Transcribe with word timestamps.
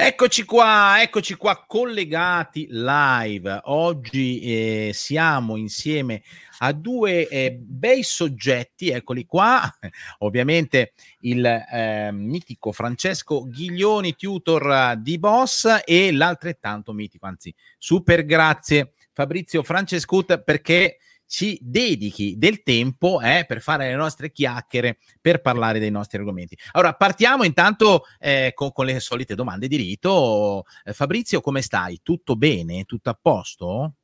Eccoci 0.00 0.44
qua, 0.44 1.02
eccoci 1.02 1.34
qua 1.34 1.64
collegati 1.66 2.68
live. 2.70 3.62
Oggi 3.64 4.38
eh, 4.42 4.90
siamo 4.94 5.56
insieme 5.56 6.22
a 6.58 6.70
due 6.70 7.26
eh, 7.26 7.58
bei 7.60 8.04
soggetti, 8.04 8.90
eccoli 8.90 9.26
qua, 9.26 9.60
ovviamente 10.18 10.92
il 11.22 11.44
eh, 11.44 12.12
mitico 12.12 12.70
Francesco 12.70 13.42
Ghiglioni, 13.48 14.14
tutor 14.14 14.94
di 14.98 15.18
Boss 15.18 15.80
e 15.84 16.12
l'altrettanto 16.12 16.92
mitico, 16.92 17.26
anzi 17.26 17.52
super 17.76 18.24
grazie 18.24 18.92
Fabrizio 19.12 19.64
Francescut 19.64 20.38
perché 20.44 20.98
ci 21.28 21.58
dedichi 21.60 22.38
del 22.38 22.62
tempo 22.62 23.20
eh, 23.20 23.44
per 23.46 23.60
fare 23.60 23.88
le 23.88 23.96
nostre 23.96 24.32
chiacchiere, 24.32 24.98
per 25.20 25.42
parlare 25.42 25.78
dei 25.78 25.90
nostri 25.90 26.18
argomenti. 26.18 26.58
Allora, 26.72 26.94
partiamo 26.94 27.44
intanto 27.44 28.04
eh, 28.18 28.52
con, 28.54 28.72
con, 28.72 28.86
le 28.86 28.98
solite 28.98 29.34
domande 29.34 29.68
di 29.68 29.76
rito. 29.76 30.64
Eh, 30.82 30.94
Fabrizio, 30.94 31.42
come 31.42 31.60
stai? 31.60 32.00
Tutto 32.02 32.34
bene? 32.34 32.84
Tutto 32.84 33.10
a 33.10 33.18
posto? 33.20 33.94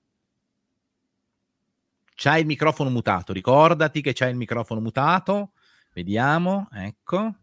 C'hai 2.15 2.41
il 2.41 2.47
microfono 2.47 2.91
mutato, 2.91 3.33
ricordati 3.33 4.03
che 4.03 4.13
c'hai 4.13 4.31
il 4.31 4.37
microfono 4.37 4.81
mutato. 4.81 5.53
Vediamo, 5.95 6.69
ecco. 6.73 7.35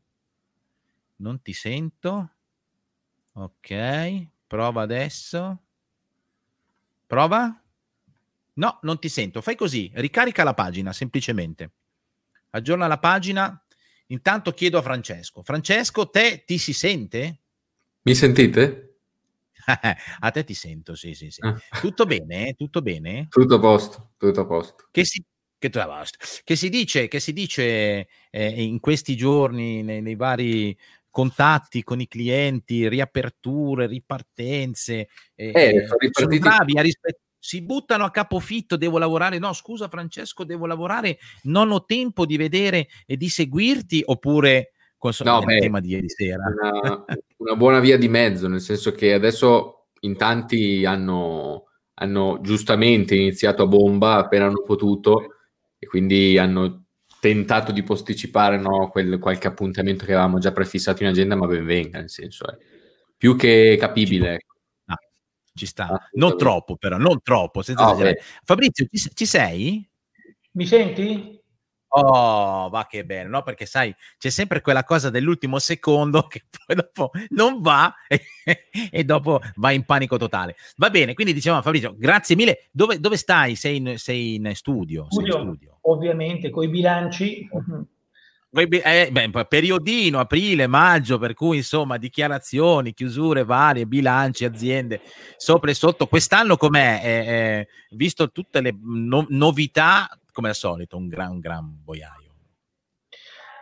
Non 1.17 1.41
ti 1.41 1.53
sento. 1.53 2.29
Ok, 3.33 4.27
prova 4.45 4.83
adesso. 4.83 5.57
Prova. 7.07 7.60
No, 8.53 8.79
non 8.81 8.99
ti 8.99 9.09
sento. 9.09 9.41
Fai 9.41 9.55
così, 9.55 9.91
ricarica 9.95 10.43
la 10.43 10.53
pagina 10.53 10.91
semplicemente. 10.93 11.71
Aggiorna 12.51 12.87
la 12.87 12.99
pagina. 12.99 13.65
Intanto 14.07 14.51
chiedo 14.51 14.77
a 14.77 14.81
Francesco. 14.81 15.41
Francesco, 15.41 16.09
te 16.09 16.43
ti 16.45 16.57
si 16.57 16.73
sente? 16.73 17.39
Mi 18.01 18.13
sentite? 18.13 18.87
a 20.19 20.31
te 20.31 20.43
ti 20.43 20.53
sento, 20.53 20.95
sì, 20.95 21.13
sì, 21.13 21.29
sì. 21.29 21.39
Ah. 21.41 21.57
Tutto 21.79 22.05
bene? 22.05 22.53
Tutto 22.55 22.81
bene? 22.81 23.27
Tutto 23.29 23.55
a 23.55 23.59
posto, 23.59 24.11
tutto 24.17 24.41
a 24.41 24.45
posto. 24.45 24.87
Che 24.91 25.05
si, 25.05 25.23
che, 25.57 25.69
che 26.43 26.55
si 26.55 26.69
dice, 26.69 27.07
che 27.07 27.19
si 27.19 27.31
dice 27.31 28.07
eh, 28.29 28.63
in 28.63 28.79
questi 28.79 29.15
giorni 29.15 29.81
nei, 29.81 30.01
nei, 30.01 30.15
vari 30.15 30.77
contatti 31.09 31.83
con 31.83 32.01
i 32.01 32.07
clienti, 32.07 32.89
riaperture, 32.89 33.87
ripartenze? 33.87 35.07
Eh, 35.35 35.51
eh, 35.53 35.87
sono 36.11 36.37
bravi 36.37 36.77
a 36.77 36.81
rispettare 36.81 37.29
si 37.43 37.63
buttano 37.63 38.05
a 38.05 38.11
capofitto, 38.11 38.77
devo 38.77 38.99
lavorare, 38.99 39.39
no 39.39 39.51
scusa 39.51 39.89
Francesco, 39.89 40.43
devo 40.43 40.67
lavorare, 40.67 41.17
non 41.43 41.71
ho 41.71 41.85
tempo 41.85 42.27
di 42.27 42.37
vedere 42.37 42.87
e 43.07 43.17
di 43.17 43.29
seguirti, 43.29 44.03
oppure 44.05 44.73
no, 45.23 45.41
beh, 45.41 45.57
tema 45.57 45.79
di 45.79 45.89
ieri 45.89 46.07
sera. 46.07 46.43
Una, 46.45 47.05
una, 47.37 47.55
buona 47.55 47.79
via 47.79 47.97
di 47.97 48.07
mezzo, 48.07 48.47
nel 48.47 48.61
senso 48.61 48.91
che 48.91 49.11
adesso 49.13 49.87
in 50.01 50.15
tanti 50.17 50.85
hanno, 50.85 51.65
hanno 51.95 52.37
giustamente 52.41 53.15
iniziato 53.15 53.63
a 53.63 53.67
bomba 53.67 54.17
appena 54.17 54.45
hanno 54.45 54.61
potuto 54.61 55.37
e 55.79 55.87
quindi 55.87 56.37
hanno 56.37 56.83
tentato 57.19 57.71
di 57.71 57.81
posticipare 57.81 58.59
no, 58.59 58.89
quel, 58.91 59.17
qualche 59.17 59.47
appuntamento 59.47 60.05
che 60.05 60.13
avevamo 60.13 60.37
già 60.37 60.51
prefissato 60.51 61.01
in 61.01 61.09
agenda, 61.09 61.35
ma 61.35 61.47
ben 61.47 61.65
venga, 61.65 61.97
nel 61.97 62.09
senso 62.11 62.47
è 62.47 62.55
più 63.17 63.35
che 63.35 63.77
capibile. 63.79 64.41
Ci 65.53 65.65
sta. 65.65 65.87
Ah, 65.87 66.09
non 66.13 66.37
troppo, 66.37 66.77
però, 66.77 66.97
non 66.97 67.21
troppo. 67.21 67.61
Senza 67.61 67.85
no, 67.85 67.97
Fabrizio, 68.43 68.85
ci, 68.89 69.11
ci, 69.13 69.25
sei? 69.25 69.87
Mi 70.53 70.65
senti? 70.65 71.39
Oh, 71.93 72.69
va 72.69 72.87
che 72.89 73.03
bene, 73.03 73.27
no? 73.27 73.43
Perché 73.43 73.65
sai, 73.65 73.93
c'è 74.17 74.29
sempre 74.29 74.61
quella 74.61 74.85
cosa 74.85 75.09
dell'ultimo 75.09 75.59
secondo 75.59 76.23
che 76.27 76.45
poi 76.65 76.77
dopo 76.77 77.11
non 77.29 77.59
va 77.61 77.93
e, 78.07 78.21
e 78.89 79.03
dopo 79.03 79.41
va 79.55 79.71
in 79.71 79.83
panico 79.83 80.17
totale. 80.17 80.55
Va 80.77 80.89
bene, 80.89 81.13
quindi 81.13 81.33
diciamo 81.33 81.61
Fabrizio, 81.61 81.93
grazie 81.97 82.35
mille. 82.35 82.69
Dove, 82.71 82.99
dove 82.99 83.17
stai? 83.17 83.55
Sei 83.55 83.77
in, 83.77 83.97
sei 83.97 84.35
in 84.35 84.51
studio? 84.55 85.07
studio, 85.09 85.33
sei 85.33 85.41
in 85.41 85.47
studio. 85.47 85.77
Ovviamente, 85.81 86.49
con 86.49 86.63
i 86.63 86.69
bilanci. 86.69 87.49
Eh, 88.53 89.09
beh, 89.11 89.45
periodino, 89.47 90.19
aprile, 90.19 90.67
maggio, 90.67 91.17
per 91.17 91.33
cui 91.33 91.57
insomma 91.57 91.95
dichiarazioni, 91.97 92.93
chiusure 92.93 93.45
varie, 93.45 93.85
bilanci, 93.85 94.43
aziende, 94.43 94.99
sopra 95.37 95.71
e 95.71 95.73
sotto. 95.73 96.07
Quest'anno 96.07 96.57
com'è? 96.57 96.99
Eh, 97.01 97.09
eh, 97.09 97.67
visto 97.91 98.29
tutte 98.29 98.59
le 98.59 98.75
no- 98.77 99.25
novità, 99.29 100.09
come 100.33 100.49
al 100.49 100.55
solito, 100.55 100.97
un 100.97 101.07
gran, 101.07 101.31
un 101.31 101.39
gran 101.39 101.81
boiaio. 101.81 102.19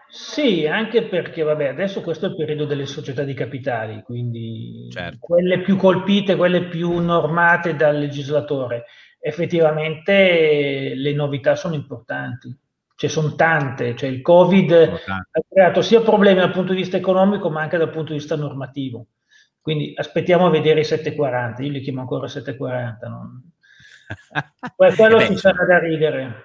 Sì, 0.10 0.66
anche 0.66 1.04
perché 1.04 1.44
vabbè, 1.44 1.68
adesso 1.68 2.02
questo 2.02 2.26
è 2.26 2.30
il 2.30 2.36
periodo 2.36 2.66
delle 2.66 2.88
società 2.88 3.24
di 3.24 3.36
capitali, 3.36 4.02
quindi 4.02 4.88
certo. 4.92 5.18
quelle 5.20 5.62
più 5.62 5.76
colpite, 5.76 6.36
quelle 6.36 6.64
più 6.68 6.98
normate 6.98 7.76
dal 7.76 8.00
legislatore. 8.00 8.86
Effettivamente 9.20 10.94
le 10.96 11.14
novità 11.14 11.56
sono 11.56 11.76
importanti 11.76 12.58
cioè 13.00 13.10
sono 13.10 13.34
tante, 13.34 13.96
cioè 13.96 14.10
il 14.10 14.22
Covid 14.22 14.72
ha 14.74 15.42
creato 15.48 15.82
sia 15.82 16.02
problemi 16.02 16.40
dal 16.42 16.52
punto 16.52 16.74
di 16.74 16.80
vista 16.80 16.98
economico 16.98 17.50
ma 17.50 17.62
anche 17.62 17.78
dal 17.78 17.92
punto 17.92 18.12
di 18.12 18.18
vista 18.18 18.36
normativo. 18.36 19.08
Quindi 19.62 19.94
aspettiamo 19.96 20.48
a 20.48 20.50
vedere 20.50 20.82
i 20.82 20.84
740, 20.84 21.64
io 21.64 21.72
li 21.72 21.80
chiamo 21.80 22.02
ancora 22.02 22.28
740. 22.28 23.08
Non... 23.08 23.52
quello 24.76 25.18
eh 25.18 25.28
beh, 25.28 25.28
ci 25.28 25.38
sarà 25.38 25.66
da 25.66 25.80
ridere. 25.80 26.44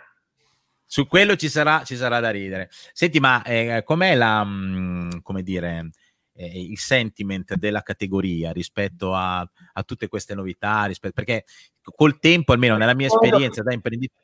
Su 0.87 1.09
quello 1.09 1.35
ci 1.35 1.49
sarà, 1.49 1.83
ci 1.83 1.97
sarà 1.97 2.21
da 2.21 2.31
ridere. 2.31 2.69
Senti, 2.93 3.19
ma 3.19 3.43
eh, 3.43 3.83
com'è 3.85 4.15
la, 4.15 4.45
mh, 4.45 4.77
mm, 4.77 5.11
come 5.23 5.43
dire, 5.43 5.91
eh, 6.37 6.61
il 6.61 6.79
sentiment 6.79 7.57
della 7.57 7.83
categoria 7.83 8.53
rispetto 8.53 9.13
a, 9.13 9.41
a 9.41 9.83
tutte 9.83 10.07
queste 10.07 10.37
novità? 10.37 10.85
Rispetto, 10.85 11.15
perché 11.15 11.47
col 11.83 12.21
tempo, 12.21 12.53
almeno 12.53 12.77
nella 12.77 12.95
mia 12.95 13.09
esperienza 13.09 13.61
da 13.65 13.73
imprenditore... 13.73 14.23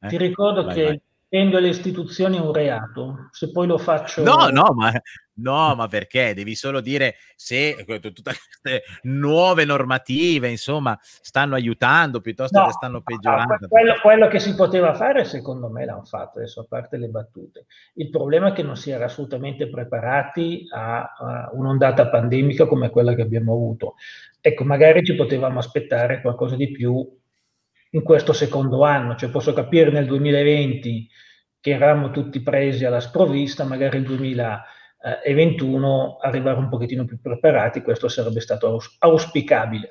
Eh? 0.00 0.08
Ti 0.08 0.16
ricordo 0.16 0.64
vai, 0.64 0.74
che 0.74 0.82
vai 0.82 1.00
Dipende 1.32 1.60
le 1.60 1.68
istituzioni 1.68 2.38
è 2.38 2.40
un 2.40 2.52
reato. 2.52 3.28
Se 3.30 3.52
poi 3.52 3.68
lo 3.68 3.78
faccio. 3.78 4.24
No, 4.24 4.48
no, 4.48 4.72
ma, 4.74 4.90
no, 5.34 5.76
ma 5.76 5.86
perché? 5.86 6.34
Devi 6.34 6.56
solo 6.56 6.80
dire 6.80 7.14
se 7.36 7.84
tutte 7.86 8.22
queste 8.22 8.82
nuove 9.02 9.64
normative, 9.64 10.48
insomma, 10.48 10.98
stanno 11.00 11.54
aiutando 11.54 12.20
piuttosto 12.20 12.58
no, 12.58 12.66
che 12.66 12.72
stanno 12.72 13.00
peggiorando. 13.00 13.68
Quello, 13.68 13.94
quello, 14.02 14.26
che 14.26 14.40
si 14.40 14.56
poteva 14.56 14.92
fare, 14.94 15.24
secondo 15.24 15.68
me, 15.70 15.84
l'hanno 15.84 16.02
fatto, 16.02 16.38
adesso 16.38 16.62
a 16.62 16.66
parte 16.68 16.96
le 16.96 17.06
battute. 17.06 17.66
Il 17.94 18.10
problema 18.10 18.48
è 18.48 18.52
che 18.52 18.64
non 18.64 18.76
si 18.76 18.90
era 18.90 19.04
assolutamente 19.04 19.70
preparati 19.70 20.66
a, 20.74 21.14
a 21.16 21.50
un'ondata 21.52 22.08
pandemica 22.08 22.66
come 22.66 22.90
quella 22.90 23.14
che 23.14 23.22
abbiamo 23.22 23.52
avuto. 23.52 23.94
Ecco, 24.40 24.64
magari 24.64 25.04
ci 25.04 25.14
potevamo 25.14 25.60
aspettare 25.60 26.22
qualcosa 26.22 26.56
di 26.56 26.72
più 26.72 27.19
in 27.90 28.02
questo 28.02 28.32
secondo 28.32 28.84
anno, 28.84 29.16
cioè 29.16 29.30
posso 29.30 29.52
capire 29.52 29.90
nel 29.90 30.06
2020 30.06 31.08
che 31.60 31.70
eravamo 31.70 32.10
tutti 32.10 32.40
presi 32.40 32.84
alla 32.84 33.00
sprovvista, 33.00 33.64
magari 33.64 33.98
nel 33.98 34.06
2021 34.06 36.18
arrivare 36.20 36.58
un 36.58 36.68
pochettino 36.68 37.04
più 37.04 37.20
preparati, 37.20 37.82
questo 37.82 38.08
sarebbe 38.08 38.40
stato 38.40 38.80
auspicabile. 38.98 39.90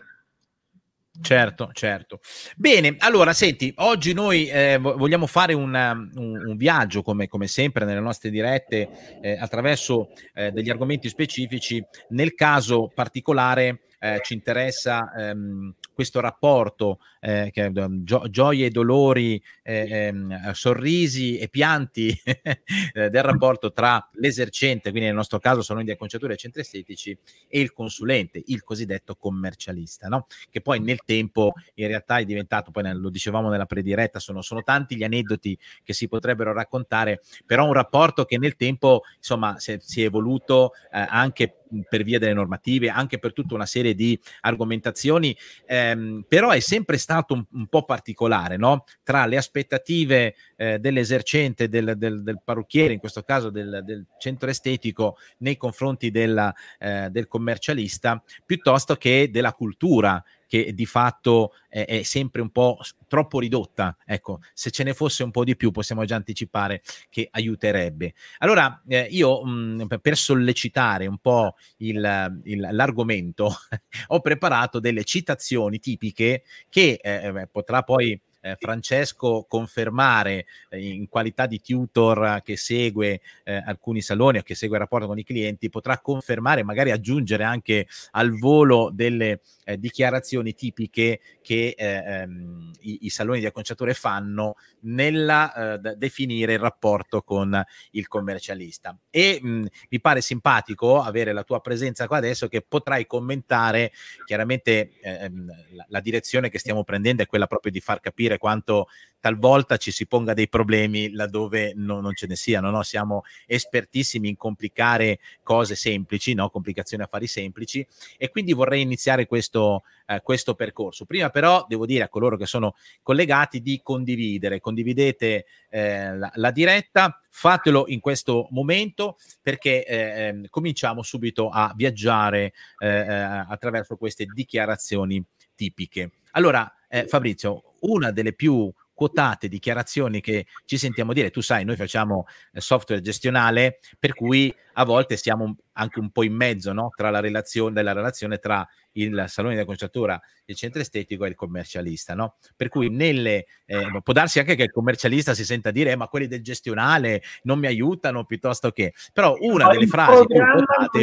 Certo, 1.22 1.70
certo. 1.74 2.22
Bene, 2.56 2.96
allora 3.00 3.34
senti, 3.34 3.74
oggi 3.78 4.14
noi 4.14 4.48
eh, 4.48 4.78
vogliamo 4.78 5.28
fare 5.28 5.54
un, 5.54 5.74
un, 6.16 6.48
un 6.48 6.56
viaggio, 6.56 7.02
come, 7.02 7.28
come, 7.28 7.48
sempre 7.48 7.84
nelle 7.84 8.00
nostre 8.00 8.30
dirette, 8.30 9.20
eh, 9.22 9.38
attraverso 9.38 10.12
eh, 10.34 10.52
degli 10.52 10.70
argomenti 10.70 11.10
specifici. 11.10 11.84
Nel 12.10 12.36
caso 12.36 12.90
particolare 12.94 13.82
eh, 14.00 14.20
ci 14.24 14.34
interessa 14.34 15.12
ehm, 15.14 15.74
questo 15.94 16.22
rapporto, 16.22 17.00
eh, 17.20 17.50
che, 17.52 17.72
um, 17.76 18.04
gio- 18.04 18.30
gioie 18.30 18.68
e 18.68 18.70
dolori, 18.70 19.42
eh, 19.62 19.88
ehm, 19.90 20.52
sorrisi 20.52 21.38
e 21.38 21.50
pianti 21.50 22.10
eh, 22.24 23.10
del 23.10 23.24
rapporto 23.24 23.74
tra 23.74 24.10
l'esercente, 24.14 24.92
quindi 24.92 25.08
nel 25.08 25.18
nostro 25.18 25.40
caso 25.40 25.62
sono 25.62 25.84
di 25.84 25.92
acconciature 25.92 26.34
e 26.34 26.38
centri 26.38 26.62
estetici, 26.62 27.18
e 27.48 27.60
il 27.60 27.74
consulente, 27.74 28.42
il 28.46 28.64
cosiddetto 28.64 29.16
commercialista, 29.16 30.08
no? 30.08 30.28
che 30.50 30.62
poi 30.62 30.80
nel 30.80 31.00
tempo 31.04 31.54
in 31.76 31.88
realtà 31.88 32.18
è 32.18 32.24
diventato, 32.24 32.72
poi 32.72 32.90
lo 32.94 33.10
dicevamo 33.10 33.50
nella 33.50 33.66
prediretta, 33.66 34.20
sono, 34.20 34.42
sono 34.42 34.64
tanti 34.64 34.96
gli 34.96 35.04
aneddoti 35.04 35.58
che 35.84 35.94
si 35.94 36.08
potrebbero 36.08 36.54
raccontare, 36.54 37.22
però 37.46 37.66
un 37.66 37.74
rapporto 37.74 38.24
che 38.24 38.38
nel 38.38 38.56
tempo 38.56 39.02
insomma 39.18 39.60
si 39.60 39.74
è, 39.74 39.80
si 39.82 40.02
è 40.02 40.06
evoluto 40.06 40.74
eh, 40.92 41.06
anche 41.10 41.59
per 41.88 42.04
via 42.04 42.20
delle 42.20 42.34
normative, 42.34 42.90
anche 42.90 43.20
per 43.20 43.34
tutta 43.34 43.54
una 43.54 43.66
serie 43.66 43.96
di 43.96 44.20
argomentazioni, 44.42 45.36
ehm, 45.66 46.26
però 46.28 46.50
è 46.50 46.60
sempre 46.60 46.98
stato 46.98 47.34
un, 47.34 47.46
un 47.52 47.68
po' 47.68 47.84
particolare 47.84 48.58
no? 48.58 48.86
tra 49.04 49.26
le 49.26 49.38
aspettative 49.38 50.36
eh, 50.56 50.80
dell'esercente, 50.80 51.70
del, 51.70 51.94
del, 51.98 52.24
del, 52.24 52.42
parrucchiere, 52.44 52.94
in 52.94 53.00
questo 53.00 53.24
caso 53.24 53.50
del, 53.50 53.82
del 53.84 54.06
centro 54.18 54.50
estetico, 54.50 55.18
nei 55.40 55.58
confronti 55.58 56.12
della, 56.12 56.54
eh, 56.80 57.10
del 57.10 57.28
commercialista, 57.28 58.22
piuttosto 58.46 58.96
che 58.96 59.30
della 59.32 59.54
cultura 59.54 60.24
che 60.50 60.74
di 60.74 60.88
fatto 60.88 61.54
è, 61.68 61.86
è, 61.86 62.02
sempre 62.02 62.42
un 62.42 62.50
po' 62.50 62.80
troppo 63.08 63.40
ridotta. 63.40 63.96
Ecco, 64.04 64.40
se 64.56 64.72
ce 64.72 64.84
ne 64.84 64.96
fosse 64.96 65.22
un 65.22 65.30
po' 65.30 65.44
di 65.44 65.56
più 65.56 65.70
possiamo 65.70 66.06
già 66.06 66.16
anticipare 66.16 66.82
che 67.08 67.28
aiuterebbe. 67.30 68.16
Allora, 68.40 68.82
eh, 68.88 69.08
io 69.12 69.46
mh, 69.46 70.00
per 70.02 70.18
sollecitare 70.18 71.06
un 71.06 71.20
po' 71.20 71.56
il, 71.78 72.42
il, 72.46 72.68
l'argomento 72.72 73.54
ho 74.08 74.20
preparato 74.22 74.80
delle 74.80 75.04
citazioni 75.04 75.78
tipiche 75.78 76.42
che 76.68 77.00
eh, 77.00 77.48
potrà 77.52 77.84
poi 77.84 78.20
eh, 78.42 78.56
Francesco 78.58 79.46
confermare 79.48 80.46
eh, 80.70 80.80
in 80.80 81.08
qualità 81.08 81.46
di 81.46 81.62
tutor 81.62 82.42
che 82.44 82.58
segue 82.58 83.22
eh, 83.44 83.56
alcuni 83.66 84.02
saloni 84.02 84.40
o 84.40 84.44
che 84.44 84.56
segue 84.56 84.76
il 84.76 84.82
rapporto 84.82 85.08
con 85.08 85.18
i 85.18 85.24
clienti, 85.24 85.70
potrà 85.70 86.00
confermare, 86.00 86.64
magari 86.64 86.92
aggiungere 86.92 87.44
anche 87.44 87.88
al 88.12 88.38
volo 88.38 88.90
delle 88.94 89.42
eh, 89.66 89.78
dichiarazioni 89.78 90.54
tipiche 90.54 91.20
che 91.42 91.74
eh, 91.78 91.86
ehm, 91.86 92.72
i, 92.82 93.00
i, 93.02 93.10
saloni 93.10 93.40
di 93.40 93.46
acconciature 93.46 93.94
fanno 93.94 94.56
nella 94.82 95.78
definire 95.98 96.54
il 96.54 96.60
rapporto 96.60 97.22
con 97.22 97.62
il 97.92 98.08
commercialista. 98.08 98.98
E 99.10 99.40
mh, 99.42 99.66
mi 99.90 100.00
pare 100.00 100.22
simpatico 100.22 101.02
avere 101.02 101.34
la 101.34 101.44
tua 101.44 101.60
presenza 101.60 102.08
qua 102.08 102.18
adesso 102.18 102.48
che 102.48 102.62
potrai 102.62 103.06
commentare 103.06 103.92
chiaramente 104.26 104.92
ehm, 105.02 105.48
la, 105.72 105.86
la 105.90 106.00
direzione 106.00 106.50
che 106.50 106.60
stiamo 106.60 106.84
prendendo 106.84 107.24
è 107.24 107.26
quella 107.26 107.48
proprio 107.48 107.72
di 107.72 107.80
far 107.80 108.00
capire 108.00 108.29
quanto 108.38 108.88
talvolta 109.20 109.78
ci 109.78 109.92
si 109.92 110.08
ponga 110.08 110.34
dei 110.34 110.48
problemi 110.48 111.12
laddove 111.12 111.74
no, 111.76 112.00
non 112.00 112.14
ce 112.14 112.28
ne 112.28 112.36
siano. 112.36 112.70
No? 112.70 112.84
Siamo 112.84 113.24
espertissimi 113.46 114.30
in 114.30 114.38
complicare 114.38 115.20
cose 115.44 115.76
semplici, 115.76 116.34
no? 116.34 116.50
complicazioni 116.50 117.04
affari 117.04 117.28
semplici, 117.28 117.86
e 118.18 118.30
quindi 118.30 118.54
vorrei 118.54 118.82
iniziare 118.82 119.28
questo, 119.28 119.84
eh, 120.08 120.22
questo 120.22 120.56
percorso. 120.56 121.06
Prima 121.06 121.30
però 121.30 121.66
devo 121.68 121.86
dire 121.86 122.04
a 122.04 122.10
coloro 122.10 122.38
che 122.38 122.46
sono 122.46 122.76
collegati 123.04 123.62
di 123.62 123.82
condividere, 123.84 124.60
condividete 124.60 125.46
eh, 125.70 126.16
la, 126.16 126.32
la, 126.36 126.52
diretta, 126.52 127.22
fatelo 127.30 127.86
in 127.88 128.00
questo 128.00 128.48
momento 128.52 129.18
perché 129.42 129.86
eh, 129.86 129.98
ehm, 129.98 130.46
cominciamo 130.50 131.04
subito 131.04 131.50
a 131.50 131.74
viaggiare 131.76 132.54
eh, 132.80 132.88
eh, 132.88 133.14
attraverso 133.48 133.98
queste 133.98 134.26
dichiarazioni 134.26 135.24
tipiche. 135.56 136.12
Allora, 136.32 136.72
eh, 136.90 137.08
Fabrizio, 137.08 137.76
una 137.82 138.12
delle 138.12 138.34
più 138.34 138.72
quotate 139.00 139.48
dichiarazioni 139.48 140.20
che 140.20 140.46
ci 140.66 140.78
sentiamo 140.78 141.14
dire. 141.14 141.30
Tu 141.30 141.40
sai, 141.40 141.64
noi 141.64 141.78
facciamo 141.78 142.26
eh, 142.52 142.60
software 142.60 143.02
gestionale, 143.02 143.80
per 143.98 144.14
cui 144.14 144.54
a 144.74 144.84
volte 144.84 145.16
siamo 145.16 145.56
anche 145.74 146.00
un 146.00 146.10
po' 146.12 146.24
in 146.24 146.34
mezzo 146.34 146.74
no? 146.74 146.90
tra 146.94 147.10
la 147.10 147.22
relazione, 147.22 147.74
della 147.74 147.94
relazione 147.94 148.40
tra 148.40 148.68
il 148.94 149.24
salone 149.30 149.54
di 149.56 149.62
acconciatura, 149.62 150.20
il 150.44 150.56
centro 150.58 150.82
estetico 150.82 151.24
e 151.24 151.30
il 151.30 151.36
commercialista. 151.36 152.14
No? 152.14 152.36
Per 152.58 152.68
cui 152.68 152.90
nelle, 152.90 153.46
eh, 153.66 154.02
può 154.04 154.12
darsi 154.12 154.40
anche 154.40 154.56
che 154.56 154.64
il 154.64 154.72
commercialista 154.72 155.34
si 155.34 155.46
senta 155.46 155.72
dire 155.72 155.92
eh, 155.92 155.96
ma 155.96 156.10
quelli 156.10 156.28
del 156.28 156.44
gestionale 156.44 157.22
non 157.44 157.58
mi 157.58 157.68
aiutano 157.68 158.26
piuttosto 158.26 158.72
che... 158.72 158.94
Però 159.14 159.34
una 159.40 159.68
no, 159.68 159.72
delle 159.72 159.88
frasi 159.88 160.26
più 160.26 160.42
quotate... 160.42 161.00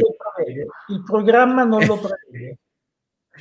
Il 0.89 1.03
programma 1.03 1.65
non 1.65 1.83
lo 1.87 1.99
prevede 1.99 2.59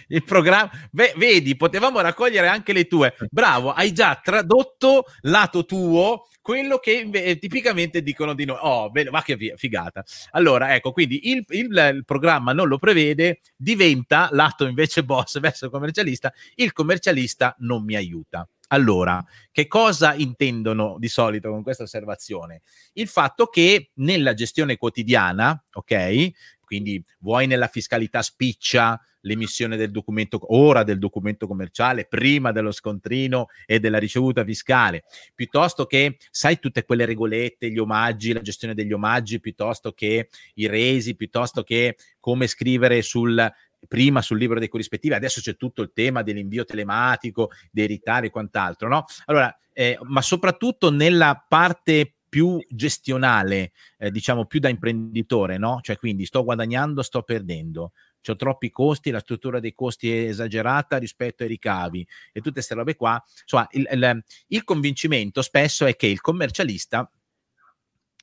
il 0.07 0.23
programma. 0.23 0.69
Beh, 0.91 1.13
vedi, 1.17 1.55
potevamo 1.55 1.99
raccogliere 1.99 2.47
anche 2.47 2.73
le 2.73 2.87
tue. 2.87 3.15
Bravo, 3.29 3.71
hai 3.71 3.93
già 3.93 4.19
tradotto 4.21 5.05
lato 5.21 5.65
tuo 5.65 6.27
quello 6.45 6.77
che 6.77 7.09
eh, 7.11 7.39
tipicamente 7.39 8.03
dicono 8.03 8.35
di 8.35 8.45
noi. 8.45 8.57
Oh, 8.61 8.91
bene, 8.91 9.09
ma 9.09 9.23
che 9.23 9.55
figata. 9.55 10.03
Allora, 10.31 10.75
ecco, 10.75 10.91
quindi 10.91 11.31
il, 11.31 11.43
il, 11.49 11.93
il, 11.95 12.03
programma 12.05 12.53
non 12.53 12.67
lo 12.67 12.77
prevede, 12.77 13.39
diventa 13.55 14.29
lato 14.31 14.67
invece 14.67 15.03
boss 15.03 15.39
verso 15.39 15.65
il 15.65 15.71
commercialista, 15.71 16.31
il 16.53 16.71
commercialista 16.71 17.55
non 17.59 17.83
mi 17.83 17.95
aiuta. 17.95 18.47
Allora, 18.67 19.23
che 19.51 19.67
cosa 19.67 20.13
intendono 20.15 20.97
di 20.99 21.07
solito 21.07 21.49
con 21.49 21.63
questa 21.63 21.83
osservazione? 21.83 22.61
Il 22.93 23.07
fatto 23.07 23.47
che 23.47 23.91
nella 23.95 24.33
gestione 24.33 24.77
quotidiana, 24.77 25.63
ok, 25.73 26.29
quindi 26.65 27.01
vuoi 27.19 27.47
nella 27.47 27.67
fiscalità 27.67 28.21
spiccia 28.21 28.99
l'emissione 29.21 29.75
del 29.75 29.91
documento, 29.91 30.39
ora 30.55 30.83
del 30.83 30.99
documento 30.99 31.47
commerciale, 31.47 32.05
prima 32.05 32.51
dello 32.51 32.71
scontrino 32.71 33.47
e 33.65 33.79
della 33.79 33.97
ricevuta 33.97 34.43
fiscale, 34.43 35.03
piuttosto 35.33 35.85
che, 35.85 36.17
sai, 36.29 36.59
tutte 36.59 36.85
quelle 36.85 37.05
regolette, 37.05 37.71
gli 37.71 37.79
omaggi, 37.79 38.33
la 38.33 38.41
gestione 38.41 38.73
degli 38.73 38.93
omaggi, 38.93 39.39
piuttosto 39.39 39.91
che 39.93 40.29
i 40.55 40.67
resi, 40.67 41.15
piuttosto 41.15 41.63
che 41.63 41.97
come 42.19 42.47
scrivere 42.47 43.01
sul 43.01 43.51
prima 43.87 44.21
sul 44.21 44.39
libro 44.39 44.57
dei 44.57 44.67
corrispettivi, 44.67 45.13
adesso 45.13 45.41
c'è 45.41 45.55
tutto 45.55 45.83
il 45.83 45.91
tema 45.93 46.23
dell'invio 46.23 46.65
telematico, 46.65 47.51
dei 47.71 47.85
ritari 47.85 48.27
e 48.27 48.31
quant'altro, 48.31 48.87
no? 48.87 49.05
Allora, 49.25 49.55
eh, 49.73 49.97
ma 50.03 50.21
soprattutto 50.21 50.89
nella 50.89 51.45
parte 51.47 52.14
più 52.35 52.61
gestionale, 52.67 53.71
eh, 53.97 54.11
diciamo 54.11 54.45
più 54.45 54.59
da 54.59 54.67
imprenditore, 54.67 55.57
no? 55.57 55.79
Cioè 55.81 55.95
quindi 55.95 56.25
sto 56.25 56.43
guadagnando, 56.43 57.01
sto 57.01 57.21
perdendo, 57.21 57.93
ho 58.27 58.35
troppi 58.35 58.71
costi, 58.71 59.09
la 59.09 59.21
struttura 59.21 59.61
dei 59.61 59.73
costi 59.73 60.11
è 60.11 60.27
esagerata 60.27 60.97
rispetto 60.97 61.43
ai 61.43 61.47
ricavi 61.47 62.05
e 62.33 62.41
tutte 62.41 62.55
queste 62.55 62.73
robe 62.73 62.97
qua. 62.97 63.23
Insomma, 63.39 63.69
il, 63.71 63.87
il, 63.89 64.23
il 64.47 64.63
convincimento 64.65 65.41
spesso 65.41 65.85
è 65.85 65.95
che 65.95 66.07
il 66.07 66.19
commercialista 66.19 67.09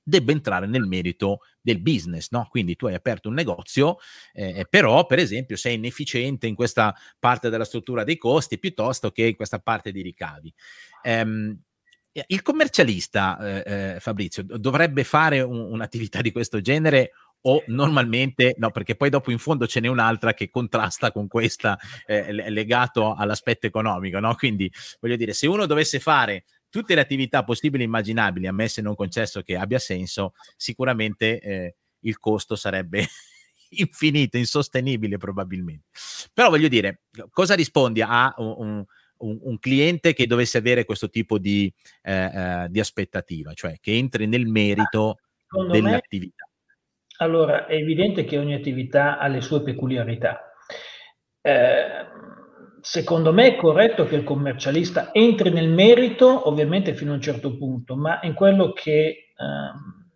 debba 0.02 0.32
entrare 0.32 0.66
nel 0.66 0.84
merito 0.84 1.38
del 1.62 1.80
business, 1.80 2.28
no? 2.32 2.48
Quindi 2.50 2.76
tu 2.76 2.88
hai 2.88 2.94
aperto 2.94 3.30
un 3.30 3.34
negozio, 3.34 3.96
eh, 4.34 4.66
però 4.68 5.06
per 5.06 5.20
esempio 5.20 5.56
sei 5.56 5.76
inefficiente 5.76 6.46
in 6.46 6.54
questa 6.54 6.94
parte 7.18 7.48
della 7.48 7.64
struttura 7.64 8.04
dei 8.04 8.18
costi 8.18 8.58
piuttosto 8.58 9.10
che 9.10 9.24
in 9.28 9.36
questa 9.36 9.58
parte 9.58 9.90
dei 9.90 10.02
ricavi. 10.02 10.52
Um, 11.04 11.58
il 12.26 12.42
commercialista, 12.42 13.62
eh, 13.62 13.94
eh, 13.94 14.00
Fabrizio, 14.00 14.42
dovrebbe 14.42 15.04
fare 15.04 15.40
un, 15.40 15.58
un'attività 15.58 16.20
di 16.20 16.32
questo 16.32 16.60
genere 16.60 17.12
o 17.44 17.62
normalmente 17.68 18.54
no, 18.58 18.70
perché 18.70 18.94
poi 18.94 19.10
dopo 19.10 19.30
in 19.30 19.38
fondo 19.38 19.66
ce 19.66 19.80
n'è 19.80 19.88
un'altra 19.88 20.32
che 20.32 20.48
contrasta 20.48 21.10
con 21.10 21.26
questa 21.26 21.78
eh, 22.06 22.32
legato 22.50 23.14
all'aspetto 23.14 23.66
economico, 23.66 24.20
no? 24.20 24.34
Quindi 24.34 24.70
voglio 25.00 25.16
dire, 25.16 25.32
se 25.32 25.46
uno 25.46 25.66
dovesse 25.66 25.98
fare 25.98 26.44
tutte 26.68 26.94
le 26.94 27.00
attività 27.00 27.42
possibili 27.44 27.82
e 27.82 27.86
immaginabili, 27.86 28.46
ammesse 28.46 28.80
non 28.80 28.94
concesso 28.94 29.42
che 29.42 29.56
abbia 29.56 29.78
senso, 29.78 30.34
sicuramente 30.56 31.40
eh, 31.40 31.76
il 32.00 32.18
costo 32.18 32.56
sarebbe 32.56 33.06
infinito, 33.70 34.36
insostenibile 34.36 35.16
probabilmente. 35.16 35.88
Però 36.32 36.48
voglio 36.48 36.68
dire, 36.68 37.02
cosa 37.30 37.54
rispondi 37.54 38.02
a 38.02 38.32
un, 38.38 38.54
un, 38.56 38.84
un 39.22 39.58
cliente 39.58 40.12
che 40.12 40.26
dovesse 40.26 40.58
avere 40.58 40.84
questo 40.84 41.08
tipo 41.08 41.38
di, 41.38 41.72
eh, 42.02 42.12
eh, 42.12 42.66
di 42.68 42.80
aspettativa, 42.80 43.52
cioè 43.54 43.76
che 43.80 43.96
entri 43.96 44.26
nel 44.26 44.46
merito 44.46 45.18
Secondo 45.46 45.72
dell'attività? 45.72 46.48
Me, 46.48 47.24
allora, 47.24 47.66
è 47.66 47.74
evidente 47.74 48.24
che 48.24 48.38
ogni 48.38 48.54
attività 48.54 49.18
ha 49.18 49.28
le 49.28 49.40
sue 49.40 49.62
peculiarità. 49.62 50.52
Eh, 51.40 52.06
secondo 52.80 53.32
me 53.32 53.46
è 53.46 53.56
corretto 53.56 54.04
che 54.06 54.16
il 54.16 54.24
commercialista 54.24 55.12
entri 55.12 55.50
nel 55.50 55.68
merito, 55.68 56.48
ovviamente 56.48 56.94
fino 56.94 57.12
a 57.12 57.14
un 57.14 57.20
certo 57.20 57.56
punto, 57.56 57.96
ma 57.96 58.20
in 58.22 58.34
quello 58.34 58.72
che, 58.72 59.32
ehm, 59.36 60.10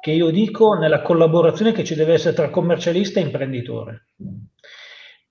che 0.00 0.10
io 0.10 0.30
dico 0.30 0.74
nella 0.74 1.02
collaborazione 1.02 1.72
che 1.72 1.84
ci 1.84 1.94
deve 1.94 2.14
essere 2.14 2.34
tra 2.34 2.50
commercialista 2.50 3.20
e 3.20 3.24
imprenditore 3.24 4.06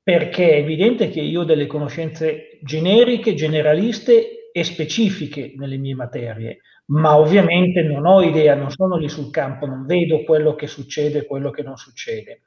perché 0.07 0.51
è 0.51 0.57
evidente 0.59 1.09
che 1.09 1.19
io 1.19 1.41
ho 1.41 1.43
delle 1.43 1.67
conoscenze 1.67 2.59
generiche, 2.61 3.33
generaliste 3.33 4.51
e 4.53 4.63
specifiche 4.63 5.51
nelle 5.57 5.75
mie 5.75 5.95
materie, 5.95 6.61
ma 6.91 7.17
ovviamente 7.17 7.81
non 7.81 8.05
ho 8.05 8.21
idea, 8.21 8.55
non 8.55 8.71
sono 8.71 8.95
lì 8.95 9.09
sul 9.09 9.31
campo, 9.31 9.65
non 9.65 9.85
vedo 9.85 10.23
quello 10.23 10.55
che 10.55 10.65
succede, 10.65 11.25
quello 11.25 11.49
che 11.49 11.61
non 11.61 11.75
succede. 11.75 12.43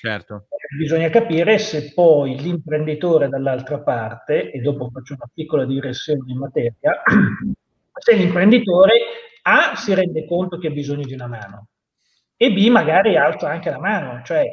Certo. 0.00 0.48
Bisogna 0.76 1.08
capire 1.08 1.58
se 1.58 1.92
poi 1.94 2.40
l'imprenditore 2.40 3.28
dall'altra 3.28 3.78
parte, 3.78 4.50
e 4.50 4.58
dopo 4.58 4.90
faccio 4.92 5.14
una 5.14 5.30
piccola 5.32 5.64
digressione 5.64 6.24
in 6.26 6.38
materia, 6.38 6.74
se 7.94 8.14
l'imprenditore 8.14 8.94
A 9.42 9.76
si 9.76 9.94
rende 9.94 10.26
conto 10.26 10.58
che 10.58 10.66
ha 10.66 10.72
bisogno 10.72 11.04
di 11.04 11.14
una 11.14 11.28
mano 11.28 11.68
e 12.36 12.50
B 12.50 12.66
magari 12.66 13.16
alza 13.16 13.48
anche 13.48 13.70
la 13.70 13.78
mano, 13.78 14.22
cioè 14.24 14.50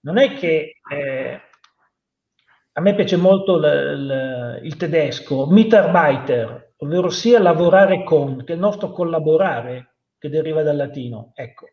non 0.00 0.18
è 0.18 0.34
che 0.34 0.80
eh, 0.86 1.40
a 2.76 2.80
me 2.80 2.94
piace 2.94 3.16
molto 3.16 3.56
l, 3.56 3.62
l, 3.62 4.60
il 4.64 4.76
tedesco, 4.76 5.46
Mitarbeiter, 5.46 6.74
ovvero 6.78 7.08
sia 7.08 7.38
lavorare 7.38 8.02
con, 8.02 8.44
che 8.44 8.52
è 8.52 8.54
il 8.56 8.60
nostro 8.60 8.90
collaborare, 8.90 9.94
che 10.18 10.28
deriva 10.28 10.62
dal 10.62 10.76
latino. 10.76 11.30
Ecco, 11.34 11.68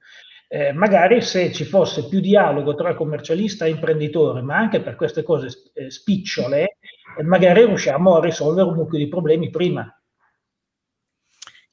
eh, 0.47 0.73
magari 0.73 1.21
se 1.21 1.51
ci 1.51 1.63
fosse 1.63 2.07
più 2.07 2.19
dialogo 2.19 2.75
tra 2.75 2.93
commercialista 2.93 3.65
e 3.65 3.69
imprenditore, 3.69 4.41
ma 4.41 4.57
anche 4.57 4.81
per 4.81 4.95
queste 4.95 5.23
cose 5.23 5.71
eh, 5.73 5.89
spicciole, 5.89 6.77
eh, 7.17 7.23
magari 7.23 7.65
riusciamo 7.65 8.17
a 8.17 8.21
risolvere 8.21 8.67
un 8.67 8.75
mucchio 8.75 8.99
di 8.99 9.07
problemi 9.07 9.49
prima. 9.49 9.91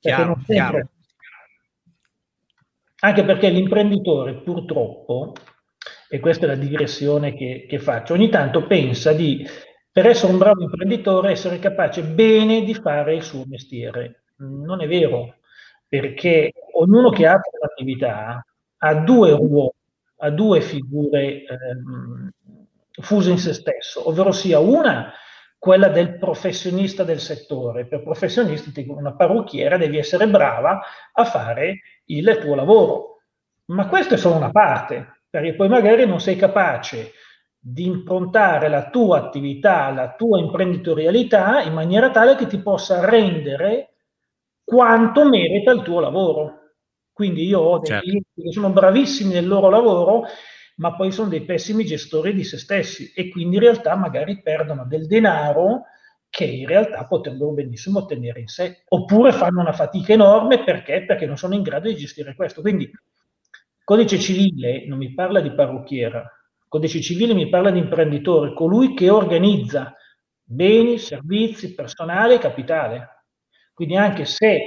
Chiaro, 0.01 0.35
sempre, 0.37 0.55
chiaro. 0.55 0.89
Anche 3.01 3.25
perché 3.25 3.51
l'imprenditore 3.51 4.37
purtroppo 4.37 5.35
e 6.09 6.21
questa 6.21 6.45
è 6.45 6.49
la 6.49 6.55
digressione 6.55 7.35
che, 7.35 7.67
che 7.69 7.79
faccio, 7.79 8.15
ogni 8.15 8.29
tanto 8.29 8.67
pensa 8.67 9.13
di 9.13 9.47
per 9.91 10.07
essere 10.07 10.33
un 10.33 10.39
bravo 10.39 10.63
imprenditore, 10.63 11.33
essere 11.33 11.59
capace 11.59 12.03
bene 12.03 12.63
di 12.63 12.73
fare 12.73 13.17
il 13.17 13.23
suo 13.23 13.45
mestiere. 13.47 14.23
Non 14.37 14.81
è 14.81 14.87
vero, 14.87 15.39
perché 15.89 16.53
ognuno 16.75 17.11
che 17.11 17.27
apre 17.27 17.51
un'attività 17.61 18.45
ha 18.77 18.95
due 18.95 19.31
ruoli, 19.31 19.73
ha 20.19 20.31
due 20.31 20.61
figure 20.61 21.45
ehm, 21.45 22.31
fuse 23.01 23.31
in 23.31 23.39
se 23.39 23.53
stesso, 23.53 24.09
ovvero 24.09 24.31
sia 24.31 24.61
una 24.61 25.13
quella 25.59 25.89
del 25.89 26.17
professionista 26.19 27.03
del 27.03 27.19
settore. 27.19 27.87
Per 27.87 28.03
professionista, 28.03 28.71
una 28.87 29.15
parrucchiera, 29.15 29.77
devi 29.77 29.99
essere 29.99 30.29
brava 30.29 30.81
a 31.13 31.25
fare 31.25 31.81
il 32.05 32.39
tuo 32.41 32.55
lavoro. 32.55 33.23
Ma 33.67 33.89
questa 33.89 34.15
è 34.15 34.19
solo 34.19 34.37
una 34.37 34.53
parte, 34.53 35.18
perché 35.31 35.55
poi 35.55 35.69
magari 35.69 36.07
non 36.07 36.21
sei 36.21 36.37
capace 36.37 37.13
di 37.59 37.85
improntare 37.85 38.69
la 38.69 38.89
tua 38.89 39.19
attività, 39.19 39.91
la 39.91 40.15
tua 40.15 40.39
imprenditorialità 40.39 41.63
in 41.63 41.73
maniera 41.73 42.11
tale 42.11 42.37
che 42.37 42.47
ti 42.47 42.59
possa 42.59 43.05
rendere 43.05 43.95
quanto 44.65 45.29
merita 45.29 45.73
il 45.73 45.83
tuo 45.83 46.01
lavoro. 46.01 46.57
Quindi 47.13 47.47
io 47.47 47.61
ho 47.61 47.79
dei 47.79 47.89
certo. 47.89 48.05
clienti 48.05 48.43
che 48.43 48.53
sono 48.53 48.71
bravissimi 48.71 49.35
nel 49.35 49.47
loro 49.47 49.69
lavoro, 49.71 50.25
ma 50.77 50.95
poi 50.95 51.11
sono 51.11 51.29
dei 51.29 51.45
pessimi 51.45 51.85
gestori 51.85 52.33
di 52.33 52.45
se 52.45 52.59
stessi 52.59 53.13
e 53.15 53.29
quindi 53.29 53.57
in 53.57 53.63
realtà 53.63 53.97
magari 53.97 54.41
perdono 54.41 54.87
del 54.87 55.07
denaro 55.07 55.83
che 56.31 56.45
in 56.45 56.67
realtà 56.67 57.07
potrebbero 57.07 57.53
benissimo 57.53 58.01
ottenere 58.01 58.41
in 58.41 58.47
sé, 58.47 58.85
oppure 58.89 59.33
fanno 59.33 59.61
una 59.61 59.73
fatica 59.73 60.13
enorme 60.13 60.63
perché? 60.63 61.05
Perché 61.05 61.27
non 61.27 61.37
sono 61.37 61.55
in 61.55 61.63
grado 61.63 61.89
di 61.89 61.97
gestire 61.97 62.35
questo. 62.35 62.61
Quindi 62.61 62.89
codice 63.89 64.19
civile 64.19 64.85
non 64.87 64.99
mi 64.99 65.15
parla 65.15 65.41
di 65.41 65.51
parrucchiera, 65.51 66.31
codice 66.69 67.01
civile 67.01 67.33
mi 67.33 67.49
parla 67.49 67.71
di 67.71 67.79
imprenditore, 67.79 68.53
colui 68.53 68.93
che 68.93 69.09
organizza 69.09 69.95
beni, 70.45 70.99
servizi, 70.99 71.75
personale 71.75 72.35
e 72.35 72.39
capitale. 72.39 73.25
Quindi 73.73 73.97
anche 73.97 74.27
se 74.27 74.67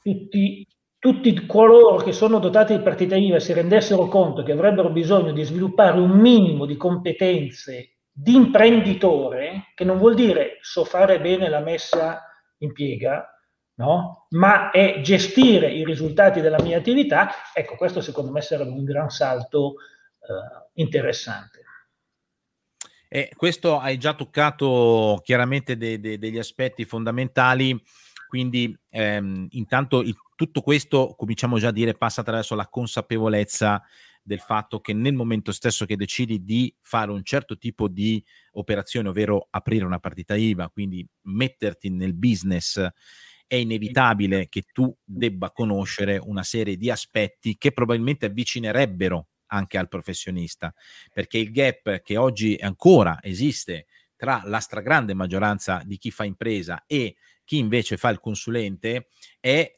tutti 0.00 0.64
tutti 1.00 1.46
coloro 1.46 1.96
che 1.96 2.12
sono 2.12 2.38
dotati 2.38 2.76
di 2.76 2.82
partita 2.82 3.16
IVA 3.16 3.40
si 3.40 3.52
rendessero 3.52 4.06
conto 4.06 4.44
che 4.44 4.52
avrebbero 4.52 4.90
bisogno 4.90 5.32
di 5.32 5.42
sviluppare 5.42 5.98
un 5.98 6.10
minimo 6.10 6.64
di 6.64 6.76
competenze 6.76 7.96
di 8.12 8.36
imprenditore, 8.36 9.72
che 9.74 9.82
non 9.82 9.98
vuol 9.98 10.14
dire 10.14 10.58
so 10.60 10.84
fare 10.84 11.20
bene 11.20 11.48
la 11.48 11.60
messa 11.60 12.22
in 12.58 12.72
piega, 12.72 13.35
no? 13.76 14.26
ma 14.30 14.70
è 14.70 15.00
gestire 15.02 15.72
i 15.72 15.84
risultati 15.84 16.40
della 16.40 16.60
mia 16.60 16.78
attività, 16.78 17.30
ecco, 17.54 17.76
questo 17.76 18.00
secondo 18.00 18.30
me 18.30 18.40
sarebbe 18.40 18.70
un 18.70 18.84
gran 18.84 19.10
salto 19.10 19.76
eh, 20.20 20.70
interessante. 20.74 21.64
E 23.08 23.30
questo 23.36 23.78
hai 23.78 23.98
già 23.98 24.14
toccato 24.14 25.20
chiaramente 25.22 25.76
de- 25.76 26.00
de- 26.00 26.18
degli 26.18 26.38
aspetti 26.38 26.84
fondamentali, 26.84 27.80
quindi 28.28 28.76
ehm, 28.90 29.46
intanto 29.50 30.02
il 30.02 30.16
tutto 30.36 30.60
questo, 30.60 31.14
cominciamo 31.16 31.58
già 31.58 31.68
a 31.68 31.72
dire, 31.72 31.94
passa 31.94 32.20
attraverso 32.20 32.54
la 32.54 32.68
consapevolezza 32.68 33.82
del 34.22 34.38
fatto 34.40 34.80
che 34.80 34.92
nel 34.92 35.14
momento 35.14 35.50
stesso 35.50 35.86
che 35.86 35.96
decidi 35.96 36.44
di 36.44 36.72
fare 36.80 37.10
un 37.10 37.24
certo 37.24 37.56
tipo 37.56 37.88
di 37.88 38.22
operazione, 38.52 39.08
ovvero 39.08 39.48
aprire 39.50 39.84
una 39.84 39.98
partita 39.98 40.36
IVA, 40.36 40.68
quindi 40.68 41.06
metterti 41.22 41.88
nel 41.88 42.14
business, 42.14 42.86
è 43.46 43.54
inevitabile 43.56 44.48
che 44.48 44.64
tu 44.72 44.94
debba 45.04 45.50
conoscere 45.52 46.18
una 46.18 46.42
serie 46.42 46.76
di 46.76 46.90
aspetti 46.90 47.56
che 47.56 47.72
probabilmente 47.72 48.26
avvicinerebbero 48.26 49.28
anche 49.48 49.78
al 49.78 49.88
professionista, 49.88 50.74
perché 51.12 51.38
il 51.38 51.52
gap 51.52 52.02
che 52.02 52.16
oggi 52.16 52.56
ancora 52.60 53.18
esiste 53.22 53.86
tra 54.16 54.42
la 54.44 54.58
stragrande 54.60 55.14
maggioranza 55.14 55.82
di 55.84 55.98
chi 55.98 56.10
fa 56.10 56.24
impresa 56.24 56.84
e 56.86 57.16
chi 57.44 57.58
invece 57.58 57.96
fa 57.96 58.08
il 58.08 58.18
consulente 58.18 59.08
è 59.38 59.70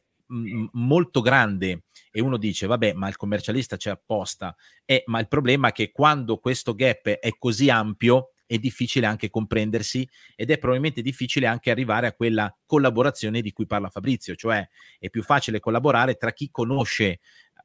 molto 0.72 1.20
grande 1.20 1.84
e 2.10 2.20
uno 2.20 2.36
dice 2.36 2.66
vabbè 2.66 2.92
ma 2.92 3.08
il 3.08 3.16
commercialista 3.16 3.78
c'è 3.78 3.90
apposta 3.90 4.54
eh, 4.84 5.02
ma 5.06 5.20
il 5.20 5.28
problema 5.28 5.68
è 5.68 5.72
che 5.72 5.90
quando 5.90 6.36
questo 6.36 6.74
gap 6.74 7.08
è 7.08 7.30
così 7.38 7.70
ampio 7.70 8.32
è 8.48 8.58
difficile 8.58 9.06
anche 9.06 9.28
comprendersi 9.28 10.08
ed 10.34 10.50
è 10.50 10.56
probabilmente 10.56 11.02
difficile 11.02 11.46
anche 11.46 11.70
arrivare 11.70 12.06
a 12.06 12.14
quella 12.14 12.52
collaborazione 12.64 13.42
di 13.42 13.52
cui 13.52 13.66
parla 13.66 13.90
Fabrizio, 13.90 14.34
cioè 14.34 14.66
è 14.98 15.10
più 15.10 15.22
facile 15.22 15.60
collaborare 15.60 16.14
tra 16.14 16.32
chi 16.32 16.48
conosce 16.50 17.20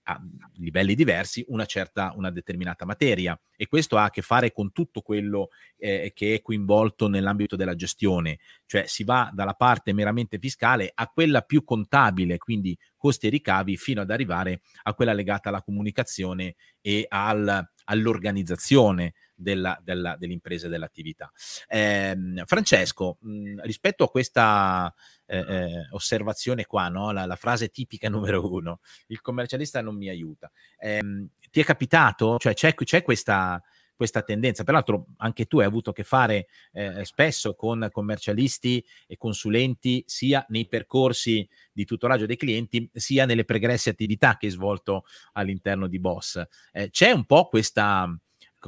a 0.05 0.21
livelli 0.55 0.95
diversi 0.95 1.45
una 1.47 1.65
certa, 1.65 2.11
una 2.17 2.29
determinata 2.29 2.85
materia. 2.85 3.39
E 3.55 3.67
questo 3.67 3.97
ha 3.97 4.05
a 4.05 4.09
che 4.09 4.21
fare 4.21 4.51
con 4.51 4.73
tutto 4.73 4.99
quello 5.01 5.49
eh, 5.77 6.11
che 6.13 6.33
è 6.33 6.41
coinvolto 6.41 7.07
nell'ambito 7.07 7.55
della 7.55 7.75
gestione, 7.75 8.39
cioè 8.65 8.85
si 8.85 9.05
va 9.05 9.31
dalla 9.33 9.53
parte 9.53 9.93
meramente 9.93 10.37
fiscale 10.37 10.91
a 10.93 11.07
quella 11.07 11.41
più 11.41 11.63
contabile, 11.63 12.37
quindi 12.37 12.77
costi 12.97 13.27
e 13.27 13.29
ricavi, 13.29 13.77
fino 13.77 14.01
ad 14.01 14.11
arrivare 14.11 14.61
a 14.83 14.93
quella 14.93 15.13
legata 15.13 15.47
alla 15.47 15.61
comunicazione 15.61 16.55
e 16.81 17.05
al, 17.07 17.65
all'organizzazione 17.85 19.13
della, 19.43 19.79
della, 19.83 20.15
dell'impresa 20.17 20.65
e 20.65 20.69
dell'attività. 20.69 21.31
Eh, 21.67 22.15
Francesco, 22.45 23.17
mh, 23.21 23.61
rispetto 23.61 24.03
a 24.03 24.09
questa 24.09 24.91
eh, 25.27 25.37
eh, 25.37 25.87
osservazione 25.91 26.65
qua, 26.65 26.87
no? 26.87 27.11
la, 27.11 27.25
la, 27.25 27.35
frase 27.35 27.69
tipica 27.69 28.09
numero 28.09 28.51
uno, 28.51 28.79
il 29.07 29.21
commercialista 29.21 29.81
non 29.81 29.95
mi 29.95 30.09
aiuta. 30.09 30.51
Eh, 30.77 31.27
ti 31.51 31.59
è 31.59 31.63
capitato? 31.63 32.37
Cioè 32.39 32.53
c'è, 32.53 32.73
c'è 32.73 33.03
questa, 33.03 33.61
questa 33.95 34.21
tendenza. 34.21 34.63
Peraltro 34.63 35.07
anche 35.17 35.45
tu 35.45 35.59
hai 35.59 35.65
avuto 35.65 35.91
a 35.91 35.93
che 35.93 36.03
fare 36.03 36.47
eh, 36.71 37.05
spesso 37.05 37.55
con 37.55 37.87
commercialisti 37.91 38.83
e 39.07 39.17
consulenti 39.17 40.03
sia 40.07 40.45
nei 40.49 40.67
percorsi 40.67 41.47
di 41.71 41.85
tutoraggio 41.85 42.25
dei 42.25 42.35
clienti 42.35 42.89
sia 42.93 43.25
nelle 43.25 43.45
pregresse 43.45 43.89
attività 43.89 44.37
che 44.37 44.47
hai 44.47 44.51
svolto 44.51 45.05
all'interno 45.33 45.87
di 45.87 45.99
Boss. 45.99 46.41
Eh, 46.71 46.89
c'è 46.89 47.11
un 47.11 47.25
po' 47.25 47.47
questa, 47.47 48.13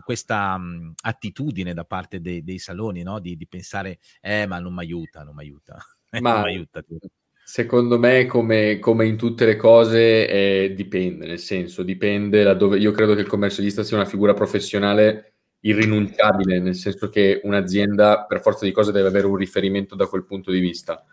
questa 0.02 0.58
mh, 0.58 0.94
attitudine 1.04 1.74
da 1.74 1.86
parte 1.86 2.22
dei, 2.22 2.44
dei 2.44 2.60
saloni 2.60 3.04
no? 3.04 3.20
di, 3.20 3.36
di, 3.36 3.48
pensare 3.48 4.00
eh 4.22 4.46
ma 4.46 4.60
non 4.60 4.74
mi 4.74 4.82
aiuta, 4.82 5.24
non 5.24 5.36
mi 5.36 5.42
aiuta. 5.42 5.78
Ma 6.22 6.44
aiuta 6.44 6.82
secondo 7.48 8.00
me, 8.00 8.26
come, 8.26 8.80
come, 8.80 9.06
in 9.06 9.18
tutte 9.18 9.46
le 9.46 9.56
cose, 9.56 10.28
eh, 10.28 10.74
dipende, 10.74 11.28
nel 11.28 11.38
senso, 11.40 11.84
dipende 11.84 12.42
da 12.42 12.56
dove... 12.56 12.80
Io 12.80 12.92
credo 12.92 13.14
che 13.14 13.22
il 13.22 13.28
commercialista 13.28 13.84
sia 13.84 13.98
una 13.98 14.08
figura 14.08 14.34
professionale 14.34 15.36
irrinunciabile, 15.60 16.60
nel 16.60 16.74
senso 16.74 17.08
che 17.10 17.42
un'azienda 17.44 18.26
per 18.26 18.42
forza 18.42 18.66
di 18.66 18.72
cose 18.72 18.92
deve 18.92 19.10
avere 19.10 19.28
un 19.28 19.36
riferimento 19.36 19.96
da 19.96 20.08
quel 20.08 20.26
punto 20.26 20.50
di 20.52 20.60
vista. 20.60 21.06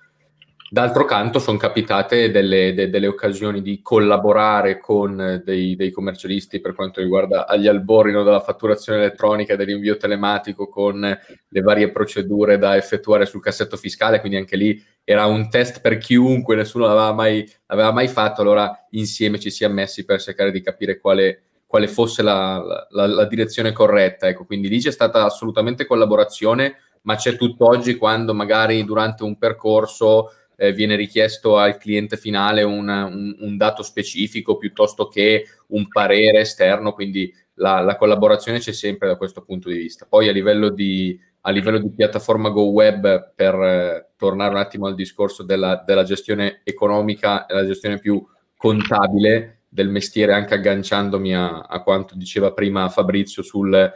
D'altro 0.72 1.04
canto 1.04 1.38
sono 1.38 1.58
capitate 1.58 2.30
delle, 2.30 2.72
de, 2.72 2.88
delle, 2.88 3.06
occasioni 3.06 3.60
di 3.60 3.82
collaborare 3.82 4.80
con 4.80 5.42
dei, 5.44 5.76
dei, 5.76 5.90
commercialisti 5.90 6.62
per 6.62 6.74
quanto 6.74 7.02
riguarda 7.02 7.46
agli 7.46 7.66
albori 7.66 8.10
no, 8.10 8.22
della 8.22 8.40
fatturazione 8.40 9.00
elettronica 9.00 9.54
dell'invio 9.54 9.98
telematico 9.98 10.70
con 10.70 10.98
le 10.98 11.60
varie 11.60 11.90
procedure 11.90 12.56
da 12.56 12.74
effettuare 12.74 13.26
sul 13.26 13.42
cassetto 13.42 13.76
fiscale, 13.76 14.20
quindi 14.20 14.38
anche 14.38 14.56
lì 14.56 14.82
era 15.04 15.26
un 15.26 15.50
test 15.50 15.82
per 15.82 15.98
chiunque, 15.98 16.56
nessuno 16.56 16.86
l'aveva 16.86 17.12
mai, 17.12 17.46
l'aveva 17.66 17.92
mai 17.92 18.08
fatto, 18.08 18.40
allora 18.40 18.86
insieme 18.92 19.38
ci 19.38 19.50
si 19.50 19.64
è 19.64 19.68
messi 19.68 20.06
per 20.06 20.22
cercare 20.22 20.50
di 20.50 20.62
capire 20.62 20.98
quale, 20.98 21.42
quale 21.66 21.86
fosse 21.86 22.22
la, 22.22 22.86
la, 22.88 23.06
la, 23.06 23.26
direzione 23.26 23.72
corretta. 23.72 24.26
Ecco, 24.26 24.46
quindi 24.46 24.70
lì 24.70 24.80
c'è 24.80 24.90
stata 24.90 25.22
assolutamente 25.22 25.84
collaborazione, 25.84 26.76
ma 27.02 27.16
c'è 27.16 27.36
tutt'oggi 27.36 27.96
quando 27.96 28.32
magari 28.32 28.82
durante 28.84 29.22
un 29.22 29.36
percorso 29.36 30.30
eh, 30.62 30.72
viene 30.72 30.94
richiesto 30.94 31.58
al 31.58 31.76
cliente 31.76 32.16
finale 32.16 32.62
un, 32.62 32.88
un, 32.88 33.36
un, 33.36 33.56
dato 33.56 33.82
specifico 33.82 34.56
piuttosto 34.56 35.08
che 35.08 35.44
un 35.68 35.88
parere 35.88 36.42
esterno, 36.42 36.92
quindi 36.92 37.34
la, 37.54 37.80
la, 37.80 37.96
collaborazione 37.96 38.60
c'è 38.60 38.72
sempre 38.72 39.08
da 39.08 39.16
questo 39.16 39.42
punto 39.42 39.68
di 39.68 39.76
vista. 39.76 40.06
Poi 40.08 40.28
a 40.28 40.32
livello 40.32 40.68
di, 40.68 41.18
a 41.40 41.50
livello 41.50 41.80
di 41.80 41.90
piattaforma 41.90 42.50
Go 42.50 42.66
Web, 42.66 43.32
per 43.34 43.54
eh, 43.54 44.10
tornare 44.16 44.50
un 44.50 44.60
attimo 44.60 44.86
al 44.86 44.94
discorso 44.94 45.42
della, 45.42 45.82
della 45.84 46.04
gestione 46.04 46.60
economica 46.62 47.44
la 47.48 47.66
gestione 47.66 47.98
più 47.98 48.24
contabile 48.56 49.62
del 49.68 49.88
mestiere, 49.88 50.32
anche 50.32 50.54
agganciandomi 50.54 51.34
a, 51.34 51.62
a 51.62 51.82
quanto 51.82 52.14
diceva 52.14 52.52
prima 52.52 52.88
Fabrizio 52.88 53.42
sul 53.42 53.92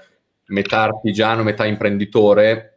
metà 0.47 0.83
artigiano, 0.83 1.45
metà 1.45 1.65
imprenditore, 1.65 2.76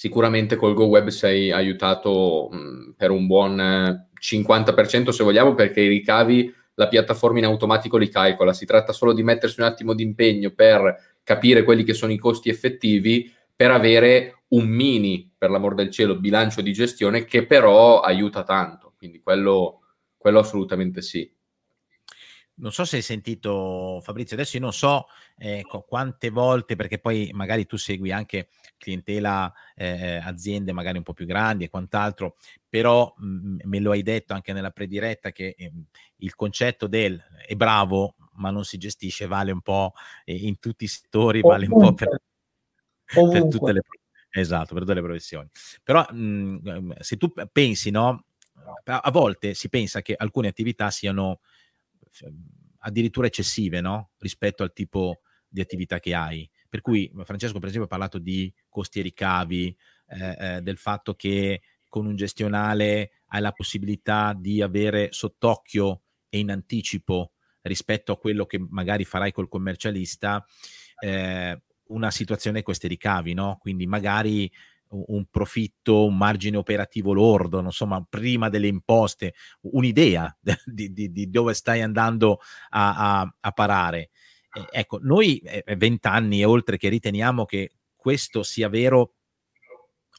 sicuramente 0.00 0.56
col 0.56 0.72
Go 0.72 0.86
Web 0.86 1.08
sei 1.08 1.50
aiutato 1.50 2.48
mh, 2.50 2.94
per 2.96 3.10
un 3.10 3.26
buon 3.26 4.06
50% 4.18 5.10
se 5.10 5.22
vogliamo 5.22 5.54
perché 5.54 5.82
i 5.82 5.88
ricavi 5.88 6.54
la 6.76 6.88
piattaforma 6.88 7.36
in 7.36 7.44
automatico 7.44 7.98
li 7.98 8.08
calcola, 8.08 8.54
si 8.54 8.64
tratta 8.64 8.94
solo 8.94 9.12
di 9.12 9.22
mettersi 9.22 9.60
un 9.60 9.66
attimo 9.66 9.92
di 9.92 10.02
impegno 10.02 10.52
per 10.52 11.18
capire 11.22 11.64
quelli 11.64 11.84
che 11.84 11.92
sono 11.92 12.12
i 12.12 12.16
costi 12.16 12.48
effettivi 12.48 13.30
per 13.54 13.72
avere 13.72 14.44
un 14.48 14.68
mini, 14.68 15.30
per 15.36 15.50
l'amor 15.50 15.74
del 15.74 15.90
cielo, 15.90 16.18
bilancio 16.18 16.62
di 16.62 16.72
gestione 16.72 17.26
che 17.26 17.44
però 17.44 18.00
aiuta 18.00 18.42
tanto, 18.42 18.94
quindi 18.96 19.20
quello, 19.20 19.80
quello 20.16 20.38
assolutamente 20.38 21.02
sì. 21.02 21.30
non 22.54 22.72
so 22.72 22.86
se 22.86 22.96
hai 22.96 23.02
sentito 23.02 24.00
Fabrizio, 24.02 24.34
adesso 24.34 24.56
io 24.56 24.62
non 24.62 24.72
so 24.72 25.08
eh, 25.36 25.62
quante 25.86 26.30
volte, 26.30 26.74
perché 26.74 26.98
poi 26.98 27.28
magari 27.34 27.66
tu 27.66 27.76
segui 27.76 28.10
anche 28.12 28.48
clientela, 28.80 29.52
eh, 29.76 30.16
aziende 30.16 30.72
magari 30.72 30.96
un 30.96 31.04
po' 31.04 31.12
più 31.12 31.26
grandi 31.26 31.64
e 31.64 31.68
quant'altro, 31.68 32.36
però 32.68 33.14
mh, 33.16 33.26
mm, 33.26 33.58
me 33.64 33.78
lo 33.78 33.90
hai 33.92 34.02
detto 34.02 34.32
anche 34.32 34.52
nella 34.52 34.70
prediretta 34.70 35.30
che 35.30 35.54
eh, 35.56 35.72
il 36.16 36.34
concetto 36.34 36.86
del 36.86 37.22
è 37.46 37.54
bravo 37.54 38.16
ma 38.34 38.50
non 38.50 38.64
si 38.64 38.78
gestisce 38.78 39.26
vale 39.26 39.52
un 39.52 39.60
po' 39.60 39.92
in 40.24 40.58
tutti 40.58 40.84
i 40.84 40.88
settori, 40.88 41.42
vale 41.42 41.66
un 41.66 41.76
po' 41.76 41.92
per, 41.92 42.20
per 43.04 43.48
tutte 43.48 43.72
le 43.72 43.82
Esatto, 44.32 44.74
per 44.74 44.82
tutte 44.82 44.94
le 44.94 45.02
professioni. 45.02 45.48
Però 45.82 46.06
mh, 46.08 46.60
mm, 46.70 46.90
se 47.00 47.16
tu 47.16 47.32
pensi, 47.52 47.90
no, 47.90 48.26
a 48.84 49.10
volte 49.10 49.54
si 49.54 49.68
pensa 49.68 50.02
che 50.02 50.14
alcune 50.16 50.48
attività 50.48 50.90
siano 50.90 51.40
addirittura 52.78 53.26
eccessive 53.26 53.80
no? 53.80 54.10
rispetto 54.18 54.62
al 54.62 54.72
tipo 54.72 55.20
di 55.48 55.60
attività 55.60 55.98
che 55.98 56.14
hai. 56.14 56.48
Per 56.70 56.80
cui 56.80 57.12
Francesco, 57.24 57.58
per 57.58 57.68
esempio, 57.68 57.84
ha 57.84 57.90
parlato 57.90 58.18
di 58.18 58.52
costi 58.68 59.00
e 59.00 59.02
ricavi, 59.02 59.76
eh, 60.08 60.56
eh, 60.56 60.60
del 60.62 60.78
fatto 60.78 61.14
che 61.14 61.60
con 61.88 62.06
un 62.06 62.16
gestionale 62.16 63.10
hai 63.26 63.40
la 63.42 63.52
possibilità 63.52 64.32
di 64.32 64.62
avere 64.62 65.08
sott'occhio 65.10 66.02
e 66.28 66.38
in 66.38 66.50
anticipo 66.50 67.32
rispetto 67.62 68.12
a 68.12 68.18
quello 68.18 68.46
che 68.46 68.64
magari 68.70 69.04
farai 69.04 69.32
col 69.32 69.48
commercialista 69.48 70.44
eh, 71.00 71.60
una 71.88 72.10
situazione 72.10 72.62
e 72.64 72.88
ricavi, 72.88 73.34
no? 73.34 73.58
Quindi 73.60 73.86
magari 73.86 74.50
un 74.92 75.24
profitto, 75.30 76.04
un 76.04 76.16
margine 76.16 76.56
operativo 76.56 77.12
lordo, 77.12 77.60
insomma, 77.60 78.04
prima 78.08 78.48
delle 78.48 78.66
imposte, 78.66 79.34
un'idea 79.62 80.36
di, 80.64 80.92
di, 80.92 81.12
di 81.12 81.30
dove 81.30 81.54
stai 81.54 81.80
andando 81.80 82.40
a, 82.70 83.20
a, 83.20 83.34
a 83.40 83.50
parare. 83.52 84.10
Eh, 84.52 84.66
ecco, 84.70 84.98
noi 85.02 85.42
vent'anni 85.76 86.40
e 86.40 86.44
oltre 86.44 86.76
che 86.76 86.88
riteniamo 86.88 87.44
che 87.44 87.72
questo 87.94 88.42
sia 88.42 88.68
vero 88.68 89.14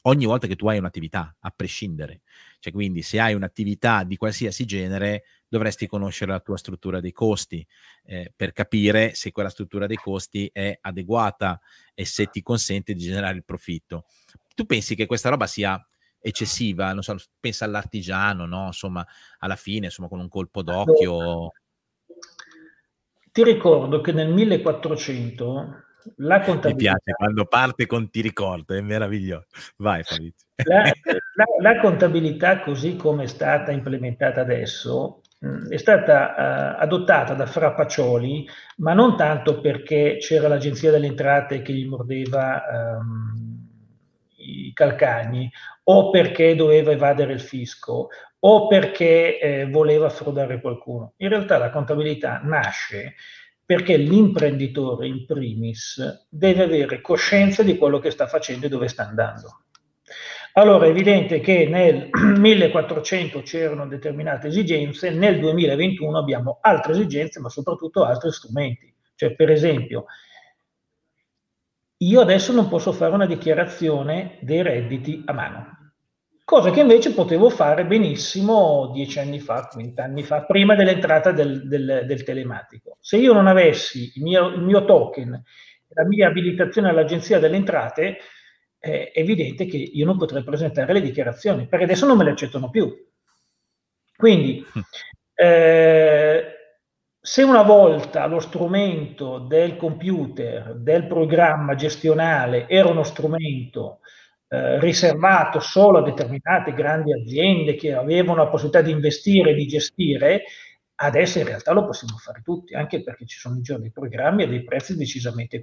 ogni 0.04 0.24
volta 0.24 0.46
che 0.46 0.56
tu 0.56 0.66
hai 0.68 0.78
un'attività, 0.78 1.36
a 1.40 1.52
prescindere. 1.54 2.22
Cioè, 2.58 2.72
quindi 2.72 3.02
se 3.02 3.20
hai 3.20 3.34
un'attività 3.34 4.02
di 4.04 4.16
qualsiasi 4.16 4.64
genere, 4.64 5.24
dovresti 5.46 5.86
conoscere 5.86 6.32
la 6.32 6.40
tua 6.40 6.56
struttura 6.56 7.00
dei 7.00 7.12
costi 7.12 7.64
eh, 8.04 8.32
per 8.34 8.52
capire 8.52 9.14
se 9.14 9.30
quella 9.32 9.50
struttura 9.50 9.86
dei 9.86 9.96
costi 9.96 10.48
è 10.52 10.76
adeguata 10.80 11.60
e 11.94 12.04
se 12.04 12.26
ti 12.26 12.42
consente 12.42 12.94
di 12.94 13.00
generare 13.00 13.36
il 13.36 13.44
profitto 13.44 14.06
tu 14.54 14.66
pensi 14.66 14.94
che 14.94 15.06
questa 15.06 15.28
roba 15.28 15.46
sia 15.46 15.84
eccessiva? 16.20 16.92
Non 16.92 17.02
so, 17.02 17.16
pensa 17.40 17.64
all'artigiano, 17.64 18.46
no? 18.46 18.66
Insomma, 18.66 19.06
alla 19.38 19.56
fine, 19.56 19.86
insomma, 19.86 20.08
con 20.08 20.20
un 20.20 20.28
colpo 20.28 20.62
d'occhio. 20.62 21.52
Ti 23.32 23.42
ricordo 23.42 24.00
che 24.00 24.12
nel 24.12 24.28
1400 24.28 25.84
la 26.16 26.40
contabilità... 26.40 26.68
Mi 26.68 26.76
piace 26.76 27.12
quando 27.16 27.44
parte 27.46 27.86
con 27.86 28.10
ti 28.10 28.20
ricordo, 28.20 28.74
è 28.74 28.80
meraviglioso. 28.80 29.46
Vai 29.78 30.02
Fabrizio. 30.02 30.48
La, 30.64 30.84
la, 30.84 31.44
la 31.60 31.80
contabilità 31.80 32.60
così 32.60 32.94
come 32.94 33.24
è 33.24 33.26
stata 33.26 33.72
implementata 33.72 34.42
adesso 34.42 35.22
è 35.68 35.76
stata 35.76 36.76
uh, 36.78 36.82
adottata 36.82 37.34
da 37.34 37.46
Frappacioli, 37.46 38.48
ma 38.76 38.92
non 38.92 39.16
tanto 39.16 39.60
perché 39.60 40.18
c'era 40.20 40.46
l'Agenzia 40.46 40.92
delle 40.92 41.06
Entrate 41.06 41.62
che 41.62 41.72
gli 41.72 41.86
mordeva 41.86 42.62
um, 43.00 43.68
i 44.36 44.72
calcagni 44.72 45.50
o 45.84 46.10
perché 46.10 46.54
doveva 46.54 46.92
evadere 46.92 47.32
il 47.32 47.40
fisco 47.40 48.08
o 48.44 48.66
perché 48.66 49.38
eh, 49.38 49.66
voleva 49.70 50.08
frodare 50.08 50.60
qualcuno. 50.60 51.14
In 51.18 51.28
realtà 51.28 51.58
la 51.58 51.70
contabilità 51.70 52.40
nasce 52.42 53.14
perché 53.64 53.96
l'imprenditore 53.96 55.06
in 55.06 55.24
primis 55.26 56.26
deve 56.28 56.64
avere 56.64 57.00
coscienza 57.00 57.62
di 57.62 57.76
quello 57.76 57.98
che 57.98 58.10
sta 58.10 58.26
facendo 58.26 58.66
e 58.66 58.68
dove 58.68 58.88
sta 58.88 59.06
andando. 59.06 59.62
Allora 60.54 60.84
è 60.84 60.90
evidente 60.90 61.40
che 61.40 61.66
nel 61.66 62.08
1400 62.38 63.40
c'erano 63.42 63.86
determinate 63.86 64.48
esigenze, 64.48 65.10
nel 65.10 65.38
2021 65.38 66.18
abbiamo 66.18 66.58
altre 66.60 66.92
esigenze, 66.92 67.40
ma 67.40 67.48
soprattutto 67.48 68.04
altri 68.04 68.30
strumenti. 68.32 68.92
Cioè, 69.14 69.34
per 69.34 69.50
esempio, 69.50 70.06
io 71.98 72.20
adesso 72.20 72.52
non 72.52 72.68
posso 72.68 72.92
fare 72.92 73.14
una 73.14 73.26
dichiarazione 73.26 74.38
dei 74.40 74.62
redditi 74.62 75.22
a 75.24 75.32
mano, 75.32 75.81
cosa 76.52 76.70
che 76.70 76.80
invece 76.80 77.14
potevo 77.14 77.48
fare 77.48 77.86
benissimo 77.86 78.90
dieci 78.92 79.18
anni 79.18 79.40
fa, 79.40 79.70
vent'anni 79.74 80.22
fa, 80.22 80.44
prima 80.44 80.74
dell'entrata 80.74 81.32
del, 81.32 81.66
del, 81.66 82.04
del, 82.04 82.22
telematico. 82.24 82.98
Se 83.00 83.16
io 83.16 83.32
non 83.32 83.46
avessi 83.46 84.12
il 84.16 84.22
mio, 84.22 84.48
il 84.48 84.60
mio 84.60 84.84
token, 84.84 85.42
la 85.88 86.04
mia 86.04 86.28
abilitazione 86.28 86.90
all'agenzia 86.90 87.38
delle 87.38 87.56
entrate, 87.56 88.18
è 88.78 89.12
evidente 89.14 89.64
che 89.64 89.78
io 89.78 90.04
non 90.04 90.18
potrei 90.18 90.44
presentare 90.44 90.92
le 90.92 91.00
dichiarazioni, 91.00 91.66
perché 91.66 91.84
adesso 91.86 92.04
non 92.04 92.18
me 92.18 92.24
le 92.24 92.32
accettano 92.32 92.68
più. 92.68 92.94
Quindi, 94.14 94.62
hm. 94.70 94.80
eh, 95.36 96.44
se 97.18 97.42
una 97.42 97.62
volta 97.62 98.26
lo 98.26 98.40
strumento 98.40 99.38
del 99.38 99.76
computer, 99.76 100.74
del 100.74 101.06
programma 101.06 101.74
gestionale, 101.76 102.68
era 102.68 102.90
uno 102.90 103.04
strumento 103.04 104.00
eh, 104.52 104.78
riservato 104.80 105.60
solo 105.60 105.96
a 105.96 106.02
determinate 106.02 106.74
grandi 106.74 107.10
aziende 107.10 107.74
che 107.74 107.94
avevano 107.94 108.44
la 108.44 108.50
possibilità 108.50 108.82
di 108.82 108.90
investire 108.90 109.52
e 109.52 109.54
di 109.54 109.66
gestire, 109.66 110.42
adesso 110.96 111.38
in 111.38 111.46
realtà 111.46 111.72
lo 111.72 111.86
possiamo 111.86 112.18
fare 112.18 112.42
tutti, 112.44 112.74
anche 112.74 113.02
perché 113.02 113.24
ci 113.24 113.38
sono 113.38 113.62
già 113.62 113.78
dei 113.78 113.90
programmi 113.90 114.42
a 114.42 114.46
dei 114.46 114.62
prezzi 114.62 114.94
decisamente 114.94 115.58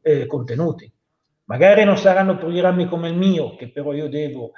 eh, 0.00 0.24
contenuti. 0.24 0.90
Magari 1.44 1.84
non 1.84 1.98
saranno 1.98 2.38
programmi 2.38 2.88
come 2.88 3.10
il 3.10 3.16
mio, 3.16 3.56
che 3.56 3.70
però 3.70 3.92
io 3.92 4.08
devo 4.08 4.52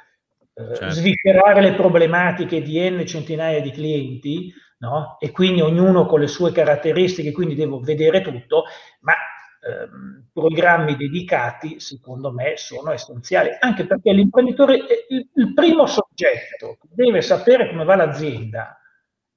eh, 0.55 0.77
certo. 0.77 0.90
sviscerare 0.90 1.61
le 1.61 1.75
problematiche 1.75 2.62
di 2.62 2.88
N 2.88 3.05
centinaia 3.05 3.61
di 3.61 3.73
clienti, 3.73 4.55
no? 4.79 5.16
e 5.18 5.33
quindi 5.33 5.61
ognuno 5.61 6.07
con 6.07 6.21
le 6.21 6.29
sue 6.29 6.53
caratteristiche, 6.53 7.33
quindi 7.33 7.57
devo 7.57 7.81
vedere 7.81 8.21
tutto, 8.21 8.62
ma 9.01 9.14
ehm, 9.62 10.31
programmi 10.33 10.96
dedicati 10.96 11.79
secondo 11.79 12.33
me 12.33 12.57
sono 12.57 12.90
essenziali, 12.90 13.51
anche 13.61 13.87
perché 13.87 14.12
l'imprenditore, 14.12 14.77
il, 15.09 15.29
il 15.35 15.55
primo 15.55 15.87
soggetto 15.87 16.79
che 16.81 16.88
deve 16.90 17.22
sapere 17.22 17.68
come 17.68 17.85
va 17.85 17.94
l'azienda 17.94 18.77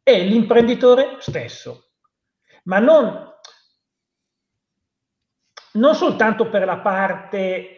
è 0.02 0.20
l'imprenditore 0.20 1.18
stesso, 1.20 1.92
ma 2.64 2.80
non, 2.80 3.34
non 5.74 5.96
soltanto 5.96 6.50
per 6.50 6.66
la 6.66 6.80
parte 6.80 7.76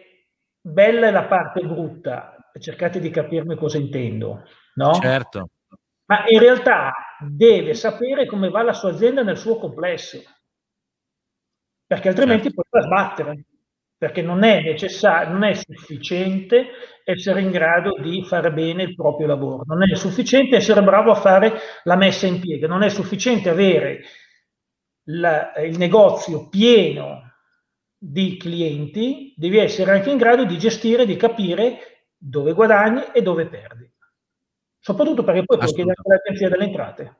bella 0.60 1.08
e 1.08 1.10
la 1.10 1.24
parte 1.24 1.60
brutta, 1.60 2.50
cercate 2.58 2.98
di 2.98 3.10
capirmi 3.10 3.56
cosa 3.56 3.78
intendo, 3.78 4.42
no? 4.74 4.94
Certo. 4.94 5.50
Ma 6.06 6.26
in 6.26 6.38
realtà 6.38 6.92
deve 7.20 7.74
sapere 7.74 8.26
come 8.26 8.48
va 8.48 8.62
la 8.62 8.72
sua 8.72 8.90
azienda 8.90 9.22
nel 9.22 9.36
suo 9.36 9.58
complesso, 9.58 10.22
perché 11.88 12.08
altrimenti 12.08 12.48
certo. 12.48 12.62
potrà 12.62 12.82
sbattere, 12.82 13.44
perché 13.96 14.20
non 14.20 14.44
è 14.44 14.60
necessario, 14.60 15.32
non 15.32 15.42
è 15.42 15.54
sufficiente 15.54 16.66
essere 17.02 17.40
in 17.40 17.50
grado 17.50 17.98
di 17.98 18.22
fare 18.24 18.52
bene 18.52 18.82
il 18.82 18.94
proprio 18.94 19.26
lavoro, 19.26 19.62
non 19.66 19.82
è 19.82 19.94
sufficiente 19.96 20.56
essere 20.56 20.82
bravo 20.82 21.10
a 21.10 21.14
fare 21.14 21.54
la 21.84 21.96
messa 21.96 22.26
in 22.26 22.40
piega, 22.40 22.68
non 22.68 22.82
è 22.82 22.90
sufficiente 22.90 23.48
avere 23.48 24.02
la, 25.04 25.54
il 25.64 25.78
negozio 25.78 26.50
pieno 26.50 27.22
di 27.96 28.36
clienti, 28.36 29.32
devi 29.34 29.56
essere 29.56 29.92
anche 29.92 30.10
in 30.10 30.18
grado 30.18 30.44
di 30.44 30.58
gestire, 30.58 31.06
di 31.06 31.16
capire 31.16 32.10
dove 32.18 32.52
guadagni 32.52 33.02
e 33.14 33.22
dove 33.22 33.46
perdi. 33.46 33.90
Soprattutto 34.78 35.24
perché 35.24 35.42
poi 35.44 35.56
puoi 35.56 35.72
chiedere 35.72 35.96
all'agenzia 36.04 36.50
delle 36.50 36.64
entrate. 36.64 37.16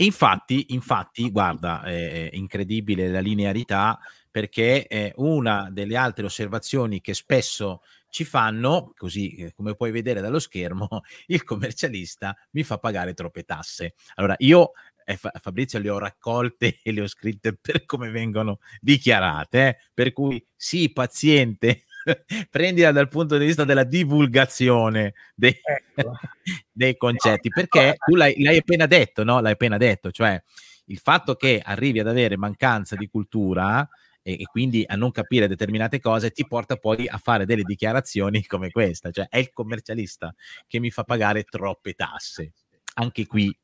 Infatti, 0.00 0.66
infatti, 0.68 1.28
guarda, 1.30 1.82
è 1.82 2.30
incredibile 2.32 3.08
la 3.10 3.18
linearità 3.20 3.98
perché 4.30 4.86
è 4.86 5.12
una 5.16 5.68
delle 5.72 5.96
altre 5.96 6.26
osservazioni 6.26 7.00
che 7.00 7.14
spesso 7.14 7.82
ci 8.08 8.24
fanno, 8.24 8.92
così 8.96 9.34
eh, 9.34 9.52
come 9.54 9.74
puoi 9.74 9.90
vedere 9.90 10.20
dallo 10.20 10.38
schermo, 10.38 10.88
il 11.26 11.42
commercialista 11.42 12.36
mi 12.52 12.62
fa 12.62 12.78
pagare 12.78 13.14
troppe 13.14 13.42
tasse. 13.42 13.94
Allora, 14.14 14.34
io 14.38 14.72
eh, 15.04 15.16
Fabrizio 15.16 15.78
le 15.80 15.90
ho 15.90 15.98
raccolte 15.98 16.78
e 16.82 16.92
le 16.92 17.02
ho 17.02 17.06
scritte 17.08 17.56
per 17.56 17.84
come 17.84 18.10
vengono 18.10 18.60
dichiarate, 18.80 19.66
eh? 19.66 19.76
per 19.92 20.12
cui 20.12 20.44
sì, 20.54 20.92
paziente, 20.92 21.84
prendila 22.50 22.92
dal 22.92 23.08
punto 23.08 23.36
di 23.36 23.46
vista 23.46 23.64
della 23.64 23.84
divulgazione 23.84 25.14
dei, 25.34 25.58
ecco. 25.62 26.12
dei 26.72 26.96
concetti, 26.96 27.48
perché 27.48 27.96
tu 28.04 28.14
l'hai, 28.14 28.40
l'hai, 28.42 28.58
appena 28.58 28.86
detto, 28.86 29.24
no? 29.24 29.40
L'hai 29.40 29.52
appena 29.52 29.76
detto, 29.76 30.10
cioè 30.10 30.40
il 30.86 30.98
fatto 30.98 31.34
che 31.34 31.60
arrivi 31.62 32.00
ad 32.00 32.08
avere 32.08 32.36
mancanza 32.36 32.96
di 32.96 33.08
cultura 33.08 33.86
e, 34.22 34.32
e, 34.40 34.44
quindi 34.46 34.84
a 34.86 34.96
non 34.96 35.10
capire 35.10 35.48
determinate 35.48 36.00
cose 36.00 36.30
ti 36.30 36.46
porta 36.46 36.76
poi 36.76 37.06
a 37.08 37.18
fare 37.18 37.44
delle 37.44 37.62
dichiarazioni 37.62 38.44
come 38.44 38.70
questa, 38.70 39.10
cioè 39.10 39.28
è 39.28 39.38
il 39.38 39.52
commercialista 39.52 40.34
che 40.66 40.80
mi 40.80 40.90
fa 40.90 41.04
pagare 41.04 41.44
troppe 41.44 41.94
tasse. 41.94 42.52
Anche 42.94 43.26
qui 43.26 43.56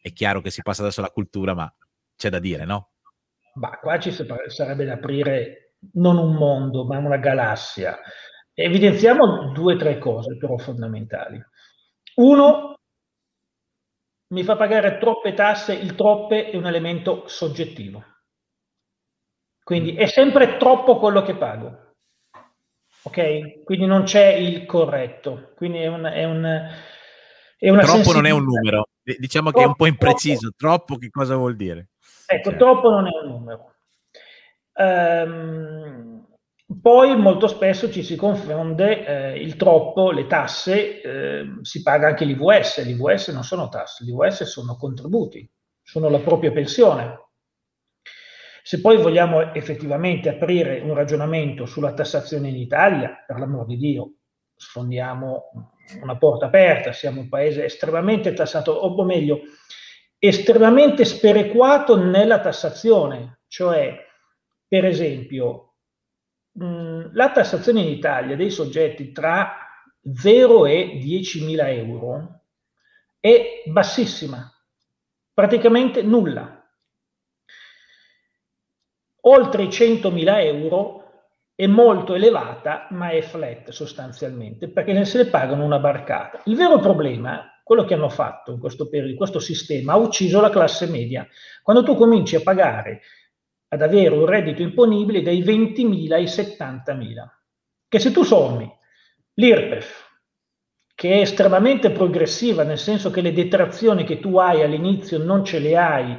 è 0.00 0.12
chiaro 0.12 0.40
che 0.40 0.50
si 0.50 0.62
passa 0.62 0.82
adesso 0.82 1.00
alla 1.00 1.10
cultura, 1.10 1.54
ma 1.54 1.72
c'è 2.16 2.28
da 2.28 2.38
dire, 2.38 2.64
no? 2.64 2.90
Ma 3.54 3.78
qua 3.78 3.98
ci 4.00 4.12
sarebbe 4.12 4.84
da 4.84 4.94
aprire 4.94 5.63
non 5.92 6.18
un 6.18 6.34
mondo, 6.34 6.84
ma 6.84 6.98
una 6.98 7.16
galassia. 7.16 7.98
Evidenziamo 8.52 9.52
due 9.52 9.74
o 9.74 9.76
tre 9.76 9.98
cose 9.98 10.36
però 10.36 10.56
fondamentali. 10.56 11.42
Uno, 12.16 12.78
mi 14.28 14.44
fa 14.44 14.56
pagare 14.56 14.98
troppe 14.98 15.34
tasse, 15.34 15.74
il 15.74 15.94
troppe 15.94 16.50
è 16.50 16.56
un 16.56 16.66
elemento 16.66 17.26
soggettivo. 17.26 18.04
Quindi 19.62 19.94
è 19.94 20.06
sempre 20.06 20.56
troppo 20.56 20.98
quello 20.98 21.22
che 21.22 21.36
pago. 21.36 21.92
Ok? 23.02 23.64
Quindi 23.64 23.86
non 23.86 24.04
c'è 24.04 24.32
il 24.34 24.66
corretto. 24.66 25.52
Quindi 25.56 25.78
è 25.78 25.86
un, 25.86 26.04
è 26.04 26.24
un, 26.24 26.68
è 27.58 27.70
una 27.70 27.82
troppo 27.82 28.12
non 28.12 28.26
è 28.26 28.30
un 28.30 28.44
numero. 28.44 28.88
Diciamo 29.02 29.50
troppo, 29.50 29.58
che 29.58 29.64
è 29.64 29.68
un 29.68 29.76
po' 29.76 29.86
impreciso. 29.86 30.52
Troppo. 30.56 30.84
troppo 30.84 30.96
che 30.96 31.10
cosa 31.10 31.36
vuol 31.36 31.56
dire? 31.56 31.88
Ecco, 32.26 32.50
cioè. 32.50 32.58
troppo 32.58 32.90
non 32.90 33.06
è 33.06 33.10
un 33.22 33.30
numero. 33.30 33.73
Um, 34.76 36.26
poi 36.80 37.16
molto 37.16 37.46
spesso 37.46 37.90
ci 37.90 38.02
si 38.02 38.16
confonde 38.16 39.06
eh, 39.06 39.40
il 39.40 39.56
troppo, 39.56 40.10
le 40.10 40.26
tasse, 40.26 41.00
eh, 41.00 41.44
si 41.62 41.82
paga 41.82 42.08
anche 42.08 42.24
l'IVS, 42.24 42.84
l'IVS 42.84 43.28
non 43.28 43.44
sono 43.44 43.68
tasse, 43.68 44.04
l'IVS 44.04 44.44
sono 44.44 44.76
contributi, 44.76 45.48
sono 45.82 46.08
la 46.08 46.18
propria 46.20 46.52
pensione. 46.52 47.20
Se 48.62 48.80
poi 48.80 48.96
vogliamo 48.96 49.52
effettivamente 49.52 50.30
aprire 50.30 50.80
un 50.80 50.94
ragionamento 50.94 51.66
sulla 51.66 51.92
tassazione 51.92 52.48
in 52.48 52.56
Italia, 52.56 53.22
per 53.26 53.38
l'amor 53.38 53.66
di 53.66 53.76
Dio, 53.76 54.14
sfondiamo 54.56 55.50
una 56.02 56.16
porta 56.16 56.46
aperta, 56.46 56.92
siamo 56.92 57.20
un 57.20 57.28
paese 57.28 57.64
estremamente 57.64 58.32
tassato, 58.32 58.72
o 58.72 59.04
meglio, 59.04 59.40
estremamente 60.18 61.04
sperequato 61.04 61.96
nella 61.96 62.40
tassazione, 62.40 63.40
cioè 63.48 64.03
per 64.66 64.84
esempio 64.84 65.74
mh, 66.52 67.10
la 67.12 67.30
tassazione 67.32 67.80
in 67.80 67.88
Italia 67.88 68.36
dei 68.36 68.50
soggetti 68.50 69.12
tra 69.12 69.56
0 70.12 70.66
e 70.66 70.98
10 71.00 71.44
mila 71.44 71.70
euro 71.70 72.42
è 73.18 73.62
bassissima, 73.66 74.50
praticamente 75.32 76.02
nulla 76.02 76.64
oltre 79.26 79.62
i 79.62 79.68
100.000 79.68 80.44
euro 80.44 81.02
è 81.54 81.66
molto 81.66 82.14
elevata, 82.14 82.88
ma 82.90 83.10
è 83.10 83.22
flat 83.22 83.70
sostanzialmente, 83.70 84.68
perché 84.68 85.04
se 85.04 85.18
ne 85.22 85.30
pagano 85.30 85.64
una 85.64 85.78
barcata. 85.78 86.42
Il 86.46 86.56
vero 86.56 86.78
problema, 86.78 87.60
quello 87.62 87.84
che 87.84 87.94
hanno 87.94 88.08
fatto 88.08 88.52
in 88.52 88.58
questo 88.58 88.88
periodo, 88.88 89.16
questo 89.16 89.38
sistema, 89.38 89.92
ha 89.92 89.96
ucciso 89.96 90.40
la 90.40 90.50
classe 90.50 90.86
media. 90.86 91.26
Quando 91.62 91.84
tu 91.84 91.94
cominci 91.94 92.36
a 92.36 92.42
pagare, 92.42 93.02
ad 93.74 93.82
avere 93.82 94.14
un 94.14 94.26
reddito 94.26 94.62
imponibile 94.62 95.22
dai 95.22 95.42
20.000 95.42 96.12
ai 96.12 96.24
70.000, 96.24 97.28
che 97.88 97.98
se 97.98 98.10
tu 98.10 98.22
sommi 98.22 98.70
l'IRPEF, 99.34 100.12
che 100.94 101.12
è 101.12 101.20
estremamente 101.20 101.90
progressiva, 101.90 102.62
nel 102.62 102.78
senso 102.78 103.10
che 103.10 103.20
le 103.20 103.32
detrazioni 103.32 104.04
che 104.04 104.20
tu 104.20 104.36
hai 104.38 104.62
all'inizio 104.62 105.18
non 105.18 105.44
ce 105.44 105.58
le 105.58 105.76
hai 105.76 106.18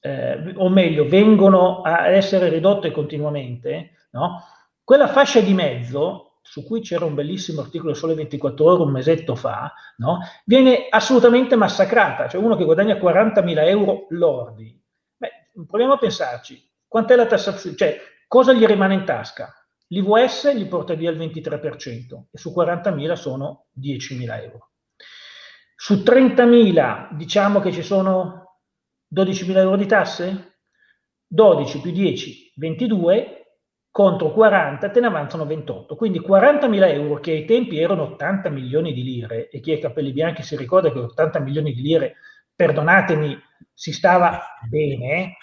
eh, 0.00 0.52
o 0.54 0.68
meglio, 0.68 1.08
vengono 1.08 1.80
a 1.80 2.08
essere 2.08 2.48
ridotte 2.48 2.90
continuamente, 2.90 4.06
no? 4.12 4.42
quella 4.84 5.08
fascia 5.08 5.40
di 5.40 5.52
mezzo, 5.52 6.38
su 6.42 6.62
cui 6.62 6.80
c'era 6.80 7.06
un 7.06 7.14
bellissimo 7.14 7.62
articolo 7.62 7.94
Sole 7.94 8.14
24 8.14 8.64
ore 8.64 8.82
un 8.82 8.92
mesetto 8.92 9.34
fa, 9.34 9.72
no? 9.96 10.18
viene 10.44 10.86
assolutamente 10.90 11.56
massacrata. 11.56 12.28
Cioè 12.28 12.40
uno 12.40 12.54
che 12.54 12.64
guadagna 12.64 12.96
40.000 12.96 13.66
euro 13.66 14.06
lordi. 14.10 14.78
Beh, 15.16 15.30
proviamo 15.66 15.94
a 15.94 15.98
pensarci. 15.98 16.62
Quant'è 16.94 17.16
la 17.16 17.26
tassazione? 17.26 17.74
Cioè, 17.74 17.98
cosa 18.28 18.52
gli 18.52 18.64
rimane 18.64 18.94
in 18.94 19.04
tasca? 19.04 19.52
L'IVS 19.88 20.54
gli 20.54 20.68
porta 20.68 20.94
via 20.94 21.10
il 21.10 21.18
23% 21.18 22.26
e 22.30 22.38
su 22.38 22.54
40.000 22.56 23.12
sono 23.14 23.66
10.000 23.80 24.42
euro. 24.44 24.70
Su 25.74 26.04
30.000 26.04 27.16
diciamo 27.16 27.58
che 27.58 27.72
ci 27.72 27.82
sono 27.82 28.60
12.000 29.12 29.56
euro 29.56 29.76
di 29.76 29.86
tasse? 29.86 30.58
12 31.26 31.80
più 31.80 31.90
10, 31.90 32.52
22, 32.54 33.56
contro 33.90 34.30
40 34.30 34.88
te 34.88 35.00
ne 35.00 35.08
avanzano 35.08 35.46
28. 35.46 35.96
Quindi 35.96 36.20
40.000 36.20 36.92
euro 36.92 37.18
che 37.18 37.32
ai 37.32 37.44
tempi 37.44 37.80
erano 37.80 38.04
80 38.04 38.50
milioni 38.50 38.92
di 38.92 39.02
lire, 39.02 39.48
e 39.48 39.58
chi 39.58 39.72
ha 39.72 39.74
i 39.74 39.80
capelli 39.80 40.12
bianchi 40.12 40.44
si 40.44 40.56
ricorda 40.56 40.92
che 40.92 41.00
80 41.00 41.40
milioni 41.40 41.72
di 41.72 41.82
lire, 41.82 42.14
perdonatemi, 42.54 43.36
si 43.72 43.92
stava 43.92 44.40
bene, 44.68 45.38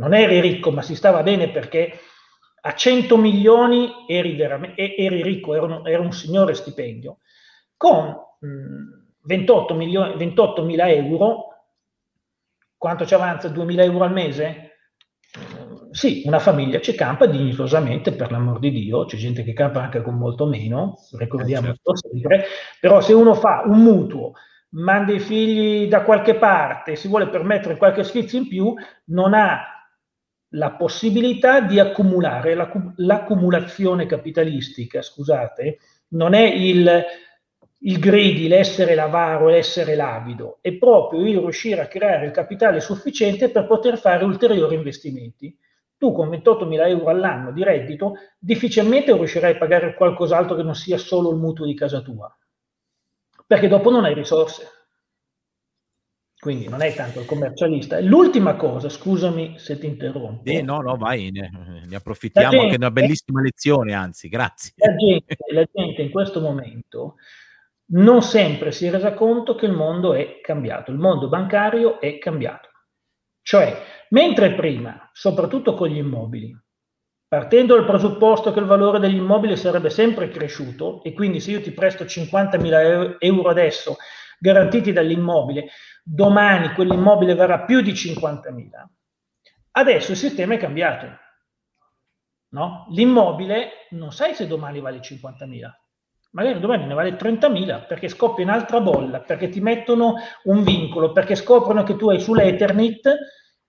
non 0.00 0.14
eri 0.14 0.40
ricco, 0.40 0.70
ma 0.70 0.80
si 0.80 0.94
stava 0.94 1.22
bene 1.22 1.50
perché 1.50 2.00
a 2.62 2.74
100 2.74 3.16
milioni 3.18 4.06
eri, 4.08 4.38
eri 4.40 5.22
ricco, 5.22 5.54
era 5.54 5.64
un, 5.64 5.86
era 5.86 6.00
un, 6.00 6.12
signore 6.12 6.54
stipendio. 6.54 7.18
Con 7.76 8.16
mh, 8.40 9.00
28 9.22 9.74
milioni, 9.74 10.14
28.000 10.14 10.88
euro 10.88 11.44
quanto 12.76 13.04
ci 13.04 13.12
avanza? 13.12 13.48
2.000 13.48 13.80
euro 13.80 14.04
al 14.04 14.12
mese? 14.12 14.68
Sì, 15.90 16.22
una 16.24 16.38
famiglia 16.38 16.80
ci 16.80 16.94
campa 16.94 17.26
dignitosamente, 17.26 18.12
per 18.12 18.30
l'amor 18.30 18.58
di 18.58 18.70
Dio, 18.70 19.04
c'è 19.04 19.16
gente 19.16 19.42
che 19.42 19.52
campa 19.52 19.82
anche 19.82 20.00
con 20.02 20.14
molto 20.14 20.46
meno, 20.46 20.96
ricordiamo 21.18 21.68
eh, 21.68 21.74
certo. 21.74 21.96
sempre, 21.96 22.44
però 22.80 23.00
se 23.00 23.12
uno 23.12 23.34
fa 23.34 23.64
un 23.66 23.82
mutuo, 23.82 24.32
manda 24.70 25.12
i 25.12 25.20
figli 25.20 25.88
da 25.88 26.02
qualche 26.02 26.36
parte, 26.36 26.96
si 26.96 27.08
vuole 27.08 27.28
permettere 27.28 27.76
qualche 27.76 28.02
sfizio 28.02 28.38
in 28.38 28.48
più, 28.48 28.74
non 29.06 29.34
ha 29.34 29.79
la 30.50 30.72
possibilità 30.72 31.60
di 31.60 31.78
accumulare, 31.78 32.54
l'accumulazione 32.96 34.06
capitalistica, 34.06 35.02
scusate, 35.02 35.78
non 36.08 36.34
è 36.34 36.42
il 36.42 37.04
il 37.82 37.98
greedy, 37.98 38.46
l'essere 38.46 38.94
l'avaro, 38.94 39.48
l'essere 39.48 39.94
l'avido, 39.94 40.58
è 40.60 40.72
proprio 40.72 41.24
il 41.26 41.38
riuscire 41.38 41.80
a 41.80 41.86
creare 41.86 42.26
il 42.26 42.32
capitale 42.32 42.80
sufficiente 42.80 43.50
per 43.50 43.66
poter 43.66 43.98
fare 43.98 44.24
ulteriori 44.24 44.74
investimenti. 44.74 45.56
Tu 45.96 46.12
con 46.12 46.28
28.000 46.28 46.88
euro 46.88 47.06
all'anno 47.06 47.52
di 47.52 47.62
reddito 47.62 48.14
difficilmente 48.38 49.14
riuscirai 49.14 49.54
a 49.54 49.58
pagare 49.58 49.94
qualcos'altro 49.94 50.56
che 50.56 50.62
non 50.62 50.74
sia 50.74 50.98
solo 50.98 51.30
il 51.30 51.36
mutuo 51.36 51.64
di 51.64 51.74
casa 51.74 52.00
tua, 52.00 52.34
perché 53.46 53.68
dopo 53.68 53.90
non 53.90 54.04
hai 54.04 54.14
risorse. 54.14 54.79
Quindi 56.40 56.68
non 56.68 56.80
è 56.80 56.94
tanto 56.94 57.20
il 57.20 57.26
commercialista. 57.26 58.00
L'ultima 58.00 58.56
cosa, 58.56 58.88
scusami 58.88 59.58
se 59.58 59.78
ti 59.78 59.84
interrompo. 59.84 60.50
Eh, 60.50 60.62
no, 60.62 60.80
no, 60.80 60.96
vai, 60.96 61.30
ne, 61.30 61.50
ne 61.86 61.94
approfittiamo, 61.96 62.50
gente, 62.50 62.66
che 62.68 62.72
è 62.72 62.78
una 62.78 62.90
bellissima 62.90 63.42
lezione, 63.42 63.92
anzi, 63.92 64.30
grazie. 64.30 64.72
La 64.76 64.96
gente, 64.96 65.36
la 65.52 65.68
gente 65.70 66.00
in 66.00 66.10
questo 66.10 66.40
momento 66.40 67.16
non 67.92 68.22
sempre 68.22 68.72
si 68.72 68.86
è 68.86 68.90
resa 68.90 69.12
conto 69.12 69.54
che 69.54 69.66
il 69.66 69.72
mondo 69.72 70.14
è 70.14 70.40
cambiato, 70.40 70.90
il 70.90 70.96
mondo 70.96 71.28
bancario 71.28 72.00
è 72.00 72.16
cambiato. 72.16 72.70
Cioè, 73.42 73.82
mentre 74.08 74.54
prima, 74.54 75.10
soprattutto 75.12 75.74
con 75.74 75.88
gli 75.88 75.98
immobili, 75.98 76.56
partendo 77.28 77.74
dal 77.74 77.84
presupposto 77.84 78.50
che 78.52 78.60
il 78.60 78.64
valore 78.64 78.98
degli 78.98 79.16
immobili 79.16 79.58
sarebbe 79.58 79.90
sempre 79.90 80.30
cresciuto 80.30 81.02
e 81.02 81.12
quindi 81.12 81.38
se 81.38 81.50
io 81.50 81.60
ti 81.60 81.72
presto 81.72 82.04
50.000 82.04 83.16
euro 83.18 83.48
adesso 83.50 83.96
garantiti 84.38 84.92
dall'immobile, 84.92 85.68
domani 86.02 86.72
quell'immobile 86.72 87.34
varrà 87.34 87.60
più 87.60 87.80
di 87.80 87.92
50.000, 87.92 88.68
adesso 89.72 90.12
il 90.12 90.16
sistema 90.16 90.54
è 90.54 90.58
cambiato. 90.58 91.06
No? 92.52 92.86
L'immobile 92.90 93.86
non 93.90 94.12
sai 94.12 94.34
se 94.34 94.46
domani 94.46 94.80
vale 94.80 94.98
50.000, 94.98 95.70
magari 96.32 96.58
domani 96.58 96.86
ne 96.86 96.94
vale 96.94 97.16
30.000 97.16 97.86
perché 97.86 98.08
scoppia 98.08 98.44
un'altra 98.44 98.80
bolla, 98.80 99.20
perché 99.20 99.48
ti 99.48 99.60
mettono 99.60 100.14
un 100.44 100.62
vincolo, 100.62 101.12
perché 101.12 101.34
scoprono 101.36 101.82
che 101.84 101.96
tu 101.96 102.10
hai 102.10 102.20
sull'Ethernet 102.20 103.06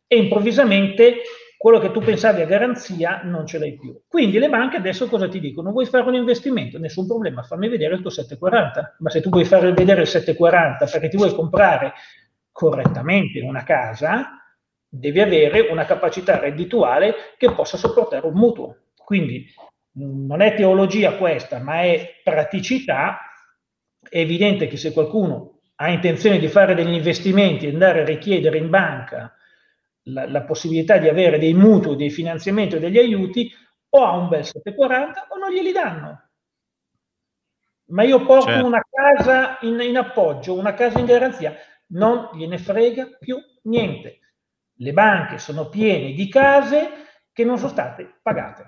e 0.08 0.18
improvvisamente 0.18 1.22
quello 1.62 1.78
che 1.78 1.92
tu 1.92 2.00
pensavi 2.00 2.42
a 2.42 2.46
garanzia 2.46 3.22
non 3.24 3.46
ce 3.46 3.60
l'hai 3.60 3.78
più. 3.78 4.02
Quindi 4.08 4.40
le 4.40 4.50
banche 4.50 4.78
adesso 4.78 5.08
cosa 5.08 5.28
ti 5.28 5.40
dicono? 5.40 5.70
Vuoi 5.70 5.86
fare 5.86 6.08
un 6.08 6.16
investimento? 6.16 6.80
Nessun 6.80 7.06
problema, 7.06 7.44
fammi 7.44 7.70
vedere 7.70 7.94
il 7.94 8.02
tuo 8.02 8.10
740. 8.10 8.96
Ma 8.98 9.10
se 9.12 9.22
tu 9.22 9.30
vuoi 9.30 9.46
fare 9.46 9.72
vedere 9.72 10.02
il 10.02 10.08
740 10.08 10.86
perché 10.88 11.08
ti 11.08 11.18
vuoi 11.18 11.36
comprare 11.36 11.94
correttamente 12.62 13.42
una 13.42 13.64
casa, 13.64 14.40
devi 14.88 15.20
avere 15.20 15.62
una 15.72 15.84
capacità 15.84 16.38
reddituale 16.38 17.34
che 17.36 17.52
possa 17.54 17.76
sopportare 17.76 18.28
un 18.28 18.36
mutuo. 18.36 18.78
Quindi 19.04 19.52
non 19.94 20.42
è 20.42 20.54
teologia 20.54 21.16
questa, 21.16 21.58
ma 21.58 21.82
è 21.82 22.22
praticità, 22.24 23.18
è 24.08 24.20
evidente 24.20 24.68
che 24.68 24.78
se 24.78 24.94
qualcuno 24.94 25.62
ha 25.78 25.90
intenzione 25.90 26.38
di 26.38 26.48
fare 26.50 26.76
degli 26.76 26.94
investimenti 26.94 27.66
e 27.66 27.72
andare 27.72 28.02
a 28.02 28.06
richiedere 28.06 28.60
in 28.60 28.70
banca 28.70 29.34
la, 30.04 30.30
la, 30.30 30.44
possibilità 30.44 30.98
di 30.98 31.10
avere 31.10 31.40
dei 31.40 31.56
mutui, 31.56 31.96
dei 31.96 32.12
finanziamenti 32.12 32.76
o 32.76 32.80
degli 32.80 33.00
aiuti, 33.00 33.52
o 33.90 34.06
ha 34.06 34.16
un 34.16 34.28
bel 34.30 34.44
740 34.44 35.28
o 35.30 35.38
non 35.40 35.52
glieli 35.52 35.72
danno. 35.72 36.30
Ma 37.86 38.04
io 38.04 38.24
porto 38.24 38.52
certo. 38.52 38.66
una 38.68 38.86
casa 38.88 39.58
in, 39.62 39.80
in 39.82 39.98
appoggio, 39.98 40.54
una 40.54 40.76
casa 40.76 41.00
in 41.00 41.06
garanzia, 41.06 41.56
non 41.92 42.30
gliene 42.34 42.58
frega 42.58 43.18
più 43.20 43.38
niente. 43.64 44.20
Le 44.76 44.94
banche 44.94 45.38
sono 45.38 45.70
piene 45.70 46.14
di 46.14 46.28
case 46.28 46.90
che 47.32 47.44
non 47.44 47.58
sono 47.58 47.70
state 47.70 48.20
pagate. 48.22 48.66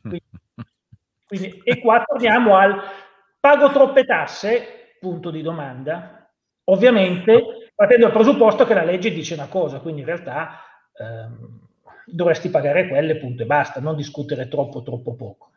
Quindi, 0.00 0.22
quindi, 1.26 1.60
e 1.62 1.80
qua 1.80 2.02
torniamo 2.04 2.56
al 2.56 2.80
pago 3.38 3.70
troppe 3.70 4.04
tasse, 4.04 4.96
punto 4.98 5.30
di 5.30 5.42
domanda, 5.42 6.30
ovviamente 6.64 7.70
partendo 7.74 8.06
dal 8.06 8.14
presupposto 8.14 8.64
che 8.64 8.74
la 8.74 8.84
legge 8.84 9.12
dice 9.12 9.34
una 9.34 9.46
cosa, 9.46 9.80
quindi 9.80 10.00
in 10.00 10.06
realtà 10.06 10.60
ehm, 10.94 11.60
dovresti 12.06 12.48
pagare 12.48 12.88
quelle, 12.88 13.18
punto 13.18 13.42
e 13.42 13.46
basta, 13.46 13.80
non 13.80 13.94
discutere 13.94 14.48
troppo, 14.48 14.82
troppo 14.82 15.14
poco. 15.14 15.50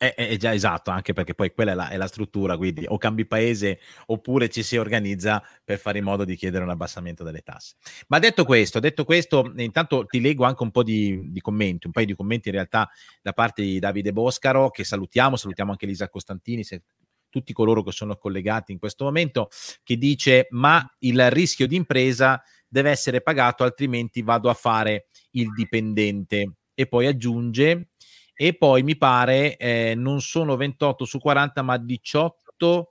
È, 0.00 0.14
è, 0.14 0.36
già 0.36 0.54
esatto, 0.54 0.92
anche 0.92 1.12
perché 1.12 1.34
poi 1.34 1.52
quella 1.52 1.72
è 1.72 1.74
la, 1.74 1.88
è 1.88 1.96
la, 1.96 2.06
struttura, 2.06 2.56
quindi 2.56 2.84
o 2.86 2.98
cambi 2.98 3.26
paese 3.26 3.80
oppure 4.06 4.48
ci 4.48 4.62
si 4.62 4.76
organizza 4.76 5.42
per 5.64 5.76
fare 5.78 5.98
in 5.98 6.04
modo 6.04 6.24
di 6.24 6.36
chiedere 6.36 6.62
un 6.62 6.70
abbassamento 6.70 7.24
delle 7.24 7.40
tasse. 7.40 7.74
Ma 8.06 8.20
detto 8.20 8.44
questo, 8.44 8.78
detto 8.78 9.04
questo 9.04 9.52
intanto 9.56 10.06
ti 10.06 10.20
leggo 10.20 10.44
anche 10.44 10.62
un 10.62 10.70
po' 10.70 10.84
di, 10.84 11.32
di, 11.32 11.40
commenti, 11.40 11.86
un 11.86 11.92
paio 11.92 12.06
di 12.06 12.14
commenti 12.14 12.48
in 12.48 12.54
realtà 12.54 12.88
da 13.20 13.32
parte 13.32 13.62
di 13.62 13.80
Davide 13.80 14.12
Boscaro, 14.12 14.70
che 14.70 14.84
salutiamo, 14.84 15.34
salutiamo 15.34 15.72
anche 15.72 15.86
Lisa 15.86 16.08
Costantini, 16.08 16.62
se, 16.62 16.84
tutti 17.28 17.52
coloro 17.52 17.82
che 17.82 17.92
sono 17.92 18.16
collegati 18.16 18.72
in 18.72 18.78
questo 18.78 19.04
momento, 19.04 19.48
che 19.82 19.96
dice 19.96 20.46
ma 20.50 20.88
il 21.00 21.30
rischio 21.30 21.66
di 21.66 21.76
impresa 21.76 22.42
deve 22.68 22.90
essere 22.90 23.20
pagato, 23.20 23.64
altrimenti 23.64 24.22
vado 24.22 24.48
a 24.48 24.54
fare 24.54 25.06
il 25.32 25.52
dipendente. 25.52 26.52
E 26.74 26.86
poi 26.86 27.06
aggiunge 27.06 27.88
e 28.40 28.54
poi 28.54 28.84
mi 28.84 28.96
pare 28.96 29.56
eh, 29.56 29.94
non 29.96 30.20
sono 30.20 30.54
28 30.54 31.04
su 31.04 31.18
40 31.18 31.60
ma 31.62 31.76
18 31.76 32.90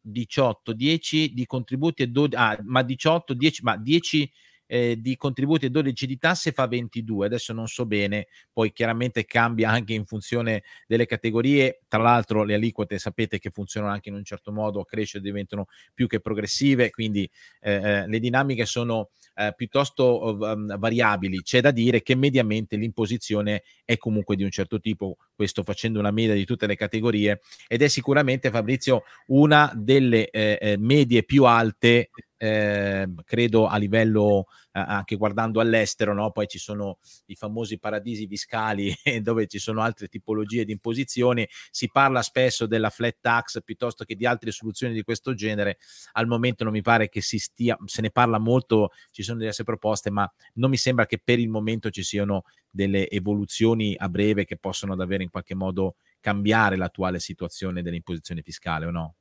18 0.00 0.72
10 0.72 1.34
di 1.34 1.44
contributi 1.44 2.02
e 2.02 2.06
12 2.06 2.34
ah, 2.42 2.58
ma 2.62 2.80
18 2.80 3.34
10 3.34 3.62
ma 3.62 3.76
10 3.76 4.32
eh, 4.72 5.00
di 5.00 5.16
contributi 5.16 5.66
e 5.66 5.70
12 5.70 6.06
di 6.06 6.16
tasse 6.16 6.52
fa 6.52 6.68
22. 6.68 7.26
Adesso 7.26 7.52
non 7.52 7.66
so 7.66 7.86
bene, 7.86 8.28
poi 8.52 8.72
chiaramente 8.72 9.24
cambia 9.24 9.68
anche 9.68 9.94
in 9.94 10.04
funzione 10.04 10.62
delle 10.86 11.06
categorie. 11.06 11.80
Tra 11.88 12.00
l'altro 12.00 12.44
le 12.44 12.54
aliquote 12.54 12.96
sapete 13.00 13.40
che 13.40 13.50
funzionano 13.50 13.92
anche 13.92 14.10
in 14.10 14.14
un 14.14 14.22
certo 14.22 14.52
modo, 14.52 14.84
crescere 14.84 15.24
diventano 15.24 15.66
più 15.92 16.06
che 16.06 16.20
progressive, 16.20 16.90
quindi 16.90 17.28
eh, 17.60 17.72
eh 17.72 18.06
le 18.06 18.18
dinamiche 18.20 18.64
sono 18.64 19.10
eh, 19.34 19.52
piuttosto 19.56 20.36
um, 20.38 20.78
variabili. 20.78 21.42
C'è 21.42 21.60
da 21.60 21.72
dire 21.72 22.02
che 22.02 22.14
mediamente 22.14 22.76
l'imposizione 22.76 23.62
è 23.84 23.96
comunque 23.96 24.36
di 24.36 24.44
un 24.44 24.50
certo 24.50 24.78
tipo, 24.78 25.16
questo 25.40 25.62
facendo 25.62 25.98
una 25.98 26.10
media 26.10 26.34
di 26.34 26.44
tutte 26.44 26.66
le 26.66 26.76
categorie, 26.76 27.40
ed 27.66 27.80
è 27.80 27.88
sicuramente 27.88 28.50
Fabrizio 28.50 29.04
una 29.28 29.72
delle 29.74 30.28
eh, 30.28 30.58
eh 30.60 30.76
medie 30.76 31.22
più 31.22 31.44
alte 31.44 32.10
eh, 32.36 33.08
credo 33.24 33.66
a 33.66 33.78
livello 33.78 34.48
anche 34.72 35.16
guardando 35.16 35.60
all'estero, 35.60 36.14
no? 36.14 36.30
poi 36.30 36.46
ci 36.46 36.58
sono 36.58 36.98
i 37.26 37.34
famosi 37.34 37.78
paradisi 37.78 38.26
fiscali 38.26 38.94
dove 39.20 39.46
ci 39.46 39.58
sono 39.58 39.82
altre 39.82 40.08
tipologie 40.08 40.64
di 40.64 40.72
imposizioni, 40.72 41.48
si 41.70 41.88
parla 41.90 42.22
spesso 42.22 42.66
della 42.66 42.90
flat 42.90 43.16
tax 43.20 43.62
piuttosto 43.64 44.04
che 44.04 44.14
di 44.14 44.26
altre 44.26 44.50
soluzioni 44.52 44.94
di 44.94 45.02
questo 45.02 45.34
genere, 45.34 45.78
al 46.12 46.26
momento 46.26 46.64
non 46.64 46.72
mi 46.72 46.82
pare 46.82 47.08
che 47.08 47.20
si 47.20 47.38
stia, 47.38 47.76
se 47.84 48.00
ne 48.00 48.10
parla 48.10 48.38
molto, 48.38 48.90
ci 49.10 49.22
sono 49.22 49.38
diverse 49.38 49.64
proposte, 49.64 50.10
ma 50.10 50.30
non 50.54 50.70
mi 50.70 50.76
sembra 50.76 51.06
che 51.06 51.20
per 51.22 51.38
il 51.38 51.48
momento 51.48 51.90
ci 51.90 52.02
siano 52.02 52.44
delle 52.70 53.08
evoluzioni 53.08 53.96
a 53.98 54.08
breve 54.08 54.44
che 54.44 54.56
possono 54.56 54.94
davvero 54.94 55.22
in 55.22 55.30
qualche 55.30 55.54
modo 55.54 55.96
cambiare 56.20 56.76
l'attuale 56.76 57.18
situazione 57.18 57.82
dell'imposizione 57.82 58.42
fiscale 58.42 58.86
o 58.86 58.90
no? 58.90 59.14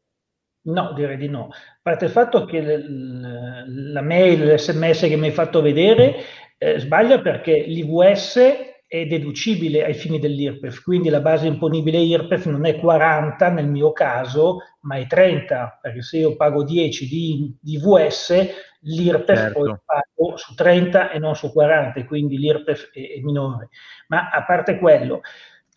No, 0.61 0.93
direi 0.93 1.17
di 1.17 1.29
no. 1.29 1.47
A 1.51 1.79
parte 1.81 2.05
il 2.05 2.11
fatto 2.11 2.45
che 2.45 2.61
la 2.61 4.01
mail, 4.01 4.53
l'SMS 4.53 5.01
che 5.01 5.15
mi 5.15 5.27
hai 5.27 5.31
fatto 5.31 5.61
vedere 5.61 6.15
eh, 6.57 6.79
sbaglia 6.79 7.21
perché 7.21 7.63
l'IVS 7.65 8.39
è 8.85 9.05
deducibile 9.05 9.85
ai 9.85 9.93
fini 9.93 10.19
dell'IRPEF, 10.19 10.81
quindi 10.81 11.09
la 11.09 11.21
base 11.21 11.45
imponibile 11.45 11.99
IRPEF 11.99 12.47
non 12.47 12.65
è 12.65 12.75
40 12.79 13.49
nel 13.49 13.67
mio 13.67 13.91
caso, 13.91 14.57
ma 14.81 14.95
è 14.95 15.05
30, 15.05 15.79
perché 15.79 16.01
se 16.01 16.17
io 16.17 16.35
pago 16.35 16.63
10 16.63 17.07
di, 17.07 17.55
di 17.61 17.75
IVS, 17.75 18.33
l'IRPEF 18.81 19.37
certo. 19.37 19.59
poi 19.59 19.75
pago 19.85 20.37
su 20.37 20.55
30 20.55 21.11
e 21.11 21.19
non 21.19 21.35
su 21.35 21.51
40, 21.51 22.03
quindi 22.05 22.37
l'IRPEF 22.37 22.89
è, 22.91 23.17
è 23.17 23.19
minore. 23.21 23.69
Ma 24.07 24.29
a 24.29 24.43
parte 24.43 24.79
quello, 24.79 25.21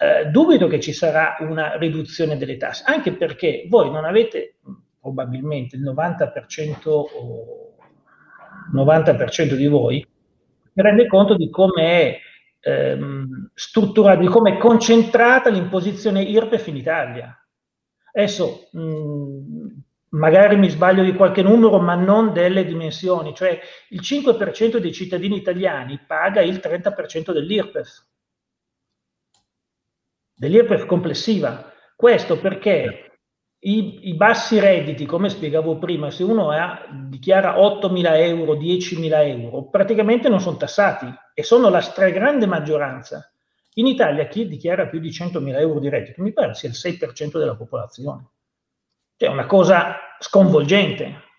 eh, 0.02 0.26
dubito 0.26 0.66
che 0.66 0.80
ci 0.80 0.92
sarà 0.92 1.36
una 1.40 1.76
riduzione 1.76 2.36
delle 2.36 2.56
tasse, 2.56 2.82
anche 2.86 3.12
perché 3.12 3.66
voi 3.68 3.88
non 3.88 4.04
avete 4.04 4.56
probabilmente 5.00 5.76
il 5.76 5.82
90% 5.82 6.88
o 6.88 7.76
90% 8.74 9.54
di 9.54 9.66
voi 9.68 10.04
rende 10.74 11.06
conto 11.06 11.36
di 11.36 11.50
come 11.50 11.82
è 11.82 12.18
ehm, 12.60 13.50
strutturata, 13.54 14.20
di 14.20 14.26
come 14.26 14.54
è 14.54 14.58
concentrata 14.58 15.50
l'imposizione 15.50 16.22
IRPEF 16.22 16.66
in 16.66 16.76
Italia. 16.76 17.46
Adesso 18.12 18.70
mh, 18.72 19.82
magari 20.10 20.56
mi 20.56 20.68
sbaglio 20.68 21.04
di 21.04 21.14
qualche 21.14 21.42
numero, 21.42 21.78
ma 21.78 21.94
non 21.94 22.32
delle 22.32 22.64
dimensioni, 22.64 23.34
cioè 23.34 23.56
il 23.90 24.00
5% 24.00 24.78
dei 24.78 24.92
cittadini 24.92 25.36
italiani 25.36 26.00
paga 26.04 26.40
il 26.40 26.60
30% 26.60 27.32
dell'IRPEF 27.32 28.10
dell'IRPEF 30.42 30.87
complessiva. 30.87 31.72
Questo 31.94 32.37
perché 32.37 33.12
i, 33.61 34.09
i, 34.09 34.14
bassi 34.14 34.59
redditi, 34.59 35.07
come 35.07 35.28
spiegavo 35.28 35.78
prima, 35.78 36.11
se 36.11 36.24
uno 36.24 36.50
ha, 36.50 36.85
dichiara 37.09 37.59
8.000 37.59 38.16
euro, 38.16 38.55
10.000 38.55 39.26
euro, 39.28 39.68
praticamente 39.68 40.28
non 40.28 40.40
sono 40.40 40.57
tassati 40.57 41.07
e 41.33 41.44
sono 41.44 41.68
la 41.68 41.81
stragrande 41.81 42.46
maggioranza. 42.46 43.33
In 43.74 43.87
Italia 43.87 44.26
chi 44.26 44.48
dichiara 44.48 44.88
più 44.88 44.98
di 44.98 45.11
100.000 45.11 45.61
euro 45.61 45.78
di 45.78 45.88
reddito, 45.88 46.20
mi 46.22 46.33
pare 46.33 46.55
sia 46.55 46.68
il 46.68 46.74
6% 46.74 47.38
della 47.38 47.55
popolazione. 47.55 48.31
Cioè 49.16 49.28
una 49.28 49.46
cosa 49.46 49.94
sconvolgente. 50.18 51.31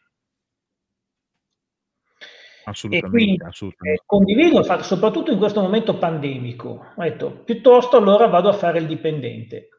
Assolutamente, 2.66 3.18
e 3.18 3.26
quindi 3.26 3.44
assolutamente. 3.44 4.02
Eh, 4.02 4.04
condivido 4.06 4.82
soprattutto 4.82 5.32
in 5.32 5.38
questo 5.38 5.62
momento 5.62 5.98
pandemico, 5.98 6.94
ho 6.96 7.02
detto, 7.02 7.32
piuttosto 7.44 7.98
allora 7.98 8.28
vado 8.28 8.50
a 8.50 8.54
fare 8.54 8.80
il 8.80 8.88
dipendente. 8.88 9.70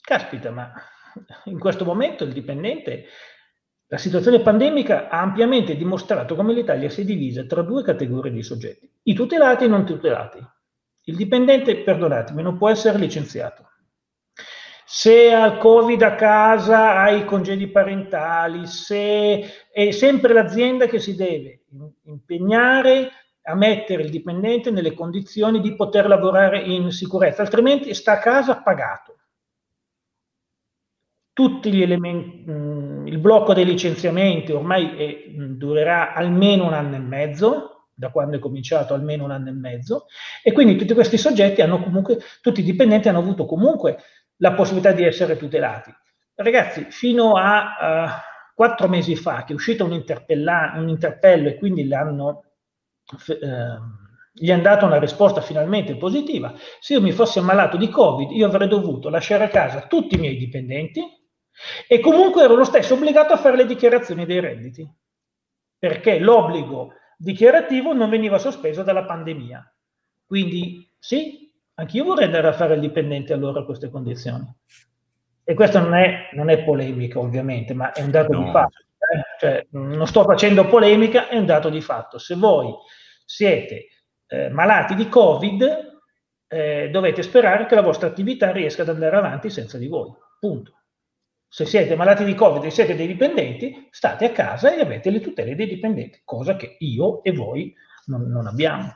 Caspita, 0.00 0.50
ma 0.50 0.72
in 1.46 1.58
questo 1.58 1.84
momento 1.84 2.24
il 2.24 2.32
dipendente, 2.32 3.06
la 3.86 3.98
situazione 3.98 4.40
pandemica 4.40 5.08
ha 5.08 5.20
ampiamente 5.20 5.76
dimostrato 5.76 6.34
come 6.34 6.52
l'Italia 6.52 6.88
si 6.88 7.02
è 7.02 7.04
divisa 7.04 7.44
tra 7.44 7.62
due 7.62 7.82
categorie 7.82 8.32
di 8.32 8.42
soggetti, 8.42 8.90
i 9.04 9.14
tutelati 9.14 9.64
e 9.64 9.66
i 9.66 9.70
non 9.70 9.84
tutelati. 9.84 10.44
Il 11.06 11.16
dipendente, 11.16 11.76
perdonatemi, 11.76 12.42
non 12.42 12.56
può 12.56 12.70
essere 12.70 12.98
licenziato. 12.98 13.68
Se 14.86 15.32
ha 15.32 15.46
il 15.46 15.58
Covid 15.58 16.02
a 16.02 16.14
casa, 16.14 17.00
ha 17.00 17.10
i 17.10 17.24
congedi 17.24 17.68
parentali, 17.68 18.66
se 18.66 19.66
è 19.72 19.90
sempre 19.90 20.32
l'azienda 20.34 20.86
che 20.86 20.98
si 20.98 21.16
deve 21.16 21.64
impegnare 22.04 23.10
a 23.46 23.54
mettere 23.54 24.02
il 24.02 24.10
dipendente 24.10 24.70
nelle 24.70 24.94
condizioni 24.94 25.60
di 25.60 25.74
poter 25.74 26.06
lavorare 26.06 26.60
in 26.60 26.90
sicurezza, 26.90 27.42
altrimenti 27.42 27.94
sta 27.94 28.12
a 28.12 28.18
casa 28.18 28.62
pagato. 28.62 29.16
Tutti 31.32 31.72
gli 31.72 31.82
elementi, 31.82 32.50
mh, 32.50 33.06
il 33.06 33.18
blocco 33.18 33.54
dei 33.54 33.64
licenziamenti 33.64 34.52
ormai 34.52 34.96
è, 34.96 35.30
mh, 35.30 35.56
durerà 35.56 36.12
almeno 36.14 36.66
un 36.66 36.74
anno 36.74 36.96
e 36.96 37.00
mezzo, 37.00 37.88
da 37.92 38.10
quando 38.10 38.36
è 38.36 38.38
cominciato 38.40 38.94
almeno 38.94 39.24
un 39.24 39.30
anno 39.30 39.48
e 39.48 39.52
mezzo, 39.52 40.06
e 40.42 40.52
quindi 40.52 40.76
tutti 40.76 40.94
questi 40.94 41.16
soggetti 41.16 41.60
hanno 41.60 41.82
comunque, 41.82 42.18
tutti 42.40 42.60
i 42.60 42.64
dipendenti 42.64 43.08
hanno 43.08 43.18
avuto 43.18 43.46
comunque 43.46 43.98
la 44.38 44.52
possibilità 44.52 44.92
di 44.92 45.04
essere 45.04 45.36
tutelati. 45.36 45.92
Ragazzi, 46.34 46.86
fino 46.90 47.34
a 47.36 47.60
uh, 47.80 48.08
quattro 48.54 48.88
mesi 48.88 49.16
fa 49.16 49.44
che 49.44 49.52
è 49.52 49.54
uscito 49.54 49.84
un, 49.84 49.92
un 49.92 50.88
interpello 50.88 51.48
e 51.48 51.56
quindi 51.56 51.82
eh, 51.82 51.86
gli 54.32 54.50
hanno 54.50 54.62
dato 54.62 54.86
una 54.86 54.98
risposta 54.98 55.40
finalmente 55.40 55.96
positiva, 55.96 56.54
se 56.80 56.94
io 56.94 57.00
mi 57.00 57.12
fossi 57.12 57.38
ammalato 57.38 57.76
di 57.76 57.88
Covid 57.88 58.30
io 58.30 58.46
avrei 58.46 58.68
dovuto 58.68 59.08
lasciare 59.08 59.44
a 59.44 59.48
casa 59.48 59.86
tutti 59.86 60.16
i 60.16 60.18
miei 60.18 60.36
dipendenti 60.36 61.02
e 61.86 62.00
comunque 62.00 62.42
ero 62.42 62.54
lo 62.54 62.64
stesso 62.64 62.94
obbligato 62.94 63.32
a 63.32 63.36
fare 63.36 63.56
le 63.56 63.66
dichiarazioni 63.66 64.26
dei 64.26 64.40
redditi, 64.40 64.88
perché 65.78 66.18
l'obbligo 66.18 66.94
dichiarativo 67.16 67.92
non 67.92 68.10
veniva 68.10 68.38
sospeso 68.38 68.82
dalla 68.82 69.04
pandemia. 69.04 69.72
Quindi 70.26 70.92
sì, 70.98 71.43
Anch'io 71.76 72.04
vorrei 72.04 72.26
andare 72.26 72.48
a 72.48 72.52
fare 72.52 72.74
il 72.74 72.80
dipendente 72.80 73.32
allora 73.32 73.60
a 73.60 73.64
queste 73.64 73.90
condizioni. 73.90 74.46
E 75.42 75.54
questo 75.54 75.78
non 75.80 75.94
è, 75.94 76.30
non 76.32 76.48
è 76.48 76.62
polemica, 76.62 77.18
ovviamente, 77.18 77.74
ma 77.74 77.92
è 77.92 78.02
un 78.02 78.10
dato 78.10 78.32
no. 78.32 78.44
di 78.44 78.50
fatto. 78.50 78.76
Eh? 78.98 79.38
Cioè, 79.38 79.66
non 79.70 80.06
sto 80.06 80.24
facendo 80.24 80.66
polemica, 80.66 81.28
è 81.28 81.36
un 81.36 81.46
dato 81.46 81.68
di 81.68 81.80
fatto. 81.80 82.18
Se 82.18 82.34
voi 82.36 82.72
siete 83.24 83.88
eh, 84.28 84.48
malati 84.48 84.94
di 84.94 85.08
Covid, 85.08 85.92
eh, 86.46 86.88
dovete 86.90 87.22
sperare 87.22 87.66
che 87.66 87.74
la 87.74 87.82
vostra 87.82 88.06
attività 88.06 88.52
riesca 88.52 88.82
ad 88.82 88.88
andare 88.88 89.16
avanti 89.16 89.50
senza 89.50 89.76
di 89.76 89.88
voi. 89.88 90.10
Punto. 90.38 90.72
Se 91.48 91.66
siete 91.66 91.94
malati 91.96 92.24
di 92.24 92.34
Covid 92.34 92.64
e 92.64 92.70
siete 92.70 92.94
dei 92.94 93.06
dipendenti, 93.06 93.88
state 93.90 94.26
a 94.26 94.30
casa 94.30 94.74
e 94.74 94.80
avete 94.80 95.10
le 95.10 95.20
tutele 95.20 95.54
dei 95.54 95.66
dipendenti, 95.66 96.22
cosa 96.24 96.56
che 96.56 96.76
io 96.78 97.22
e 97.22 97.32
voi 97.32 97.74
non, 98.06 98.22
non 98.22 98.46
abbiamo. 98.46 98.92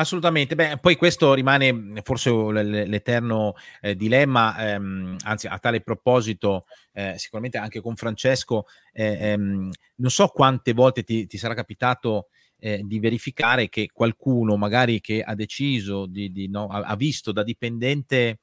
Assolutamente, 0.00 0.54
beh, 0.54 0.78
poi 0.78 0.96
questo 0.96 1.34
rimane 1.34 1.70
mhmm, 1.70 2.00
forse 2.02 2.30
l'eterno 2.30 3.52
eh, 3.82 3.94
dilemma, 3.94 4.72
ehm, 4.72 5.16
anzi 5.24 5.46
a 5.46 5.58
tale 5.58 5.82
proposito, 5.82 6.64
eh, 6.92 7.18
sicuramente 7.18 7.58
anche 7.58 7.82
con 7.82 7.96
Francesco, 7.96 8.64
eh, 8.94 9.32
ehm, 9.32 9.70
non 9.96 10.10
so 10.10 10.28
quante 10.28 10.72
volte 10.72 11.02
ti, 11.02 11.26
ti 11.26 11.36
sarà 11.36 11.52
capitato 11.52 12.28
eh, 12.60 12.80
di 12.82 12.98
verificare 12.98 13.68
che 13.68 13.90
qualcuno 13.92 14.56
magari 14.56 15.02
che 15.02 15.20
ha 15.22 15.34
deciso, 15.34 16.06
di, 16.06 16.32
di, 16.32 16.48
no, 16.48 16.68
ha, 16.68 16.96
visto 16.96 17.30
da 17.30 17.42
dipendente 17.42 18.40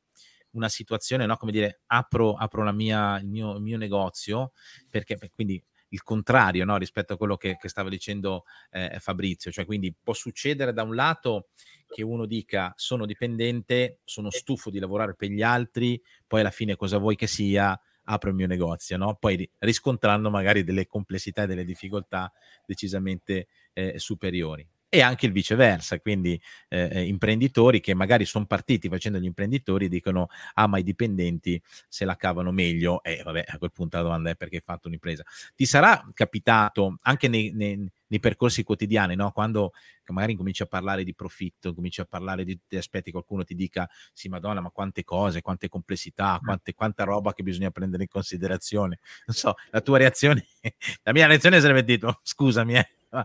una 0.52 0.70
situazione, 0.70 1.26
no, 1.26 1.38
come 1.38 1.52
dire, 1.52 1.82
apro, 1.88 2.36
apro 2.36 2.72
mia, 2.72 3.18
il, 3.18 3.28
mio, 3.28 3.56
il 3.56 3.64
mio 3.64 3.78
negozio, 3.80 4.52
perché 4.92 5.18
quindi 5.34 5.60
il 5.90 6.04
contrario 6.04 6.66
no, 6.66 6.78
rispetto 6.78 7.14
a 7.14 7.18
quello 7.18 7.38
che, 7.38 7.58
che 7.58 7.70
stava 7.70 7.90
dicendo 7.90 8.44
eh, 8.72 8.98
Fabrizio, 9.00 9.52
cioè 9.52 9.66
quindi 9.66 9.94
può 10.02 10.14
succedere 10.14 10.74
da 10.74 10.84
un 10.84 10.96
lato 10.96 11.50
che 11.88 12.04
uno 12.04 12.26
dica 12.26 12.74
sono 12.76 13.06
dipendente, 13.06 14.00
sono 14.04 14.30
stufo 14.30 14.70
di 14.70 14.80
lavorare 14.80 15.16
per 15.16 15.30
gli 15.30 15.42
altri, 15.42 16.02
poi 16.26 16.42
alla 16.42 16.52
fine 16.52 16.76
cosa 16.76 16.98
vuoi 16.98 17.16
che 17.16 17.28
sia, 17.28 17.80
apro 18.10 18.30
il 18.30 18.36
mio 18.36 18.48
negozio, 18.48 18.98
no? 18.98 19.16
poi 19.16 19.50
riscontrando 19.60 20.30
magari 20.30 20.64
delle 20.64 20.88
complessità 20.88 21.44
e 21.44 21.48
delle 21.48 21.66
difficoltà 21.66 22.32
decisamente 22.66 23.48
eh, 23.74 24.00
superiori 24.00 24.68
e 24.90 25.02
anche 25.02 25.26
il 25.26 25.34
viceversa, 25.34 26.00
quindi 26.00 26.40
eh, 26.70 26.90
eh 26.92 27.02
imprenditori 27.04 27.82
che 27.82 27.94
magari 27.94 28.24
sono 28.24 28.46
partiti 28.46 28.88
facendo 28.88 29.20
gli 29.20 29.26
imprenditori 29.26 29.90
dicono 29.90 30.30
ah 30.54 30.68
ma 30.68 30.78
i 30.78 30.84
dipendenti 30.84 31.62
se 31.90 32.06
la 32.06 32.16
cavano 32.16 32.52
meglio 32.52 33.04
e 33.04 33.22
vabbè 33.22 33.44
a 33.48 33.58
quel 33.58 33.74
punto 33.74 33.98
la 33.98 34.04
domanda 34.04 34.30
è 34.30 34.36
perché 34.36 34.58
hai 34.58 34.62
fatto 34.62 34.88
un'impresa. 34.88 35.24
Ti 35.56 35.66
sarà 35.66 36.10
capitato 36.14 36.98
anche 37.02 37.28
nei, 37.28 37.52
nei, 37.52 37.86
nei 38.08 38.20
percorsi 38.20 38.64
quotidiani, 38.64 39.16
no? 39.16 39.32
quando 39.32 39.74
magari 40.08 40.36
cominci 40.36 40.64
a 40.64 40.68
parlare 40.68 41.04
di 41.04 41.14
profitto, 41.14 41.74
cominci 41.74 42.00
a 42.00 42.06
parlare 42.06 42.46
di, 42.46 42.58
di 42.66 42.78
aspetti, 42.78 43.12
qualcuno 43.12 43.44
ti 43.44 43.56
dica 43.56 43.90
sì 44.14 44.30
madonna 44.30 44.62
ma 44.62 44.70
quante 44.70 45.04
cose, 45.04 45.42
quante 45.42 45.68
complessità, 45.68 46.40
quante, 46.42 46.74
quanta 46.74 47.04
roba 47.04 47.34
che 47.34 47.44
bisogna 47.44 47.72
prendere 47.72 48.04
in 48.04 48.10
considerazione. 48.10 49.00
Non 49.26 49.36
so, 49.36 49.56
la 49.72 49.82
tua 49.82 49.98
reazione, 49.98 50.46
la 51.04 51.12
mia 51.12 51.28
reazione 51.28 51.60
sarebbe 51.60 51.84
detto 51.84 52.22
scusami, 52.24 52.76
eh, 52.76 52.90
hai 53.10 53.24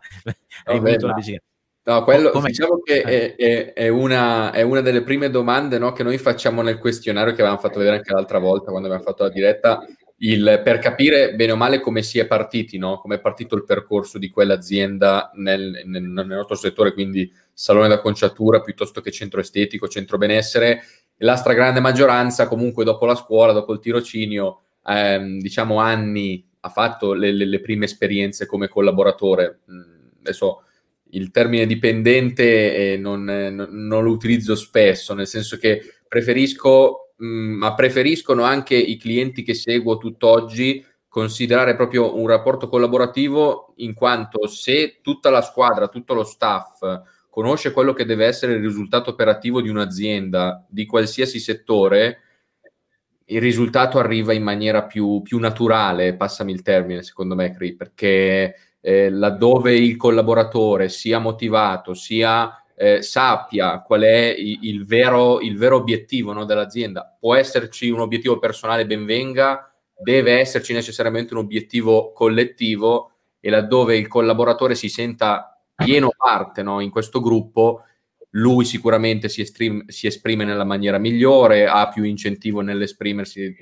Vabbè, 0.65 0.81
voluto 0.81 1.07
la 1.07 1.15
bicicletta 1.15 1.51
No, 1.85 2.05
quello 2.05 2.31
Come? 2.31 2.49
diciamo 2.49 2.81
che 2.81 3.03
è, 3.03 3.35
è, 3.35 3.73
è, 3.73 3.89
una, 3.89 4.53
è, 4.53 4.63
una, 4.63 4.81
delle 4.83 5.03
prime 5.03 5.31
domande 5.31 5.79
no, 5.79 5.93
che 5.93 6.05
noi 6.05 6.17
facciamo 6.17 6.63
nel 6.63 6.79
questionario 6.79 7.33
che 7.33 7.41
avevamo 7.41 7.61
fatto 7.61 7.79
vedere 7.79 7.97
anche 7.97 8.13
l'altra 8.13 8.39
volta 8.39 8.71
quando 8.71 8.87
abbiamo 8.87 9.05
fatto 9.05 9.25
la 9.25 9.31
diretta, 9.31 9.85
il, 10.19 10.61
per 10.63 10.79
capire 10.79 11.35
bene 11.35 11.51
o 11.51 11.57
male 11.57 11.81
come 11.81 12.03
si 12.03 12.21
è 12.21 12.27
partiti, 12.27 12.79
no? 12.79 12.99
come 12.99 13.17
è 13.17 13.21
partito 13.21 13.57
il 13.57 13.65
percorso 13.65 14.19
di 14.19 14.31
quell'azienda 14.31 15.33
nel, 15.35 15.83
nel, 15.85 16.03
nel, 16.03 16.27
nostro 16.27 16.55
settore, 16.55 16.93
quindi 16.93 17.31
salone 17.53 17.89
da 17.89 18.01
conciatura 18.01 18.61
piuttosto 18.61 19.01
che 19.01 19.11
centro 19.11 19.41
estetico, 19.41 19.89
centro 19.89 20.19
benessere. 20.19 20.83
La 21.19 21.35
stragrande 21.35 21.81
maggioranza 21.81 22.47
comunque 22.47 22.85
dopo 22.85 23.07
la 23.07 23.17
scuola, 23.17 23.53
dopo 23.53 23.73
il 23.73 23.81
tirocinio, 23.81 24.61
ehm, 24.87 25.39
diciamo 25.41 25.79
anni 25.79 26.49
ha 26.61 26.69
fatto 26.69 27.13
le, 27.13 27.33
le, 27.33 27.45
le 27.45 27.61
prime 27.61 27.87
esperienze 27.87 28.47
come 28.47 28.69
collaboratore. 28.69 29.63
Mm, 29.69 30.19
adesso 30.21 30.63
il 31.15 31.31
termine 31.31 31.67
dipendente 31.67 32.93
eh, 32.93 32.97
non, 32.97 33.25
non, 33.25 34.03
lo 34.03 34.11
utilizzo 34.11 34.55
spesso, 34.55 35.15
nel 35.15 35.27
senso 35.27 35.57
che 35.57 36.01
preferisco, 36.07 37.13
mh, 37.17 37.27
mm, 37.27 37.53
ma 37.55 37.75
preferiscono 37.75 38.43
anche 38.43 38.75
i 38.77 38.97
clienti 38.97 39.43
che 39.43 39.55
seguo 39.55 39.99
tutt'oggi 39.99 40.85
considerare 41.09 41.77
proprio 41.77 42.19
un 42.19 42.27
rapporto 42.27 42.69
collaborativo 42.69 43.75
in 43.77 43.93
quanto 43.93 44.47
se 44.47 45.01
tutta 45.03 45.29
la 45.29 45.43
squadra, 45.43 45.89
tutto 45.89 46.15
lo 46.15 46.25
staff 46.25 46.81
conosce 47.29 47.73
quello 47.73 47.95
che 47.95 48.05
deve 48.05 48.27
essere 48.27 48.55
il 48.55 48.63
risultato 48.63 49.11
operativo 49.11 49.63
di 49.63 49.71
un'azienda 49.71 50.67
di 50.69 50.85
qualsiasi 50.85 51.39
settore, 51.39 52.19
il 53.25 53.41
risultato 53.41 53.99
arriva 53.99 54.35
in 54.35 54.43
maniera 54.43 54.85
più, 54.85 55.23
più 55.23 55.39
naturale, 55.39 56.15
passami 56.15 56.53
il 56.53 56.61
termine, 56.61 57.03
secondo 57.03 57.35
me, 57.35 57.51
Cri, 57.53 57.75
perché 57.75 58.72
eh, 58.83 59.09
laddove 59.09 59.75
il 59.77 59.97
collaboratore 59.97 60.89
sia 60.89 61.19
motivato, 61.19 61.95
sia 61.95 62.63
eh, 62.75 63.01
sappia 63.01 63.81
qual 63.81 64.03
è 64.03 64.35
il, 64.37 64.85
vero, 64.85 65.41
il 65.41 65.57
vero, 65.57 65.77
obiettivo 65.77 66.33
no, 66.33 66.45
dell'azienda. 66.45 67.17
Può 67.19 67.35
esserci 67.37 67.89
un 67.89 68.01
obiettivo 68.01 68.39
personale, 68.39 68.85
ben 68.85 69.05
venga, 69.05 69.73
deve 69.97 70.41
esserci 70.41 70.73
necessariamente 70.73 71.33
un 71.33 71.41
obiettivo 71.41 72.13
collettivo 72.13 73.13
e 73.39 73.51
laddove 73.51 73.97
il 73.97 74.09
collaboratore 74.09 74.75
si 74.75 74.89
senta 74.89 75.63
pieno 75.75 76.11
parte 76.17 76.63
no, 76.63 76.81
in 76.81 76.91
questo 76.91 77.21
gruppo, 77.21 77.85
lui 78.31 78.65
sicuramente 78.65 79.29
si 79.29 79.43
esprime, 79.43 79.85
si 79.89 80.07
esprime, 80.09 80.45
nella 80.45 80.65
maniera 80.65 80.99
migliore, 80.99 81.67
ha 81.67 81.89
più 81.89 82.03
incentivo 82.03 82.61
nell'esprimersi 82.63 83.55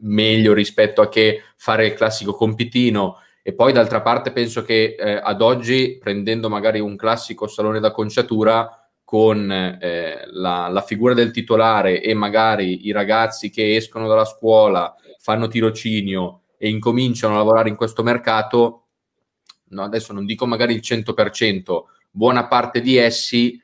meglio 0.00 0.52
rispetto 0.52 1.00
a 1.00 1.08
che 1.08 1.42
fare 1.56 1.86
il 1.86 1.94
classico 1.94 2.32
compitino 2.32 3.18
e 3.42 3.54
poi 3.54 3.72
d'altra 3.72 4.02
parte 4.02 4.32
penso 4.32 4.62
che 4.62 4.96
eh, 4.98 5.20
ad 5.22 5.40
oggi, 5.42 5.98
prendendo 5.98 6.48
magari 6.48 6.80
un 6.80 6.96
classico 6.96 7.46
salone 7.46 7.80
da 7.80 7.90
conciatura, 7.90 8.88
con 9.04 9.50
eh, 9.50 10.24
la, 10.32 10.68
la, 10.68 10.82
figura 10.82 11.14
del 11.14 11.30
titolare 11.30 12.02
e 12.02 12.12
magari 12.12 12.86
i 12.86 12.92
ragazzi 12.92 13.48
che 13.48 13.74
escono 13.74 14.06
dalla 14.06 14.26
scuola, 14.26 14.94
fanno 15.18 15.48
tirocinio 15.48 16.42
e 16.58 16.68
incominciano 16.68 17.34
a 17.34 17.38
lavorare 17.38 17.70
in 17.70 17.76
questo 17.76 18.02
mercato, 18.02 18.88
no, 19.68 19.82
adesso 19.82 20.12
non 20.12 20.26
dico 20.26 20.44
magari 20.44 20.74
il 20.74 20.82
100%, 20.84 21.84
buona 22.10 22.48
parte 22.48 22.82
di 22.82 22.96
essi 22.96 23.58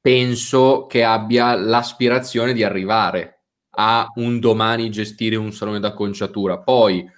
penso 0.00 0.86
che 0.86 1.04
abbia 1.04 1.54
l'aspirazione 1.54 2.52
di 2.52 2.64
arrivare 2.64 3.42
a 3.70 4.10
un 4.16 4.40
domani 4.40 4.90
gestire 4.90 5.36
un 5.36 5.52
salone 5.52 5.80
da 5.80 5.92
conciatura. 5.92 6.58
Poi 6.58 7.08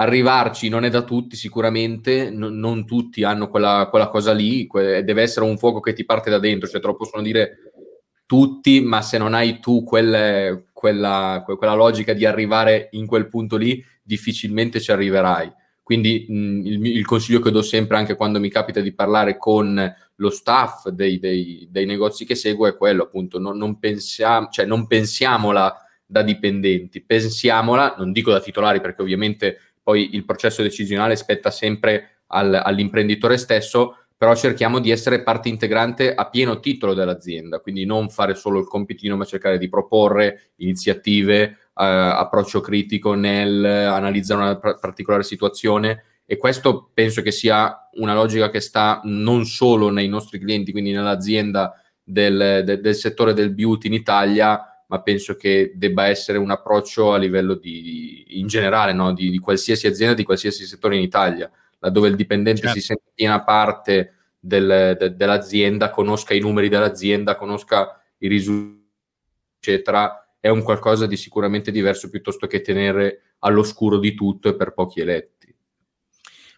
arrivarci 0.00 0.68
non 0.68 0.84
è 0.84 0.90
da 0.90 1.02
tutti 1.02 1.36
sicuramente, 1.36 2.30
no, 2.30 2.48
non 2.48 2.86
tutti 2.86 3.22
hanno 3.22 3.48
quella, 3.48 3.88
quella 3.90 4.08
cosa 4.08 4.32
lì, 4.32 4.66
que- 4.66 5.04
deve 5.04 5.22
essere 5.22 5.44
un 5.44 5.58
fuoco 5.58 5.80
che 5.80 5.92
ti 5.92 6.04
parte 6.04 6.30
da 6.30 6.38
dentro, 6.38 6.68
cioè 6.68 6.80
te 6.80 6.86
lo 6.86 6.96
possono 6.96 7.22
dire 7.22 7.72
tutti, 8.24 8.80
ma 8.80 9.02
se 9.02 9.18
non 9.18 9.34
hai 9.34 9.58
tu 9.60 9.82
quelle, 9.84 10.66
quella, 10.72 11.42
quella, 11.44 11.74
logica 11.74 12.12
di 12.12 12.24
arrivare 12.24 12.88
in 12.92 13.06
quel 13.06 13.26
punto 13.26 13.56
lì, 13.56 13.84
difficilmente 14.02 14.80
ci 14.80 14.90
arriverai. 14.92 15.52
Quindi 15.82 16.26
mh, 16.28 16.66
il, 16.66 16.86
il, 16.86 17.04
consiglio 17.04 17.40
che 17.40 17.50
do 17.50 17.60
sempre, 17.60 17.96
anche 17.96 18.14
quando 18.14 18.38
mi 18.38 18.48
capita 18.48 18.80
di 18.80 18.94
parlare 18.94 19.36
con 19.36 19.94
lo 20.14 20.30
staff 20.30 20.88
dei, 20.88 21.18
dei, 21.18 21.66
dei 21.70 21.86
negozi 21.86 22.24
che 22.24 22.36
seguo, 22.36 22.68
è 22.68 22.76
quello 22.76 23.02
appunto, 23.02 23.38
non, 23.38 23.58
non, 23.58 23.78
pensiamo, 23.78 24.48
cioè, 24.50 24.64
non 24.64 24.86
pensiamola 24.86 25.76
da 26.06 26.22
dipendenti, 26.22 27.02
pensiamola, 27.02 27.96
non 27.98 28.12
dico 28.12 28.30
da 28.30 28.40
titolari 28.40 28.80
perché 28.80 29.02
ovviamente 29.02 29.69
poi 29.82 30.14
il 30.14 30.24
processo 30.24 30.62
decisionale 30.62 31.16
spetta 31.16 31.50
sempre 31.50 32.22
al, 32.28 32.54
all'imprenditore 32.54 33.36
stesso, 33.36 33.96
però 34.20 34.34
cerchiamo 34.34 34.80
di 34.80 34.90
essere 34.90 35.22
parte 35.22 35.48
integrante 35.48 36.14
a 36.14 36.28
pieno 36.28 36.60
titolo 36.60 36.92
dell'azienda, 36.92 37.60
quindi 37.60 37.86
non 37.86 38.10
fare 38.10 38.34
solo 38.34 38.58
il 38.58 38.66
compitino, 38.66 39.16
ma 39.16 39.24
cercare 39.24 39.56
di 39.56 39.70
proporre 39.70 40.52
iniziative, 40.56 41.42
eh, 41.42 41.56
approccio 41.74 42.60
critico 42.60 43.14
nel 43.14 43.64
analizzare 43.64 44.42
una 44.42 44.58
pr- 44.58 44.78
particolare 44.78 45.22
situazione. 45.22 46.04
E 46.26 46.36
questo 46.36 46.90
penso 46.92 47.22
che 47.22 47.32
sia 47.32 47.88
una 47.92 48.14
logica 48.14 48.50
che 48.50 48.60
sta 48.60 49.00
non 49.04 49.46
solo 49.46 49.88
nei 49.88 50.06
nostri 50.06 50.38
clienti, 50.38 50.70
quindi 50.70 50.92
nell'azienda 50.92 51.74
del, 52.02 52.62
de, 52.64 52.78
del 52.78 52.94
settore 52.94 53.32
del 53.32 53.54
beauty 53.54 53.88
in 53.88 53.94
Italia, 53.94 54.69
ma 54.90 55.00
penso 55.02 55.36
che 55.36 55.70
debba 55.76 56.08
essere 56.08 56.36
un 56.36 56.50
approccio 56.50 57.12
a 57.12 57.16
livello 57.16 57.54
di, 57.54 58.38
in 58.40 58.48
generale, 58.48 58.92
no? 58.92 59.12
di, 59.12 59.30
di, 59.30 59.38
qualsiasi 59.38 59.86
azienda, 59.86 60.14
di 60.14 60.24
qualsiasi 60.24 60.66
settore 60.66 60.96
in 60.96 61.02
Italia, 61.02 61.48
laddove 61.78 62.08
il 62.08 62.16
dipendente 62.16 62.62
certo. 62.62 62.76
si 62.76 62.84
sente 62.84 63.12
piena 63.14 63.44
parte 63.44 64.14
del, 64.40 64.96
de, 64.98 65.14
dell'azienda, 65.14 65.90
conosca 65.90 66.34
i 66.34 66.40
numeri 66.40 66.68
dell'azienda, 66.68 67.36
conosca 67.36 68.02
i 68.18 68.26
risultati, 68.26 68.78
eccetera, 69.60 70.34
è 70.40 70.48
un 70.48 70.62
qualcosa 70.62 71.06
di 71.06 71.16
sicuramente 71.16 71.70
diverso 71.70 72.08
piuttosto 72.08 72.48
che 72.48 72.60
tenere 72.60 73.34
all'oscuro 73.40 73.98
di 73.98 74.14
tutto 74.14 74.48
e 74.48 74.56
per 74.56 74.72
pochi 74.72 75.00
eletti. 75.00 75.54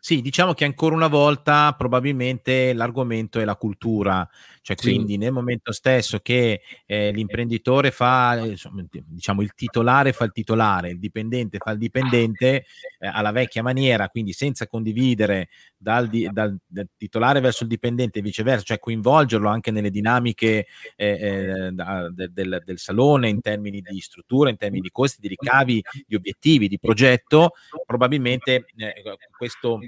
Sì, 0.00 0.20
diciamo 0.20 0.54
che 0.54 0.64
ancora 0.64 0.94
una 0.94 1.09
volta 1.09 1.74
probabilmente 1.76 2.72
l'argomento 2.72 3.38
è 3.38 3.44
la 3.44 3.57
cultura, 3.57 4.26
cioè 4.62 4.76
quindi 4.76 5.14
sì. 5.14 5.18
nel 5.18 5.32
momento 5.32 5.72
stesso 5.72 6.20
che 6.20 6.62
eh, 6.86 7.10
l'imprenditore 7.10 7.90
fa, 7.90 8.38
insomma, 8.46 8.84
diciamo 8.88 9.42
il 9.42 9.54
titolare 9.54 10.12
fa 10.12 10.24
il 10.24 10.30
titolare, 10.30 10.90
il 10.90 11.00
dipendente 11.00 11.58
fa 11.58 11.72
il 11.72 11.78
dipendente 11.78 12.64
eh, 13.00 13.06
alla 13.08 13.32
vecchia 13.32 13.60
maniera, 13.60 14.08
quindi 14.08 14.32
senza 14.32 14.68
condividere 14.68 15.48
dal, 15.76 16.08
dal, 16.08 16.56
dal, 16.64 16.88
titolare 16.96 17.40
verso 17.40 17.64
il 17.64 17.70
dipendente 17.70 18.20
e 18.20 18.22
viceversa, 18.22 18.62
cioè 18.62 18.78
coinvolgerlo 18.78 19.48
anche 19.48 19.72
nelle 19.72 19.90
dinamiche 19.90 20.66
eh, 20.94 21.06
eh 21.06 21.70
da, 21.72 22.08
del, 22.08 22.62
del, 22.64 22.78
salone 22.78 23.28
in 23.28 23.40
termini 23.40 23.80
di 23.80 24.00
struttura, 24.00 24.48
in 24.48 24.56
termini 24.56 24.82
di 24.82 24.90
costi, 24.92 25.20
di 25.20 25.26
ricavi, 25.26 25.82
di 26.06 26.14
obiettivi, 26.14 26.68
di 26.68 26.78
progetto, 26.78 27.54
probabilmente 27.84 28.66
eh, 28.76 28.94
questo, 29.36 29.80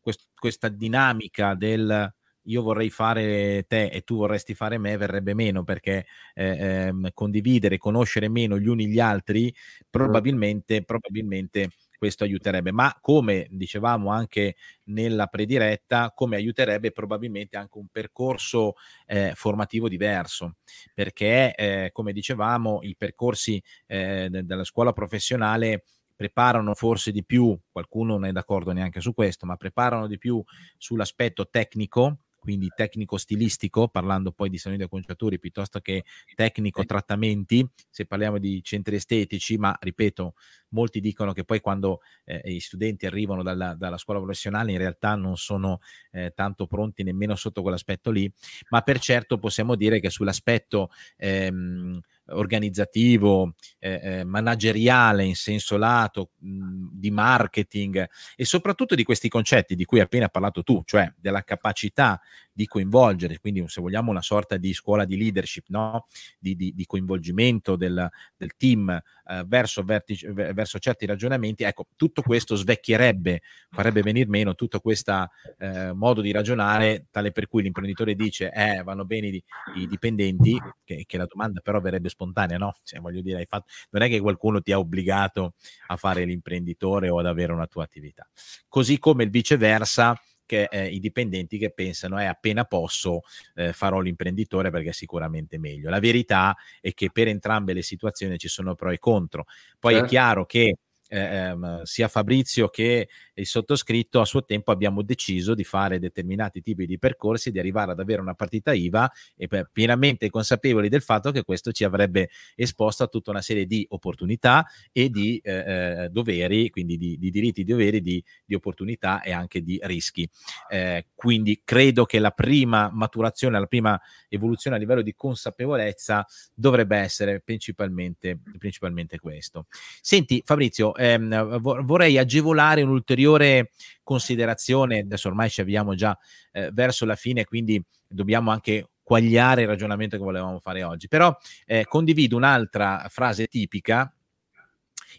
quest, 0.00 0.28
questa 0.34 0.70
dinamica 0.70 1.54
del 1.54 2.10
io 2.44 2.62
vorrei 2.62 2.90
fare 2.90 3.64
te 3.66 3.86
e 3.86 4.02
tu 4.02 4.16
vorresti 4.16 4.54
fare 4.54 4.78
me 4.78 4.96
verrebbe 4.96 5.34
meno 5.34 5.64
perché 5.64 6.06
eh, 6.34 6.56
ehm, 6.88 7.10
condividere, 7.14 7.78
conoscere 7.78 8.28
meno 8.28 8.58
gli 8.58 8.66
uni 8.68 8.86
gli 8.88 9.00
altri 9.00 9.54
probabilmente, 9.90 10.82
probabilmente 10.84 11.70
questo 11.96 12.24
aiuterebbe, 12.24 12.70
ma 12.70 12.94
come 13.00 13.46
dicevamo 13.50 14.10
anche 14.10 14.56
nella 14.84 15.26
prediretta, 15.26 16.12
come 16.14 16.36
aiuterebbe 16.36 16.92
probabilmente 16.92 17.56
anche 17.56 17.78
un 17.78 17.86
percorso 17.90 18.74
eh, 19.06 19.32
formativo 19.34 19.88
diverso, 19.88 20.56
perché 20.92 21.54
eh, 21.54 21.90
come 21.92 22.12
dicevamo 22.12 22.80
i 22.82 22.94
percorsi 22.96 23.62
eh, 23.86 24.28
della 24.30 24.64
scuola 24.64 24.92
professionale 24.92 25.84
preparano 26.16 26.74
forse 26.74 27.10
di 27.10 27.24
più, 27.24 27.58
qualcuno 27.72 28.12
non 28.14 28.26
è 28.26 28.32
d'accordo 28.32 28.72
neanche 28.72 29.00
su 29.00 29.14
questo, 29.14 29.46
ma 29.46 29.56
preparano 29.56 30.06
di 30.06 30.18
più 30.18 30.42
sull'aspetto 30.76 31.48
tecnico, 31.48 32.18
quindi 32.44 32.68
tecnico-stilistico, 32.76 33.88
parlando 33.88 34.30
poi 34.30 34.50
di 34.50 34.58
saloni 34.58 34.80
da 34.82 34.86
conciatori 34.88 35.38
piuttosto 35.38 35.80
che 35.80 36.04
tecnico-trattamenti, 36.34 37.66
se 37.90 38.04
parliamo 38.04 38.38
di 38.38 38.62
centri 38.62 38.96
estetici, 38.96 39.56
ma 39.56 39.74
ripeto, 39.80 40.34
molti 40.74 41.00
dicono 41.00 41.32
che 41.32 41.44
poi 41.44 41.60
quando 41.60 42.00
eh, 42.24 42.42
i 42.44 42.60
studenti 42.60 43.06
arrivano 43.06 43.42
dalla, 43.42 43.74
dalla, 43.74 43.96
scuola 43.96 44.20
professionale 44.20 44.72
in 44.72 44.78
realtà 44.78 45.14
non 45.14 45.36
sono 45.36 45.80
eh, 46.10 46.32
tanto 46.34 46.66
pronti 46.66 47.02
nemmeno 47.02 47.34
sotto 47.36 47.62
quell'aspetto 47.62 48.10
lì, 48.10 48.30
ma 48.70 48.82
per 48.82 48.98
certo 48.98 49.38
possiamo 49.38 49.76
dire 49.76 50.00
che 50.00 50.10
sull'aspetto 50.10 50.90
ehm, 51.16 52.00
organizzativo, 52.26 53.54
eh, 53.78 54.00
eh, 54.02 54.24
manageriale 54.24 55.24
in 55.24 55.34
senso 55.34 55.76
lato, 55.76 56.30
mh, 56.38 56.88
di 56.92 57.10
marketing 57.10 58.08
e 58.36 58.44
soprattutto 58.44 58.94
di 58.94 59.04
questi 59.04 59.28
concetti 59.28 59.74
di 59.74 59.84
cui 59.84 59.98
hai 59.98 60.04
appena 60.04 60.28
parlato 60.28 60.62
tu, 60.62 60.82
cioè 60.84 61.12
della 61.16 61.42
capacità 61.42 62.20
di 62.54 62.66
coinvolgere, 62.66 63.40
quindi 63.40 63.64
se 63.66 63.80
vogliamo 63.80 64.10
una 64.12 64.22
sorta 64.22 64.56
di 64.56 64.72
scuola 64.72 65.04
di 65.04 65.16
leadership, 65.16 65.64
no? 65.68 66.06
di, 66.38 66.54
di, 66.54 66.72
di 66.72 66.86
coinvolgimento 66.86 67.74
del, 67.74 68.08
del 68.36 68.54
team 68.56 68.88
eh, 68.90 69.44
verso, 69.44 69.82
vertice, 69.82 70.32
verso, 70.32 70.78
certi 70.78 71.04
ragionamenti, 71.04 71.64
ecco, 71.64 71.86
tutto 71.96 72.22
questo 72.22 72.54
svecchierebbe, 72.54 73.42
farebbe 73.70 74.02
venire 74.02 74.28
meno 74.28 74.54
tutto 74.54 74.78
questo 74.78 75.30
eh, 75.58 75.92
modo 75.92 76.20
di 76.20 76.30
ragionare, 76.30 77.06
tale 77.10 77.32
per 77.32 77.48
cui 77.48 77.62
l'imprenditore 77.62 78.14
dice, 78.14 78.52
eh, 78.52 78.82
vanno 78.84 79.04
bene 79.04 79.26
i, 79.28 79.44
i 79.76 79.88
dipendenti, 79.88 80.56
che, 80.84 81.04
che, 81.06 81.16
la 81.16 81.26
domanda 81.26 81.60
però 81.60 81.80
verrebbe 81.80 82.08
spontanea, 82.08 82.56
no? 82.56 82.76
Cioè, 82.84 83.00
voglio 83.00 83.20
dire, 83.20 83.38
hai 83.38 83.46
fatto, 83.46 83.66
non 83.90 84.02
è 84.02 84.08
che 84.08 84.20
qualcuno 84.20 84.60
ti 84.60 84.70
ha 84.70 84.78
obbligato 84.78 85.54
a 85.88 85.96
fare 85.96 86.24
l'imprenditore 86.24 87.08
o 87.08 87.18
ad 87.18 87.26
avere 87.26 87.52
una 87.52 87.66
tua 87.66 87.82
attività. 87.82 88.28
Così 88.68 88.98
come 89.00 89.24
il 89.24 89.30
viceversa, 89.30 90.16
che 90.46 90.68
eh, 90.70 90.88
i 90.88 91.00
dipendenti 91.00 91.58
che 91.58 91.70
pensano 91.70 92.18
è 92.18 92.24
eh, 92.24 92.26
appena 92.26 92.64
posso 92.64 93.20
eh, 93.54 93.72
farò 93.72 94.00
l'imprenditore 94.00 94.70
perché 94.70 94.90
è 94.90 94.92
sicuramente 94.92 95.58
meglio. 95.58 95.90
La 95.90 96.00
verità 96.00 96.56
è 96.80 96.92
che 96.92 97.10
per 97.10 97.28
entrambe 97.28 97.72
le 97.72 97.82
situazioni 97.82 98.38
ci 98.38 98.48
sono 98.48 98.74
pro 98.74 98.90
e 98.90 98.98
contro. 98.98 99.44
Poi 99.78 99.92
certo. 99.92 100.06
è 100.06 100.08
chiaro 100.08 100.46
che 100.46 100.76
ehm, 101.08 101.82
sia 101.82 102.08
Fabrizio 102.08 102.68
che 102.68 103.08
il 103.34 103.46
sottoscritto 103.46 104.20
a 104.20 104.24
suo 104.24 104.44
tempo 104.44 104.70
abbiamo 104.70 105.02
deciso 105.02 105.54
di 105.54 105.64
fare 105.64 105.98
determinati 105.98 106.60
tipi 106.60 106.86
di 106.86 106.98
percorsi, 106.98 107.50
di 107.50 107.58
arrivare 107.58 107.92
ad 107.92 108.00
avere 108.00 108.20
una 108.20 108.34
partita 108.34 108.72
IVA 108.72 109.10
e 109.36 109.48
pienamente 109.72 110.30
consapevoli 110.30 110.88
del 110.88 111.02
fatto 111.02 111.30
che 111.30 111.42
questo 111.42 111.72
ci 111.72 111.84
avrebbe 111.84 112.30
esposto 112.54 113.04
a 113.04 113.06
tutta 113.08 113.30
una 113.30 113.42
serie 113.42 113.66
di 113.66 113.86
opportunità 113.90 114.66
e 114.92 115.10
di 115.10 115.38
eh, 115.42 115.52
eh 115.52 116.08
doveri, 116.10 116.70
quindi 116.70 116.96
di, 116.96 117.18
di, 117.18 117.30
diritti 117.30 117.64
doveri, 117.64 118.00
di, 118.00 118.22
di, 118.44 118.54
opportunità 118.54 119.22
e 119.22 119.32
anche 119.32 119.62
di 119.62 119.78
rischi. 119.82 120.28
Eh, 120.68 121.06
quindi 121.14 121.62
credo 121.64 122.04
che 122.04 122.18
la 122.18 122.30
prima 122.30 122.90
maturazione, 122.92 123.58
la 123.58 123.66
prima 123.66 124.00
evoluzione 124.28 124.76
a 124.76 124.78
livello 124.78 125.02
di 125.02 125.14
consapevolezza 125.14 126.26
dovrebbe 126.54 126.96
essere 126.96 127.40
principalmente, 127.40 128.38
principalmente 128.58 129.18
questo. 129.18 129.66
Senti 130.00 130.42
Fabrizio, 130.44 130.94
ehm, 131.12 131.60
vorrei 131.60 132.18
agevolare 132.18 132.82
un'ulteriore 132.82 133.70
considerazione, 134.02 135.00
adesso 135.00 135.28
ormai 135.28 135.50
ci 135.50 135.60
avviamo 135.60 135.94
già 135.94 136.16
eh, 136.52 136.70
verso 136.72 137.04
la 137.04 137.16
fine, 137.16 137.44
quindi 137.44 137.82
dobbiamo 138.06 138.50
anche 138.50 138.88
quagliare 139.02 139.62
il 139.62 139.68
ragionamento 139.68 140.16
che 140.16 140.22
volevamo 140.22 140.58
fare 140.60 140.82
oggi, 140.82 141.08
però 141.08 141.36
eh, 141.66 141.84
condivido 141.86 142.36
un'altra 142.36 143.06
frase 143.08 143.46
tipica, 143.46 144.12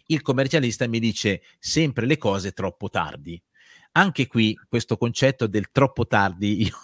il 0.06 0.22
commercialista 0.22 0.86
mi 0.86 0.98
dice 0.98 1.42
sempre 1.58 2.06
le 2.06 2.16
cose 2.16 2.52
troppo 2.52 2.88
tardi 2.88 3.40
anche 3.96 4.26
qui 4.26 4.56
questo 4.68 4.96
concetto 4.96 5.46
del 5.46 5.70
troppo 5.72 6.06
tardi, 6.06 6.62
io 6.66 6.76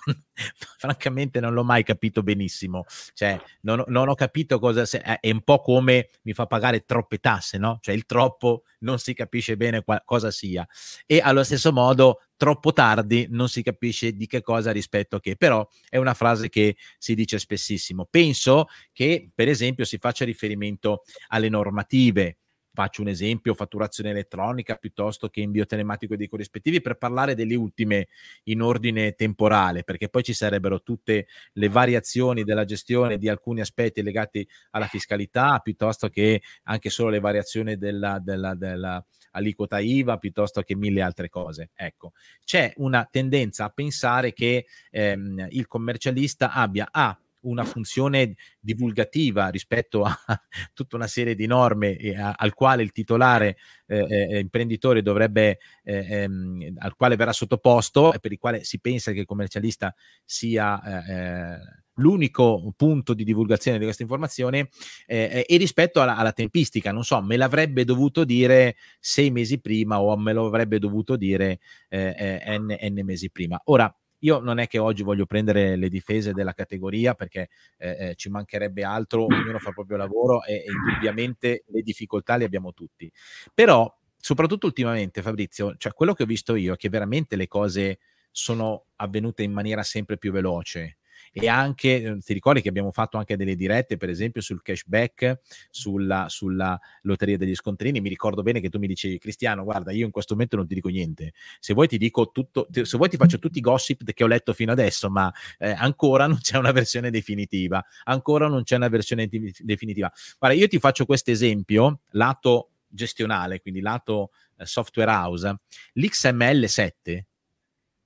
francamente 0.78 1.40
non 1.40 1.52
l'ho 1.52 1.62
mai 1.62 1.84
capito 1.84 2.22
benissimo, 2.22 2.84
cioè 3.12 3.40
non, 3.62 3.84
non 3.88 4.08
ho 4.08 4.14
capito 4.14 4.58
cosa 4.58 4.84
se, 4.86 5.00
è 5.00 5.30
un 5.30 5.42
po' 5.42 5.60
come 5.60 6.08
mi 6.22 6.32
fa 6.32 6.46
pagare 6.46 6.84
troppe 6.84 7.18
tasse, 7.18 7.58
no? 7.58 7.78
Cioè 7.80 7.94
il 7.94 8.06
troppo 8.06 8.62
non 8.80 8.98
si 8.98 9.14
capisce 9.14 9.56
bene 9.56 9.82
qua, 9.82 10.02
cosa 10.04 10.30
sia 10.30 10.66
e 11.06 11.20
allo 11.22 11.44
stesso 11.44 11.72
modo 11.72 12.22
troppo 12.36 12.72
tardi 12.72 13.26
non 13.30 13.48
si 13.48 13.62
capisce 13.62 14.12
di 14.12 14.26
che 14.26 14.40
cosa 14.40 14.72
rispetto 14.72 15.16
a 15.16 15.20
che, 15.20 15.36
però 15.36 15.66
è 15.88 15.98
una 15.98 16.14
frase 16.14 16.48
che 16.48 16.76
si 16.98 17.14
dice 17.14 17.38
spessissimo. 17.38 18.08
Penso 18.10 18.66
che 18.92 19.30
per 19.32 19.48
esempio 19.48 19.84
si 19.84 19.98
faccia 19.98 20.24
riferimento 20.24 21.02
alle 21.28 21.48
normative 21.48 22.38
faccio 22.72 23.02
un 23.02 23.08
esempio, 23.08 23.54
fatturazione 23.54 24.10
elettronica 24.10 24.76
piuttosto 24.76 25.28
che 25.28 25.40
invio 25.40 25.66
telematico 25.66 26.16
dei 26.16 26.28
corrispettivi 26.28 26.80
per 26.80 26.96
parlare 26.96 27.34
delle 27.34 27.54
ultime 27.54 28.08
in 28.44 28.62
ordine 28.62 29.12
temporale, 29.12 29.84
perché 29.84 30.08
poi 30.08 30.22
ci 30.22 30.32
sarebbero 30.32 30.82
tutte 30.82 31.26
le 31.52 31.68
variazioni 31.68 32.44
della 32.44 32.64
gestione 32.64 33.18
di 33.18 33.28
alcuni 33.28 33.60
aspetti 33.60 34.02
legati 34.02 34.46
alla 34.70 34.86
fiscalità, 34.86 35.58
piuttosto 35.58 36.08
che 36.08 36.42
anche 36.64 36.90
solo 36.90 37.10
le 37.10 37.20
variazioni 37.20 37.76
della, 37.76 38.18
della, 38.18 38.54
della 38.54 39.04
aliquota 39.32 39.78
IVA, 39.78 40.16
piuttosto 40.16 40.62
che 40.62 40.74
mille 40.74 41.02
altre 41.02 41.28
cose. 41.28 41.70
Ecco, 41.74 42.12
c'è 42.44 42.72
una 42.76 43.06
tendenza 43.10 43.64
a 43.64 43.70
pensare 43.70 44.32
che 44.32 44.66
ehm, 44.90 45.46
il 45.50 45.66
commercialista 45.66 46.52
abbia 46.52 46.88
A 46.90 47.16
una 47.42 47.64
funzione 47.64 48.34
divulgativa 48.58 49.48
rispetto 49.48 50.02
a 50.04 50.16
tutta 50.74 50.96
una 50.96 51.06
serie 51.06 51.34
di 51.34 51.46
norme 51.46 51.96
eh, 51.96 52.14
al 52.14 52.54
quale 52.54 52.82
il 52.82 52.92
titolare 52.92 53.56
eh, 53.86 54.06
eh, 54.08 54.38
imprenditore 54.38 55.02
dovrebbe, 55.02 55.58
eh, 55.82 56.22
ehm, 56.22 56.74
al 56.78 56.94
quale 56.94 57.16
verrà 57.16 57.32
sottoposto 57.32 58.12
e 58.12 58.18
per 58.18 58.32
il 58.32 58.38
quale 58.38 58.64
si 58.64 58.80
pensa 58.80 59.12
che 59.12 59.20
il 59.20 59.26
commercialista 59.26 59.94
sia 60.24 60.82
eh, 60.82 61.12
eh, 61.12 61.82
l'unico 61.96 62.72
punto 62.76 63.14
di 63.14 63.24
divulgazione 63.24 63.78
di 63.78 63.84
questa 63.84 64.02
informazione 64.02 64.68
eh, 65.06 65.44
e 65.46 65.56
rispetto 65.56 66.00
alla, 66.00 66.16
alla, 66.16 66.32
tempistica, 66.32 66.92
non 66.92 67.04
so, 67.04 67.20
me 67.20 67.36
l'avrebbe 67.36 67.84
dovuto 67.84 68.24
dire 68.24 68.76
sei 68.98 69.30
mesi 69.30 69.60
prima 69.60 70.00
o 70.00 70.16
me 70.16 70.32
lo 70.32 70.46
avrebbe 70.46 70.78
dovuto 70.78 71.16
dire 71.16 71.58
eh, 71.88 72.40
eh, 72.44 72.58
n, 72.58 72.76
n, 72.80 73.04
mesi 73.04 73.30
prima. 73.30 73.60
Ora, 73.64 73.94
io 74.24 74.40
non 74.40 74.58
è 74.58 74.66
che 74.66 74.78
oggi 74.78 75.02
voglio 75.02 75.26
prendere 75.26 75.76
le 75.76 75.88
difese 75.88 76.32
della 76.32 76.52
categoria 76.52 77.14
perché 77.14 77.48
eh, 77.78 78.08
eh, 78.10 78.14
ci 78.14 78.28
mancherebbe 78.28 78.84
altro, 78.84 79.24
ognuno 79.24 79.58
fa 79.58 79.68
il 79.68 79.74
proprio 79.74 79.96
lavoro 79.96 80.44
e, 80.44 80.54
e 80.54 80.64
indubbiamente 80.70 81.64
le 81.66 81.82
difficoltà 81.82 82.36
le 82.36 82.44
abbiamo 82.44 82.72
tutti. 82.72 83.10
Però, 83.54 83.92
soprattutto 84.16 84.66
ultimamente, 84.66 85.22
Fabrizio, 85.22 85.74
cioè 85.76 85.92
quello 85.92 86.14
che 86.14 86.22
ho 86.22 86.26
visto 86.26 86.54
io 86.54 86.74
è 86.74 86.76
che 86.76 86.88
veramente 86.88 87.36
le 87.36 87.48
cose 87.48 87.98
sono 88.30 88.86
avvenute 88.96 89.42
in 89.42 89.52
maniera 89.52 89.82
sempre 89.82 90.16
più 90.18 90.32
veloce 90.32 90.98
e 91.32 91.48
anche, 91.48 92.02
ehm, 92.02 92.20
ti 92.20 92.34
ricordi 92.34 92.60
che 92.60 92.68
abbiamo 92.68 92.90
fatto 92.90 93.16
anche 93.16 93.36
delle 93.36 93.56
dirette, 93.56 93.96
per 93.96 94.10
esempio, 94.10 94.42
sul 94.42 94.60
cashback, 94.60 95.40
sulla, 95.70 96.26
sulla 96.28 96.78
lotteria 97.02 97.38
degli 97.38 97.54
scontrini. 97.54 98.00
Mi 98.00 98.10
ricordo 98.10 98.42
bene 98.42 98.60
che 98.60 98.68
tu 98.68 98.78
mi 98.78 98.86
dicevi, 98.86 99.18
Cristiano, 99.18 99.64
guarda, 99.64 99.92
io 99.92 100.04
in 100.04 100.10
questo 100.10 100.34
momento 100.34 100.56
non 100.56 100.66
ti 100.66 100.74
dico 100.74 100.88
niente. 100.88 101.32
Se 101.58 101.72
vuoi 101.72 101.88
ti 101.88 101.96
dico 101.96 102.30
tutto, 102.30 102.68
se 102.70 102.96
vuoi 102.96 103.08
ti 103.08 103.16
faccio 103.16 103.38
tutti 103.38 103.58
i 103.58 103.62
gossip 103.62 104.04
che 104.12 104.24
ho 104.24 104.26
letto 104.26 104.52
fino 104.52 104.72
adesso, 104.72 105.08
ma 105.08 105.32
eh, 105.58 105.70
ancora 105.70 106.26
non 106.26 106.38
c'è 106.38 106.58
una 106.58 106.72
versione 106.72 107.10
definitiva. 107.10 107.82
Ancora 108.04 108.46
non 108.46 108.62
c'è 108.62 108.76
una 108.76 108.88
versione 108.88 109.26
definitiva. 109.28 110.12
Guarda, 110.38 110.56
io 110.56 110.68
ti 110.68 110.78
faccio 110.78 111.06
questo 111.06 111.30
esempio, 111.30 112.00
lato 112.10 112.72
gestionale, 112.86 113.60
quindi 113.60 113.80
lato 113.80 114.32
eh, 114.58 114.66
software 114.66 115.10
house, 115.10 115.60
l'XML7, 115.94 117.22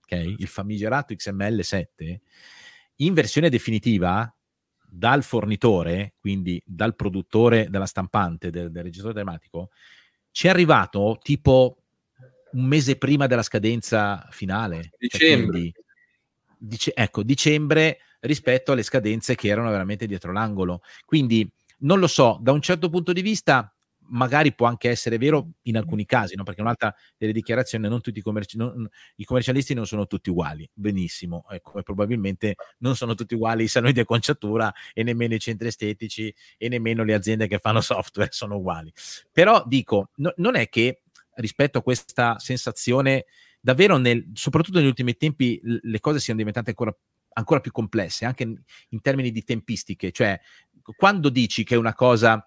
ok? 0.02 0.12
Il 0.38 0.46
famigerato 0.46 1.12
XML7 1.12 2.20
in 2.96 3.14
versione 3.14 3.48
definitiva 3.48 4.30
dal 4.88 5.22
fornitore, 5.22 6.14
quindi 6.18 6.62
dal 6.64 6.94
produttore 6.94 7.68
della 7.68 7.86
stampante, 7.86 8.50
del, 8.50 8.70
del 8.70 8.82
registro 8.84 9.12
telematico, 9.12 9.70
ci 10.30 10.46
è 10.46 10.50
arrivato 10.50 11.18
tipo 11.22 11.78
un 12.52 12.64
mese 12.64 12.96
prima 12.96 13.26
della 13.26 13.42
scadenza 13.42 14.26
finale. 14.30 14.82
Cioè, 14.82 14.96
dicembre. 14.98 15.50
Quindi, 15.50 15.74
dice, 16.58 16.92
ecco, 16.94 17.22
dicembre 17.22 17.98
rispetto 18.20 18.72
alle 18.72 18.82
scadenze 18.82 19.34
che 19.34 19.48
erano 19.48 19.70
veramente 19.70 20.06
dietro 20.06 20.32
l'angolo. 20.32 20.80
Quindi 21.04 21.48
non 21.78 21.98
lo 21.98 22.06
so, 22.06 22.38
da 22.40 22.52
un 22.52 22.62
certo 22.62 22.88
punto 22.88 23.12
di 23.12 23.22
vista 23.22 23.70
magari 24.08 24.54
può 24.54 24.66
anche 24.66 24.88
essere 24.88 25.18
vero 25.18 25.52
in 25.62 25.76
alcuni 25.76 26.04
casi, 26.04 26.34
no? 26.36 26.42
perché 26.42 26.60
un'altra 26.60 26.94
delle 27.16 27.32
dichiarazioni, 27.32 27.88
non 27.88 28.00
tutti 28.00 28.18
i, 28.18 28.22
commerci- 28.22 28.56
non, 28.56 28.88
i 29.16 29.24
commercialisti 29.24 29.74
non 29.74 29.86
sono 29.86 30.06
tutti 30.06 30.30
uguali, 30.30 30.68
benissimo, 30.72 31.44
ecco, 31.48 31.78
e 31.78 31.82
probabilmente 31.82 32.56
non 32.78 32.96
sono 32.96 33.14
tutti 33.14 33.34
uguali 33.34 33.64
i 33.64 33.68
saloni 33.68 33.92
di 33.92 34.00
acconciatura 34.00 34.72
e 34.92 35.02
nemmeno 35.02 35.34
i 35.34 35.38
centri 35.38 35.68
estetici 35.68 36.34
e 36.56 36.68
nemmeno 36.68 37.04
le 37.04 37.14
aziende 37.14 37.46
che 37.46 37.58
fanno 37.58 37.80
software 37.80 38.30
sono 38.32 38.56
uguali. 38.56 38.92
Però 39.32 39.62
dico, 39.66 40.10
no, 40.16 40.32
non 40.36 40.56
è 40.56 40.68
che 40.68 41.02
rispetto 41.36 41.78
a 41.78 41.82
questa 41.82 42.38
sensazione, 42.38 43.26
davvero, 43.60 43.96
nel, 43.96 44.30
soprattutto 44.32 44.78
negli 44.78 44.88
ultimi 44.88 45.16
tempi, 45.16 45.60
le 45.62 46.00
cose 46.00 46.20
siano 46.20 46.38
diventate 46.38 46.70
ancora 46.70 46.96
ancora 47.36 47.60
più 47.60 47.70
complesse, 47.70 48.24
anche 48.24 48.44
in, 48.44 49.00
termini 49.02 49.30
di 49.30 49.44
tempistiche, 49.44 50.10
cioè 50.10 50.40
quando 50.96 51.28
dici 51.28 51.64
che 51.64 51.74
una 51.74 51.94
cosa, 51.94 52.44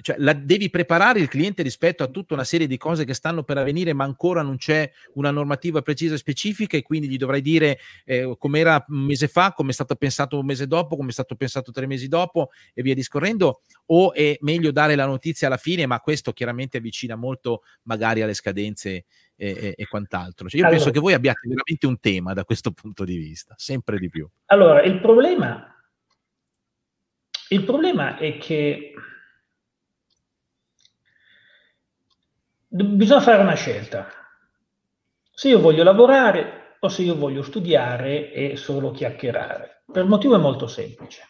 cioè 0.00 0.16
la, 0.18 0.32
devi 0.32 0.70
preparare 0.70 1.20
il 1.20 1.28
cliente 1.28 1.62
rispetto 1.62 2.02
a 2.02 2.08
tutta 2.08 2.34
una 2.34 2.44
serie 2.44 2.66
di 2.66 2.76
cose 2.76 3.04
che 3.04 3.14
stanno 3.14 3.44
per 3.44 3.58
avvenire, 3.58 3.92
ma 3.92 4.04
ancora 4.04 4.42
non 4.42 4.56
c'è 4.56 4.90
una 5.14 5.30
normativa 5.30 5.82
precisa 5.82 6.14
e 6.14 6.18
specifica 6.18 6.76
e 6.76 6.82
quindi 6.82 7.08
gli 7.08 7.16
dovrai 7.16 7.40
dire 7.40 7.78
eh, 8.04 8.34
come 8.38 8.58
era 8.58 8.84
un 8.88 9.04
mese 9.04 9.28
fa, 9.28 9.52
come 9.52 9.70
è 9.70 9.74
stato 9.74 9.94
pensato 9.94 10.38
un 10.38 10.46
mese 10.46 10.66
dopo, 10.66 10.96
come 10.96 11.10
è 11.10 11.12
stato 11.12 11.36
pensato 11.36 11.70
tre 11.70 11.86
mesi 11.86 12.08
dopo 12.08 12.50
e 12.74 12.82
via 12.82 12.94
discorrendo, 12.94 13.60
o 13.86 14.12
è 14.12 14.36
meglio 14.40 14.72
dare 14.72 14.94
la 14.94 15.06
notizia 15.06 15.46
alla 15.46 15.56
fine, 15.56 15.86
ma 15.86 16.00
questo 16.00 16.32
chiaramente 16.32 16.78
avvicina 16.78 17.14
molto 17.14 17.62
magari 17.82 18.22
alle 18.22 18.34
scadenze 18.34 18.90
e, 18.90 19.04
e, 19.36 19.74
e 19.76 19.86
quant'altro. 19.86 20.48
Cioè 20.48 20.60
io 20.60 20.66
allora, 20.66 20.82
penso 20.82 20.92
che 20.92 21.00
voi 21.00 21.12
abbiate 21.12 21.46
veramente 21.46 21.86
un 21.86 22.00
tema 22.00 22.32
da 22.32 22.44
questo 22.44 22.72
punto 22.72 23.04
di 23.04 23.16
vista, 23.16 23.54
sempre 23.56 23.98
di 23.98 24.08
più. 24.08 24.28
Allora, 24.46 24.82
il 24.82 25.00
problema 25.00 25.72
il 27.48 27.64
problema 27.64 28.16
è 28.16 28.36
che 28.38 28.92
bisogna 32.68 33.20
fare 33.20 33.42
una 33.42 33.54
scelta. 33.54 34.08
Se 35.30 35.48
io 35.48 35.60
voglio 35.60 35.82
lavorare 35.82 36.76
o 36.80 36.88
se 36.88 37.02
io 37.02 37.16
voglio 37.16 37.42
studiare 37.42 38.32
e 38.32 38.56
solo 38.56 38.90
chiacchierare. 38.90 39.84
Per 39.90 40.04
motivo 40.04 40.34
è 40.34 40.38
molto 40.38 40.66
semplice. 40.66 41.22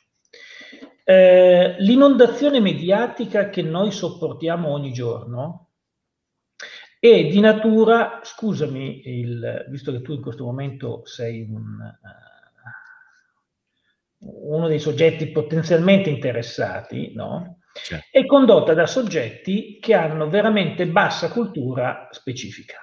Eh, 1.05 1.77
l'inondazione 1.79 2.61
mediatica 2.61 3.49
che 3.49 3.63
noi 3.63 3.93
sopportiamo 3.93 4.69
ogni 4.69 4.93
giorno 4.93 5.69
è 6.99 7.27
di 7.27 7.41
natura, 7.41 8.21
scusami, 8.23 9.21
il, 9.21 9.67
visto 9.71 9.93
che 9.93 10.03
tu 10.03 10.13
in 10.13 10.21
questo 10.21 10.45
momento 10.45 11.07
sei 11.07 11.43
un, 11.43 11.79
uh, 11.81 12.38
uno 14.21 14.69
dei 14.69 14.79
soggetti 14.79 15.31
potenzialmente 15.31 16.11
interessati, 16.11 17.13
no? 17.15 17.59
Certo. 17.81 18.07
è 18.11 18.27
condotta 18.27 18.75
da 18.75 18.87
soggetti 18.87 19.79
che 19.81 19.95
hanno 19.95 20.29
veramente 20.29 20.87
bassa 20.89 21.29
cultura 21.29 22.09
specifica. 22.11 22.79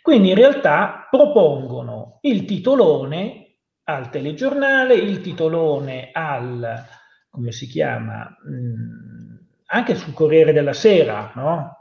Quindi 0.00 0.28
in 0.28 0.36
realtà 0.36 1.08
propongono 1.10 2.18
il 2.22 2.44
titolone 2.44 3.56
al 3.84 4.10
telegiornale, 4.10 4.94
il 4.94 5.20
titolone 5.20 6.10
al, 6.12 6.84
come 7.28 7.50
si 7.50 7.66
chiama, 7.66 8.20
mh, 8.20 9.46
anche 9.66 9.94
sul 9.96 10.14
Corriere 10.14 10.52
della 10.52 10.72
Sera, 10.72 11.32
no? 11.34 11.78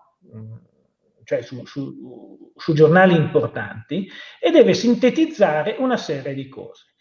cioè 1.23 1.41
su, 1.41 1.65
su, 1.65 2.51
su 2.55 2.73
giornali 2.73 3.15
importanti, 3.15 4.07
e 4.39 4.51
deve 4.51 4.73
sintetizzare 4.73 5.75
una 5.79 5.97
serie 5.97 6.33
di 6.33 6.49
cose. 6.49 6.92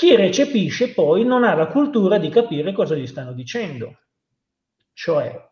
Chi 0.00 0.16
recepisce 0.16 0.94
poi 0.94 1.26
non 1.26 1.44
ha 1.44 1.52
la 1.52 1.66
cultura 1.66 2.16
di 2.16 2.30
capire 2.30 2.72
cosa 2.72 2.94
gli 2.94 3.06
stanno 3.06 3.34
dicendo. 3.34 3.98
Cioè, 4.94 5.50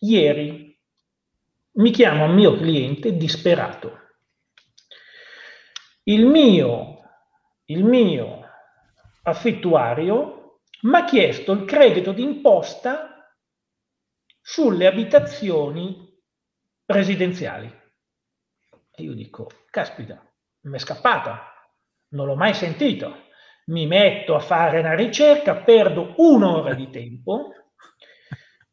ieri 0.00 0.78
mi 1.76 1.90
chiama 1.92 2.24
un 2.24 2.34
mio 2.34 2.54
cliente 2.58 3.16
disperato. 3.16 4.18
Il 6.02 6.26
mio, 6.26 6.98
il 7.68 7.84
mio 7.84 8.46
affittuario 9.22 10.58
mi 10.82 10.96
ha 10.96 11.04
chiesto 11.06 11.52
il 11.52 11.64
credito 11.64 12.12
d'imposta 12.12 13.34
sulle 14.42 14.86
abitazioni 14.86 16.22
residenziali. 16.84 17.74
E 18.90 19.02
io 19.02 19.14
dico, 19.14 19.48
caspita, 19.70 20.22
mi 20.64 20.76
è 20.76 20.78
scappata 20.78 21.49
non 22.10 22.26
l'ho 22.26 22.36
mai 22.36 22.54
sentito. 22.54 23.28
Mi 23.66 23.86
metto 23.86 24.34
a 24.34 24.40
fare 24.40 24.80
una 24.80 24.94
ricerca, 24.94 25.56
perdo 25.56 26.14
un'ora 26.16 26.74
di 26.74 26.90
tempo, 26.90 27.52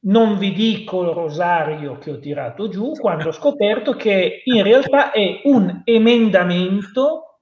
non 0.07 0.37
vi 0.37 0.53
dico 0.53 1.03
il 1.03 1.09
rosario 1.09 1.97
che 1.97 2.11
ho 2.11 2.19
tirato 2.19 2.69
giù 2.69 2.91
quando 2.93 3.29
ho 3.29 3.31
scoperto 3.31 3.93
che 3.93 4.41
in 4.45 4.63
realtà 4.63 5.11
è 5.11 5.41
un 5.43 5.81
emendamento 5.83 7.41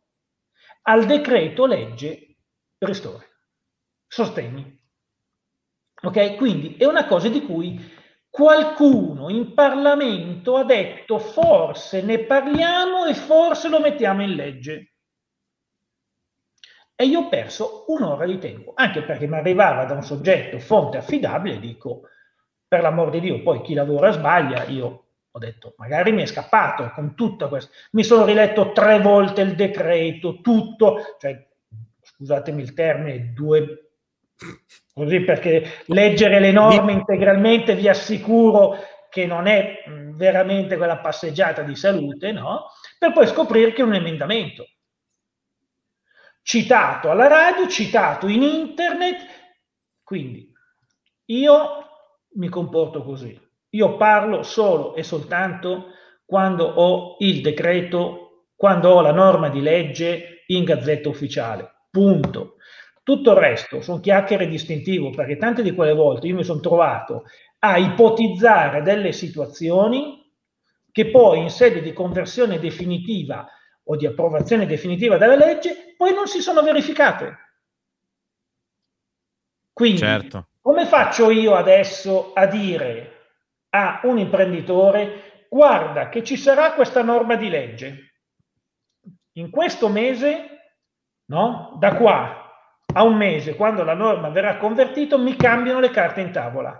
al 0.83 1.05
decreto 1.05 1.65
legge 1.65 2.37
ristoro, 2.79 3.23
sostegni. 4.07 4.81
Ok? 6.01 6.35
Quindi 6.35 6.75
è 6.77 6.85
una 6.85 7.05
cosa 7.05 7.29
di 7.29 7.41
cui 7.41 7.79
qualcuno 8.29 9.29
in 9.29 9.53
Parlamento 9.53 10.57
ha 10.57 10.63
detto 10.63 11.19
forse 11.19 12.01
ne 12.01 12.19
parliamo 12.25 13.05
e 13.05 13.13
forse 13.13 13.69
lo 13.69 13.79
mettiamo 13.79 14.23
in 14.23 14.35
legge. 14.35 14.94
E 16.97 17.05
io 17.05 17.19
ho 17.19 17.29
perso 17.29 17.83
un'ora 17.87 18.25
di 18.25 18.37
tempo, 18.37 18.71
anche 18.73 19.01
perché 19.01 19.27
mi 19.27 19.35
arrivava 19.35 19.83
da 19.83 19.95
un 19.95 20.01
soggetto 20.01 20.59
fonte 20.59 20.97
affidabile, 20.97 21.59
dico, 21.59 22.03
per 22.65 22.81
l'amor 22.81 23.09
di 23.09 23.19
Dio, 23.19 23.41
poi 23.41 23.61
chi 23.61 23.73
lavora 23.73 24.11
sbaglia, 24.11 24.63
io 24.65 25.03
ho 25.29 25.39
detto, 25.39 25.73
magari 25.77 26.13
mi 26.13 26.21
è 26.21 26.25
scappato 26.25 26.89
con 26.95 27.13
tutta 27.13 27.49
questa... 27.49 27.69
Mi 27.91 28.03
sono 28.05 28.23
riletto 28.23 28.71
tre 28.71 28.99
volte 29.01 29.41
il 29.41 29.55
decreto, 29.55 30.39
tutto, 30.39 31.17
cioè, 31.19 31.45
scusatemi 32.01 32.61
il 32.61 32.73
termine, 32.73 33.33
due... 33.33 33.89
Così 34.93 35.19
perché 35.19 35.83
leggere 35.87 36.39
le 36.39 36.53
norme 36.53 36.93
integralmente 36.93 37.75
vi 37.75 37.89
assicuro 37.89 38.77
che 39.09 39.25
non 39.25 39.47
è 39.47 39.83
veramente 40.13 40.77
quella 40.77 40.99
passeggiata 40.99 41.61
di 41.61 41.75
salute, 41.75 42.31
no? 42.31 42.67
Per 42.97 43.11
poi 43.11 43.27
scoprire 43.27 43.73
che 43.73 43.81
è 43.81 43.85
un 43.85 43.95
emendamento 43.95 44.65
citato 46.45 47.09
alla 47.09 47.25
radio, 47.25 47.67
citato 47.67 48.27
in 48.27 48.43
internet. 48.43 49.17
Quindi 50.03 50.47
io 51.25 51.59
mi 52.35 52.49
comporto 52.49 53.03
così. 53.03 53.37
Io 53.71 53.97
parlo 53.97 54.43
solo 54.43 54.93
e 54.93 55.01
soltanto 55.01 55.87
quando 56.23 56.65
ho 56.65 57.15
il 57.19 57.41
decreto, 57.41 58.51
quando 58.55 58.89
ho 58.89 59.01
la 59.01 59.11
norma 59.11 59.49
di 59.49 59.59
legge 59.59 60.43
in 60.47 60.63
gazzetta 60.63 61.09
ufficiale. 61.09 61.87
Punto. 61.89 62.57
Tutto 63.01 63.31
il 63.31 63.37
resto 63.37 63.81
sono 63.81 63.99
chiacchiere 63.99 64.47
distintivo 64.47 65.09
perché 65.09 65.37
tante 65.37 65.63
di 65.63 65.73
quelle 65.73 65.93
volte 65.93 66.27
io 66.27 66.35
mi 66.35 66.43
sono 66.43 66.59
trovato 66.59 67.23
a 67.59 67.77
ipotizzare 67.77 68.83
delle 68.83 69.11
situazioni 69.13 70.31
che 70.91 71.09
poi 71.09 71.39
in 71.39 71.49
sede 71.49 71.81
di 71.81 71.91
conversione 71.91 72.59
definitiva 72.59 73.47
o 73.85 73.95
di 73.95 74.05
approvazione 74.05 74.67
definitiva 74.67 75.17
della 75.17 75.35
legge, 75.35 75.84
poi 75.97 76.13
non 76.13 76.27
si 76.27 76.41
sono 76.41 76.61
verificate. 76.61 77.39
Quindi, 79.73 79.97
certo. 79.97 80.47
come 80.61 80.85
faccio 80.85 81.29
io 81.29 81.55
adesso 81.55 82.31
a 82.33 82.45
dire 82.45 83.11
a 83.71 83.99
un 84.03 84.17
imprenditore, 84.17 85.47
guarda 85.49 86.07
che 86.07 86.23
ci 86.23 86.37
sarà 86.37 86.73
questa 86.73 87.03
norma 87.03 87.35
di 87.35 87.49
legge, 87.49 88.13
in 89.33 89.49
questo 89.49 89.89
mese, 89.89 90.77
no? 91.25 91.75
da 91.77 91.95
qua 91.95 92.45
a 92.93 93.03
un 93.03 93.17
mese, 93.17 93.55
quando 93.55 93.83
la 93.83 93.93
norma 93.93 94.29
verrà 94.29 94.55
convertita, 94.55 95.17
mi 95.17 95.35
cambiano 95.35 95.81
le 95.81 95.89
carte 95.89 96.21
in 96.21 96.31
tavola, 96.31 96.79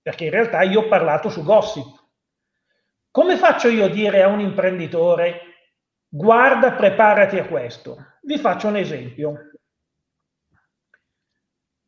perché 0.00 0.26
in 0.26 0.30
realtà 0.30 0.62
io 0.62 0.82
ho 0.82 0.88
parlato 0.88 1.28
su 1.28 1.42
gossip. 1.42 2.00
Come 3.10 3.36
faccio 3.36 3.66
io 3.66 3.86
a 3.86 3.88
dire 3.88 4.22
a 4.22 4.28
un 4.28 4.38
imprenditore, 4.38 5.40
guarda, 6.08 6.72
preparati 6.72 7.38
a 7.38 7.46
questo. 7.46 8.11
Vi 8.24 8.38
faccio 8.38 8.68
un 8.68 8.76
esempio. 8.76 9.50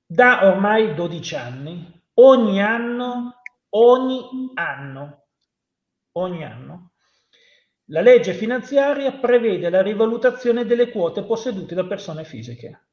Da 0.04 0.48
ormai 0.48 0.92
12 0.94 1.36
anni, 1.36 2.02
ogni 2.14 2.60
anno, 2.60 3.40
ogni 3.70 4.50
anno, 4.54 5.26
ogni 6.12 6.44
anno, 6.44 6.92
la 7.88 8.00
legge 8.00 8.34
finanziaria 8.34 9.12
prevede 9.12 9.70
la 9.70 9.80
rivalutazione 9.80 10.64
delle 10.64 10.90
quote 10.90 11.22
possedute 11.22 11.76
da 11.76 11.86
persone 11.86 12.24
fisiche. 12.24 12.88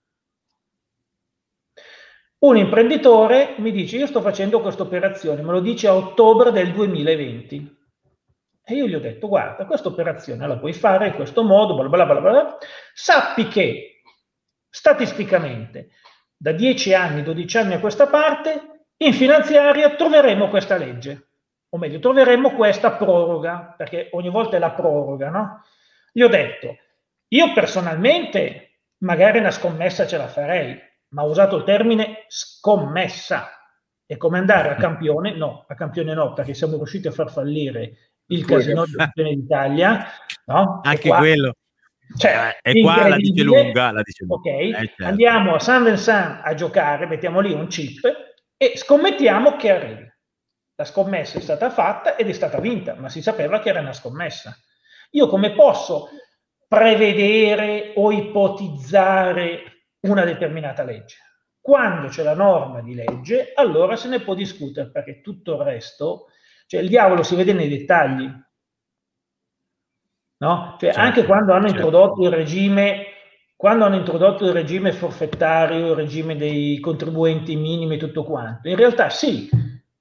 Un 2.39 2.57
imprenditore 2.57 3.55
mi 3.57 3.71
dice 3.71 3.97
io 3.97 4.07
sto 4.07 4.21
facendo 4.21 4.61
questa 4.61 4.83
operazione, 4.83 5.41
me 5.41 5.51
lo 5.51 5.61
dice 5.61 5.87
a 5.87 5.95
ottobre 5.95 6.51
del 6.51 6.73
2020. 6.73 7.80
E 8.63 8.75
io 8.75 8.87
gli 8.87 8.95
ho 8.95 8.99
detto 8.99 9.27
guarda, 9.27 9.65
questa 9.65 9.89
operazione 9.89 10.47
la 10.47 10.57
puoi 10.57 10.73
fare 10.73 11.07
in 11.07 11.13
questo 11.13 11.43
modo, 11.43 11.75
bla 11.75 11.89
bla 11.89 12.05
bla 12.05 12.19
bla. 12.19 12.57
Sappi 12.93 13.47
che 13.47 14.01
statisticamente 14.69 15.89
da 16.37 16.51
10 16.51 16.93
anni, 16.93 17.23
12 17.23 17.57
anni 17.57 17.73
a 17.73 17.79
questa 17.79 18.07
parte, 18.07 18.85
in 18.97 19.13
finanziaria 19.13 19.95
troveremo 19.95 20.49
questa 20.49 20.77
legge, 20.77 21.29
o 21.69 21.77
meglio, 21.77 21.99
troveremo 21.99 22.51
questa 22.51 22.91
proroga, 22.91 23.73
perché 23.77 24.09
ogni 24.11 24.29
volta 24.29 24.57
è 24.57 24.59
la 24.59 24.71
proroga, 24.71 25.29
no? 25.29 25.63
Gli 26.11 26.21
ho 26.21 26.27
detto, 26.27 26.77
io 27.29 27.53
personalmente 27.53 28.79
magari 28.99 29.39
una 29.39 29.51
scommessa 29.51 30.05
ce 30.05 30.17
la 30.17 30.27
farei, 30.27 30.79
ma 31.09 31.23
ho 31.23 31.29
usato 31.29 31.57
il 31.57 31.63
termine 31.63 32.25
scommessa. 32.27 33.49
È 34.05 34.17
come 34.17 34.37
andare 34.37 34.69
a 34.69 34.75
campione? 34.81 35.35
No, 35.35 35.65
a 35.67 35.75
campione 35.75 36.13
no, 36.13 36.33
perché 36.33 36.53
siamo 36.53 36.75
riusciti 36.75 37.07
a 37.07 37.11
far 37.11 37.31
fallire 37.31 38.10
il 38.31 38.45
casino 38.45 38.85
d'Italia. 38.85 40.07
No? 40.45 40.81
Anche 40.83 41.07
qua, 41.07 41.17
quello. 41.17 41.53
Cioè, 42.17 42.59
eh, 42.61 42.71
e 42.71 42.81
qua 42.81 43.07
la 43.07 43.15
dice 43.15 43.43
lunga, 43.43 43.91
la 43.91 44.01
dice 44.01 44.25
lunga. 44.25 44.35
Ok, 44.35 44.45
eh, 44.47 44.73
certo. 44.73 45.05
andiamo 45.05 45.55
a 45.55 45.59
San 45.59 45.83
Vincent 45.83 46.41
a 46.43 46.53
giocare, 46.53 47.05
mettiamo 47.07 47.39
lì 47.39 47.53
un 47.53 47.67
chip 47.67 48.01
e 48.57 48.73
scommettiamo 48.75 49.55
che 49.55 49.71
arrivi. 49.71 50.09
La 50.75 50.85
scommessa 50.85 51.37
è 51.37 51.41
stata 51.41 51.69
fatta 51.69 52.15
ed 52.15 52.27
è 52.27 52.33
stata 52.33 52.59
vinta, 52.59 52.95
ma 52.95 53.07
si 53.07 53.21
sapeva 53.21 53.59
che 53.59 53.69
era 53.69 53.79
una 53.79 53.93
scommessa. 53.93 54.55
Io 55.11 55.27
come 55.27 55.53
posso 55.53 56.09
prevedere 56.67 57.93
o 57.95 58.11
ipotizzare 58.11 59.85
una 60.01 60.23
determinata 60.23 60.83
legge? 60.83 61.17
Quando 61.59 62.07
c'è 62.07 62.23
la 62.23 62.33
norma 62.33 62.81
di 62.81 62.95
legge, 62.95 63.51
allora 63.53 63.95
se 63.95 64.07
ne 64.07 64.21
può 64.21 64.33
discutere, 64.33 64.89
perché 64.89 65.21
tutto 65.21 65.53
il 65.53 65.61
resto, 65.61 66.27
cioè 66.71 66.79
il 66.79 66.87
diavolo 66.87 67.21
si 67.21 67.35
vede 67.35 67.51
nei 67.51 67.67
dettagli. 67.67 68.31
No? 70.37 70.77
Cioè, 70.79 70.93
certo, 70.93 70.99
anche 70.99 71.25
quando 71.25 71.51
hanno 71.51 71.67
certo. 71.67 71.83
introdotto 71.83 72.23
il 72.23 72.31
regime 72.31 73.05
quando 73.57 73.83
hanno 73.83 73.97
introdotto 73.97 74.45
il 74.45 74.53
regime 74.53 74.93
forfettario, 74.93 75.89
il 75.89 75.95
regime 75.95 76.37
dei 76.37 76.79
contribuenti 76.79 77.57
minimi 77.57 77.95
e 77.95 77.97
tutto 77.99 78.23
quanto, 78.23 78.69
in 78.69 78.75
realtà 78.77 79.09
sì, 79.09 79.49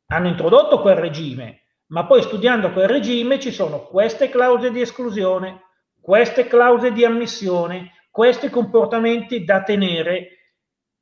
hanno 0.06 0.28
introdotto 0.28 0.80
quel 0.80 0.94
regime, 0.94 1.64
ma 1.88 2.06
poi 2.06 2.22
studiando 2.22 2.70
quel 2.70 2.88
regime 2.88 3.40
ci 3.40 3.50
sono 3.50 3.82
queste 3.82 4.30
clausole 4.30 4.70
di 4.70 4.80
esclusione, 4.80 5.62
queste 6.00 6.46
clausole 6.46 6.92
di 6.92 7.04
ammissione, 7.04 7.90
questi 8.10 8.48
comportamenti 8.48 9.44
da 9.44 9.62
tenere 9.62 10.54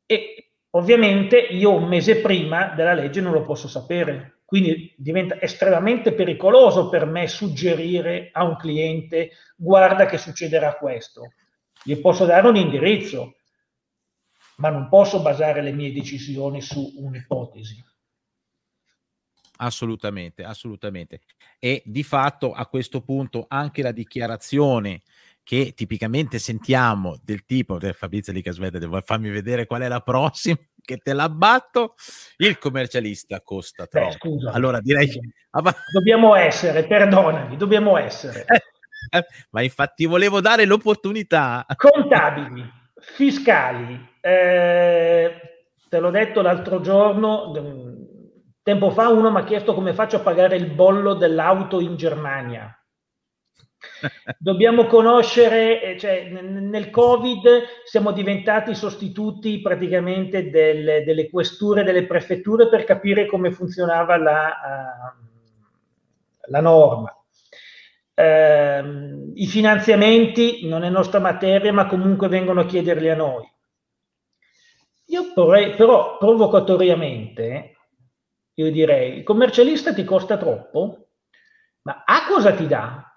e 0.05 0.55
ovviamente 0.71 1.39
io 1.39 1.75
un 1.75 1.87
mese 1.87 2.17
prima 2.17 2.73
della 2.75 2.95
legge 2.95 3.21
non 3.21 3.33
lo 3.33 3.43
posso 3.43 3.69
sapere. 3.69 4.38
Quindi 4.49 4.95
diventa 4.97 5.39
estremamente 5.43 6.15
pericoloso 6.15 6.89
per 6.89 7.05
me 7.05 7.29
suggerire 7.29 8.31
a 8.33 8.45
un 8.45 8.57
cliente 8.57 9.33
guarda 9.55 10.07
che 10.07 10.17
succederà 10.17 10.79
questo. 10.79 11.35
Gli 11.83 11.95
posso 12.01 12.25
dare 12.25 12.49
un 12.49 12.57
indirizzo, 12.57 13.37
ma 14.57 14.71
non 14.71 14.89
posso 14.89 15.21
basare 15.21 15.61
le 15.61 15.73
mie 15.73 15.93
decisioni 15.93 16.63
su 16.63 16.95
un'ipotesi. 16.97 17.85
Assolutamente, 19.59 20.45
assolutamente. 20.45 21.21
E 21.59 21.83
di 21.85 22.03
fatto 22.03 22.53
a 22.55 22.67
questo 22.69 23.03
punto 23.03 23.45
anche 23.49 23.83
la 23.83 23.93
dichiarazione 23.93 25.03
che 25.49 25.73
tipicamente 25.75 26.39
sentiamo 26.39 27.19
del 27.25 27.47
tipo 27.47 27.79
Fabrizio 27.95 28.35
lì 28.35 28.43
che 28.43 28.51
aspetta, 28.51 28.77
devo 28.77 29.01
farmi 29.01 29.31
vedere 29.31 29.65
qual 29.65 29.81
è 29.81 29.89
la 29.89 30.01
prossima 30.01 30.59
che 30.85 30.99
te 30.99 31.15
la 31.15 31.31
batto, 31.31 31.95
il 32.37 32.59
commercialista 32.59 33.41
costa 33.41 33.87
troppo. 33.87 34.09
Beh, 34.09 34.13
scusa, 34.13 34.51
allora 34.51 34.79
direi 34.83 35.09
che 35.09 35.21
dobbiamo 35.91 36.35
essere, 36.35 36.87
perdonami, 36.87 37.57
dobbiamo 37.57 37.97
essere. 37.97 38.45
Eh, 39.11 39.25
ma 39.51 39.63
infatti 39.63 40.07
volevo 40.07 40.41
dare 40.41 40.65
l'opportunità. 40.65 41.65
Contabili, 41.77 42.69
fiscali, 42.97 44.09
eh, 44.21 45.35
te 45.89 45.99
l'ho 45.99 46.11
detto 46.11 46.43
l'altro 46.43 46.81
giorno, 46.81 47.53
tempo 48.63 48.91
fa 48.91 49.09
uno 49.09 49.31
mi 49.31 49.39
ha 49.39 49.45
chiesto 49.45 49.73
come 49.73 49.95
faccio 49.95 50.17
a 50.17 50.21
pagare 50.21 50.57
il 50.57 50.73
bollo 50.73 51.15
dell'auto 51.15 51.79
in 51.81 51.97
Germania. 51.97 52.78
Dobbiamo 54.39 54.87
conoscere, 54.87 55.83
eh, 55.83 55.99
cioè, 55.99 56.29
nel 56.29 56.91
Covid 56.91 57.49
siamo 57.85 58.13
diventati 58.13 58.75
sostituti 58.75 59.61
praticamente 59.61 60.51
del, 60.51 61.05
delle 61.05 61.29
questure, 61.29 61.83
delle 61.83 62.07
prefetture 62.07 62.69
per 62.69 62.85
capire 62.85 63.27
come 63.27 63.51
funzionava 63.51 64.17
la, 64.17 64.47
uh, 64.47 66.51
la 66.51 66.61
norma. 66.61 67.13
Uh, 68.15 69.33
I 69.35 69.47
finanziamenti 69.47 70.67
non 70.67 70.85
è 70.85 70.89
nostra 70.89 71.21
materia, 71.21 71.73
ma 71.73 71.87
comunque 71.87 72.29
vengono 72.29 72.63
a 72.63 72.67
chiederli 72.67 73.11
a 73.11 73.17
noi. 73.17 73.47
Io 75.07 75.33
vorrei, 75.35 75.75
però 75.75 76.19
provocatoriamente, 76.19 77.77
io 78.55 78.71
direi, 78.71 79.19
il 79.19 79.23
commercialista 79.23 79.95
ti 79.95 80.05
costa 80.05 80.37
troppo, 80.37 81.07
ma 81.83 82.03
A 82.05 82.27
cosa 82.29 82.53
ti 82.53 82.67
dà? 82.67 83.08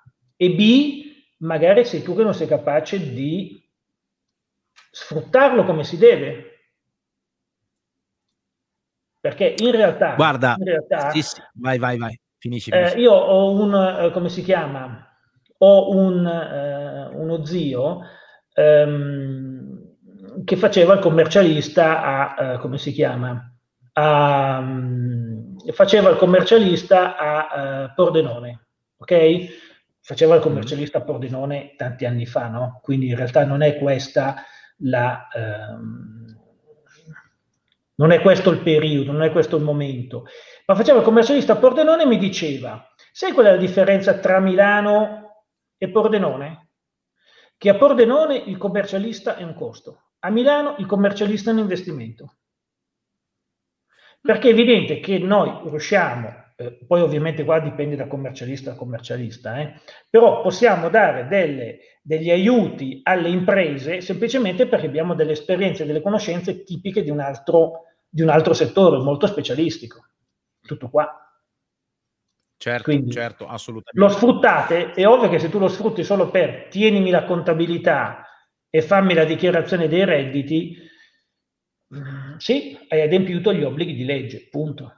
E 0.41 0.49
B, 0.49 1.35
magari 1.41 1.85
sei 1.85 2.01
tu 2.01 2.15
che 2.15 2.23
non 2.23 2.33
sei 2.33 2.47
capace 2.47 3.13
di 3.13 3.63
sfruttarlo 4.89 5.63
come 5.65 5.83
si 5.83 5.99
deve. 5.99 6.63
Perché 9.19 9.53
in 9.59 9.69
realtà... 9.69 10.15
Guarda, 10.15 10.55
in 10.57 10.65
realtà, 10.65 11.11
sì, 11.11 11.21
sì. 11.21 11.39
vai, 11.53 11.77
vai, 11.77 11.99
vai, 11.99 12.19
finisci. 12.39 12.71
finisci. 12.71 12.95
Eh, 12.95 13.01
io 13.01 13.11
ho 13.11 13.51
un, 13.51 13.75
eh, 13.75 14.11
come 14.11 14.29
si 14.29 14.41
chiama? 14.41 15.15
Ho 15.59 15.95
un, 15.95 16.25
eh, 16.25 17.15
uno 17.15 17.45
zio 17.45 17.99
ehm, 18.55 19.93
che 20.43 20.55
faceva 20.55 20.95
il 20.95 21.01
commercialista 21.01 22.01
a, 22.01 22.53
eh, 22.53 22.57
come 22.57 22.79
si 22.79 22.91
chiama? 22.91 23.47
A, 23.93 24.57
um, 24.57 25.55
faceva 25.71 26.09
il 26.09 26.17
commercialista 26.17 27.15
a 27.15 27.83
uh, 27.83 27.93
Pordenone, 27.93 28.69
ok? 28.97 29.69
Faceva 30.01 30.35
il 30.35 30.41
commercialista 30.41 30.99
a 30.99 31.01
Pordenone 31.01 31.75
tanti 31.77 32.05
anni 32.05 32.25
fa, 32.25 32.47
no? 32.47 32.79
Quindi 32.81 33.07
in 33.07 33.15
realtà 33.15 33.45
non 33.45 33.61
è 33.61 33.77
questa 33.77 34.43
la... 34.77 35.27
Ehm, 35.33 36.39
non 37.95 38.11
è 38.11 38.19
questo 38.21 38.49
il 38.49 38.61
periodo, 38.63 39.11
non 39.11 39.21
è 39.21 39.31
questo 39.31 39.57
il 39.57 39.63
momento. 39.63 40.25
Ma 40.65 40.73
faceva 40.73 40.99
il 40.99 41.03
commercialista 41.03 41.53
a 41.53 41.57
Pordenone 41.57 42.01
e 42.01 42.07
mi 42.07 42.17
diceva, 42.17 42.83
sai 43.11 43.31
qual 43.31 43.45
è 43.45 43.51
la 43.51 43.57
differenza 43.57 44.17
tra 44.17 44.39
Milano 44.39 45.45
e 45.77 45.87
Pordenone? 45.91 46.69
Che 47.55 47.69
a 47.69 47.75
Pordenone 47.75 48.37
il 48.37 48.57
commercialista 48.57 49.35
è 49.35 49.43
un 49.43 49.53
costo, 49.53 50.13
a 50.19 50.31
Milano 50.31 50.75
il 50.79 50.87
commercialista 50.87 51.51
è 51.51 51.53
un 51.53 51.59
investimento. 51.59 52.37
Perché 54.19 54.49
è 54.49 54.51
evidente 54.51 54.99
che 54.99 55.19
noi 55.19 55.69
riusciamo 55.69 56.40
eh, 56.61 56.85
poi 56.85 57.01
ovviamente 57.01 57.43
qua 57.43 57.59
dipende 57.59 57.95
da 57.95 58.07
commercialista 58.07 58.71
a 58.71 58.75
commercialista, 58.75 59.59
eh? 59.59 59.81
però 60.09 60.41
possiamo 60.41 60.89
dare 60.89 61.27
delle, 61.27 61.79
degli 62.01 62.29
aiuti 62.29 62.99
alle 63.03 63.29
imprese 63.29 64.01
semplicemente 64.01 64.67
perché 64.67 64.85
abbiamo 64.85 65.15
delle 65.15 65.31
esperienze, 65.31 65.85
delle 65.85 66.01
conoscenze 66.01 66.63
tipiche 66.63 67.03
di 67.03 67.09
un 67.09 67.19
altro, 67.19 67.85
di 68.07 68.21
un 68.21 68.29
altro 68.29 68.53
settore 68.53 68.97
molto 68.99 69.25
specialistico. 69.25 70.05
Tutto 70.61 70.89
qua. 70.89 71.15
Certo, 72.57 72.83
Quindi, 72.83 73.09
certo, 73.09 73.47
assolutamente. 73.47 73.99
Lo 73.99 74.09
sfruttate, 74.09 74.91
è 74.91 75.07
ovvio 75.07 75.29
che 75.29 75.39
se 75.39 75.49
tu 75.49 75.57
lo 75.57 75.67
sfrutti 75.67 76.03
solo 76.03 76.29
per 76.29 76.67
tienimi 76.69 77.09
la 77.09 77.23
contabilità 77.23 78.23
e 78.69 78.83
fammi 78.83 79.15
la 79.15 79.23
dichiarazione 79.23 79.87
dei 79.87 80.05
redditi, 80.05 80.77
mm, 81.95 82.37
sì, 82.37 82.77
hai 82.87 83.01
adempiuto 83.01 83.51
gli 83.51 83.63
obblighi 83.63 83.95
di 83.95 84.05
legge, 84.05 84.47
punto. 84.47 84.97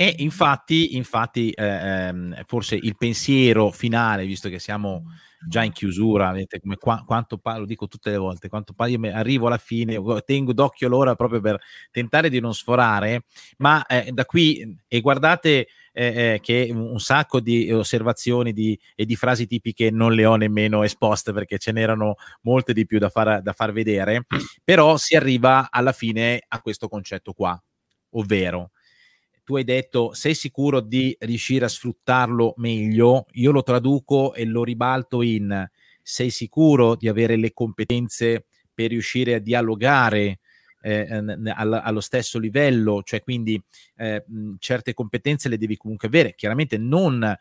E 0.00 0.14
infatti, 0.20 0.96
infatti 0.96 1.50
eh, 1.50 1.62
ehm, 1.62 2.44
forse 2.46 2.74
il 2.74 2.96
pensiero 2.96 3.70
finale, 3.70 4.24
visto 4.24 4.48
che 4.48 4.58
siamo 4.58 5.02
già 5.46 5.62
in 5.62 5.72
chiusura, 5.72 6.32
vedete 6.32 6.58
come 6.58 6.76
qua, 6.76 7.04
quanto 7.06 7.36
parlo, 7.36 7.66
dico 7.66 7.86
tutte 7.86 8.08
le 8.10 8.16
volte, 8.16 8.48
quanto 8.48 8.72
parlo, 8.72 8.94
io 9.06 9.14
arrivo 9.14 9.48
alla 9.48 9.58
fine, 9.58 10.00
tengo 10.24 10.54
d'occhio 10.54 10.88
l'ora 10.88 11.14
proprio 11.16 11.42
per 11.42 11.60
tentare 11.90 12.30
di 12.30 12.40
non 12.40 12.54
sforare, 12.54 13.24
ma 13.58 13.84
eh, 13.84 14.10
da 14.10 14.24
qui, 14.24 14.74
e 14.88 15.00
guardate 15.02 15.68
eh, 15.92 16.32
eh 16.32 16.40
che 16.40 16.70
un, 16.72 16.98
sacco 16.98 17.38
di 17.38 17.70
osservazioni 17.70 18.54
di, 18.54 18.78
e 18.94 19.04
di 19.04 19.16
frasi 19.16 19.46
tipiche 19.46 19.90
non 19.90 20.14
le 20.14 20.24
ho 20.24 20.36
nemmeno 20.36 20.82
esposte 20.82 21.34
perché 21.34 21.58
ce 21.58 21.72
n'erano 21.72 22.14
molte 22.44 22.72
di 22.72 22.86
più 22.86 22.98
da 22.98 23.10
far, 23.10 23.42
da 23.42 23.52
far 23.52 23.70
vedere, 23.72 24.24
però 24.64 24.96
si 24.96 25.14
arriva 25.14 25.68
alla 25.70 25.92
fine 25.92 26.42
a 26.48 26.58
questo 26.62 26.88
concetto 26.88 27.34
qua, 27.34 27.62
ovvero 28.12 28.70
tu 29.50 29.56
hai 29.56 29.64
detto 29.64 30.14
sei 30.14 30.34
sicuro 30.34 30.78
di 30.78 31.16
riuscire 31.18 31.64
a 31.64 31.68
sfruttarlo 31.68 32.54
meglio, 32.58 33.26
io 33.32 33.50
lo 33.50 33.64
traduco 33.64 34.32
e 34.32 34.44
lo 34.44 34.62
ribalto 34.62 35.22
in 35.22 35.68
sei 36.00 36.30
sicuro 36.30 36.94
di 36.94 37.08
avere 37.08 37.34
le 37.34 37.52
competenze 37.52 38.44
per 38.72 38.90
riuscire 38.90 39.34
a 39.34 39.38
dialogare 39.40 40.38
eh, 40.80 41.22
allo 41.54 42.00
stesso 42.00 42.38
livello, 42.38 43.02
cioè 43.02 43.22
quindi 43.22 43.60
eh, 43.96 44.24
certe 44.58 44.94
competenze 44.94 45.48
le 45.48 45.58
devi 45.58 45.76
comunque 45.76 46.08
avere, 46.08 46.34
chiaramente 46.34 46.78
non 46.78 47.36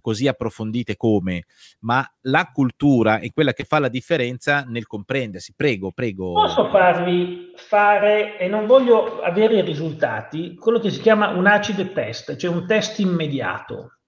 così 0.00 0.28
approfondite 0.28 0.96
come, 0.96 1.44
ma 1.80 2.08
la 2.22 2.50
cultura 2.52 3.18
è 3.18 3.32
quella 3.32 3.52
che 3.52 3.64
fa 3.64 3.78
la 3.78 3.88
differenza 3.88 4.64
nel 4.64 4.86
comprendersi. 4.86 5.54
Prego, 5.56 5.90
prego. 5.90 6.32
Posso 6.32 6.68
farvi 6.68 7.52
fare, 7.56 8.38
e 8.38 8.48
non 8.48 8.66
voglio 8.66 9.20
avere 9.22 9.56
i 9.56 9.62
risultati, 9.62 10.54
quello 10.54 10.78
che 10.78 10.90
si 10.90 11.00
chiama 11.00 11.30
un 11.30 11.46
acido 11.46 11.90
test, 11.92 12.36
cioè 12.36 12.54
un 12.54 12.66
test 12.66 12.98
immediato. 13.00 13.98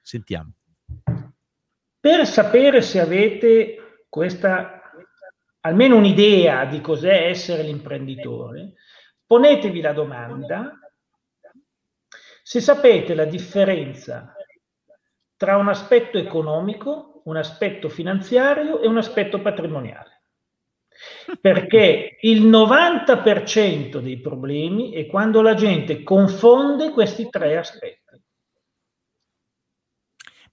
Sentiamo. 0.00 0.52
Per 2.00 2.26
sapere 2.26 2.80
se 2.80 2.98
avete 2.98 4.04
questa 4.08 4.79
almeno 5.60 5.96
un'idea 5.96 6.64
di 6.64 6.80
cos'è 6.80 7.28
essere 7.28 7.62
l'imprenditore, 7.62 8.74
ponetevi 9.26 9.80
la 9.80 9.92
domanda 9.92 10.78
se 12.42 12.60
sapete 12.60 13.14
la 13.14 13.26
differenza 13.26 14.34
tra 15.36 15.56
un 15.56 15.68
aspetto 15.68 16.18
economico, 16.18 17.22
un 17.24 17.36
aspetto 17.36 17.88
finanziario 17.88 18.80
e 18.80 18.88
un 18.88 18.98
aspetto 18.98 19.40
patrimoniale. 19.40 20.22
Perché 21.40 22.18
il 22.22 22.46
90% 22.46 23.98
dei 24.00 24.20
problemi 24.20 24.92
è 24.92 25.06
quando 25.06 25.40
la 25.40 25.54
gente 25.54 26.02
confonde 26.02 26.90
questi 26.90 27.30
tre 27.30 27.56
aspetti. 27.56 27.99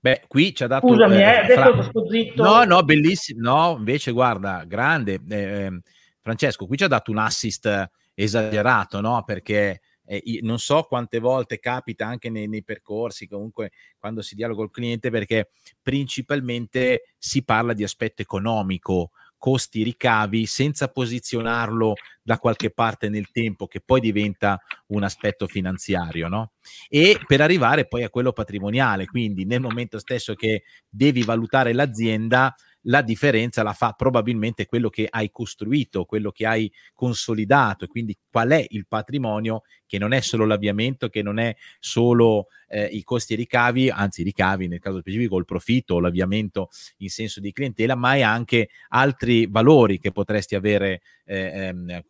Beh, 0.07 0.21
qui 0.25 0.55
ci 0.55 0.63
ha 0.63 0.67
dato... 0.67 0.87
Scusami, 0.87 1.17
eh, 1.17 1.23
adesso 1.23 1.81
sto 1.83 2.07
zitto. 2.09 2.41
No, 2.41 2.63
no, 2.63 2.81
bellissimo. 2.83 3.41
No, 3.41 3.75
invece 3.77 4.13
guarda, 4.13 4.63
grande. 4.65 5.19
Eh, 5.27 5.81
Francesco, 6.21 6.65
qui 6.65 6.77
ci 6.77 6.85
ha 6.85 6.87
dato 6.87 7.11
un 7.11 7.17
assist 7.17 7.89
esagerato, 8.13 9.01
no? 9.01 9.23
Perché 9.25 9.81
eh, 10.05 10.39
non 10.43 10.59
so 10.59 10.83
quante 10.83 11.19
volte 11.19 11.59
capita 11.59 12.07
anche 12.07 12.29
nei, 12.29 12.47
nei, 12.47 12.63
percorsi, 12.63 13.27
comunque 13.27 13.71
quando 13.97 14.21
si 14.21 14.35
dialoga 14.35 14.59
col 14.59 14.71
cliente, 14.71 15.09
perché 15.09 15.49
principalmente 15.81 17.13
si 17.17 17.43
parla 17.43 17.73
di 17.73 17.83
aspetto 17.83 18.21
economico, 18.21 19.11
costi, 19.37 19.83
ricavi, 19.83 20.45
senza 20.45 20.87
posizionarlo 20.87 21.93
da 22.21 22.37
qualche 22.37 22.71
parte 22.71 23.09
nel 23.09 23.31
tempo, 23.31 23.67
che 23.67 23.81
poi 23.81 23.99
diventa 24.01 24.61
un 24.87 25.03
aspetto 25.03 25.47
finanziario, 25.47 26.27
no? 26.27 26.51
E 26.89 27.19
per 27.25 27.41
arrivare 27.41 27.87
poi 27.87 28.03
a 28.03 28.09
quello 28.09 28.33
patrimoniale, 28.33 29.05
quindi 29.05 29.45
nel 29.45 29.61
momento 29.61 29.99
stesso 29.99 30.33
che 30.35 30.63
devi 30.89 31.23
valutare 31.23 31.73
l'azienda, 31.73 32.53
la 32.87 33.01
differenza 33.01 33.63
la 33.63 33.73
fa 33.73 33.93
probabilmente 33.93 34.65
quello 34.65 34.89
che 34.89 35.07
hai 35.09 35.29
costruito, 35.31 36.05
quello 36.05 36.31
che 36.31 36.45
hai 36.45 36.71
consolidato, 36.93 37.85
e 37.85 37.87
quindi 37.87 38.17
qual 38.29 38.49
è 38.49 38.65
il 38.69 38.87
patrimonio 38.87 39.63
che 39.85 39.97
non 39.97 40.13
è 40.13 40.21
solo 40.21 40.45
l'avviamento, 40.45 41.09
che 41.09 41.21
non 41.21 41.39
è 41.39 41.55
solo 41.79 42.47
eh, 42.67 42.85
i 42.85 43.03
costi 43.03 43.33
e 43.33 43.37
ricavi, 43.37 43.89
anzi 43.89 44.21
i 44.21 44.23
ricavi 44.23 44.67
nel 44.67 44.79
caso 44.79 44.99
specifico 44.99 45.37
il 45.37 45.45
profitto 45.45 45.95
o 45.95 45.99
l'avviamento 45.99 46.69
in 46.97 47.09
senso 47.09 47.39
di 47.39 47.51
clientela, 47.51 47.95
ma 47.95 48.15
è 48.15 48.21
anche 48.21 48.69
altri 48.89 49.47
valori 49.47 49.99
che 49.99 50.11
potresti 50.11 50.55
avere 50.55 51.01
eh, 51.25 51.67
ehm, 51.67 52.01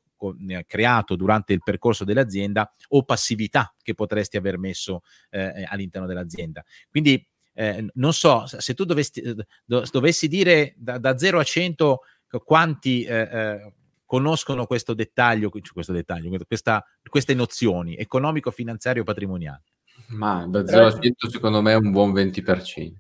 creato 0.66 1.16
durante 1.16 1.54
il 1.54 1.62
percorso 1.64 2.04
dell'azienda 2.04 2.72
o 2.90 3.04
passività 3.04 3.74
che 3.82 3.94
potresti 3.94 4.38
aver 4.38 4.58
messo 4.58 5.04
eh, 5.30 5.64
all'interno 5.68 6.08
dell'azienda. 6.08 6.64
Quindi 6.90 7.24
eh, 7.60 7.88
non 7.96 8.14
so, 8.14 8.46
se 8.46 8.76
tu 8.76 8.86
dovessi, 8.86 9.20
eh, 9.20 9.36
dovessi 9.66 10.28
dire 10.28 10.76
da, 10.78 11.00
da 11.00 11.18
0 11.18 11.40
a 11.40 11.44
100 11.44 12.02
quanti 12.44 13.02
eh, 13.02 13.22
eh, 13.22 13.74
conoscono 14.06 14.68
questo 14.68 14.94
dettaglio, 14.94 15.50
questo 15.50 15.92
dettaglio 15.92 16.38
questa, 16.46 16.86
queste 17.10 17.34
nozioni 17.34 17.96
economico, 17.96 18.52
finanziario, 18.52 19.04
patrimoniale. 19.04 19.64
Ma 20.10 20.46
da 20.48 20.68
0 20.68 20.86
a 20.86 21.00
100 21.00 21.30
secondo 21.32 21.64
me 21.64 21.72
è 21.72 21.76
un 21.76 21.90
buon 21.90 22.14
20%. 22.14 22.94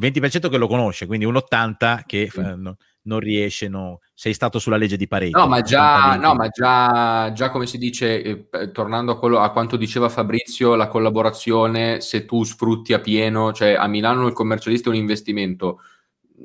20% 0.00 0.48
che 0.48 0.58
lo 0.58 0.66
conosce, 0.66 1.06
quindi 1.06 1.24
un 1.24 1.34
80% 1.34 2.02
che 2.06 2.28
sì. 2.28 2.40
eh, 2.40 2.56
no, 2.56 2.76
non 3.02 3.20
riesce, 3.20 3.68
no, 3.68 4.00
sei 4.20 4.34
stato 4.34 4.58
sulla 4.58 4.76
legge 4.76 4.98
di 4.98 5.08
Pareto. 5.08 5.38
No, 5.38 5.46
ma 5.46 5.62
già, 5.62 6.16
no, 6.16 6.34
ma 6.34 6.48
già, 6.48 7.32
già 7.32 7.48
come 7.48 7.66
si 7.66 7.78
dice, 7.78 8.22
eh, 8.50 8.70
tornando 8.70 9.12
a, 9.12 9.18
quello, 9.18 9.38
a 9.38 9.50
quanto 9.50 9.78
diceva 9.78 10.10
Fabrizio, 10.10 10.74
la 10.74 10.88
collaborazione, 10.88 12.02
se 12.02 12.26
tu 12.26 12.44
sfrutti 12.44 12.92
a 12.92 12.98
pieno, 12.98 13.54
cioè 13.54 13.72
a 13.72 13.86
Milano 13.86 14.26
il 14.26 14.34
commercialista 14.34 14.90
è 14.90 14.92
un 14.92 14.98
investimento, 14.98 15.80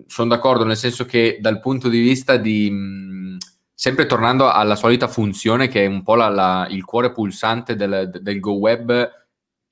sono 0.07 0.30
d'accordo 0.30 0.63
nel 0.63 0.78
senso 0.78 1.03
che 1.03 1.39
dal 1.41 1.59
punto 1.59 1.89
di 1.89 1.99
vista 1.99 2.38
di... 2.38 2.71
Mh, 2.71 3.38
sempre 3.73 4.05
tornando 4.05 4.49
alla 4.49 4.78
solita 4.78 5.09
funzione 5.09 5.67
che 5.67 5.84
è 5.84 5.86
un 5.86 6.01
po' 6.01 6.15
la, 6.15 6.30
la, 6.30 6.67
il 6.69 6.86
cuore 6.86 7.11
pulsante 7.11 7.76
del, 7.76 8.09
del 8.21 8.39
Go 8.39 8.53
Web 8.53 9.24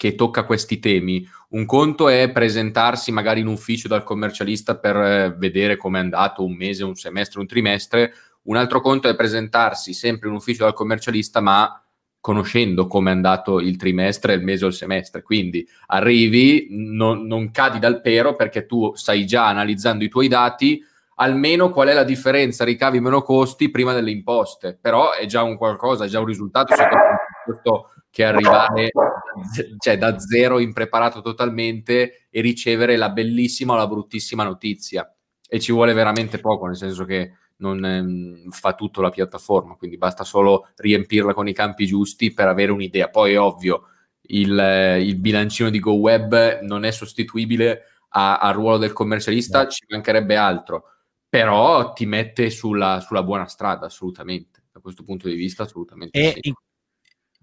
che 0.03 0.15
tocca 0.15 0.43
questi 0.43 0.79
temi. 0.79 1.25
Un 1.51 1.65
conto 1.65 2.09
è 2.09 2.29
presentarsi 2.29 3.13
magari 3.13 3.39
in 3.39 3.47
ufficio 3.47 3.87
dal 3.87 4.03
commercialista 4.03 4.75
per 4.75 4.97
eh, 4.97 5.35
vedere 5.37 5.77
come 5.77 5.99
è 5.99 6.01
andato 6.01 6.43
un 6.43 6.55
mese, 6.55 6.83
un 6.83 6.95
semestre, 6.95 7.39
un 7.39 7.47
trimestre. 7.47 8.13
Un 8.43 8.57
altro 8.57 8.81
conto 8.81 9.07
è 9.07 9.15
presentarsi 9.15 9.93
sempre 9.93 10.27
in 10.27 10.35
ufficio 10.35 10.65
dal 10.65 10.73
commercialista, 10.73 11.39
ma 11.39 11.81
conoscendo 12.19 12.85
come 12.87 13.11
è 13.11 13.13
andato 13.13 13.61
il 13.61 13.77
trimestre, 13.77 14.33
il 14.33 14.43
mese 14.43 14.65
o 14.65 14.67
il 14.67 14.73
semestre. 14.73 15.21
Quindi 15.21 15.65
arrivi, 15.85 16.67
non, 16.71 17.25
non 17.25 17.51
cadi 17.51 17.79
dal 17.79 18.01
pero 18.01 18.35
perché 18.35 18.65
tu 18.65 18.93
stai 18.95 19.25
già 19.25 19.47
analizzando 19.47 20.03
i 20.03 20.09
tuoi 20.09 20.27
dati, 20.27 20.83
almeno 21.15 21.69
qual 21.69 21.87
è 21.87 21.93
la 21.93 22.03
differenza 22.03 22.65
ricavi 22.65 22.99
meno 22.99 23.21
costi 23.21 23.71
prima 23.71 23.93
delle 23.93 24.11
imposte. 24.11 24.77
Però 24.81 25.13
è 25.13 25.25
già 25.27 25.43
un 25.43 25.55
qualcosa, 25.55 26.03
è 26.03 26.09
già 26.09 26.19
un 26.19 26.25
risultato. 26.25 26.73
Questo 27.45 27.92
che 28.13 28.23
arrivare 28.23 28.91
cioè, 29.79 29.97
da 29.97 30.19
zero 30.19 30.59
impreparato 30.59 31.21
totalmente 31.21 32.27
e 32.29 32.41
ricevere 32.41 32.95
la 32.95 33.09
bellissima 33.09 33.73
o 33.73 33.75
la 33.75 33.87
bruttissima 33.87 34.43
notizia. 34.43 35.11
E 35.49 35.59
ci 35.59 35.71
vuole 35.71 35.93
veramente 35.93 36.37
poco, 36.37 36.67
nel 36.67 36.75
senso 36.75 37.05
che 37.05 37.31
non 37.57 37.83
ehm, 37.83 38.51
fa 38.51 38.75
tutto 38.75 39.01
la 39.01 39.09
piattaforma, 39.09 39.73
quindi 39.73 39.97
basta 39.97 40.23
solo 40.23 40.67
riempirla 40.75 41.33
con 41.33 41.47
i 41.47 41.53
campi 41.53 41.87
giusti 41.87 42.33
per 42.33 42.47
avere 42.47 42.71
un'idea. 42.71 43.09
Poi 43.09 43.33
è 43.33 43.39
ovvio, 43.39 43.87
il, 44.27 44.59
eh, 44.59 45.01
il 45.01 45.15
bilancino 45.15 45.71
di 45.71 45.79
GoWeb 45.79 46.59
non 46.61 46.85
è 46.85 46.91
sostituibile 46.91 47.81
al 48.09 48.53
ruolo 48.53 48.77
del 48.77 48.93
commercialista, 48.93 49.63
no. 49.63 49.69
ci 49.69 49.85
mancherebbe 49.89 50.35
altro, 50.35 50.83
però 51.27 51.93
ti 51.93 52.05
mette 52.05 52.51
sulla, 52.51 52.99
sulla, 52.99 53.23
buona 53.23 53.47
strada, 53.47 53.87
assolutamente. 53.87 54.65
Da 54.71 54.79
questo 54.81 55.01
punto 55.01 55.27
di 55.27 55.33
vista, 55.33 55.63
assolutamente. 55.63 56.19
E 56.19 56.31
sì. 56.33 56.39
in, 56.49 56.53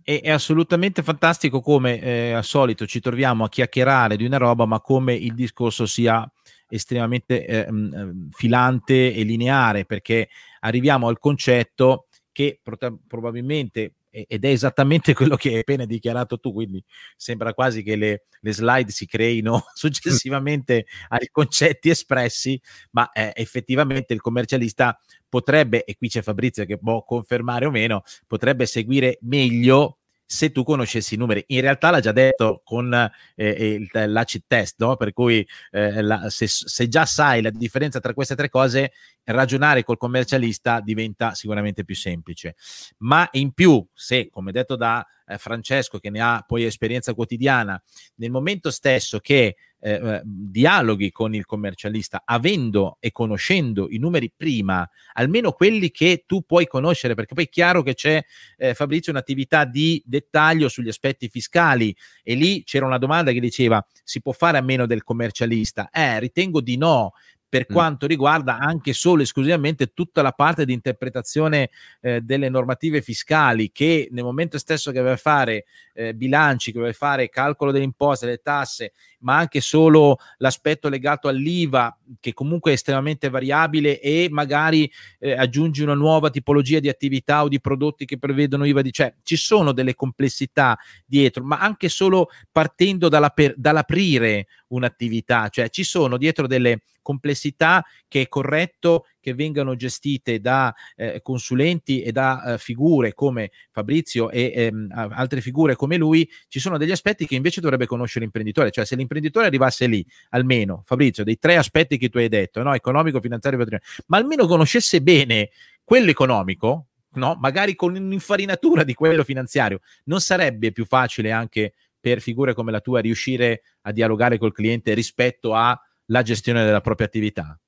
è, 0.02 0.20
è 0.22 0.30
assolutamente 0.30 1.02
fantastico 1.02 1.60
come 1.60 2.00
eh, 2.00 2.32
al 2.32 2.44
solito 2.44 2.86
ci 2.86 3.00
troviamo 3.00 3.44
a 3.44 3.48
chiacchierare 3.48 4.16
di 4.16 4.24
una 4.24 4.36
roba, 4.36 4.66
ma 4.66 4.80
come 4.80 5.14
il 5.14 5.34
discorso 5.34 5.86
sia 5.86 6.30
estremamente 6.68 7.46
eh, 7.46 7.70
mh, 7.70 7.94
ehm, 7.94 8.28
filante 8.30 9.14
e 9.14 9.22
lineare, 9.22 9.84
perché 9.84 10.28
arriviamo 10.60 11.08
al 11.08 11.18
concetto 11.18 12.06
che 12.32 12.60
prota- 12.62 12.96
probabilmente 13.06 13.94
ed 14.10 14.44
è 14.44 14.48
esattamente 14.48 15.14
quello 15.14 15.36
che 15.36 15.50
hai 15.50 15.58
appena 15.60 15.84
dichiarato 15.84 16.38
tu, 16.38 16.52
quindi 16.52 16.82
sembra 17.16 17.54
quasi 17.54 17.82
che 17.82 17.96
le, 17.96 18.24
le 18.40 18.52
slide 18.52 18.90
si 18.90 19.06
creino 19.06 19.64
successivamente 19.74 20.86
ai 21.08 21.28
concetti 21.30 21.90
espressi, 21.90 22.60
ma 22.90 23.10
eh, 23.12 23.32
effettivamente 23.34 24.12
il 24.12 24.20
commercialista 24.20 24.98
potrebbe, 25.28 25.84
e 25.84 25.96
qui 25.96 26.08
c'è 26.08 26.22
Fabrizio 26.22 26.64
che 26.66 26.78
può 26.78 27.04
confermare 27.04 27.66
o 27.66 27.70
meno, 27.70 28.02
potrebbe 28.26 28.66
seguire 28.66 29.18
meglio 29.22 29.99
se 30.32 30.52
tu 30.52 30.62
conoscessi 30.62 31.14
i 31.14 31.16
numeri. 31.16 31.42
In 31.48 31.60
realtà 31.60 31.90
l'ha 31.90 31.98
già 31.98 32.12
detto 32.12 32.60
con 32.62 32.94
eh, 33.34 33.48
il, 33.48 33.90
l'acid 34.12 34.44
test, 34.46 34.76
no? 34.78 34.94
per 34.94 35.12
cui 35.12 35.44
eh, 35.72 36.00
la, 36.02 36.30
se, 36.30 36.46
se, 36.46 36.86
già 36.86 37.04
sai 37.04 37.42
la 37.42 37.50
differenza 37.50 37.98
tra 37.98 38.14
queste 38.14 38.36
tre 38.36 38.48
cose, 38.48 38.92
ragionare 39.24 39.82
col 39.82 39.96
commercialista 39.96 40.80
diventa 40.80 41.34
sicuramente 41.34 41.84
più 41.84 41.96
semplice. 41.96 42.54
Ma 42.98 43.28
in 43.32 43.50
più, 43.50 43.84
se, 43.92 44.28
come 44.30 44.52
detto 44.52 44.76
da 44.76 45.04
eh, 45.30 45.38
Francesco, 45.38 45.98
che 45.98 46.10
ne 46.10 46.20
ha 46.20 46.44
poi 46.46 46.64
esperienza 46.64 47.14
quotidiana, 47.14 47.80
nel 48.16 48.30
momento 48.30 48.70
stesso 48.70 49.18
che 49.20 49.56
eh, 49.82 49.92
eh, 49.92 50.20
dialoghi 50.24 51.10
con 51.10 51.34
il 51.34 51.46
commercialista, 51.46 52.22
avendo 52.24 52.98
e 53.00 53.12
conoscendo 53.12 53.86
i 53.88 53.98
numeri 53.98 54.30
prima, 54.36 54.86
almeno 55.14 55.52
quelli 55.52 55.90
che 55.90 56.24
tu 56.26 56.42
puoi 56.42 56.66
conoscere, 56.66 57.14
perché 57.14 57.34
poi 57.34 57.44
è 57.44 57.48
chiaro 57.48 57.82
che 57.82 57.94
c'è, 57.94 58.22
eh, 58.58 58.74
Fabrizio, 58.74 59.12
un'attività 59.12 59.64
di 59.64 60.02
dettaglio 60.04 60.68
sugli 60.68 60.88
aspetti 60.88 61.28
fiscali 61.28 61.96
e 62.22 62.34
lì 62.34 62.62
c'era 62.64 62.84
una 62.84 62.98
domanda 62.98 63.32
che 63.32 63.40
diceva 63.40 63.84
si 64.04 64.20
può 64.20 64.32
fare 64.32 64.58
a 64.58 64.62
meno 64.62 64.86
del 64.86 65.02
commercialista? 65.02 65.88
Eh, 65.90 66.18
ritengo 66.18 66.60
di 66.60 66.76
no, 66.76 67.12
per 67.50 67.66
quanto 67.66 68.06
riguarda 68.06 68.58
anche 68.58 68.92
solo 68.92 69.22
esclusivamente 69.22 69.92
tutta 69.92 70.22
la 70.22 70.30
parte 70.30 70.64
di 70.64 70.72
interpretazione 70.72 71.70
eh, 72.00 72.20
delle 72.20 72.48
normative 72.48 73.02
fiscali 73.02 73.72
che 73.72 74.08
nel 74.12 74.22
momento 74.22 74.56
stesso 74.56 74.92
che 74.92 75.02
deve 75.02 75.16
fare 75.16 75.64
eh, 75.92 76.14
bilanci, 76.14 76.70
che 76.70 76.78
deve 76.78 76.92
fare 76.92 77.28
calcolo 77.28 77.72
delle 77.72 77.84
imposte, 77.84 78.26
delle 78.26 78.40
tasse, 78.40 78.92
ma 79.20 79.36
anche 79.36 79.60
solo 79.60 80.18
l'aspetto 80.38 80.88
legato 80.88 81.26
all'IVA 81.26 81.98
che 82.18 82.32
comunque 82.32 82.72
è 82.72 82.74
estremamente 82.74 83.28
variabile 83.28 84.00
e 84.00 84.28
magari 84.30 84.90
eh, 85.18 85.32
aggiungi 85.32 85.82
una 85.82 85.94
nuova 85.94 86.30
tipologia 86.30 86.80
di 86.80 86.88
attività 86.88 87.42
o 87.44 87.48
di 87.48 87.60
prodotti 87.60 88.04
che 88.04 88.18
prevedono 88.18 88.64
IVA 88.64 88.82
di 88.82 88.92
cioè 88.92 89.14
ci 89.22 89.36
sono 89.36 89.72
delle 89.72 89.94
complessità 89.94 90.78
dietro, 91.06 91.44
ma 91.44 91.58
anche 91.58 91.88
solo 91.88 92.28
partendo 92.50 93.08
dalla 93.08 93.28
per, 93.28 93.54
dall'aprire 93.56 94.46
un'attività, 94.68 95.48
cioè 95.48 95.68
ci 95.68 95.84
sono 95.84 96.16
dietro 96.16 96.46
delle 96.46 96.82
complessità 97.02 97.84
che 98.08 98.22
è 98.22 98.28
corretto 98.28 99.06
che 99.20 99.34
vengano 99.34 99.76
gestite 99.76 100.40
da 100.40 100.74
eh, 100.96 101.20
consulenti 101.22 102.02
e 102.02 102.12
da 102.12 102.54
eh, 102.54 102.58
figure 102.58 103.14
come 103.14 103.50
Fabrizio 103.70 104.30
e 104.30 104.52
ehm, 104.54 104.88
altre 104.92 105.40
figure 105.40 105.76
come 105.76 105.96
lui, 105.96 106.28
ci 106.48 106.58
sono 106.58 106.78
degli 106.78 106.90
aspetti 106.90 107.26
che 107.26 107.34
invece 107.34 107.60
dovrebbe 107.60 107.86
conoscere 107.86 108.24
l'imprenditore, 108.24 108.70
cioè 108.70 108.84
se 108.84 108.96
l'imprenditore 108.96 109.46
arrivasse 109.46 109.86
lì, 109.86 110.04
almeno 110.30 110.82
Fabrizio, 110.84 111.24
dei 111.24 111.38
tre 111.38 111.56
aspetti 111.56 111.98
che 111.98 112.08
tu 112.08 112.18
hai 112.18 112.28
detto, 112.28 112.62
no? 112.62 112.74
economico, 112.74 113.20
finanziario 113.20 113.58
e 113.58 113.62
patrimoniale, 113.62 114.04
ma 114.06 114.16
almeno 114.16 114.46
conoscesse 114.46 115.02
bene 115.02 115.50
quello 115.84 116.10
economico, 116.10 116.86
no? 117.14 117.36
magari 117.40 117.74
con 117.74 117.94
un'infarinatura 117.94 118.84
di 118.84 118.94
quello 118.94 119.24
finanziario, 119.24 119.80
non 120.04 120.20
sarebbe 120.20 120.72
più 120.72 120.84
facile 120.84 121.30
anche 121.32 121.74
per 122.00 122.20
figure 122.20 122.54
come 122.54 122.72
la 122.72 122.80
tua 122.80 123.00
riuscire 123.00 123.62
a 123.82 123.92
dialogare 123.92 124.38
col 124.38 124.52
cliente 124.52 124.94
rispetto 124.94 125.54
alla 125.54 126.22
gestione 126.22 126.64
della 126.64 126.80
propria 126.80 127.06
attività? 127.06 127.58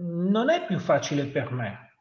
Non 0.00 0.48
è 0.48 0.64
più 0.64 0.78
facile 0.78 1.24
per 1.24 1.50
me. 1.50 1.94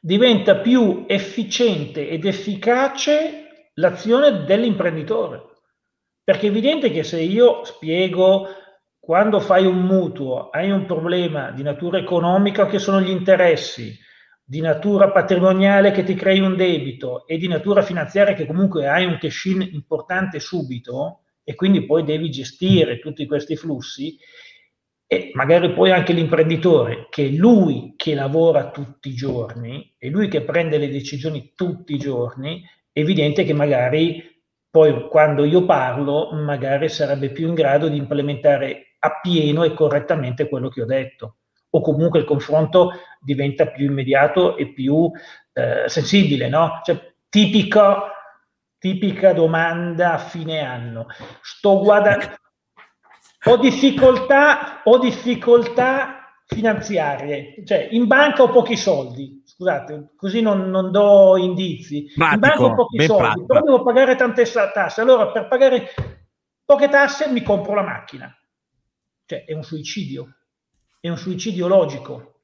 Diventa 0.00 0.56
più 0.56 1.04
efficiente 1.08 2.08
ed 2.08 2.26
efficace 2.26 3.70
l'azione 3.74 4.44
dell'imprenditore. 4.44 5.42
Perché 6.22 6.46
è 6.46 6.50
evidente 6.50 6.90
che 6.90 7.02
se 7.02 7.20
io 7.20 7.64
spiego 7.64 8.48
quando 8.98 9.40
fai 9.40 9.64
un 9.64 9.82
mutuo, 9.82 10.50
hai 10.50 10.70
un 10.70 10.84
problema 10.84 11.50
di 11.52 11.62
natura 11.62 11.98
economica 11.98 12.66
che 12.66 12.78
sono 12.78 13.00
gli 13.00 13.10
interessi, 13.10 13.96
di 14.44 14.60
natura 14.60 15.12
patrimoniale 15.12 15.92
che 15.92 16.02
ti 16.02 16.14
crei 16.14 16.40
un 16.40 16.56
debito 16.56 17.26
e 17.26 17.38
di 17.38 17.48
natura 17.48 17.82
finanziaria 17.82 18.34
che 18.34 18.46
comunque 18.46 18.86
hai 18.88 19.04
un 19.06 19.16
cash 19.18 19.44
in 19.46 19.68
importante 19.72 20.40
subito 20.40 21.22
e 21.42 21.54
quindi 21.54 21.86
poi 21.86 22.02
devi 22.02 22.28
gestire 22.28 22.98
tutti 22.98 23.24
questi 23.24 23.54
flussi 23.54 24.18
e 25.06 25.30
magari 25.34 25.72
poi 25.72 25.92
anche 25.92 26.12
l'imprenditore 26.12 27.06
che 27.10 27.26
è 27.26 27.28
lui 27.28 27.94
che 27.96 28.14
lavora 28.14 28.70
tutti 28.70 29.10
i 29.10 29.14
giorni 29.14 29.94
e 29.98 30.10
lui 30.10 30.28
che 30.28 30.42
prende 30.42 30.78
le 30.78 30.90
decisioni 30.90 31.52
tutti 31.54 31.94
i 31.94 31.98
giorni, 31.98 32.62
è 32.90 33.00
evidente 33.00 33.44
che 33.44 33.52
magari 33.52 34.42
poi 34.68 35.08
quando 35.08 35.44
io 35.44 35.64
parlo 35.64 36.30
magari 36.32 36.88
sarebbe 36.88 37.30
più 37.30 37.48
in 37.48 37.54
grado 37.54 37.88
di 37.88 37.96
implementare 37.96 38.96
appieno 38.98 39.62
e 39.62 39.74
correttamente 39.74 40.48
quello 40.48 40.68
che 40.68 40.82
ho 40.82 40.86
detto 40.86 41.36
o 41.76 41.80
comunque 41.80 42.20
il 42.20 42.24
confronto 42.24 42.92
diventa 43.20 43.66
più 43.66 43.84
immediato 43.84 44.56
e 44.56 44.72
più 44.72 45.10
eh, 45.52 45.88
sensibile, 45.88 46.48
no? 46.48 46.80
Cioè, 46.82 47.14
tipico, 47.28 48.08
tipica 48.78 49.32
domanda 49.32 50.14
a 50.14 50.18
fine 50.18 50.60
anno. 50.60 51.06
Sto 51.42 51.80
guardando, 51.80 52.34
ho 53.46 53.56
difficoltà, 53.56 54.82
ho 54.84 54.98
difficoltà 54.98 56.40
finanziarie, 56.46 57.62
cioè 57.64 57.88
in 57.90 58.06
banca 58.06 58.42
ho 58.42 58.50
pochi 58.50 58.76
soldi, 58.76 59.42
scusate, 59.44 60.12
così 60.16 60.40
non, 60.40 60.70
non 60.70 60.90
do 60.90 61.36
indizi. 61.36 62.12
Pratico, 62.14 62.34
in 62.34 62.40
banca 62.40 62.62
ho 62.62 62.74
pochi 62.74 63.04
soldi, 63.04 63.22
pratico. 63.22 63.46
però 63.46 63.60
devo 63.62 63.82
pagare 63.82 64.14
tante 64.14 64.44
tasse. 64.44 65.00
Allora, 65.00 65.28
per 65.28 65.48
pagare 65.48 65.88
poche 66.64 66.88
tasse 66.88 67.28
mi 67.30 67.42
compro 67.42 67.74
la 67.74 67.82
macchina. 67.82 68.32
Cioè, 69.24 69.44
è 69.44 69.52
un 69.52 69.64
suicidio 69.64 70.36
è 71.06 71.08
un 71.08 71.16
suicidio 71.16 71.68
logico, 71.68 72.40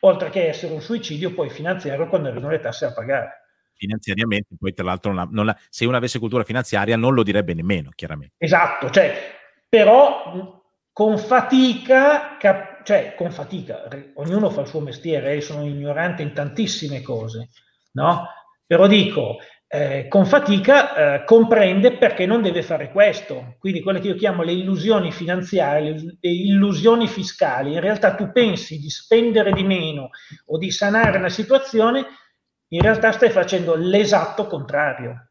oltre 0.00 0.28
che 0.28 0.48
essere 0.48 0.74
un 0.74 0.80
suicidio 0.80 1.32
poi 1.32 1.48
finanziario 1.48 2.08
quando 2.08 2.28
arrivano 2.28 2.50
le 2.50 2.60
tasse 2.60 2.84
a 2.84 2.92
pagare. 2.92 3.44
Finanziariamente, 3.74 4.54
poi 4.58 4.72
tra 4.72 4.84
l'altro 4.84 5.12
non 5.12 5.24
la, 5.24 5.28
non 5.30 5.46
la, 5.46 5.58
se 5.68 5.86
uno 5.86 5.96
avesse 5.96 6.18
cultura 6.18 6.44
finanziaria 6.44 6.96
non 6.96 7.14
lo 7.14 7.22
direbbe 7.22 7.54
nemmeno, 7.54 7.90
chiaramente. 7.94 8.34
Esatto, 8.38 8.90
cioè, 8.90 9.35
però 9.68 10.62
con 10.92 11.18
fatica, 11.18 12.36
cap- 12.38 12.82
cioè 12.84 13.14
con 13.16 13.30
fatica, 13.30 13.88
ognuno 14.14 14.50
fa 14.50 14.62
il 14.62 14.66
suo 14.66 14.80
mestiere, 14.80 15.34
io 15.34 15.40
sono 15.40 15.64
ignorante 15.66 16.22
in 16.22 16.32
tantissime 16.32 17.02
cose, 17.02 17.50
no? 17.92 18.28
Però 18.66 18.86
dico, 18.86 19.38
eh, 19.68 20.06
con 20.08 20.24
fatica 20.26 21.16
eh, 21.16 21.24
comprende 21.24 21.96
perché 21.98 22.24
non 22.24 22.42
deve 22.42 22.62
fare 22.62 22.90
questo. 22.90 23.56
Quindi 23.58 23.82
quelle 23.82 24.00
che 24.00 24.08
io 24.08 24.14
chiamo 24.14 24.42
le 24.42 24.52
illusioni 24.52 25.10
finanziarie, 25.12 25.92
le 25.92 26.30
illusioni 26.30 27.08
fiscali, 27.08 27.72
in 27.72 27.80
realtà 27.80 28.14
tu 28.14 28.30
pensi 28.32 28.78
di 28.78 28.88
spendere 28.88 29.52
di 29.52 29.64
meno 29.64 30.10
o 30.46 30.58
di 30.58 30.70
sanare 30.70 31.18
una 31.18 31.28
situazione, 31.28 32.06
in 32.68 32.80
realtà 32.80 33.12
stai 33.12 33.30
facendo 33.30 33.74
l'esatto 33.74 34.46
contrario. 34.46 35.25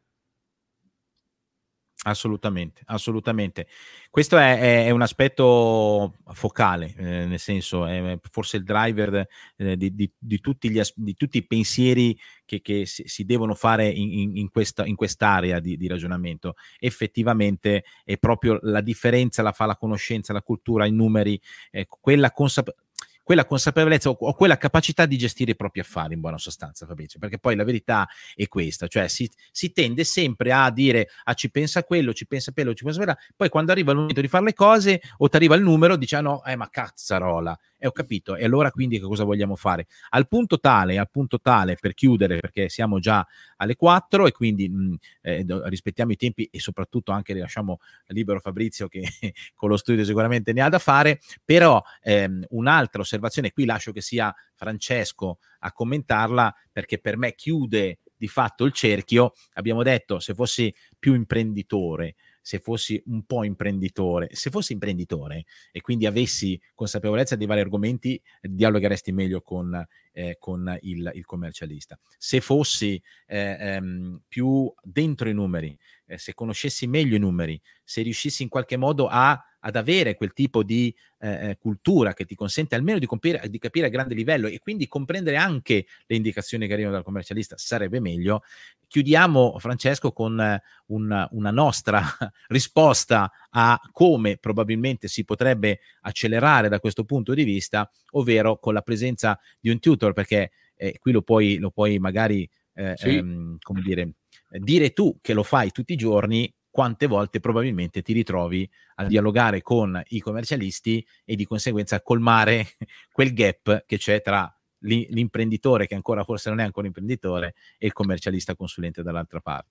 Assolutamente, 2.08 2.82
assolutamente. 2.86 3.66
Questo 4.10 4.36
è, 4.38 4.60
è, 4.60 4.84
è 4.84 4.90
un 4.90 5.02
aspetto 5.02 6.14
focale, 6.34 6.94
eh, 6.96 7.26
nel 7.26 7.40
senso, 7.40 7.84
è 7.84 8.16
forse 8.30 8.58
il 8.58 8.62
driver 8.62 9.26
eh, 9.56 9.76
di, 9.76 9.92
di, 9.92 10.08
di, 10.16 10.38
tutti 10.38 10.70
gli, 10.70 10.80
di, 10.94 11.14
tutti 11.14 11.38
i 11.38 11.44
pensieri 11.44 12.16
che, 12.44 12.60
che 12.60 12.86
si, 12.86 13.02
si, 13.08 13.24
devono 13.24 13.54
fare 13.54 13.88
in, 13.88 14.36
in, 14.36 14.50
questa, 14.50 14.86
in 14.86 14.94
quest'area 14.94 15.58
di, 15.58 15.76
di, 15.76 15.88
ragionamento. 15.88 16.54
Effettivamente 16.78 17.82
è 18.04 18.16
proprio 18.18 18.60
la 18.62 18.82
differenza, 18.82 19.42
la 19.42 19.50
fa 19.50 19.66
la 19.66 19.76
conoscenza, 19.76 20.32
la 20.32 20.42
cultura, 20.42 20.86
i 20.86 20.92
numeri, 20.92 21.40
eh, 21.72 21.88
quella 21.88 22.30
consapevolezza 22.30 22.84
quella 23.26 23.44
consapevolezza 23.44 24.08
o, 24.08 24.16
o, 24.16 24.34
quella 24.34 24.56
capacità 24.56 25.04
di 25.04 25.18
gestire 25.18 25.50
i 25.50 25.56
propri 25.56 25.80
affari 25.80 26.14
in 26.14 26.20
buona 26.20 26.38
sostanza 26.38 26.86
Fabrizio 26.86 27.18
perché 27.18 27.40
poi 27.40 27.56
la 27.56 27.64
verità 27.64 28.08
è 28.36 28.46
questa 28.46 28.86
cioè 28.86 29.08
si, 29.08 29.28
si 29.50 29.72
tende 29.72 30.04
sempre 30.04 30.52
a 30.52 30.70
dire 30.70 31.08
ah 31.24 31.34
ci 31.34 31.50
pensa 31.50 31.82
quello 31.82 32.12
ci 32.12 32.24
pensa 32.28 32.52
quello 32.52 32.72
ci 32.72 32.84
pensa 32.84 33.02
quello 33.02 33.16
poi 33.34 33.48
quando 33.48 33.72
arriva 33.72 33.90
il 33.90 33.98
momento 33.98 34.20
di 34.20 34.28
fare 34.28 34.44
le 34.44 34.54
cose 34.54 35.00
o 35.16 35.28
ti 35.28 35.34
arriva 35.34 35.56
il 35.56 35.62
numero 35.62 35.96
dice 35.96 36.14
ah 36.14 36.20
no 36.20 36.44
eh 36.44 36.54
ma 36.54 36.70
cazzarola 36.70 37.58
e 37.78 37.88
ho 37.88 37.90
capito 37.90 38.36
e 38.36 38.44
allora 38.44 38.70
quindi 38.70 39.00
che 39.00 39.04
cosa 39.04 39.24
vogliamo 39.24 39.56
fare? 39.56 39.86
Al 40.10 40.28
punto 40.28 40.60
tale 40.60 40.96
al 40.96 41.10
punto 41.10 41.40
tale 41.40 41.76
per 41.80 41.94
chiudere 41.94 42.38
perché 42.38 42.68
siamo 42.68 43.00
già 43.00 43.26
alle 43.56 43.74
4 43.74 44.26
e 44.28 44.32
quindi 44.32 44.68
mh, 44.68 44.94
eh, 45.22 45.44
rispettiamo 45.64 46.12
i 46.12 46.16
tempi 46.16 46.48
e 46.50 46.60
soprattutto 46.60 47.10
anche 47.10 47.34
lasciamo 47.34 47.80
libero 48.06 48.38
Fabrizio 48.38 48.86
che 48.86 49.02
con 49.54 49.68
lo 49.68 49.76
studio 49.76 50.04
sicuramente 50.04 50.52
ne 50.52 50.62
ha 50.62 50.68
da 50.68 50.78
fare 50.78 51.20
però 51.44 51.82
ehm, 52.02 52.46
un'altra 52.50 53.00
osservazione 53.00 53.15
osservazione, 53.16 53.52
qui 53.52 53.64
lascio 53.64 53.92
che 53.92 54.00
sia 54.00 54.34
Francesco 54.54 55.38
a 55.60 55.72
commentarla 55.72 56.54
perché 56.70 56.98
per 56.98 57.16
me 57.16 57.34
chiude 57.34 57.98
di 58.16 58.28
fatto 58.28 58.64
il 58.64 58.72
cerchio. 58.72 59.32
Abbiamo 59.54 59.82
detto 59.82 60.18
se 60.20 60.34
fossi 60.34 60.72
più 60.98 61.14
imprenditore, 61.14 62.14
se 62.40 62.60
fossi 62.60 63.02
un 63.06 63.24
po' 63.24 63.44
imprenditore, 63.44 64.28
se 64.32 64.50
fossi 64.50 64.72
imprenditore 64.72 65.44
e 65.72 65.80
quindi 65.80 66.06
avessi 66.06 66.60
consapevolezza 66.74 67.34
di 67.34 67.44
vari 67.44 67.60
argomenti, 67.60 68.20
dialogheresti 68.40 69.12
meglio 69.12 69.40
con, 69.42 69.84
eh, 70.12 70.36
con 70.38 70.78
il, 70.82 71.10
il, 71.14 71.24
commercialista. 71.24 71.98
Se 72.16 72.40
fossi 72.40 73.02
eh, 73.26 73.56
ehm, 73.58 74.20
più 74.28 74.72
dentro 74.80 75.28
i 75.28 75.34
numeri, 75.34 75.76
eh, 76.06 76.18
se 76.18 76.34
conoscessi 76.34 76.86
meglio 76.86 77.16
i 77.16 77.18
numeri, 77.20 77.60
se 77.82 78.02
riuscissi 78.02 78.44
in 78.44 78.48
qualche 78.48 78.76
modo 78.76 79.08
a 79.08 79.36
ad 79.66 79.74
avere 79.74 80.14
quel 80.14 80.32
tipo 80.32 80.62
di 80.62 80.94
eh, 81.18 81.50
eh, 81.50 81.56
cultura 81.58 82.14
che 82.14 82.24
ti 82.24 82.36
consente 82.36 82.76
almeno 82.76 83.00
di, 83.00 83.06
compire, 83.06 83.42
di, 83.48 83.58
capire 83.58 83.86
a 83.86 83.88
grande 83.90 84.14
livello 84.14 84.46
e 84.46 84.60
quindi 84.60 84.86
comprendere 84.86 85.36
anche 85.36 85.86
le 86.06 86.16
indicazioni 86.16 86.68
che 86.68 86.72
arrivano 86.72 86.94
dal 86.94 87.04
commercialista 87.04 87.56
sarebbe 87.58 87.98
meglio. 87.98 88.42
Chiudiamo, 88.86 89.58
Francesco, 89.58 90.12
con 90.12 90.40
eh, 90.40 90.62
una, 90.86 91.28
una 91.32 91.50
nostra 91.50 92.00
risposta 92.46 93.30
a 93.50 93.80
come 93.90 94.36
probabilmente 94.36 95.08
si 95.08 95.24
potrebbe 95.24 95.80
accelerare 96.02 96.68
da 96.68 96.78
questo 96.78 97.04
punto 97.04 97.34
di 97.34 97.42
vista, 97.42 97.90
ovvero 98.12 98.60
con 98.60 98.72
la 98.72 98.82
presenza 98.82 99.38
di 99.58 99.70
un 99.70 99.80
tutor, 99.80 100.12
perché 100.12 100.52
eh, 100.76 100.96
qui 101.00 101.10
lo 101.10 101.22
puoi, 101.22 101.58
lo 101.58 101.70
puoi 101.70 101.98
magari 101.98 102.48
eh, 102.74 102.94
sì. 102.96 103.16
ehm, 103.16 103.56
come 103.60 103.80
dire, 103.80 104.12
dire 104.50 104.92
tu 104.92 105.18
che 105.20 105.34
lo 105.34 105.42
fai 105.42 105.72
tutti 105.72 105.92
i 105.92 105.96
giorni 105.96 106.52
quante 106.76 107.06
volte 107.06 107.40
probabilmente 107.40 108.02
ti 108.02 108.12
ritrovi 108.12 108.70
a 108.96 109.06
dialogare 109.06 109.62
con 109.62 109.98
i 110.08 110.20
commercialisti 110.20 111.02
e 111.24 111.34
di 111.34 111.46
conseguenza 111.46 111.96
a 111.96 112.02
colmare 112.02 112.66
quel 113.10 113.32
gap 113.32 113.84
che 113.86 113.96
c'è 113.96 114.20
tra 114.20 114.54
l'imprenditore 114.80 115.86
che 115.86 115.94
ancora 115.94 116.22
forse 116.22 116.50
non 116.50 116.60
è 116.60 116.64
ancora 116.64 116.86
imprenditore 116.86 117.54
e 117.78 117.86
il 117.86 117.94
commercialista 117.94 118.54
consulente 118.54 119.02
dall'altra 119.02 119.40
parte. 119.40 119.70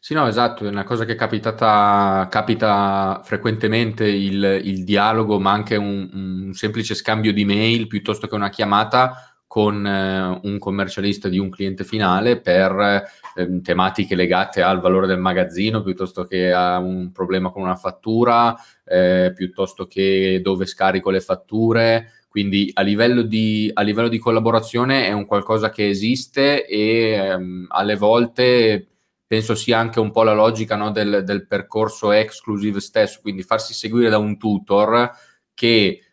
Sì, 0.00 0.14
no, 0.14 0.26
esatto, 0.26 0.64
è 0.64 0.68
una 0.68 0.82
cosa 0.82 1.04
che 1.04 1.12
è 1.12 1.16
capitata, 1.16 2.26
capita 2.28 3.20
frequentemente 3.22 4.04
il, 4.04 4.60
il 4.64 4.82
dialogo, 4.82 5.38
ma 5.38 5.52
anche 5.52 5.76
un, 5.76 6.10
un, 6.12 6.52
semplice 6.52 6.96
scambio 6.96 7.32
di 7.32 7.44
mail 7.44 7.86
piuttosto 7.86 8.26
che 8.26 8.34
una 8.34 8.50
chiamata 8.50 9.33
con 9.54 9.86
eh, 9.86 10.40
un 10.42 10.58
commercialista 10.58 11.28
di 11.28 11.38
un 11.38 11.48
cliente 11.48 11.84
finale 11.84 12.40
per 12.40 13.04
eh, 13.36 13.60
tematiche 13.62 14.16
legate 14.16 14.62
al 14.62 14.80
valore 14.80 15.06
del 15.06 15.20
magazzino 15.20 15.80
piuttosto 15.80 16.24
che 16.24 16.52
a 16.52 16.78
un 16.78 17.12
problema 17.12 17.52
con 17.52 17.62
una 17.62 17.76
fattura, 17.76 18.56
eh, 18.84 19.32
piuttosto 19.32 19.86
che 19.86 20.40
dove 20.42 20.66
scarico 20.66 21.10
le 21.10 21.20
fatture. 21.20 22.24
Quindi 22.26 22.68
a 22.74 22.82
livello, 22.82 23.22
di, 23.22 23.70
a 23.72 23.82
livello 23.82 24.08
di 24.08 24.18
collaborazione 24.18 25.06
è 25.06 25.12
un 25.12 25.24
qualcosa 25.24 25.70
che 25.70 25.88
esiste 25.88 26.66
e 26.66 27.12
ehm, 27.12 27.66
alle 27.68 27.94
volte 27.94 28.88
penso 29.24 29.54
sia 29.54 29.78
anche 29.78 30.00
un 30.00 30.10
po' 30.10 30.24
la 30.24 30.34
logica 30.34 30.74
no, 30.74 30.90
del, 30.90 31.22
del 31.24 31.46
percorso 31.46 32.10
exclusive 32.10 32.80
stesso, 32.80 33.20
quindi 33.22 33.44
farsi 33.44 33.72
seguire 33.72 34.08
da 34.08 34.18
un 34.18 34.36
tutor 34.36 35.12
che 35.54 36.03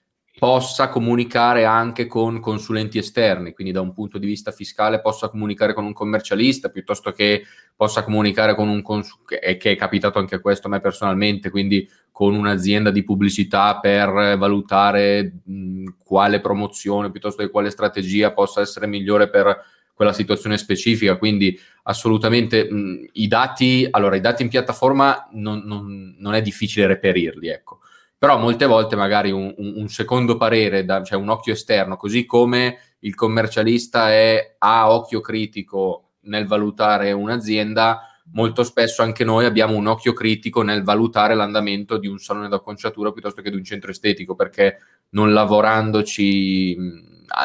possa 0.42 0.89
comunicare 0.89 1.66
anche 1.66 2.08
con 2.08 2.39
consulenti 2.39 2.98
esterni, 2.98 3.54
quindi 3.54 3.72
da 3.72 3.82
un 3.82 3.94
punto 3.94 4.18
di 4.18 4.26
vista 4.26 4.50
fiscale 4.50 5.00
possa 5.00 5.30
comunicare 5.30 5.76
con 5.76 5.86
un 5.86 5.94
commercialista 5.94 6.70
piuttosto 6.70 7.12
che 7.12 7.44
possa 7.76 8.04
comunicare 8.04 8.56
con 8.56 8.68
un 8.68 8.82
consulente, 8.82 9.58
che 9.58 9.74
è 9.74 9.76
capitato 9.76 10.18
anche 10.18 10.39
questo 10.42 10.66
a 10.66 10.72
me 10.72 10.80
personalmente, 10.80 11.52
quindi 11.52 11.88
con 12.12 12.34
un'azienda 12.34 12.89
di 12.89 13.04
pubblicità 13.04 13.80
per 13.80 14.36
valutare 14.39 15.32
mh, 15.44 15.86
quale 16.04 16.42
promozione 16.42 17.12
piuttosto 17.12 17.44
che 17.44 17.52
quale 17.52 17.70
strategia 17.70 18.34
possa 18.34 18.62
essere 18.62 18.88
migliore 18.88 19.30
per 19.30 19.64
quella 19.94 20.12
situazione 20.12 20.58
specifica. 20.58 21.18
Quindi 21.18 21.56
assolutamente 21.84 22.68
mh, 22.68 23.10
i 23.12 23.28
dati, 23.28 23.88
allora 23.92 24.16
i 24.16 24.22
dati 24.22 24.42
in 24.42 24.50
piattaforma 24.50 25.28
non, 25.34 25.62
non, 25.66 26.16
non 26.18 26.34
è 26.34 26.42
difficile 26.42 26.88
reperirli, 26.88 27.48
ecco 27.48 27.82
però 28.22 28.38
molte 28.38 28.67
volte 28.67 28.95
magari 28.95 29.32
un, 29.32 29.51
un, 29.57 29.74
un 29.78 29.88
secondo 29.88 30.38
parere, 30.38 30.86
da, 30.86 31.01
cioè 31.01 31.17
un 31.17 31.30
occhio 31.30 31.53
esterno, 31.53 31.97
così 31.97 32.28
come 32.28 32.78
il 32.99 33.15
commercialista 33.15 34.11
è 34.11 34.57
a 34.59 34.93
occhio 34.93 35.22
critico 35.22 36.11
nel 36.26 36.45
valutare 36.45 37.13
un'azienda, 37.13 38.22
molto 38.34 38.63
spesso 38.63 39.01
anche 39.01 39.24
noi 39.24 39.45
abbiamo 39.45 39.76
un 39.76 39.88
occhio 39.88 40.13
critico 40.13 40.61
nel 40.61 40.84
valutare 40.84 41.34
l'andamento 41.34 41.97
di 41.97 42.05
un 42.05 42.19
salone 42.19 42.47
d'acconciatura 42.47 43.11
piuttosto 43.11 43.41
che 43.41 43.49
di 43.49 43.55
un 43.55 43.63
centro 43.63 43.89
estetico, 43.89 44.36
perché 44.36 44.78
non 45.13 45.34
lavorandoci 45.34 46.78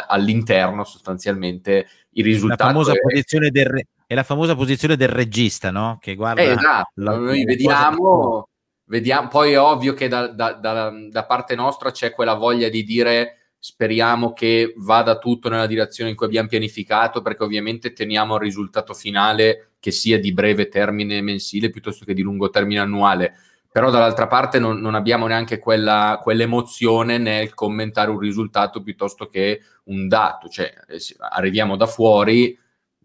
all'interno 0.09 0.85
sostanzialmente 0.85 1.87
i 2.11 2.23
risultati... 2.23 2.65
La 2.65 2.69
famosa 2.69 2.93
è... 2.93 3.01
posizione 3.01 3.49
del 3.49 3.65
re... 3.65 3.87
è 4.07 4.15
la 4.15 4.25
famosa 4.25 4.55
posizione 4.55 4.97
del 4.97 5.09
regista, 5.09 5.71
no? 5.71 5.97
Che 6.03 6.15
guarda... 6.15 6.43
Eh, 6.43 6.51
esatto, 6.51 6.91
la... 6.97 7.17
noi 7.17 7.45
vediamo 7.45 8.47
Vediamo, 8.89 9.29
poi 9.29 9.53
è 9.53 9.61
ovvio 9.61 9.95
che 9.95 10.07
da, 10.07 10.29
da, 10.29 10.53
da, 10.53 10.93
da, 11.11 11.25
parte 11.25 11.57
nostra 11.57 11.91
c'è 11.91 12.13
quella 12.13 12.35
voglia 12.35 12.69
di 12.69 12.85
dire 12.85 13.47
speriamo 13.59 14.33
che 14.33 14.75
vada 14.77 15.19
tutto 15.19 15.49
nella 15.49 15.67
direzione 15.67 16.11
in 16.11 16.17
cui 16.17 16.27
abbiamo 16.27 16.47
pianificato, 16.47 17.21
perché 17.21 17.43
ovviamente 17.43 17.93
teniamo 17.93 18.37
il 18.37 18.41
risultato 18.41 18.95
finale 18.95 19.73
che 19.81 19.91
sia 19.91 20.21
di 20.21 20.33
breve 20.33 20.69
termine 20.69 21.21
mensile 21.21 21.71
piuttosto 21.71 22.05
che 22.05 22.15
di 22.15 22.23
lungo 22.23 22.49
termine 22.49 22.79
annuale. 22.79 23.35
Però 23.73 23.91
dall'altra 23.91 24.29
parte 24.29 24.61
non, 24.61 24.79
non 24.79 24.95
abbiamo 24.95 25.27
neanche 25.27 25.59
quella, 25.59 26.21
quell'emozione 26.23 27.19
nel 27.19 27.55
commentare 27.55 28.11
un 28.11 28.21
risultato 28.21 28.83
piuttosto 28.83 29.27
che 29.27 29.63
un 29.87 30.07
dato. 30.07 30.49
Cioè, 30.49 30.73
eh, 30.87 30.99
arriviamo 31.31 31.77
da 31.77 31.87
fuori, 31.87 32.57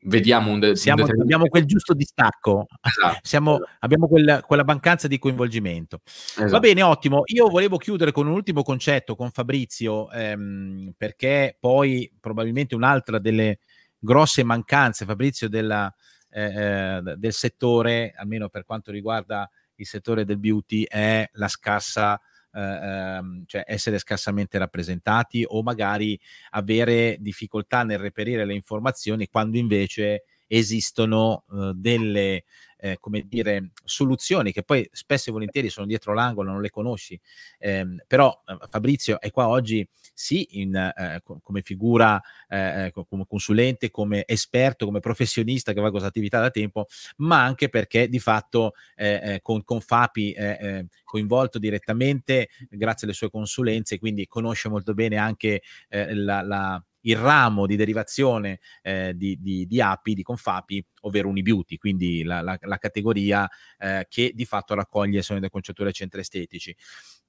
vediamo 0.03 0.51
un, 0.51 0.59
de- 0.59 0.75
Siamo, 0.75 1.03
un 1.03 1.21
abbiamo 1.21 1.47
quel 1.47 1.65
giusto 1.65 1.93
distacco. 1.93 2.67
Esatto, 2.81 3.19
Siamo, 3.23 3.59
abbiamo 3.79 4.07
quella, 4.07 4.41
quella, 4.41 4.63
mancanza 4.63 5.07
di 5.07 5.19
coinvolgimento. 5.19 6.01
Esatto. 6.05 6.51
va 6.51 6.59
bene 6.59 6.81
ottimo. 6.81 7.23
Io 7.25 7.47
volevo 7.47 7.77
chiudere 7.77 8.11
con 8.11 8.27
un 8.27 8.33
ultimo 8.33 8.63
concetto 8.63 9.15
con 9.15 9.31
Fabrizio 9.31 10.09
ehm, 10.11 10.93
perché 10.97 11.57
poi 11.59 12.11
probabilmente 12.19 12.75
un'altra 12.75 13.19
delle 13.19 13.59
grosse 13.97 14.43
mancanze 14.43 15.05
Fabrizio 15.05 15.47
della, 15.47 15.93
eh, 16.29 16.43
eh 16.43 17.01
del 17.17 17.33
settore 17.33 18.13
almeno 18.15 18.49
per 18.49 18.65
quanto 18.65 18.91
riguarda 18.91 19.49
il 19.75 19.85
settore 19.85 20.25
del 20.25 20.37
beauty 20.37 20.83
è 20.83 21.27
la 21.33 21.47
scarsa 21.47 22.19
ehm, 22.53 23.43
cioè 23.45 23.63
essere 23.65 23.99
scarsamente 23.99 24.57
rappresentati 24.57 25.45
o 25.47 25.63
magari 25.63 26.19
avere 26.51 27.17
difficoltà 27.19 27.83
nel 27.83 27.99
reperire 27.99 28.45
le 28.45 28.53
informazioni 28.53 29.27
quando 29.27 29.57
invece 29.57 30.23
esistono 30.47 31.45
uh, 31.47 31.71
delle 31.73 32.43
eh, 32.81 32.97
come 32.99 33.25
dire, 33.27 33.71
soluzioni 33.83 34.51
che 34.51 34.63
poi 34.63 34.87
spesso 34.91 35.29
e 35.29 35.33
volentieri 35.33 35.69
sono 35.69 35.85
dietro 35.85 36.13
l'angolo, 36.13 36.51
non 36.51 36.61
le 36.61 36.71
conosci. 36.71 37.19
Eh, 37.59 37.85
però 38.07 38.41
eh, 38.45 38.57
Fabrizio 38.69 39.21
è 39.21 39.29
qua 39.29 39.47
oggi 39.47 39.87
sì 40.13 40.59
in, 40.59 40.75
eh, 40.75 41.21
come 41.41 41.61
figura, 41.61 42.19
eh, 42.47 42.85
ecco, 42.85 43.05
come 43.05 43.25
consulente, 43.27 43.91
come 43.91 44.23
esperto, 44.25 44.85
come 44.85 44.99
professionista 44.99 45.73
che 45.73 45.81
fa 45.81 45.91
questa 45.91 46.07
attività 46.07 46.39
da 46.39 46.49
tempo, 46.49 46.87
ma 47.17 47.43
anche 47.43 47.69
perché 47.69 48.09
di 48.09 48.19
fatto 48.19 48.73
eh, 48.95 49.39
con, 49.43 49.63
con, 49.63 49.79
Fapi 49.79 50.31
è 50.31 50.85
coinvolto 51.03 51.59
direttamente 51.59 52.49
grazie 52.69 53.05
alle 53.05 53.15
sue 53.15 53.29
consulenze, 53.29 53.99
quindi 53.99 54.27
conosce 54.27 54.69
molto 54.69 54.93
bene 54.93 55.17
anche 55.17 55.61
la, 55.89 56.41
la 56.41 56.83
il 57.01 57.15
ramo 57.15 57.65
di 57.65 57.75
derivazione 57.75 58.59
eh, 58.81 59.13
di, 59.15 59.37
di, 59.39 59.65
di, 59.67 59.81
API, 59.81 60.13
di 60.13 60.23
Confapi, 60.23 60.83
ovvero 61.01 61.29
Unibeauty, 61.29 61.77
quindi 61.77 62.23
la, 62.23 62.41
la, 62.41 62.57
la 62.61 62.77
categoria 62.77 63.49
eh, 63.77 64.05
che 64.09 64.31
di 64.33 64.45
fatto 64.45 64.73
raccoglie 64.73 65.21
sogni 65.21 65.39
del 65.39 65.49
concetture 65.49 65.89
e 65.89 65.93
centri 65.93 66.21
estetici. 66.21 66.75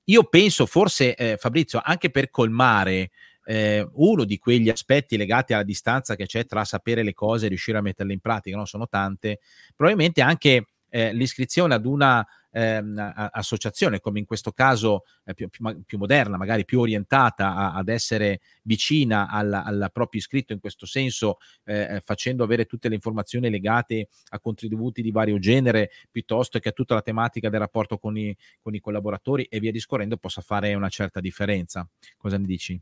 Io 0.05 0.25
penso 0.25 0.67
forse, 0.67 1.15
eh, 1.15 1.37
Fabrizio, 1.37 1.81
anche 1.83 2.11
per 2.11 2.31
colmare 2.31 3.11
eh, 3.45 3.87
uno 3.95 4.25
di 4.25 4.39
quegli 4.39 4.69
aspetti 4.69 5.17
legati 5.17 5.53
alla 5.53 5.63
distanza 5.63 6.17
che 6.17 6.27
c'è 6.27 6.45
tra 6.45 6.65
sapere 6.65 7.03
le 7.03 7.15
cose 7.15 7.47
e 7.47 7.49
riuscire 7.49 7.79
a 7.79 7.83
metterle 7.83 8.13
in 8.13 8.21
pratica, 8.21 8.57
no? 8.57 8.65
sono 8.65 8.89
tante, 8.89 9.41
probabilmente 9.77 10.21
anche 10.21 10.67
eh, 10.89 11.13
l'iscrizione 11.13 11.75
ad 11.75 11.87
una 11.87 12.27
ehm, 12.53 13.13
associazione, 13.33 14.01
come 14.01 14.21
in 14.21 14.25
questo 14.25 14.53
caso 14.53 15.05
eh, 15.25 15.35
più, 15.35 15.49
più, 15.49 15.83
più, 15.85 15.99
moderna, 15.99 16.37
magari 16.37 16.65
più 16.65 16.81
orientata 16.81 17.55
a, 17.55 17.75
ad 17.75 17.89
essere 17.89 18.41
vicina 18.63 19.29
al, 19.29 19.91
proprio 19.93 20.21
iscritto 20.21 20.53
in 20.53 20.61
questo 20.61 20.87
senso, 20.87 21.39
eh, 21.65 22.01
facendo 22.05 22.45
avere 22.45 22.67
tutte 22.67 22.89
le 22.89 22.95
informazioni 22.95 23.51
legate 23.51 24.09
a 24.31 24.39
contributi 24.39 25.03
di 25.03 25.11
vario 25.11 25.39
genere, 25.39 25.91
piuttosto 26.11 26.59
che 26.59 26.69
a 26.69 26.73
tutta 26.73 26.95
la 26.95 27.03
tematica 27.03 27.49
del 27.49 27.61
rapporto 27.61 27.99
con 27.99 28.17
i, 28.17 28.37
con 28.61 28.75
i 28.75 28.81
collaboratori 28.81 29.45
e 29.45 29.59
via 29.59 29.73
discorrendo, 29.73 30.17
possa 30.17 30.43
fare 30.43 30.75
una 30.75 30.89
certa 30.89 31.21
differenza. 31.21 31.89
Cosa 32.17 32.39
ne 32.39 32.47
dici? 32.47 32.81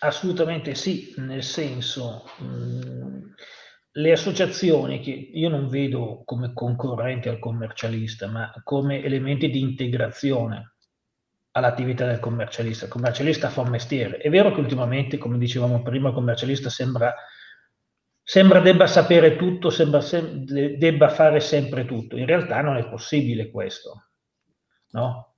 Assolutamente 0.00 0.74
sì, 0.74 1.14
nel 1.18 1.42
senso... 1.42 2.24
Mh, 2.38 2.44
mm, 2.44 3.32
le 3.92 4.12
associazioni 4.12 5.00
che 5.00 5.10
io 5.10 5.48
non 5.48 5.68
vedo 5.68 6.22
come 6.24 6.52
concorrenti 6.52 7.28
al 7.28 7.38
commercialista, 7.38 8.28
ma 8.28 8.52
come 8.62 9.02
elementi 9.02 9.50
di 9.50 9.60
integrazione 9.60 10.74
all'attività 11.52 12.06
del 12.06 12.20
commercialista. 12.20 12.84
Il 12.84 12.90
commercialista 12.90 13.48
fa 13.48 13.62
un 13.62 13.70
mestiere. 13.70 14.18
È 14.18 14.28
vero 14.30 14.52
che 14.52 14.60
ultimamente, 14.60 15.18
come 15.18 15.38
dicevamo 15.38 15.82
prima, 15.82 16.08
il 16.08 16.14
commercialista 16.14 16.68
sembra, 16.68 17.14
sembra 18.22 18.60
debba 18.60 18.86
sapere 18.86 19.36
tutto, 19.36 19.70
sembra 19.70 20.00
sem- 20.00 20.44
debba 20.44 21.08
fare 21.08 21.40
sempre 21.40 21.84
tutto. 21.84 22.16
In 22.16 22.26
realtà 22.26 22.60
non 22.60 22.76
è 22.76 22.88
possibile 22.88 23.50
questo. 23.50 24.10
No? 24.90 25.34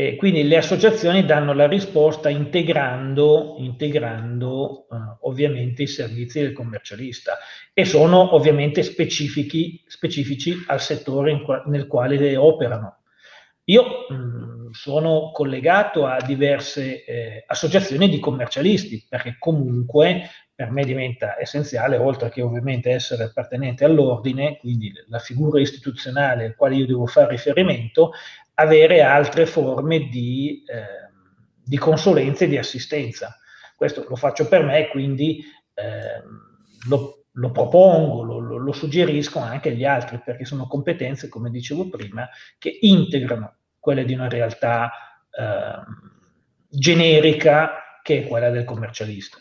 E 0.00 0.16
quindi 0.16 0.44
le 0.44 0.56
associazioni 0.56 1.26
danno 1.26 1.52
la 1.52 1.68
risposta 1.68 2.30
integrando, 2.30 3.56
integrando 3.58 4.86
uh, 4.88 5.28
ovviamente 5.28 5.82
i 5.82 5.86
servizi 5.86 6.40
del 6.40 6.54
commercialista 6.54 7.36
e 7.74 7.84
sono 7.84 8.34
ovviamente 8.34 8.82
specifici, 8.82 9.84
specifici 9.86 10.64
al 10.68 10.80
settore 10.80 11.42
qua, 11.42 11.64
nel 11.66 11.86
quale 11.86 12.34
operano. 12.34 13.00
Io 13.64 14.06
mh, 14.08 14.14
mm, 14.14 14.70
sono 14.70 15.32
collegato 15.34 16.06
a 16.06 16.18
diverse 16.22 17.04
eh, 17.04 17.44
associazioni 17.46 18.08
di 18.08 18.20
commercialisti 18.20 19.04
perché 19.06 19.36
comunque 19.38 20.30
per 20.54 20.70
me 20.70 20.84
diventa 20.84 21.38
essenziale, 21.38 21.98
oltre 21.98 22.30
che 22.30 22.40
ovviamente 22.42 22.90
essere 22.90 23.24
appartenente 23.24 23.84
all'ordine, 23.84 24.58
quindi 24.58 24.92
la 25.08 25.18
figura 25.18 25.60
istituzionale 25.60 26.44
al 26.46 26.54
quale 26.54 26.76
io 26.76 26.86
devo 26.86 27.06
fare 27.06 27.30
riferimento, 27.30 28.12
avere 28.60 29.02
altre 29.02 29.46
forme 29.46 30.08
di, 30.08 30.62
eh, 30.66 31.10
di 31.64 31.78
consulenza 31.78 32.44
e 32.44 32.48
di 32.48 32.58
assistenza. 32.58 33.36
Questo 33.74 34.04
lo 34.08 34.16
faccio 34.16 34.46
per 34.46 34.62
me, 34.62 34.88
quindi 34.88 35.42
eh, 35.74 36.22
lo, 36.88 37.24
lo, 37.32 37.50
propongo, 37.50 38.22
lo, 38.22 38.58
lo, 38.58 38.72
suggerisco 38.72 39.38
anche 39.38 39.70
agli 39.70 39.84
altri, 39.84 40.20
perché 40.22 40.44
sono 40.44 40.66
competenze, 40.66 41.28
come 41.28 41.50
dicevo 41.50 41.88
prima, 41.88 42.28
che 42.58 42.76
integrano 42.80 43.56
quelle 43.78 44.04
di 44.04 44.12
una 44.12 44.28
realtà 44.28 44.90
eh, 45.30 45.80
generica 46.68 48.00
che 48.02 48.24
è 48.24 48.26
quella 48.26 48.50
del 48.50 48.64
commercialista. 48.64 49.38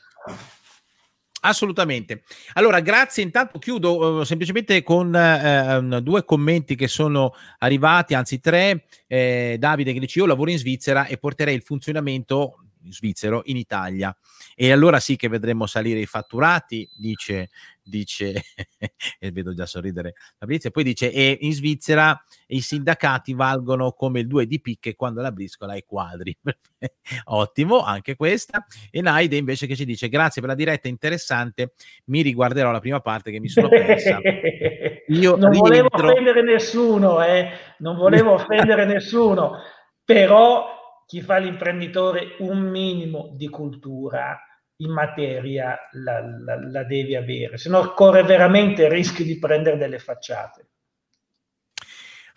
Assolutamente. 1.41 2.23
Allora, 2.53 2.79
grazie. 2.81 3.23
Intanto 3.23 3.59
chiudo 3.59 4.19
uh, 4.19 4.23
semplicemente 4.23 4.83
con 4.83 5.13
uh, 5.13 6.01
due 6.01 6.25
commenti 6.25 6.75
che 6.75 6.87
sono 6.87 7.33
arrivati, 7.59 8.13
anzi 8.13 8.39
tre. 8.39 8.85
Eh, 9.07 9.55
Davide 9.57 9.93
che 9.93 9.99
dice: 9.99 10.19
Io 10.19 10.25
lavoro 10.25 10.51
in 10.51 10.57
Svizzera 10.57 11.05
e 11.05 11.17
porterei 11.17 11.55
il 11.55 11.61
funzionamento 11.61 12.63
svizzero 12.89 13.41
in 13.45 13.57
Italia 13.57 14.15
e 14.55 14.71
allora 14.71 14.99
sì 14.99 15.15
che 15.15 15.27
vedremo 15.27 15.65
salire 15.65 15.99
i 15.99 16.05
fatturati, 16.05 16.89
dice, 16.97 17.49
dice 17.81 18.41
e 19.19 19.31
vedo 19.31 19.53
già 19.53 19.65
sorridere 19.65 20.13
Fabrizio, 20.37 20.69
e 20.69 20.71
poi 20.71 20.83
dice 20.83 21.11
e 21.11 21.37
in 21.41 21.53
Svizzera 21.53 22.17
i 22.47 22.61
sindacati 22.61 23.33
valgono 23.33 23.91
come 23.91 24.21
il 24.21 24.27
2 24.27 24.45
di 24.45 24.61
picche 24.61 24.95
quando 24.95 25.21
la 25.21 25.31
briscola 25.31 25.73
è 25.73 25.83
quadri. 25.85 26.37
Ottimo, 27.25 27.81
anche 27.81 28.15
questa. 28.15 28.65
E 28.89 29.01
Naide 29.01 29.35
invece 29.35 29.67
che 29.67 29.75
ci 29.75 29.85
dice 29.85 30.09
grazie 30.09 30.41
per 30.41 30.51
la 30.51 30.55
diretta 30.55 30.87
interessante, 30.87 31.73
mi 32.05 32.21
riguarderò 32.21 32.71
la 32.71 32.79
prima 32.79 33.01
parte 33.01 33.31
che 33.31 33.39
mi 33.39 33.49
sono 33.49 33.69
persa. 33.69 34.19
Io 35.09 35.35
non 35.35 35.51
rientro... 35.51 35.59
volevo 35.59 35.87
offendere 35.91 36.43
nessuno, 36.43 37.23
eh? 37.23 37.49
non 37.79 37.97
volevo 37.97 38.33
offendere 38.33 38.85
nessuno, 38.85 39.57
però 40.03 40.78
chi 41.09 41.21
fa 41.21 41.37
l'imprenditore 41.37 42.35
un 42.37 42.59
minimo 42.59 43.33
di 43.35 43.49
cultura 43.49 44.39
in 44.75 44.91
materia 44.91 45.75
la, 45.93 46.19
la, 46.19 46.69
la 46.69 46.83
devi 46.83 47.15
avere, 47.15 47.57
se 47.57 47.67
no 47.67 47.93
corre 47.95 48.21
veramente 48.21 48.83
il 48.83 48.91
rischio 48.91 49.25
di 49.25 49.39
prendere 49.39 49.77
delle 49.77 49.97
facciate. 49.97 50.68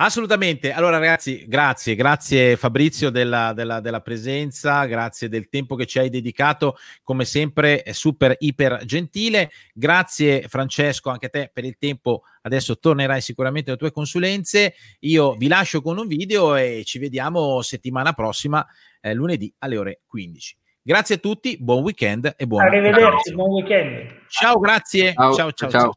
Assolutamente. 0.05 0.73
Allora, 0.73 0.99
ragazzi, 0.99 1.45
grazie, 1.47 1.95
grazie 1.95 2.57
Fabrizio 2.57 3.09
della, 3.09 3.53
della, 3.53 3.79
della, 3.79 4.01
presenza, 4.01 4.85
grazie 4.87 5.29
del 5.29 5.49
tempo 5.49 5.77
che 5.77 5.87
ci 5.87 6.01
hai 6.01 6.11
dedicato, 6.11 6.77
come 7.05 7.25
sempre, 7.25 7.83
è 7.83 7.93
super, 7.93 8.35
iper 8.41 8.83
gentile. 8.85 9.53
Grazie 9.73 10.49
Francesco, 10.49 11.09
anche 11.09 11.27
a 11.27 11.29
te 11.29 11.51
per 11.53 11.65
il 11.65 11.77
tempo. 11.79 12.25
Adesso 12.43 12.81
tornerai 12.81 13.21
sicuramente 13.21 13.71
alle 13.71 13.79
tue 13.79 13.93
consulenze. 13.93 14.75
Io 15.01 15.37
vi 15.37 15.47
lascio 15.47 15.81
con 15.81 15.97
un 15.97 16.09
video 16.09 16.57
e 16.57 16.83
ci 16.85 16.99
vediamo 16.99 17.63
settimana 17.63 18.13
prossima, 18.13 18.67
eh, 19.01 19.15
lunedì 19.15 19.55
alle 19.59 19.77
ore 19.77 20.01
15. 20.09 20.57
Grazie 20.83 21.15
a 21.15 21.19
tutti, 21.19 21.57
buon 21.61 21.85
weekend 21.85 22.35
e 22.37 22.45
buon 22.49 22.63
Arrivederci, 22.63 23.35
buon 23.35 23.51
weekend. 23.51 24.25
Ciao, 24.27 24.59
grazie. 24.59 25.13
ciao, 25.13 25.33
ciao. 25.33 25.53
ciao. 25.53 25.71
ciao. 25.71 25.93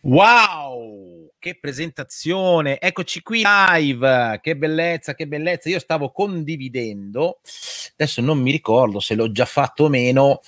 Wow! 0.00 0.99
Che 1.40 1.58
presentazione, 1.58 2.78
eccoci 2.78 3.22
qui 3.22 3.42
live, 3.42 4.38
che 4.42 4.56
bellezza, 4.56 5.14
che 5.14 5.26
bellezza. 5.26 5.70
Io 5.70 5.78
stavo 5.78 6.12
condividendo, 6.12 7.40
adesso 7.94 8.20
non 8.20 8.38
mi 8.38 8.50
ricordo 8.50 9.00
se 9.00 9.14
l'ho 9.14 9.32
già 9.32 9.46
fatto 9.46 9.84
o 9.84 9.88
meno, 9.88 10.42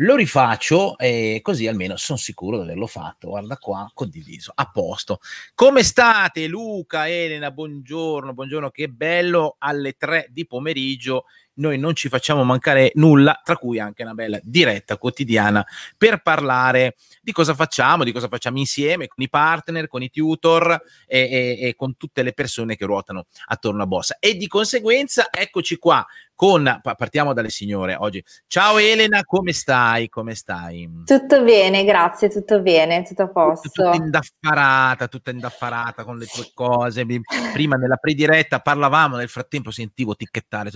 lo 0.00 0.14
rifaccio 0.14 0.98
e 0.98 1.40
così 1.42 1.66
almeno 1.66 1.96
sono 1.96 2.18
sicuro 2.18 2.58
di 2.58 2.64
averlo 2.64 2.86
fatto. 2.86 3.30
Guarda 3.30 3.56
qua, 3.56 3.90
condiviso, 3.94 4.52
a 4.54 4.70
posto. 4.70 5.20
Come 5.54 5.82
state 5.82 6.46
Luca, 6.48 7.08
Elena, 7.08 7.50
buongiorno, 7.50 8.34
buongiorno, 8.34 8.70
che 8.70 8.88
bello 8.90 9.56
alle 9.58 9.94
3 9.94 10.28
di 10.30 10.46
pomeriggio 10.46 11.24
noi 11.56 11.78
non 11.78 11.94
ci 11.94 12.08
facciamo 12.08 12.44
mancare 12.44 12.92
nulla, 12.94 13.40
tra 13.44 13.56
cui 13.56 13.78
anche 13.78 14.02
una 14.02 14.14
bella 14.14 14.38
diretta 14.42 14.96
quotidiana 14.96 15.64
per 15.96 16.22
parlare 16.22 16.96
di 17.22 17.32
cosa 17.32 17.54
facciamo, 17.54 18.04
di 18.04 18.12
cosa 18.12 18.28
facciamo 18.28 18.58
insieme 18.58 19.06
con 19.06 19.22
i 19.22 19.28
partner, 19.28 19.88
con 19.88 20.02
i 20.02 20.10
tutor 20.10 20.80
e, 21.06 21.18
e, 21.18 21.58
e 21.68 21.74
con 21.74 21.96
tutte 21.96 22.22
le 22.22 22.32
persone 22.32 22.76
che 22.76 22.84
ruotano 22.84 23.26
attorno 23.46 23.82
a 23.82 23.86
Bossa. 23.86 24.16
E 24.18 24.34
di 24.34 24.46
conseguenza, 24.46 25.28
eccoci 25.30 25.76
qua 25.76 26.06
con, 26.36 26.80
partiamo 26.82 27.32
dalle 27.32 27.48
signore 27.48 27.96
oggi. 27.96 28.22
Ciao 28.46 28.76
Elena, 28.78 29.24
come 29.24 29.52
stai? 29.52 30.08
Come 30.10 30.34
stai? 30.34 30.88
Tutto 31.04 31.42
bene, 31.42 31.82
grazie, 31.82 32.28
tutto 32.28 32.60
bene, 32.60 33.02
tutto 33.02 33.22
a 33.22 33.28
posto. 33.28 33.70
Tutta 33.70 33.94
indaffarata, 33.94 35.08
tutta 35.08 35.30
indaffarata 35.30 36.04
con 36.04 36.18
le 36.18 36.26
tue 36.26 36.50
cose. 36.52 37.04
Prima 37.52 37.76
nella 37.76 37.96
prediretta 37.96 38.60
parlavamo, 38.60 39.16
nel 39.16 39.30
frattempo 39.30 39.70
sentivo 39.70 40.14
ticchettare 40.14 40.70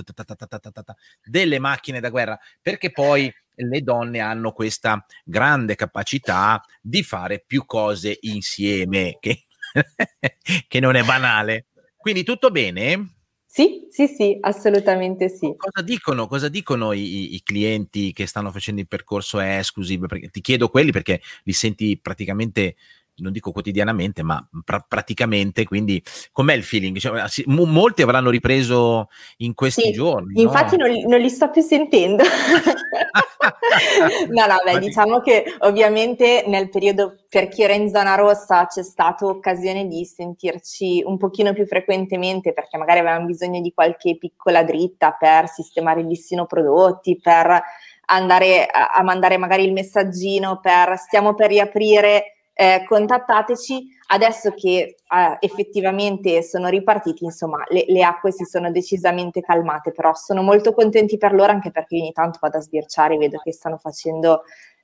delle 1.23 1.59
macchine 1.59 2.01
da 2.01 2.09
guerra, 2.09 2.39
perché 2.61 2.91
poi 2.91 3.33
le 3.55 3.83
donne 3.83 4.21
hanno 4.21 4.53
questa 4.53 5.05
grande 5.23 5.75
capacità 5.75 6.65
di 6.81 7.03
fare 7.03 7.45
più 7.47 7.67
cose 7.67 8.17
insieme, 8.23 9.19
che, 9.21 9.45
che 10.67 10.81
non 10.81 10.97
è 10.97 11.05
banale. 11.05 11.67
Quindi 11.99 12.23
tutto 12.23 12.51
bene? 12.51 13.20
Sì, 13.53 13.89
sì, 13.91 14.07
sì, 14.07 14.39
assolutamente 14.43 15.29
sì. 15.29 15.53
Cosa 15.57 15.85
dicono, 15.85 16.29
cosa 16.29 16.49
dicono 16.49 16.93
i, 16.93 17.35
i, 17.35 17.43
clienti 17.43 18.13
che 18.13 18.27
stanno 18.27 18.53
facendo 18.53 18.81
il 18.81 18.87
percorso 18.87 19.41
exclusive? 19.41 20.07
Perché 20.07 20.29
ti 20.29 20.41
chiedo 20.41 20.69
quelli 20.69 20.93
perché 20.93 21.21
li 21.43 21.53
senti 21.53 21.99
praticamente 21.99 22.77
non 23.23 23.33
dico 23.33 23.53
quotidianamente, 23.53 24.23
ma 24.23 24.47
pra- 24.65 24.85
praticamente, 24.87 25.65
quindi 25.65 26.03
com'è 26.33 26.55
il 26.55 26.63
feeling? 26.63 26.99
Cioè, 26.99 27.29
sì, 27.29 27.45
m- 27.47 27.63
molti 27.63 28.03
avranno 28.03 28.31
ripreso 28.31 29.09
in 29.39 29.55
questi 29.55 29.83
sì, 29.83 29.93
giorni. 29.93 30.41
Infatti 30.41 30.77
no? 30.77 30.87
non, 30.87 30.95
li, 30.95 31.07
non, 31.07 31.21
li 31.21 31.29
sto 31.29 31.51
più 31.51 31.63
sentendo. 31.63 32.25
no, 34.31 34.47
no, 34.47 34.57
beh, 34.65 34.79
diciamo 34.79 35.21
che 35.21 35.45
ovviamente 35.61 36.45
nel 36.47 36.69
periodo 36.69 37.25
per 37.29 37.49
chi 37.49 37.63
era 37.63 37.75
in 37.75 37.89
zona 37.89 38.15
rossa 38.15 38.67
c'è 38.67 38.83
stata 38.83 39.27
occasione 39.27 39.87
di 39.87 40.05
sentirci 40.05 41.03
un 41.05 41.17
pochino 41.17 41.53
più 41.53 41.67
frequentemente 41.67 42.53
perché 42.53 42.77
magari 42.77 43.01
avevamo 43.01 43.27
bisogno 43.27 43.61
di 43.61 43.73
qualche 43.73 44.17
piccola 44.19 44.65
dritta 44.65 45.17
per 45.19 45.49
sistemare 45.49 46.01
il 46.01 46.07
listino 46.07 46.47
prodotti, 46.47 47.19
per 47.21 47.63
andare 48.07 48.67
a, 48.67 48.89
a 48.89 49.03
mandare 49.03 49.37
magari 49.37 49.65
il 49.65 49.73
messaggino 49.73 50.59
per 50.61 50.99
stiamo 50.99 51.35
per 51.35 51.49
riaprire 51.49 52.40
eh, 52.61 52.85
contattateci. 52.87 53.99
Adesso 54.09 54.51
che 54.53 54.97
eh, 55.09 55.37
effettivamente 55.41 56.43
sono 56.43 56.69
ripartiti, 56.69 57.25
insomma, 57.25 57.65
le, 57.69 57.87
le, 57.89 58.03
acque 58.03 58.33
si 58.33 58.45
sono 58.45 58.71
decisamente 58.71 59.41
calmate, 59.41 59.93
però 59.93 60.13
sono 60.15 60.43
molto 60.43 60.75
contenti 60.75 61.17
per 61.17 61.33
loro 61.33 61.53
anche 61.53 61.71
perché 61.71 61.97
ogni 61.97 62.13
tanto 62.13 62.39
vado 62.39 62.59
a 62.59 62.61
sbirciare 62.61 63.15
e 63.15 63.19
vedo 63.19 63.39
che 63.39 63.53
stanno 63.53 63.79
facendo 63.79 64.43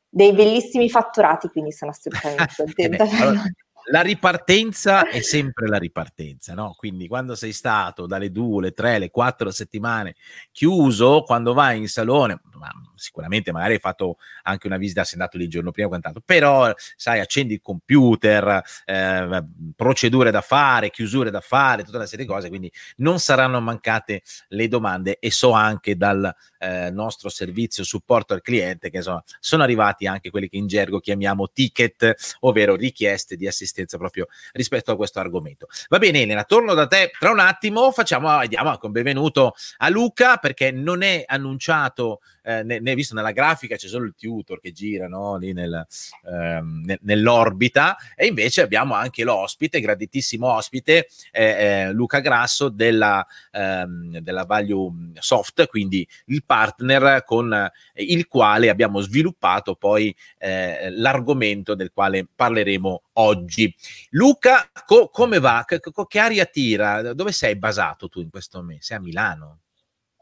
dei 0.08 0.32
bellissimi 0.32 0.88
fatturati, 0.88 1.48
quindi 1.48 1.72
sono 1.72 1.90
assolutamente 1.90 2.54
contenta. 2.56 3.04
allora, 3.04 3.42
la 3.90 4.00
ripartenza 4.00 5.08
è 5.08 5.20
sempre 5.20 5.68
la 5.68 5.76
ripartenza, 5.76 6.54
no? 6.54 6.74
Quindi 6.76 7.06
quando 7.06 7.34
sei 7.34 7.52
stato 7.52 8.06
dalle 8.06 8.32
due, 8.32 8.62
le 8.62 8.72
tre, 8.72 8.98
le 8.98 9.10
quattro 9.10 9.50
settimane 9.50 10.14
chiuso, 10.50 11.22
quando 11.22 11.52
vai 11.52 11.78
in 11.78 11.88
salone, 11.88 12.40
ma 12.54 12.70
sicuramente 12.96 13.52
magari 13.52 13.74
hai 13.74 13.78
fatto 13.78 14.16
anche 14.42 14.66
una 14.66 14.76
visita, 14.76 15.04
sei 15.04 15.14
andato 15.14 15.36
lì 15.36 15.44
il 15.44 15.50
giorno 15.50 15.70
prima, 15.70 15.88
quant'altro, 15.88 16.22
però 16.24 16.72
sai, 16.96 17.20
accendi 17.20 17.54
il 17.54 17.60
computer, 17.62 18.62
eh, 18.84 19.44
procedure 19.74 20.30
da 20.30 20.40
fare, 20.40 20.90
chiusure 20.90 21.30
da 21.30 21.40
fare, 21.40 21.84
tutta 21.84 21.98
una 21.98 22.06
serie 22.06 22.24
di 22.24 22.30
cose, 22.30 22.48
quindi 22.48 22.70
non 22.96 23.18
saranno 23.18 23.60
mancate 23.60 24.22
le 24.48 24.68
domande 24.68 25.18
e 25.18 25.30
so 25.30 25.52
anche 25.52 25.96
dal 25.96 26.34
eh, 26.58 26.90
nostro 26.90 27.28
servizio 27.28 27.84
supporto 27.84 28.34
al 28.34 28.42
cliente 28.42 28.90
che 28.90 28.98
insomma 28.98 29.22
sono 29.40 29.62
arrivati 29.62 30.06
anche 30.06 30.30
quelli 30.30 30.48
che 30.48 30.56
in 30.56 30.66
gergo 30.66 31.00
chiamiamo 31.00 31.50
ticket, 31.52 32.36
ovvero 32.40 32.74
richieste 32.74 33.36
di 33.36 33.46
assistenza 33.46 33.98
proprio 33.98 34.26
rispetto 34.52 34.90
a 34.90 34.96
questo 34.96 35.20
argomento. 35.20 35.66
Va 35.88 35.98
bene 35.98 36.22
Elena, 36.22 36.44
torno 36.44 36.74
da 36.74 36.86
te 36.86 37.10
tra 37.18 37.30
un 37.30 37.40
attimo, 37.40 37.92
facciamo, 37.92 38.44
diamo 38.46 38.70
anche 38.70 38.86
un 38.86 38.92
benvenuto 38.92 39.54
a 39.78 39.88
Luca 39.88 40.36
perché 40.38 40.70
non 40.70 41.02
è 41.02 41.24
annunciato 41.26 42.20
eh, 42.46 42.62
ne, 42.62 42.78
ne 42.78 42.94
visto 42.94 43.14
nella 43.14 43.32
grafica 43.32 43.74
c'è 43.74 43.88
solo 43.88 44.04
il 44.04 44.14
tutor 44.16 44.60
che 44.60 44.70
gira 44.70 45.08
no? 45.08 45.36
lì 45.36 45.52
nel, 45.52 45.84
ehm, 46.26 46.84
ne, 46.84 46.98
nell'orbita 47.02 47.96
e 48.14 48.26
invece 48.26 48.62
abbiamo 48.62 48.94
anche 48.94 49.24
l'ospite, 49.24 49.80
graditissimo 49.80 50.46
ospite, 50.46 51.08
eh, 51.32 51.90
Luca 51.92 52.20
Grasso 52.20 52.68
della, 52.68 53.26
ehm, 53.50 54.18
della 54.18 54.44
Value 54.44 54.92
Soft, 55.18 55.66
quindi 55.66 56.06
il 56.26 56.44
partner 56.44 57.24
con 57.24 57.68
il 57.94 58.28
quale 58.28 58.68
abbiamo 58.68 59.00
sviluppato 59.00 59.74
poi 59.74 60.14
eh, 60.38 60.90
l'argomento 60.90 61.74
del 61.74 61.90
quale 61.92 62.28
parleremo 62.32 63.02
oggi. 63.14 63.74
Luca, 64.10 64.70
co- 64.86 65.08
come 65.08 65.40
va? 65.40 65.64
Che, 65.66 65.80
che 65.80 66.18
aria 66.18 66.44
tira? 66.44 67.12
Dove 67.12 67.32
sei 67.32 67.56
basato 67.56 68.08
tu 68.08 68.20
in 68.20 68.30
questo 68.30 68.62
mese? 68.62 68.82
Sei 68.82 68.96
a 68.96 69.00
Milano? 69.00 69.58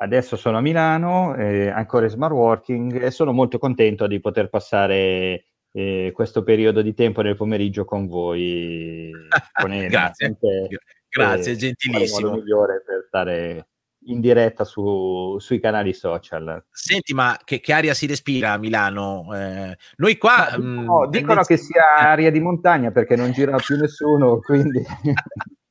Adesso 0.05 0.37
sono 0.37 0.59
a 0.59 0.61
Milano, 0.61 1.35
eh, 1.35 1.69
ancora 1.69 2.05
in 2.05 2.11
smart 2.11 2.35
working 2.35 3.03
e 3.03 3.11
sono 3.11 3.33
molto 3.33 3.59
contento 3.59 4.07
di 4.07 4.21
poter 4.21 4.51
passare 4.51 5.47
eh, 5.73 6.13
questo 6.15 6.43
periodo 6.43 6.83
di 6.83 6.93
tempo 6.93 7.23
nel 7.23 7.37
pomeriggio 7.37 7.87
con 7.87 8.07
voi. 8.07 9.11
Con 9.59 9.71
Grazie, 9.89 10.37
Grazie, 11.09 11.53
eh, 11.53 11.57
gentilissimo. 11.57 12.29
È 12.29 12.33
il 12.33 12.39
migliore 12.39 12.83
per 12.85 13.05
stare 13.07 13.69
in 14.07 14.21
diretta 14.21 14.65
su, 14.65 15.39
sui 15.39 15.59
canali 15.59 15.95
social. 15.95 16.63
Senti, 16.71 17.15
ma 17.15 17.39
che, 17.43 17.61
che, 17.61 17.73
aria 17.73 17.95
si 17.95 18.05
respira 18.05 18.53
a 18.53 18.59
Milano? 18.59 19.35
Eh, 19.35 19.75
noi 19.97 20.19
qua... 20.19 20.55
No, 20.59 20.63
mh, 20.63 21.07
mm, 21.07 21.11
dicono 21.11 21.43
che 21.45 21.57
sia 21.57 21.97
aria 21.97 22.31
di 22.31 22.41
montagna 22.41 22.91
perché 22.91 23.17
non 23.17 23.33
gira 23.33 23.57
più 23.57 23.79
nessuno, 23.79 24.39
quindi... 24.41 24.83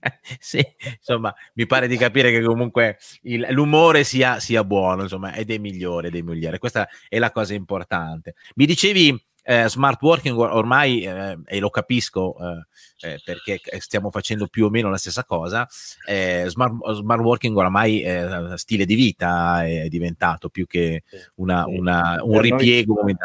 sì, 0.38 0.64
insomma, 0.96 1.34
mi 1.54 1.66
pare 1.66 1.86
di 1.86 1.96
capire 1.96 2.30
che 2.30 2.42
comunque 2.42 2.98
il, 3.22 3.46
l'umore 3.50 4.04
sia, 4.04 4.40
sia, 4.40 4.64
buono, 4.64 5.02
insomma, 5.02 5.34
ed 5.34 5.50
è 5.50 5.58
migliore 5.58 6.10
dei 6.10 6.22
migliori. 6.22 6.58
Questa 6.58 6.88
è 7.08 7.18
la 7.18 7.30
cosa 7.30 7.54
importante. 7.54 8.34
Mi 8.54 8.66
dicevi 8.66 9.18
eh, 9.44 9.68
smart 9.68 10.00
working 10.00 10.36
ormai, 10.38 11.02
eh, 11.02 11.38
e 11.44 11.58
lo 11.58 11.70
capisco 11.70 12.36
eh, 12.38 13.08
eh 13.08 13.20
perché 13.24 13.60
stiamo 13.78 14.10
facendo 14.10 14.46
più 14.46 14.66
o 14.66 14.70
meno 14.70 14.88
la 14.88 14.96
stessa 14.96 15.24
cosa, 15.24 15.66
eh, 16.06 16.44
smart, 16.46 16.92
smart, 16.92 17.22
working 17.22 17.56
ormai 17.56 18.02
è 18.02 18.56
stile 18.56 18.84
di 18.84 18.94
vita 18.94 19.64
è 19.64 19.88
diventato 19.88 20.48
più 20.48 20.66
che 20.66 21.02
una, 21.36 21.64
una, 21.66 22.18
un 22.22 22.32
per 22.32 22.42
ripiego. 22.42 22.94
Noi, 23.02 23.16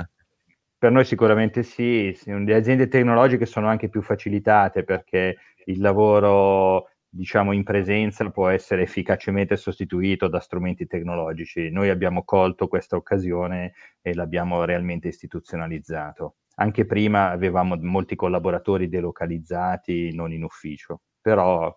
per 0.80 0.91
noi 0.91 1.06
sicuramente 1.06 1.64
sì, 1.64 2.15
le 2.26 2.56
aziende 2.56 2.88
tecnologiche 2.88 3.45
sono 3.45 3.68
anche 3.68 3.90
più 3.90 4.02
facilitate 4.02 4.84
perché 4.84 5.38
il 5.68 5.80
lavoro 5.80 6.89
diciamo 7.10 7.52
in 7.52 7.64
presenza 7.64 8.30
può 8.30 8.49
essere 8.49 8.84
efficacemente 8.84 9.56
sostituito 9.56 10.27
da 10.27 10.39
strumenti 10.39 10.85
tecnologici. 10.88 11.69
Noi 11.69 11.89
abbiamo 11.89 12.23
colto 12.23 12.68
questa 12.68 12.95
occasione 12.95 13.73
e 14.02 14.14
l'abbiamo 14.14 14.65
realmente 14.65 15.07
istituzionalizzato. 15.07 16.35
Anche 16.56 16.85
prima 16.85 17.30
avevamo 17.30 17.76
molti 17.80 18.15
collaboratori 18.15 18.89
delocalizzati, 18.89 20.14
non 20.14 20.31
in 20.31 20.44
ufficio, 20.44 21.02
però 21.22 21.76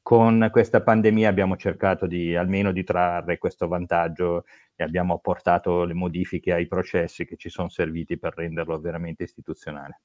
con 0.00 0.48
questa 0.50 0.82
pandemia 0.82 1.28
abbiamo 1.28 1.56
cercato 1.56 2.06
di 2.06 2.34
almeno 2.34 2.72
di 2.72 2.82
trarre 2.82 3.38
questo 3.38 3.68
vantaggio 3.68 4.44
e 4.74 4.82
abbiamo 4.82 5.14
apportato 5.14 5.84
le 5.84 5.94
modifiche 5.94 6.52
ai 6.52 6.66
processi 6.66 7.24
che 7.24 7.36
ci 7.36 7.50
sono 7.50 7.68
serviti 7.68 8.18
per 8.18 8.34
renderlo 8.34 8.80
veramente 8.80 9.22
istituzionale. 9.22 10.00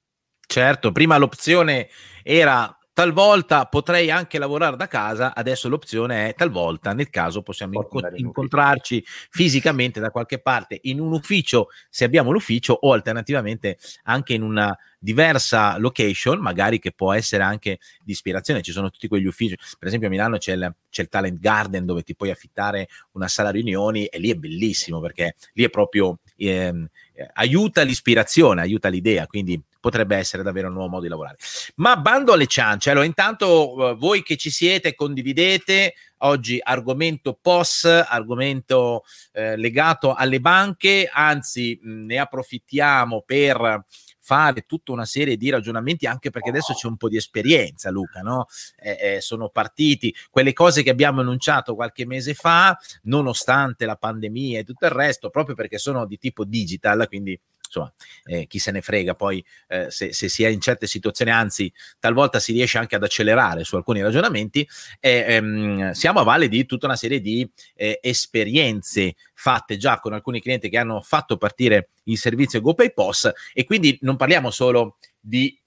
Certo, 0.46 0.92
prima 0.92 1.18
l'opzione 1.18 1.88
era 2.22 2.78
Talvolta 2.98 3.68
potrei 3.68 4.10
anche 4.10 4.40
lavorare 4.40 4.76
da 4.76 4.88
casa, 4.88 5.36
adesso 5.36 5.70
l'opzione 5.70 6.30
è 6.30 6.34
talvolta, 6.34 6.94
nel 6.94 7.12
caso 7.12 7.44
possiamo 7.44 7.74
inco- 7.74 8.02
incontrarci 8.16 9.06
fisicamente 9.06 10.00
da 10.00 10.10
qualche 10.10 10.40
parte 10.40 10.80
in 10.82 11.00
un 11.00 11.14
ufficio, 11.14 11.68
se 11.92 12.06
abbiamo 12.06 12.32
l'ufficio, 12.32 12.74
o 12.74 12.94
alternativamente 12.94 13.78
anche 14.06 14.34
in 14.34 14.42
una 14.42 14.76
diversa 14.98 15.78
location, 15.78 16.40
magari 16.40 16.80
che 16.80 16.92
può 16.92 17.14
essere 17.14 17.44
anche 17.44 17.78
di 18.04 18.14
ispirazione. 18.14 18.64
Ci 18.64 18.72
sono 18.72 18.90
tutti 18.90 19.08
quegli 19.08 19.28
uffici, 19.28 19.56
per 19.78 19.90
esempio 19.90 20.08
a 20.08 20.12
Milano 20.12 20.40
c'è 20.40 20.54
il, 20.54 20.76
c'è 20.90 21.04
il 21.04 21.10
Talent 21.10 21.40
Garden 21.40 21.86
dove 21.86 22.02
ti 22.02 22.16
puoi 22.16 22.32
affittare 22.32 22.88
una 23.12 23.28
sala 23.28 23.52
riunioni 23.52 24.08
e 24.08 24.18
lì 24.18 24.32
è 24.32 24.36
bellissimo 24.36 25.00
perché 25.00 25.36
lì 25.54 25.64
è 25.64 25.70
proprio 25.70 26.18
ehm, 26.36 26.88
aiuta 27.34 27.84
l'ispirazione, 27.84 28.62
aiuta 28.62 28.90
l'idea, 28.90 29.28
quindi 29.28 29.62
potrebbe 29.88 30.18
essere 30.18 30.44
davvero 30.44 30.68
un 30.68 30.74
nuovo 30.74 30.90
modo 30.90 31.04
di 31.04 31.08
lavorare. 31.08 31.38
Ma 31.76 31.96
bando 31.96 32.34
alle 32.34 32.48
ciance, 32.48 32.90
allora 32.90 33.06
intanto 33.06 33.92
eh, 33.92 33.96
voi 33.96 34.22
che 34.22 34.36
ci 34.36 34.50
siete 34.50 34.96
condividete 34.96 35.94
oggi 36.20 36.60
argomento 36.62 37.38
POS, 37.42 37.86
argomento 37.86 39.04
eh, 39.32 39.56
legato 39.56 40.14
alle 40.14 40.42
banche, 40.42 41.10
anzi 41.10 41.80
ne 41.84 42.18
approfittiamo 42.18 43.24
per 43.26 43.86
fare 44.20 44.66
tutta 44.68 44.92
una 44.92 45.06
serie 45.06 45.38
di 45.38 45.50
ragionamenti 45.50 46.06
anche 46.06 46.32
perché 46.32 46.50
adesso 46.50 46.74
c'è 46.74 46.88
un 46.88 46.98
po' 46.98 47.08
di 47.08 47.16
esperienza 47.16 47.90
Luca, 47.90 48.20
no? 48.20 48.48
Eh, 48.76 48.98
eh, 49.00 49.22
sono 49.22 49.48
partiti 49.48 50.14
quelle 50.30 50.52
cose 50.52 50.84
che 50.84 50.90
abbiamo 50.90 51.22
annunciato 51.22 51.76
qualche 51.76 52.06
mese 52.06 52.34
fa, 52.34 52.78
nonostante 53.04 53.86
la 53.86 53.96
pandemia 53.96 54.60
e 54.60 54.64
tutto 54.66 54.86
il 54.86 54.92
resto, 54.92 55.30
proprio 55.30 55.56
perché 55.56 55.78
sono 55.78 56.06
di 56.06 56.18
tipo 56.18 56.44
digital, 56.44 57.08
quindi 57.08 57.40
insomma, 57.68 57.94
eh, 58.26 58.48
chi 58.48 58.60
se 58.60 58.72
ne 58.72 58.82
frega 58.82 59.16
poi 59.16 59.44
eh, 59.68 59.90
se, 59.92 60.14
se, 60.14 60.30
si 60.30 60.44
è 60.44 60.48
in 60.48 60.60
certe 60.60 60.88
situazioni, 60.88 61.32
anzi, 61.32 61.72
talvolta 62.00 62.40
si 62.40 62.52
riesce 62.54 62.78
anche 62.78 62.96
ad 62.96 63.04
accelerare 63.04 63.64
su 63.64 63.76
alcuni 63.76 64.02
ragionamenti. 64.02 64.68
Eh, 65.00 65.26
ehm, 65.28 65.92
siamo 65.92 66.20
a 66.20 66.24
valle 66.24 66.48
di 66.48 66.66
tutta 66.66 66.86
una 66.86 66.96
serie 66.96 67.22
di 67.22 67.50
eh, 67.76 68.00
esperienze 68.02 69.16
fatte 69.34 69.78
già 69.78 70.00
con 70.00 70.14
alcuni 70.14 70.42
clienti 70.42 70.70
che 70.70 70.78
hanno 70.78 71.02
fatto 71.02 71.38
partire 71.38 71.90
il 72.06 72.18
servizio 72.18 72.62
GoPay 72.62 72.94
POS 72.94 73.32
e 73.54 73.66
quindi 73.66 73.98
non 74.02 74.16
parliamo 74.16 74.50
solo 74.50 74.98
di 75.20 75.58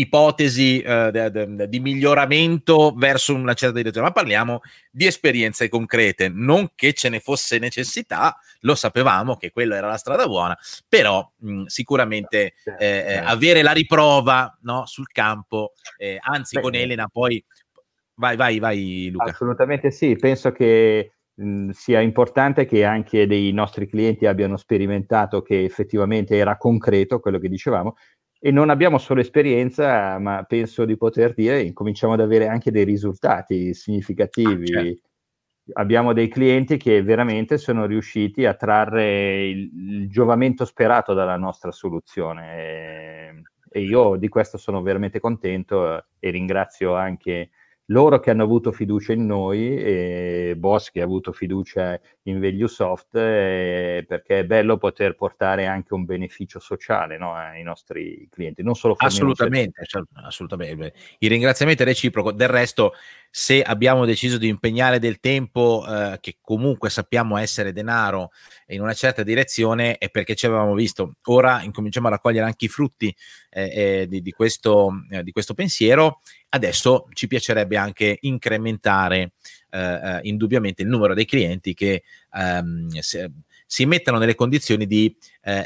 ipotesi 0.00 0.80
eh, 0.80 1.10
de, 1.10 1.30
de, 1.30 1.68
di 1.68 1.80
miglioramento 1.80 2.92
verso 2.96 3.34
una 3.34 3.54
certa 3.54 3.76
direzione, 3.76 4.06
ma 4.08 4.12
parliamo 4.12 4.60
di 4.90 5.06
esperienze 5.06 5.68
concrete, 5.68 6.28
non 6.28 6.70
che 6.74 6.92
ce 6.92 7.08
ne 7.08 7.20
fosse 7.20 7.58
necessità, 7.58 8.36
lo 8.60 8.74
sapevamo 8.74 9.36
che 9.36 9.50
quella 9.50 9.76
era 9.76 9.88
la 9.88 9.96
strada 9.96 10.26
buona, 10.26 10.56
però 10.88 11.28
mh, 11.36 11.64
sicuramente 11.64 12.54
certo, 12.62 12.82
eh, 12.82 13.04
certo. 13.08 13.28
avere 13.28 13.62
la 13.62 13.72
riprova 13.72 14.58
no, 14.62 14.86
sul 14.86 15.08
campo, 15.08 15.72
eh, 15.96 16.18
anzi 16.20 16.56
Beh, 16.56 16.62
con 16.62 16.74
Elena 16.74 17.08
poi... 17.08 17.42
Vai, 18.20 18.36
vai, 18.36 18.58
vai 18.58 19.08
Luca. 19.10 19.30
Assolutamente 19.30 19.90
sì, 19.90 20.14
penso 20.14 20.52
che 20.52 21.12
sia 21.70 22.00
importante 22.00 22.66
che 22.66 22.84
anche 22.84 23.26
dei 23.26 23.50
nostri 23.52 23.88
clienti 23.88 24.26
abbiano 24.26 24.58
sperimentato 24.58 25.40
che 25.40 25.64
effettivamente 25.64 26.36
era 26.36 26.58
concreto 26.58 27.18
quello 27.18 27.38
che 27.38 27.48
dicevamo 27.48 27.96
e 28.42 28.50
non 28.50 28.70
abbiamo 28.70 28.96
solo 28.96 29.20
esperienza, 29.20 30.18
ma 30.18 30.42
penso 30.44 30.86
di 30.86 30.96
poter 30.96 31.34
dire 31.34 31.60
incominciamo 31.60 32.14
ad 32.14 32.20
avere 32.20 32.48
anche 32.48 32.70
dei 32.70 32.84
risultati 32.84 33.74
significativi. 33.74 34.72
Ah, 34.74 34.82
certo. 34.82 35.08
Abbiamo 35.74 36.14
dei 36.14 36.28
clienti 36.28 36.78
che 36.78 37.02
veramente 37.02 37.58
sono 37.58 37.84
riusciti 37.84 38.46
a 38.46 38.54
trarre 38.54 39.46
il, 39.46 39.70
il 39.74 40.08
giovamento 40.08 40.64
sperato 40.64 41.12
dalla 41.12 41.36
nostra 41.36 41.70
soluzione 41.70 42.56
e, 42.56 43.42
e, 43.70 43.80
io 43.82 44.16
di 44.16 44.28
questo 44.28 44.56
sono 44.56 44.80
veramente 44.82 45.20
contento 45.20 46.06
e 46.18 46.30
ringrazio 46.30 46.94
anche 46.94 47.50
loro 47.90 48.20
che 48.20 48.30
hanno 48.30 48.42
avuto 48.42 48.72
fiducia 48.72 49.12
in 49.12 49.26
noi 49.26 49.76
e 49.76 50.54
Boss 50.56 50.90
che 50.90 51.00
ha 51.00 51.04
avuto 51.04 51.32
fiducia 51.32 52.00
in 52.22 52.40
ValueSoft 52.40 53.16
eh, 53.16 54.04
perché 54.06 54.40
è 54.40 54.44
bello 54.44 54.76
poter 54.76 55.14
portare 55.14 55.66
anche 55.66 55.94
un 55.94 56.04
beneficio 56.04 56.58
sociale 56.58 57.18
no, 57.18 57.34
ai 57.34 57.62
nostri 57.62 58.28
clienti, 58.30 58.62
non 58.62 58.74
solo 58.74 58.94
assolutamente, 58.96 59.84
assolutamente. 60.14 60.94
Ringraziamento 61.18 61.82
è 61.82 61.86
reciproco. 61.86 62.32
Del 62.32 62.48
resto, 62.48 62.92
se 63.30 63.62
abbiamo 63.62 64.04
deciso 64.04 64.38
di 64.38 64.48
impegnare 64.48 64.98
del 64.98 65.20
tempo 65.20 65.84
eh, 65.86 66.18
che 66.20 66.38
comunque 66.40 66.90
sappiamo 66.90 67.36
essere 67.36 67.72
denaro 67.72 68.32
in 68.68 68.80
una 68.80 68.92
certa 68.92 69.22
direzione 69.22 69.98
è 69.98 70.10
perché 70.10 70.34
ci 70.34 70.46
avevamo 70.46 70.74
visto. 70.74 71.14
Ora 71.26 71.62
incominciamo 71.62 72.08
a 72.08 72.10
raccogliere 72.10 72.46
anche 72.46 72.64
i 72.64 72.68
frutti 72.68 73.14
eh, 73.50 74.00
eh 74.02 74.06
di, 74.08 74.20
di, 74.20 74.32
questo, 74.32 74.90
eh, 75.10 75.22
di 75.22 75.30
questo 75.30 75.54
pensiero 75.54 76.20
Adesso 76.52 77.06
ci 77.12 77.28
piacerebbe 77.28 77.76
anche 77.76 78.18
incrementare 78.22 79.34
eh, 79.70 79.78
eh, 79.78 80.20
indubbiamente 80.22 80.82
il 80.82 80.88
numero 80.88 81.14
dei 81.14 81.24
clienti 81.24 81.74
che 81.74 82.02
ehm, 82.32 82.88
si, 82.98 83.24
si 83.66 83.86
mettono 83.86 84.18
nelle 84.18 84.34
condizioni 84.34 84.86
di 84.86 85.16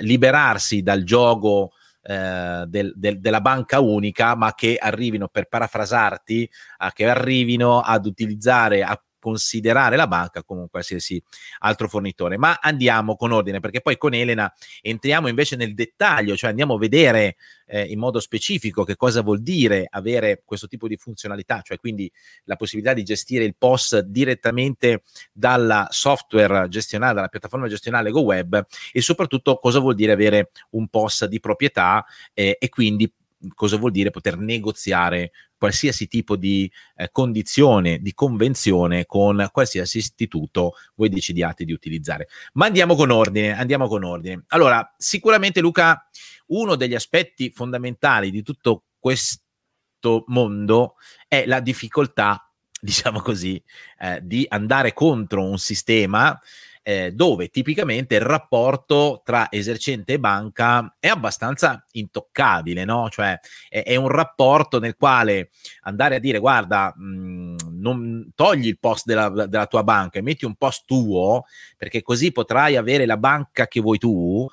liberarsi 0.00 0.82
dal 0.82 1.02
gioco 1.02 1.72
eh, 2.06 2.64
del, 2.68 2.92
del, 2.94 3.18
della 3.18 3.40
banca 3.40 3.80
unica, 3.80 4.34
ma 4.34 4.54
che 4.54 4.76
arrivino, 4.76 5.28
per 5.28 5.48
parafrasarti, 5.48 6.50
che 6.92 7.08
arrivino 7.08 7.80
ad 7.80 8.04
utilizzare, 8.06 8.82
a 8.82 9.00
considerare 9.24 9.96
la 9.96 10.06
banca 10.06 10.42
come 10.42 10.66
qualsiasi 10.70 11.22
altro 11.60 11.88
fornitore. 11.88 12.36
Ma 12.36 12.58
andiamo 12.60 13.16
con 13.16 13.32
ordine, 13.32 13.58
perché 13.58 13.80
poi 13.80 13.96
con 13.96 14.12
Elena 14.12 14.52
entriamo 14.82 15.28
invece 15.28 15.56
nel 15.56 15.72
dettaglio, 15.72 16.36
cioè 16.36 16.50
andiamo 16.50 16.74
a 16.74 16.78
vedere 16.78 17.36
eh, 17.66 17.84
in 17.84 17.98
modo 17.98 18.20
specifico 18.20 18.84
che 18.84 18.96
cosa 18.96 19.22
vuol 19.22 19.40
dire 19.40 19.86
avere 19.88 20.42
questo 20.44 20.66
tipo 20.66 20.88
di 20.88 20.98
funzionalità, 20.98 21.62
cioè 21.62 21.78
quindi 21.78 22.12
la 22.44 22.56
possibilità 22.56 22.92
di 22.92 23.02
gestire 23.02 23.44
il 23.44 23.56
POS 23.56 24.00
direttamente 24.00 25.04
dalla 25.32 25.86
software 25.88 26.68
gestionale, 26.68 27.14
dalla 27.14 27.28
piattaforma 27.28 27.66
gestionale 27.66 28.10
GoWeb 28.10 28.66
e 28.92 29.00
soprattutto 29.00 29.56
cosa 29.56 29.78
vuol 29.78 29.94
dire 29.94 30.12
avere 30.12 30.50
un 30.72 30.86
POS 30.88 31.24
di 31.24 31.40
proprietà 31.40 32.04
eh, 32.34 32.58
e 32.60 32.68
quindi 32.68 33.10
cosa 33.54 33.76
vuol 33.76 33.90
dire 33.90 34.10
poter 34.10 34.38
negoziare 34.38 35.32
qualsiasi 35.56 36.06
tipo 36.08 36.36
di 36.36 36.70
eh, 36.96 37.08
condizione, 37.10 37.98
di 38.00 38.12
convenzione 38.12 39.06
con 39.06 39.48
qualsiasi 39.50 39.98
istituto 39.98 40.74
voi 40.94 41.08
decidiate 41.08 41.64
di 41.64 41.72
utilizzare. 41.72 42.28
Ma 42.54 42.66
andiamo 42.66 42.94
con 42.94 43.10
ordine, 43.10 43.56
andiamo 43.56 43.88
con 43.88 44.04
ordine. 44.04 44.44
Allora, 44.48 44.94
sicuramente 44.96 45.60
Luca, 45.60 46.08
uno 46.46 46.74
degli 46.76 46.94
aspetti 46.94 47.50
fondamentali 47.50 48.30
di 48.30 48.42
tutto 48.42 48.84
questo 48.98 50.24
mondo 50.26 50.96
è 51.26 51.46
la 51.46 51.60
difficoltà, 51.60 52.50
diciamo 52.80 53.20
così, 53.20 53.62
eh, 54.00 54.20
di 54.22 54.44
andare 54.48 54.92
contro 54.92 55.44
un 55.44 55.58
sistema 55.58 56.38
eh, 56.86 57.12
dove 57.12 57.48
tipicamente 57.48 58.14
il 58.14 58.20
rapporto 58.20 59.22
tra 59.24 59.50
esercente 59.50 60.12
e 60.12 60.20
banca 60.20 60.94
è 61.00 61.08
abbastanza 61.08 61.82
intoccabile, 61.92 62.84
no? 62.84 63.08
Cioè 63.08 63.40
è, 63.70 63.82
è 63.82 63.96
un 63.96 64.08
rapporto 64.08 64.78
nel 64.78 64.94
quale 64.94 65.48
andare 65.82 66.16
a 66.16 66.18
dire 66.18 66.38
guarda, 66.38 66.92
mh, 66.94 67.04
mm, 67.04 67.56
non 67.70 68.30
togli 68.34 68.66
il 68.66 68.78
post 68.78 69.06
della, 69.06 69.30
della 69.30 69.66
tua 69.66 69.82
banca 69.82 70.18
e 70.18 70.22
metti 70.22 70.44
un 70.44 70.56
post 70.56 70.84
tuo, 70.84 71.46
perché 71.78 72.02
così 72.02 72.32
potrai 72.32 72.76
avere 72.76 73.06
la 73.06 73.16
banca 73.16 73.66
che 73.66 73.80
vuoi 73.80 73.96
tu, 73.96 74.46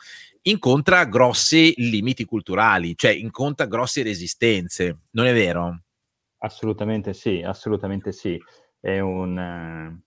incontra 0.44 1.03
grossi 1.03 1.74
limiti 1.78 2.24
culturali, 2.24 2.95
cioè 2.95 3.12
incontra 3.12 3.66
grosse 3.66 4.03
resistenze, 4.03 4.99
non 5.12 5.26
è 5.26 5.34
vero? 5.34 5.82
Assolutamente 6.38 7.14
sì, 7.14 7.41
assolutamente 7.45 8.14
sì. 8.14 8.41
È 8.80 8.99
un, 8.99 10.02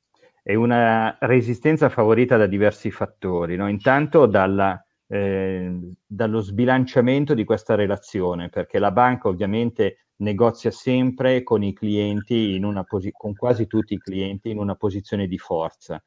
è 0.45 0.55
una 0.55 1.17
resistenza 1.21 1.89
favorita 1.89 2.37
da 2.37 2.45
diversi 2.45 2.91
fattori, 2.91 3.57
no? 3.57 3.67
intanto 3.67 4.27
dalla, 4.27 4.79
eh, 5.07 5.95
dallo 6.07 6.41
sbilanciamento 6.41 7.33
di 7.33 7.45
questa 7.45 7.75
relazione, 7.75 8.51
perché 8.51 8.79
la 8.79 8.91
banca 8.93 9.29
ovviamente 9.29 10.09
negozia 10.17 10.71
sempre 10.71 11.43
con 11.43 11.63
i 11.63 11.73
clienti, 11.73 12.61
posi- 12.87 13.11
con 13.13 13.33
quasi 13.35 13.67
tutti 13.67 13.95
i 13.95 13.99
clienti, 13.99 14.51
in 14.51 14.59
una 14.59 14.75
posizione 14.75 15.27
di 15.27 15.39
forza. 15.39 16.03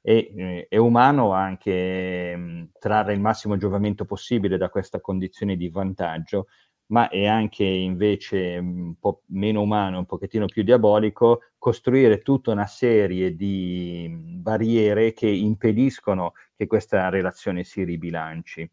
E, 0.00 0.32
eh, 0.36 0.66
è 0.70 0.78
umano 0.78 1.32
anche 1.32 2.34
mh, 2.34 2.40
mm, 2.40 2.64
trarre 2.78 3.12
il 3.12 3.20
massimo 3.20 3.58
giovamento 3.58 4.06
possibile 4.06 4.56
da 4.56 4.70
questa 4.70 5.00
condizione 5.02 5.54
di 5.54 5.68
vantaggio, 5.68 6.46
ma 6.86 7.08
è 7.10 7.26
anche 7.26 7.64
invece 7.64 8.56
un 8.56 8.94
po' 8.98 9.22
meno 9.28 9.60
umano, 9.60 9.98
un 9.98 10.06
pochettino 10.06 10.46
più 10.46 10.62
diabolico, 10.62 11.40
costruire 11.62 12.22
tutta 12.22 12.50
una 12.50 12.66
serie 12.66 13.36
di 13.36 14.08
barriere 14.10 15.12
che 15.12 15.28
impediscono 15.28 16.32
che 16.56 16.66
questa 16.66 17.08
relazione 17.08 17.62
si 17.62 17.84
ribilanci. 17.84 18.68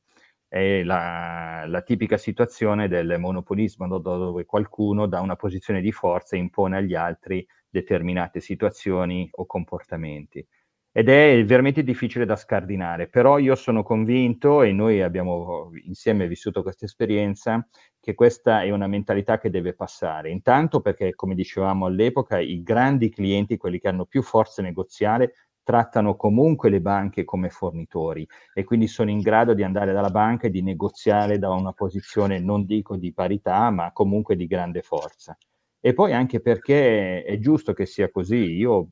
È 0.47 0.81
la, 0.81 1.65
la 1.67 1.81
tipica 1.83 2.17
situazione 2.17 2.87
del 2.87 3.19
monopolismo 3.19 3.99
dove 3.99 4.43
qualcuno 4.45 5.05
da 5.05 5.21
una 5.21 5.35
posizione 5.35 5.81
di 5.81 5.91
forza 5.91 6.35
impone 6.35 6.77
agli 6.77 6.95
altri 6.95 7.47
determinate 7.69 8.39
situazioni 8.39 9.29
o 9.33 9.45
comportamenti 9.45 10.43
ed 10.91 11.09
è 11.09 11.43
veramente 11.45 11.83
difficile 11.83 12.25
da 12.25 12.35
scardinare, 12.35 13.07
però 13.07 13.37
io 13.37 13.55
sono 13.55 13.83
convinto 13.83 14.63
e 14.63 14.71
noi 14.71 15.01
abbiamo 15.01 15.69
insieme 15.83 16.27
vissuto 16.27 16.63
questa 16.63 16.85
esperienza 16.85 17.65
che 17.99 18.15
questa 18.15 18.63
è 18.63 18.71
una 18.71 18.87
mentalità 18.87 19.37
che 19.37 19.49
deve 19.49 19.73
passare. 19.75 20.29
Intanto 20.31 20.81
perché, 20.81 21.13
come 21.15 21.35
dicevamo 21.35 21.85
all'epoca, 21.85 22.39
i 22.39 22.63
grandi 22.63 23.09
clienti, 23.09 23.57
quelli 23.57 23.79
che 23.79 23.87
hanno 23.87 24.05
più 24.05 24.21
forza 24.23 24.61
negoziale, 24.61 25.33
trattano 25.63 26.15
comunque 26.15 26.69
le 26.71 26.81
banche 26.81 27.23
come 27.25 27.49
fornitori 27.49 28.27
e 28.55 28.63
quindi 28.63 28.87
sono 28.87 29.11
in 29.11 29.19
grado 29.19 29.53
di 29.53 29.61
andare 29.61 29.93
dalla 29.93 30.09
banca 30.09 30.47
e 30.47 30.49
di 30.49 30.63
negoziare 30.63 31.37
da 31.37 31.51
una 31.51 31.73
posizione, 31.73 32.39
non 32.39 32.65
dico 32.65 32.95
di 32.97 33.13
parità, 33.13 33.69
ma 33.69 33.91
comunque 33.91 34.35
di 34.35 34.47
grande 34.47 34.81
forza. 34.81 35.37
E 35.79 35.93
poi 35.93 36.13
anche 36.13 36.41
perché 36.41 37.23
è 37.23 37.37
giusto 37.37 37.73
che 37.73 37.85
sia 37.85 38.09
così. 38.09 38.55
Io 38.55 38.89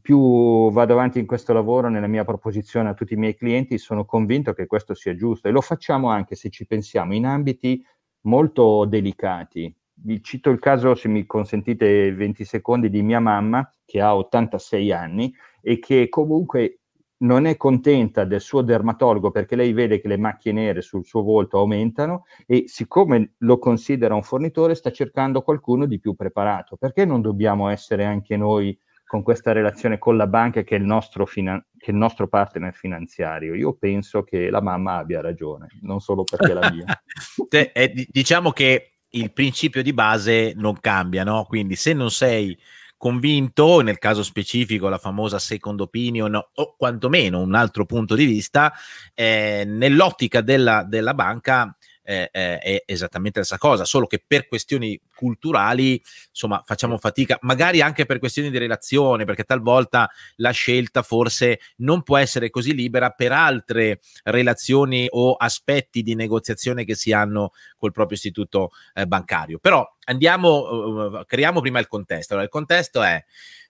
più 0.00 0.70
vado 0.70 0.92
avanti 0.92 1.18
in 1.18 1.26
questo 1.26 1.52
lavoro, 1.52 1.88
nella 1.88 2.06
mia 2.06 2.24
proposizione 2.24 2.88
a 2.88 2.94
tutti 2.94 3.14
i 3.14 3.16
miei 3.16 3.34
clienti, 3.34 3.78
sono 3.78 4.04
convinto 4.04 4.52
che 4.52 4.66
questo 4.66 4.94
sia 4.94 5.14
giusto 5.14 5.48
e 5.48 5.50
lo 5.50 5.60
facciamo 5.60 6.08
anche 6.08 6.34
se 6.34 6.50
ci 6.50 6.66
pensiamo 6.66 7.14
in 7.14 7.26
ambiti 7.26 7.84
molto 8.22 8.84
delicati. 8.84 9.74
Vi 9.94 10.22
cito 10.22 10.50
il 10.50 10.58
caso, 10.58 10.94
se 10.94 11.08
mi 11.08 11.26
consentite 11.26 12.12
20 12.12 12.44
secondi, 12.44 12.90
di 12.90 13.02
mia 13.02 13.20
mamma 13.20 13.70
che 13.84 14.00
ha 14.00 14.16
86 14.16 14.92
anni 14.92 15.32
e 15.60 15.78
che 15.78 16.08
comunque 16.08 16.78
non 17.22 17.46
è 17.46 17.56
contenta 17.56 18.24
del 18.24 18.40
suo 18.40 18.62
dermatologo 18.62 19.30
perché 19.30 19.54
lei 19.54 19.72
vede 19.72 20.00
che 20.00 20.08
le 20.08 20.16
macchie 20.16 20.52
nere 20.52 20.80
sul 20.80 21.04
suo 21.04 21.22
volto 21.22 21.58
aumentano 21.58 22.24
e 22.46 22.64
siccome 22.66 23.34
lo 23.38 23.58
considera 23.58 24.14
un 24.14 24.24
fornitore 24.24 24.74
sta 24.74 24.90
cercando 24.90 25.42
qualcuno 25.42 25.86
di 25.86 26.00
più 26.00 26.14
preparato. 26.14 26.76
Perché 26.76 27.04
non 27.04 27.20
dobbiamo 27.20 27.68
essere 27.68 28.04
anche 28.04 28.36
noi 28.36 28.76
con 29.12 29.22
questa 29.22 29.52
relazione 29.52 29.98
con 29.98 30.16
la 30.16 30.26
banca 30.26 30.62
che 30.62 30.74
è 30.74 30.78
il 30.78 30.86
nostro, 30.86 31.26
finan- 31.26 31.62
che 31.76 31.88
è 31.88 31.90
il 31.90 31.98
nostro 31.98 32.28
partner 32.28 32.72
finanziario. 32.72 33.52
Io 33.54 33.74
penso 33.74 34.22
che 34.22 34.48
la 34.48 34.62
mamma 34.62 34.96
abbia 34.96 35.20
ragione, 35.20 35.66
non 35.82 36.00
solo 36.00 36.24
perché 36.24 36.54
la 36.54 36.72
mia. 36.72 36.86
eh, 37.74 38.06
diciamo 38.08 38.52
che 38.52 38.92
il 39.10 39.30
principio 39.34 39.82
di 39.82 39.92
base 39.92 40.54
non 40.56 40.80
cambia, 40.80 41.24
no? 41.24 41.44
Quindi 41.44 41.76
se 41.76 41.92
non 41.92 42.10
sei 42.10 42.58
convinto, 42.96 43.82
nel 43.82 43.98
caso 43.98 44.22
specifico 44.22 44.88
la 44.88 44.96
famosa 44.96 45.38
second 45.38 45.82
opinion 45.82 46.34
o 46.34 46.74
quantomeno 46.74 47.40
un 47.40 47.54
altro 47.54 47.84
punto 47.84 48.14
di 48.14 48.24
vista, 48.24 48.72
eh, 49.12 49.64
nell'ottica 49.66 50.40
della, 50.40 50.84
della 50.84 51.12
banca 51.12 51.76
eh, 52.02 52.28
eh, 52.32 52.58
è 52.58 52.82
esattamente 52.86 53.38
la 53.38 53.44
stessa 53.44 53.60
cosa, 53.60 53.84
solo 53.84 54.06
che 54.06 54.22
per 54.26 54.46
questioni 54.46 55.00
culturali, 55.14 56.02
insomma, 56.28 56.62
facciamo 56.64 56.98
fatica, 56.98 57.38
magari 57.42 57.80
anche 57.80 58.06
per 58.06 58.18
questioni 58.18 58.50
di 58.50 58.58
relazione, 58.58 59.24
perché 59.24 59.44
talvolta 59.44 60.10
la 60.36 60.50
scelta 60.50 61.02
forse 61.02 61.60
non 61.76 62.02
può 62.02 62.16
essere 62.16 62.50
così 62.50 62.74
libera 62.74 63.10
per 63.10 63.32
altre 63.32 64.00
relazioni 64.24 65.06
o 65.10 65.34
aspetti 65.34 66.02
di 66.02 66.14
negoziazione 66.14 66.84
che 66.84 66.94
si 66.94 67.12
hanno 67.12 67.52
col 67.76 67.92
proprio 67.92 68.16
istituto 68.16 68.70
eh, 68.94 69.06
bancario. 69.06 69.58
Però 69.58 69.86
andiamo, 70.04 71.18
uh, 71.18 71.24
creiamo 71.24 71.60
prima 71.60 71.78
il 71.78 71.86
contesto. 71.86 72.32
Allora, 72.32 72.46
il 72.46 72.52
contesto 72.52 73.02
è 73.02 73.22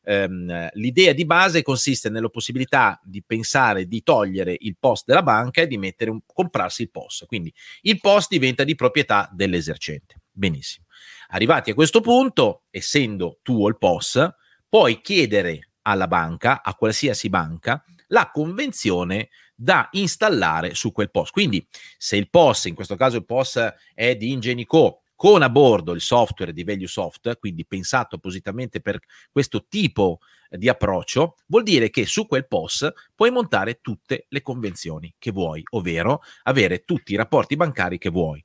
ehm, 0.04 0.68
l'idea 0.74 1.12
di 1.12 1.24
base 1.24 1.62
consiste 1.62 2.08
nella 2.08 2.28
possibilità 2.28 3.00
di 3.02 3.22
pensare 3.22 3.86
di 3.86 4.02
togliere 4.02 4.56
il 4.60 4.76
post 4.78 5.04
della 5.06 5.22
banca 5.22 5.62
e 5.62 5.66
di 5.66 5.76
un, 5.76 6.20
comprarsi 6.26 6.82
il 6.82 6.90
post. 6.90 7.26
Quindi 7.26 7.52
il 7.82 8.00
post 8.00 8.28
diventa 8.30 8.64
di 8.64 8.74
proprietà 8.74 9.28
dell'esercente. 9.32 10.20
Benissimo. 10.30 10.86
Arrivati 11.28 11.70
a 11.70 11.74
questo 11.74 12.00
punto, 12.00 12.62
essendo 12.70 13.38
tuo 13.42 13.68
il 13.68 13.78
POS, 13.78 14.28
puoi 14.68 15.00
chiedere 15.00 15.70
alla 15.82 16.06
banca, 16.06 16.62
a 16.62 16.74
qualsiasi 16.74 17.28
banca, 17.28 17.84
la 18.08 18.30
convenzione 18.30 19.30
da 19.54 19.88
installare 19.92 20.74
su 20.74 20.92
quel 20.92 21.10
POS. 21.10 21.30
Quindi 21.30 21.66
se 21.96 22.16
il 22.16 22.28
POS, 22.28 22.66
in 22.66 22.74
questo 22.74 22.96
caso 22.96 23.16
il 23.16 23.24
POS 23.24 23.72
è 23.94 24.16
di 24.16 24.32
Ingenico, 24.32 25.01
con 25.22 25.40
a 25.40 25.48
bordo 25.48 25.92
il 25.92 26.00
software 26.00 26.52
di 26.52 26.64
ValueSoft, 26.64 27.38
quindi 27.38 27.64
pensato 27.64 28.16
appositamente 28.16 28.80
per 28.80 28.98
questo 29.30 29.66
tipo 29.68 30.18
di 30.50 30.68
approccio, 30.68 31.36
vuol 31.46 31.62
dire 31.62 31.90
che 31.90 32.06
su 32.06 32.26
quel 32.26 32.48
POS 32.48 32.90
puoi 33.14 33.30
montare 33.30 33.78
tutte 33.80 34.26
le 34.30 34.42
convenzioni 34.42 35.14
che 35.20 35.30
vuoi, 35.30 35.62
ovvero 35.70 36.22
avere 36.42 36.82
tutti 36.82 37.12
i 37.12 37.16
rapporti 37.16 37.54
bancari 37.54 37.98
che 37.98 38.10
vuoi. 38.10 38.44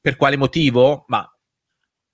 Per 0.00 0.16
quale 0.16 0.36
motivo? 0.36 1.04
Ma 1.06 1.32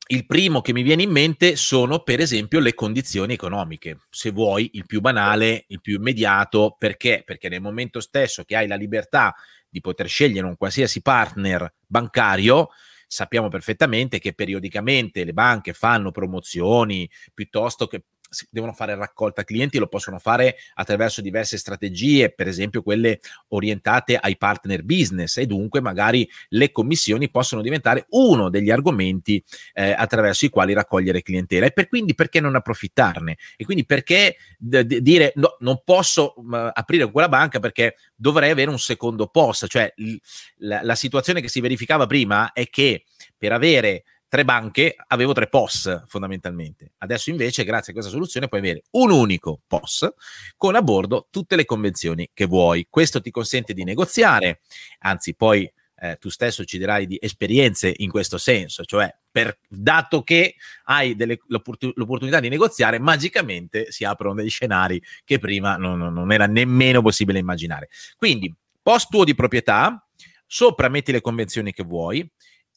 il 0.09 0.27
primo 0.27 0.61
che 0.61 0.74
mi 0.74 0.82
viene 0.82 1.05
in 1.05 1.11
mente 1.11 1.57
sono 1.57 2.01
per 2.01 2.20
esempio 2.20 2.61
le 2.61 2.74
condizioni 2.74 3.32
economiche, 3.32 4.01
se 4.11 4.31
vuoi 4.31 4.73
il 4.74 4.85
più 4.85 5.01
banale, 5.01 5.65
il 5.69 5.81
più 5.81 5.97
immediato, 5.97 6.77
perché? 6.78 7.23
Perché 7.24 7.49
nel 7.49 7.62
momento 7.62 8.01
stesso 8.01 8.45
che 8.45 8.57
hai 8.57 8.66
la 8.66 8.77
libertà 8.77 9.35
di 9.66 9.81
poter 9.81 10.07
scegliere 10.07 10.47
un 10.47 10.59
qualsiasi 10.59 11.01
partner 11.01 11.77
bancario, 11.86 12.69
sappiamo 13.06 13.48
perfettamente 13.48 14.18
che 14.18 14.35
periodicamente 14.35 15.24
le 15.24 15.32
banche 15.32 15.72
fanno 15.72 16.10
promozioni 16.10 17.09
piuttosto 17.32 17.86
che 17.86 18.05
devono 18.51 18.73
fare 18.73 18.94
raccolta 18.94 19.44
clienti, 19.44 19.78
lo 19.78 19.86
possono 19.86 20.19
fare 20.19 20.56
attraverso 20.74 21.20
diverse 21.20 21.59
strategie, 21.59 22.31
per 22.31 22.48
esempio 22.48 22.82
quelle 22.82 23.20
orientate 23.48 24.16
ai 24.16 24.36
partner 24.36 24.82
business 24.82 25.36
e 25.36 25.47
dunque 25.47 25.81
magari 25.81 26.28
le 26.48 26.70
commissioni 26.70 27.31
possono 27.31 27.62
diventare 27.62 28.06
uno 28.11 28.48
degli 28.48 28.70
argomenti 28.70 29.43
eh, 29.73 29.93
attraverso 29.93 30.44
i 30.44 30.48
quali 30.48 30.73
raccogliere 30.73 31.23
clientela. 31.23 31.66
E 31.66 31.73
per 31.73 31.89
quindi 31.89 32.15
perché 32.15 32.40
non 32.40 32.55
approfittarne? 32.55 33.36
E 33.56 33.65
quindi 33.65 33.85
perché 33.85 34.36
d- 34.59 34.82
d- 34.82 34.98
dire 34.98 35.32
no, 35.36 35.56
non 35.61 35.82
posso 35.85 36.35
m- 36.39 36.70
aprire 36.73 37.11
quella 37.11 37.28
banca 37.28 37.61
perché 37.61 37.97
dovrei 38.15 38.51
avere 38.51 38.70
un 38.70 38.78
secondo 38.78 39.27
post, 39.27 39.66
cioè 39.66 39.93
l- 39.97 40.15
la, 40.59 40.81
la 40.82 40.94
situazione 40.94 41.40
che 41.40 41.48
si 41.48 41.61
verificava 41.61 42.06
prima 42.06 42.52
è 42.52 42.69
che 42.69 43.05
per 43.36 43.52
avere 43.52 44.05
tre 44.35 44.44
banche, 44.44 44.97
avevo 45.06 45.32
tre 45.32 45.47
POS 45.47 46.06
fondamentalmente. 46.09 46.94
Adesso 46.98 47.31
invece, 47.31 47.62
grazie 47.62 47.93
a 47.93 47.94
questa 47.94 48.11
soluzione, 48.11 48.48
puoi 48.48 48.59
avere 48.59 48.82
un 48.93 49.12
unico 49.12 49.61
POS 49.65 50.12
con 50.56 50.74
a 50.74 50.82
bordo 50.82 51.28
tutte 51.31 51.55
le 51.55 51.65
convenzioni 51.65 52.28
che 52.35 52.47
vuoi. 52.47 52.89
Questo 52.90 53.20
ti 53.20 53.31
consente 53.31 53.73
di 53.74 53.85
negoziare, 53.85 54.62
anzi 54.98 55.36
poi 55.36 55.73
eh, 55.98 56.16
tu 56.16 56.31
stesso 56.31 56.65
ci 56.65 56.78
dirai 56.78 57.06
di 57.06 57.16
esperienze 57.20 57.94
in 57.98 58.11
questo 58.11 58.36
senso, 58.36 58.82
cioè 58.85 59.09
per, 59.31 59.56
dato 59.69 60.24
che 60.24 60.56
hai 60.86 61.15
delle, 61.15 61.39
l'opport- 61.47 61.93
l'opportunità 61.94 62.40
di 62.40 62.48
negoziare, 62.48 62.98
magicamente 62.98 63.93
si 63.93 64.02
aprono 64.02 64.35
degli 64.35 64.51
scenari 64.51 65.01
che 65.23 65.39
prima 65.39 65.77
non, 65.77 66.12
non 66.12 66.32
era 66.32 66.47
nemmeno 66.47 67.02
possibile 67.02 67.39
immaginare. 67.39 67.89
Quindi, 68.16 68.52
post 68.82 69.11
tuo 69.11 69.23
di 69.23 69.36
proprietà, 69.36 70.05
sopra 70.44 70.89
metti 70.89 71.12
le 71.12 71.20
convenzioni 71.20 71.73
che 71.73 71.85
vuoi, 71.85 72.28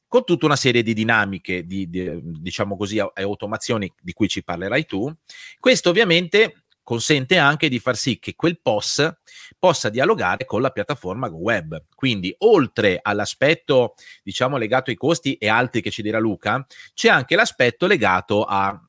con 0.08 0.24
tutta 0.24 0.46
una 0.46 0.56
serie 0.56 0.84
di 0.84 0.94
dinamiche, 0.94 1.66
di, 1.66 1.90
di, 1.90 2.20
diciamo 2.22 2.78
così, 2.78 2.98
e 2.98 3.22
automazioni 3.22 3.92
di 4.02 4.14
cui 4.14 4.28
ci 4.28 4.44
parlerai 4.44 4.86
tu. 4.86 5.14
Questo 5.60 5.90
ovviamente 5.90 6.64
consente 6.88 7.38
anche 7.38 7.68
di 7.68 7.80
far 7.80 7.98
sì 7.98 8.18
che 8.18 8.34
quel 8.34 8.62
POS 8.62 9.18
possa 9.60 9.90
dialogare 9.90 10.46
con 10.46 10.62
la 10.62 10.70
piattaforma 10.70 11.28
web. 11.28 11.84
Quindi, 11.94 12.34
oltre 12.40 13.00
all'aspetto, 13.02 13.96
diciamo, 14.24 14.56
legato 14.56 14.90
ai 14.90 14.96
costi 14.96 15.34
e 15.36 15.50
altri 15.50 15.82
che 15.82 15.92
ci 15.92 16.02
dirà 16.02 16.18
Luca, 16.18 16.66
c'è 16.94 17.10
anche 17.10 17.36
l'aspetto 17.36 17.88
legato 17.88 18.46
a 18.46 18.82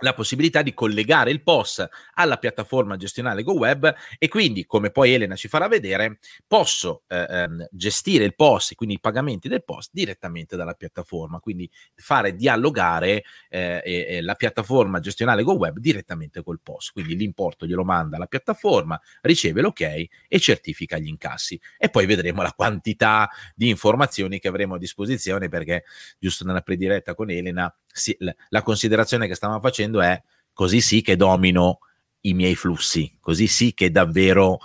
la 0.00 0.12
possibilità 0.12 0.62
di 0.62 0.74
collegare 0.74 1.30
il 1.30 1.42
POS 1.42 1.86
alla 2.14 2.36
piattaforma 2.36 2.96
gestionale 2.96 3.42
GoWeb 3.42 3.94
e 4.18 4.28
quindi, 4.28 4.66
come 4.66 4.90
poi 4.90 5.12
Elena 5.12 5.36
ci 5.36 5.48
farà 5.48 5.68
vedere, 5.68 6.18
posso 6.46 7.04
eh, 7.08 7.26
ehm, 7.28 7.68
gestire 7.70 8.24
il 8.24 8.34
POS, 8.34 8.72
quindi 8.74 8.96
i 8.96 9.00
pagamenti 9.00 9.48
del 9.48 9.64
POS 9.64 9.90
direttamente 9.92 10.56
dalla 10.56 10.74
piattaforma, 10.74 11.40
quindi 11.40 11.70
fare 11.94 12.34
dialogare 12.34 13.24
eh, 13.48 13.82
eh, 13.84 14.20
la 14.22 14.34
piattaforma 14.34 15.00
gestionale 15.00 15.42
GoWeb 15.42 15.78
direttamente 15.78 16.42
col 16.42 16.60
POS, 16.62 16.92
quindi 16.92 17.16
l'importo 17.16 17.66
glielo 17.66 17.84
manda 17.84 18.16
alla 18.16 18.26
piattaforma, 18.26 19.00
riceve 19.22 19.60
l'ok 19.60 19.80
e 19.80 20.38
certifica 20.38 20.98
gli 20.98 21.08
incassi. 21.08 21.60
E 21.78 21.88
poi 21.88 22.06
vedremo 22.06 22.42
la 22.42 22.52
quantità 22.52 23.30
di 23.54 23.68
informazioni 23.68 24.38
che 24.38 24.48
avremo 24.48 24.74
a 24.74 24.78
disposizione 24.78 25.48
perché 25.48 25.84
giusto 26.18 26.44
nella 26.44 26.60
prediretta 26.60 27.14
con 27.14 27.30
Elena 27.30 27.74
sì, 27.96 28.16
la 28.18 28.62
considerazione 28.62 29.26
che 29.26 29.34
stavamo 29.34 29.60
facendo 29.60 30.00
è 30.00 30.20
così 30.52 30.80
sì 30.80 31.02
che 31.02 31.16
domino 31.16 31.80
i 32.22 32.34
miei 32.34 32.54
flussi, 32.54 33.16
così 33.20 33.46
sì 33.46 33.74
che 33.74 33.90
davvero 33.90 34.58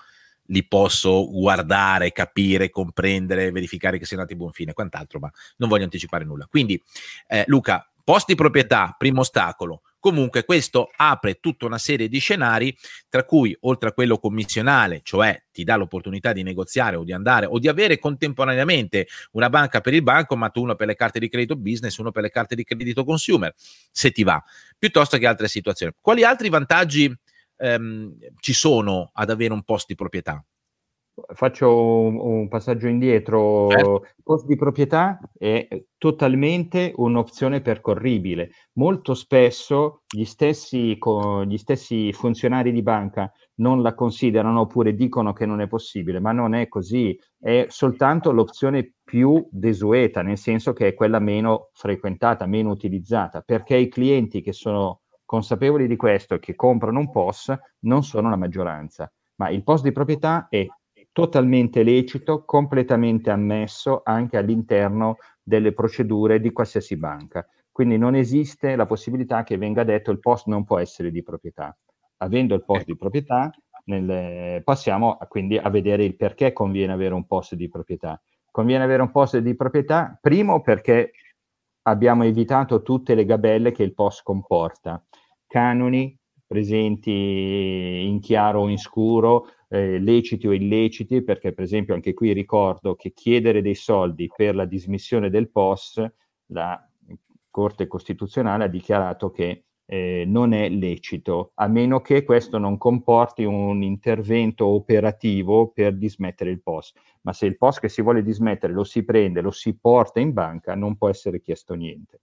li 0.45 0.67
posso 0.67 1.29
guardare, 1.29 2.11
capire, 2.11 2.69
comprendere, 2.69 3.51
verificare 3.51 3.97
che 3.97 4.05
siano 4.05 4.23
andati 4.23 4.37
a 4.37 4.41
buon 4.41 4.53
fine 4.53 4.71
e 4.71 4.73
quant'altro, 4.73 5.19
ma 5.19 5.31
non 5.57 5.69
voglio 5.69 5.83
anticipare 5.83 6.25
nulla. 6.25 6.45
Quindi, 6.45 6.81
eh, 7.27 7.43
Luca, 7.47 7.89
posti 8.03 8.35
proprietà, 8.35 8.93
primo 8.97 9.21
ostacolo, 9.21 9.83
Comunque 10.01 10.45
questo 10.45 10.89
apre 10.95 11.35
tutta 11.39 11.67
una 11.67 11.77
serie 11.77 12.09
di 12.09 12.17
scenari, 12.17 12.75
tra 13.07 13.23
cui 13.23 13.55
oltre 13.61 13.89
a 13.89 13.93
quello 13.93 14.17
commissionale, 14.17 15.01
cioè 15.03 15.43
ti 15.51 15.63
dà 15.63 15.75
l'opportunità 15.75 16.33
di 16.33 16.41
negoziare 16.41 16.95
o 16.95 17.03
di 17.03 17.13
andare 17.13 17.45
o 17.45 17.59
di 17.59 17.67
avere 17.67 17.99
contemporaneamente 17.99 19.07
una 19.33 19.47
banca 19.51 19.79
per 19.79 19.93
il 19.93 20.01
banco, 20.01 20.35
ma 20.35 20.49
tu 20.49 20.63
uno 20.63 20.73
per 20.73 20.87
le 20.87 20.95
carte 20.95 21.19
di 21.19 21.29
credito 21.29 21.55
business, 21.55 21.97
uno 21.97 22.09
per 22.09 22.23
le 22.23 22.31
carte 22.31 22.55
di 22.55 22.63
credito 22.63 23.03
consumer, 23.03 23.53
se 23.91 24.09
ti 24.09 24.23
va, 24.23 24.43
piuttosto 24.75 25.19
che 25.19 25.27
altre 25.27 25.47
situazioni. 25.47 25.93
Quali 26.01 26.23
altri 26.23 26.49
vantaggi 26.49 27.15
ehm, 27.57 28.17
ci 28.39 28.53
sono 28.53 29.11
ad 29.13 29.29
avere 29.29 29.53
un 29.53 29.61
posto 29.61 29.85
di 29.89 29.95
proprietà? 29.95 30.43
Faccio 31.33 31.99
un, 31.99 32.17
un 32.17 32.47
passaggio 32.47 32.87
indietro. 32.87 33.69
Certo. 33.69 34.05
Post 34.23 34.45
di 34.45 34.55
proprietà 34.55 35.19
è 35.37 35.67
totalmente 35.97 36.93
un'opzione 36.95 37.61
percorribile. 37.61 38.51
Molto 38.73 39.13
spesso 39.13 40.03
gli 40.07 40.23
stessi, 40.23 40.97
co, 40.97 41.43
gli 41.45 41.57
stessi 41.57 42.13
funzionari 42.13 42.71
di 42.71 42.81
banca 42.81 43.31
non 43.55 43.81
la 43.81 43.93
considerano 43.93 44.61
oppure 44.61 44.95
dicono 44.95 45.33
che 45.33 45.45
non 45.45 45.61
è 45.61 45.67
possibile, 45.67 46.19
ma 46.19 46.31
non 46.31 46.53
è 46.53 46.67
così. 46.67 47.17
È 47.39 47.65
soltanto 47.69 48.31
l'opzione 48.31 48.93
più 49.03 49.47
desueta, 49.51 50.21
nel 50.21 50.37
senso 50.37 50.73
che 50.73 50.87
è 50.87 50.93
quella 50.93 51.19
meno 51.19 51.69
frequentata, 51.73 52.45
meno 52.45 52.71
utilizzata, 52.71 53.41
perché 53.41 53.75
i 53.77 53.89
clienti 53.89 54.41
che 54.41 54.53
sono 54.53 55.01
consapevoli 55.25 55.87
di 55.87 55.95
questo 55.95 56.35
e 56.35 56.39
che 56.39 56.55
comprano 56.55 56.99
un 56.99 57.09
POS 57.09 57.55
non 57.81 58.03
sono 58.03 58.29
la 58.29 58.35
maggioranza. 58.35 59.11
Ma 59.35 59.49
il 59.49 59.63
post 59.63 59.83
di 59.83 59.91
proprietà 59.91 60.47
è 60.49 60.65
totalmente 61.11 61.83
lecito, 61.83 62.43
completamente 62.45 63.29
ammesso 63.29 64.01
anche 64.03 64.37
all'interno 64.37 65.17
delle 65.41 65.73
procedure 65.73 66.39
di 66.39 66.51
qualsiasi 66.51 66.97
banca. 66.97 67.45
Quindi 67.71 67.97
non 67.97 68.15
esiste 68.15 68.75
la 68.75 68.85
possibilità 68.85 69.43
che 69.43 69.57
venga 69.57 69.83
detto 69.83 70.11
il 70.11 70.19
post 70.19 70.47
non 70.47 70.63
può 70.63 70.77
essere 70.77 71.11
di 71.11 71.23
proprietà. 71.23 71.75
Avendo 72.17 72.53
il 72.55 72.63
post 72.63 72.85
di 72.85 72.95
proprietà, 72.95 73.51
nel, 73.85 74.61
passiamo 74.63 75.17
quindi 75.27 75.57
a 75.57 75.69
vedere 75.69 76.03
il 76.03 76.15
perché 76.15 76.53
conviene 76.53 76.93
avere 76.93 77.13
un 77.13 77.25
post 77.25 77.55
di 77.55 77.67
proprietà. 77.69 78.21
Conviene 78.51 78.83
avere 78.83 79.01
un 79.01 79.11
post 79.11 79.37
di 79.37 79.55
proprietà, 79.55 80.17
primo 80.21 80.61
perché 80.61 81.11
abbiamo 81.83 82.23
evitato 82.23 82.81
tutte 82.81 83.15
le 83.15 83.25
gabelle 83.25 83.71
che 83.71 83.83
il 83.83 83.93
post 83.93 84.23
comporta, 84.23 85.03
canoni 85.47 86.15
presenti 86.45 88.03
in 88.05 88.19
chiaro 88.19 88.61
o 88.61 88.67
in 88.67 88.77
scuro, 88.77 89.47
eh, 89.71 89.99
leciti 89.99 90.47
o 90.47 90.53
illeciti, 90.53 91.23
perché 91.23 91.53
per 91.53 91.63
esempio 91.63 91.93
anche 91.93 92.13
qui 92.13 92.33
ricordo 92.33 92.95
che 92.95 93.13
chiedere 93.13 93.61
dei 93.61 93.75
soldi 93.75 94.29
per 94.35 94.53
la 94.53 94.65
dismissione 94.65 95.29
del 95.29 95.49
POS, 95.49 96.05
la 96.47 96.85
Corte 97.49 97.87
Costituzionale 97.87 98.65
ha 98.65 98.67
dichiarato 98.67 99.31
che 99.31 99.63
eh, 99.85 100.25
non 100.27 100.51
è 100.51 100.67
lecito, 100.69 101.51
a 101.55 101.67
meno 101.67 102.01
che 102.01 102.23
questo 102.23 102.57
non 102.57 102.77
comporti 102.77 103.45
un 103.45 103.81
intervento 103.81 104.65
operativo 104.65 105.69
per 105.69 105.95
dismettere 105.95 106.49
il 106.49 106.61
POS. 106.61 106.93
Ma 107.21 107.31
se 107.31 107.45
il 107.45 107.57
POS 107.57 107.79
che 107.79 107.89
si 107.89 108.01
vuole 108.01 108.23
dismettere 108.23 108.73
lo 108.73 108.83
si 108.83 109.03
prende, 109.05 109.41
lo 109.41 109.51
si 109.51 109.77
porta 109.77 110.19
in 110.19 110.33
banca, 110.33 110.75
non 110.75 110.97
può 110.97 111.07
essere 111.07 111.39
chiesto 111.41 111.75
niente. 111.75 112.19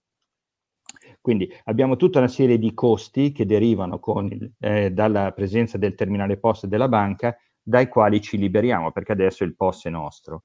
Quindi 1.21 1.51
abbiamo 1.65 1.95
tutta 1.95 2.19
una 2.19 2.27
serie 2.27 2.57
di 2.57 2.73
costi 2.73 3.31
che 3.31 3.45
derivano 3.45 3.99
il, 4.29 4.51
eh, 4.59 4.91
dalla 4.91 5.31
presenza 5.31 5.77
del 5.77 5.95
terminale 5.95 6.37
POS 6.37 6.65
della 6.65 6.87
banca, 6.87 7.37
dai 7.61 7.87
quali 7.87 8.21
ci 8.21 8.37
liberiamo, 8.37 8.91
perché 8.91 9.11
adesso 9.11 9.43
il 9.43 9.55
POS 9.55 9.85
è 9.85 9.89
nostro. 9.89 10.43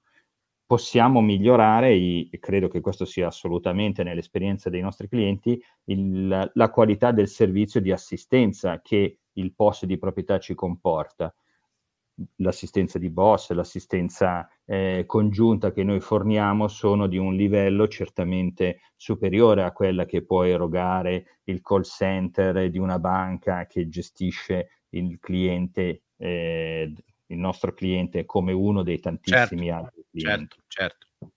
Possiamo 0.67 1.21
migliorare, 1.21 1.93
e 1.93 2.29
credo 2.41 2.69
che 2.69 2.81
questo 2.81 3.05
sia 3.05 3.29
assolutamente 3.29 4.03
nell'esperienza 4.03 4.71
dei 4.71 4.81
nostri 4.81 5.09
clienti, 5.09 5.63
il, 5.85 6.51
la 6.53 6.71
qualità 6.71 7.13
del 7.13 7.29
servizio 7.29 7.81
di 7.81 7.93
assistenza 7.93 8.81
che 8.81 9.19
il 9.33 9.55
POS 9.55 9.85
di 9.85 9.99
proprietà 9.99 10.39
ci 10.39 10.55
comporta 10.55 11.35
l'assistenza 12.37 12.99
di 12.99 13.11
boss, 13.11 13.51
l'assistenza 13.51 14.49
eh, 14.65 15.05
congiunta 15.07 15.73
che 15.73 15.83
noi 15.83 16.01
forniamo 16.01 16.69
sono 16.69 17.07
di 17.07 17.19
un 17.19 17.35
livello 17.35 17.89
certamente 17.89 18.81
superiore 18.97 19.63
a 19.63 19.73
quella 19.73 20.05
che 20.05 20.25
può 20.25 20.45
erogare 20.45 21.41
il 21.45 21.61
call 21.61 21.83
center 21.83 22.71
di 22.71 22.79
una 22.79 22.99
banca 22.99 23.67
che 23.67 23.89
gestisce 23.89 24.83
il 24.91 25.19
cliente, 25.19 26.05
eh, 26.17 26.93
il 27.27 27.39
nostro 27.39 27.73
cliente 27.75 28.25
come 28.25 28.53
uno 28.53 28.83
dei 28.83 29.01
tantissimi 29.01 29.67
certo, 29.67 29.85
altri 29.85 30.05
clienti. 30.11 30.57
Certo, 30.69 31.07
certo. 31.19 31.33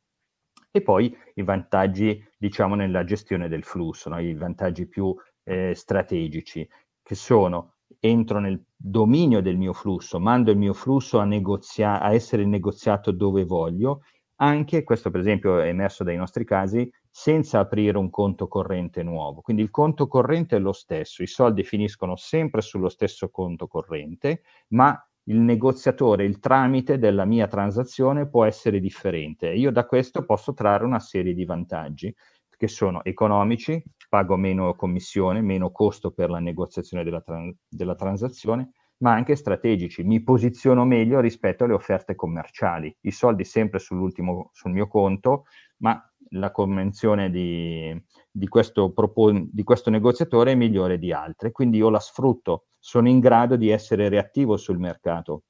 E 0.70 0.82
poi 0.82 1.16
i 1.36 1.42
vantaggi, 1.42 2.24
diciamo, 2.38 2.76
nella 2.76 3.04
gestione 3.04 3.48
del 3.48 3.64
flusso, 3.64 4.10
no? 4.10 4.20
i 4.20 4.36
vantaggi 4.36 4.88
più 4.88 5.16
eh, 5.44 5.74
strategici, 5.74 6.68
che 7.02 7.16
sono 7.16 7.77
entro 8.00 8.40
nel 8.40 8.62
dominio 8.76 9.42
del 9.42 9.58
mio 9.58 9.74
flusso, 9.74 10.20
mando 10.20 10.52
il 10.52 10.58
mio 10.58 10.74
flusso 10.74 11.20
a, 11.20 11.26
negozia- 11.26 12.02
a 12.02 12.14
essere 12.14 12.46
negoziato 12.46 13.12
dove 13.12 13.44
voglio, 13.46 14.02
anche, 14.40 14.84
questo 14.84 15.10
per 15.10 15.22
esempio 15.22 15.60
è 15.60 15.68
emerso 15.68 16.04
dai 16.04 16.16
nostri 16.16 16.46
casi, 16.46 16.90
senza 17.10 17.60
aprire 17.60 17.98
un 17.98 18.10
conto 18.12 18.48
corrente 18.48 19.02
nuovo. 19.02 19.42
Quindi 19.42 19.64
il 19.64 19.72
conto 19.72 20.08
corrente 20.08 20.58
è 20.58 20.60
lo 20.60 20.74
stesso, 20.74 21.24
i 21.24 21.28
soldi 21.28 21.64
finiscono 21.64 22.16
sempre 22.16 22.62
sullo 22.62 22.90
stesso 22.90 23.30
conto 23.30 23.68
corrente, 23.68 24.44
ma 24.70 24.96
il 25.24 25.40
negoziatore, 25.40 26.24
il 26.24 26.40
tramite 26.40 27.00
della 27.00 27.26
mia 27.26 27.48
transazione 27.48 28.30
può 28.30 28.46
essere 28.46 28.80
differente. 28.80 29.50
Io 29.50 29.72
da 29.72 29.86
questo 29.86 30.24
posso 30.24 30.54
trarre 30.54 30.86
una 30.86 31.00
serie 31.00 31.34
di 31.34 31.44
vantaggi 31.44 32.14
che 32.56 32.68
sono 32.68 33.04
economici, 33.04 33.82
pago 34.08 34.36
meno 34.38 34.74
commissione, 34.76 35.42
meno 35.42 35.72
costo 35.72 36.12
per 36.12 36.30
la 36.30 36.40
negoziazione 36.40 37.04
della, 37.04 37.22
tran- 37.22 37.56
della 37.68 37.96
transazione, 37.96 38.72
ma 39.00 39.14
anche 39.14 39.36
strategici. 39.36 40.04
Mi 40.04 40.22
posiziono 40.24 40.86
meglio 40.86 41.20
rispetto 41.20 41.64
alle 41.64 41.74
offerte 41.74 42.16
commerciali. 42.16 42.96
I 43.02 43.12
soldi 43.12 43.44
sempre 43.44 43.80
sull'ultimo, 43.80 44.50
sul 44.54 44.72
mio 44.72 44.88
conto, 44.88 45.46
ma 45.78 46.02
la 46.32 46.52
convenzione 46.52 47.30
di, 47.30 47.96
di, 48.32 48.48
questo 48.48 48.92
propon- 48.92 49.50
di 49.52 49.64
questo 49.64 49.90
negoziatore 49.90 50.52
è 50.52 50.56
migliore 50.56 50.98
di 50.98 51.12
altre, 51.12 51.52
quindi 51.52 51.78
io 51.78 51.90
la 51.90 52.00
sfrutto, 52.00 52.68
sono 52.80 53.08
in 53.08 53.20
grado 53.20 53.56
di 53.56 53.70
essere 53.70 54.10
reattivo 54.10 54.58
sul 54.58 54.80
mercato. 54.80 55.44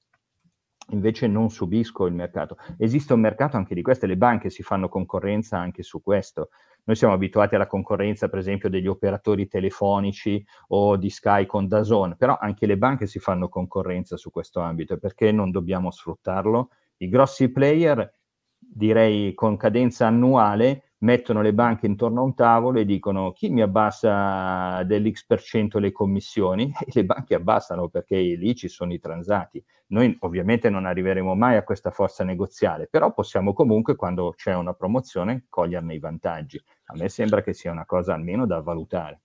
Invece 0.91 1.27
non 1.27 1.49
subisco 1.49 2.05
il 2.05 2.13
mercato. 2.13 2.57
Esiste 2.77 3.13
un 3.13 3.19
mercato 3.19 3.57
anche 3.57 3.75
di 3.75 3.81
queste, 3.81 4.07
le 4.07 4.15
banche 4.15 4.49
si 4.49 4.63
fanno 4.63 4.87
concorrenza 4.87 5.57
anche 5.57 5.83
su 5.83 6.01
questo. 6.01 6.49
Noi 6.87 6.95
siamo 6.95 7.13
abituati 7.13 7.55
alla 7.55 7.67
concorrenza, 7.67 8.29
per 8.29 8.39
esempio, 8.39 8.69
degli 8.69 8.87
operatori 8.87 9.49
telefonici 9.49 10.41
o 10.69 10.95
di 10.95 11.09
Sky 11.09 11.45
con 11.45 11.67
Dazon, 11.67 12.15
però 12.17 12.37
anche 12.39 12.65
le 12.65 12.77
banche 12.77 13.07
si 13.07 13.19
fanno 13.19 13.49
concorrenza 13.49 14.15
su 14.15 14.31
questo 14.31 14.61
ambito 14.61 14.93
e 14.93 14.97
perché 14.97 15.33
non 15.33 15.51
dobbiamo 15.51 15.91
sfruttarlo? 15.91 16.69
I 16.99 17.09
grossi 17.09 17.51
player, 17.51 18.09
direi 18.57 19.33
con 19.33 19.57
cadenza 19.57 20.07
annuale, 20.07 20.86
mettono 20.99 21.41
le 21.41 21.53
banche 21.53 21.85
intorno 21.85 22.21
a 22.21 22.23
un 22.23 22.33
tavolo 22.33 22.79
e 22.79 22.85
dicono 22.85 23.31
chi 23.31 23.49
mi 23.49 23.61
abbassa 23.61 24.81
dell'X% 24.83 25.79
le 25.79 25.91
commissioni 25.91 26.71
e 26.85 26.91
le 26.93 27.05
banche 27.05 27.35
abbassano 27.35 27.87
perché 27.89 28.17
lì 28.17 28.55
ci 28.55 28.67
sono 28.67 28.93
i 28.93 28.99
transati. 28.99 29.63
Noi 29.87 30.15
ovviamente 30.21 30.69
non 30.69 30.85
arriveremo 30.85 31.33
mai 31.35 31.55
a 31.55 31.63
questa 31.63 31.91
forza 31.91 32.23
negoziale, 32.23 32.87
però 32.87 33.13
possiamo 33.13 33.53
comunque 33.53 33.95
quando 33.95 34.33
c'è 34.35 34.53
una 34.53 34.73
promozione 34.73 35.45
coglierne 35.49 35.93
i 35.93 35.99
vantaggi. 35.99 36.61
A 36.85 36.97
me 36.97 37.09
sembra 37.09 37.41
che 37.41 37.53
sia 37.53 37.71
una 37.71 37.85
cosa 37.85 38.13
almeno 38.13 38.45
da 38.45 38.59
valutare. 38.61 39.21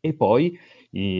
e 0.00 0.14
poi 0.14 0.56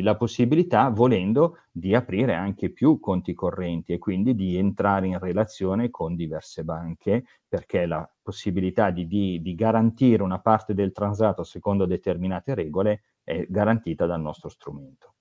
la 0.02 0.16
possibilità, 0.16 0.88
volendo, 0.88 1.58
di 1.70 1.94
aprire 1.94 2.34
anche 2.34 2.70
più 2.70 2.98
conti 2.98 3.34
correnti 3.34 3.92
e 3.92 3.98
quindi 3.98 4.34
di 4.34 4.56
entrare 4.56 5.06
in 5.06 5.18
relazione 5.18 5.90
con 5.90 6.14
diverse 6.14 6.64
banche, 6.64 7.24
perché 7.46 7.86
la 7.86 8.08
possibilità 8.22 8.90
di, 8.90 9.06
di, 9.06 9.40
di 9.40 9.54
garantire 9.54 10.22
una 10.22 10.40
parte 10.40 10.74
del 10.74 10.92
transato 10.92 11.42
secondo 11.42 11.86
determinate 11.86 12.54
regole 12.54 13.02
è 13.22 13.46
garantita 13.48 14.06
dal 14.06 14.20
nostro 14.20 14.48
strumento. 14.48 15.14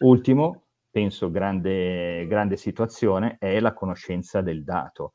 Ultimo, 0.00 0.64
penso 0.90 1.30
grande, 1.30 2.26
grande 2.26 2.56
situazione, 2.56 3.36
è 3.38 3.58
la 3.60 3.72
conoscenza 3.72 4.40
del 4.40 4.64
dato 4.64 5.12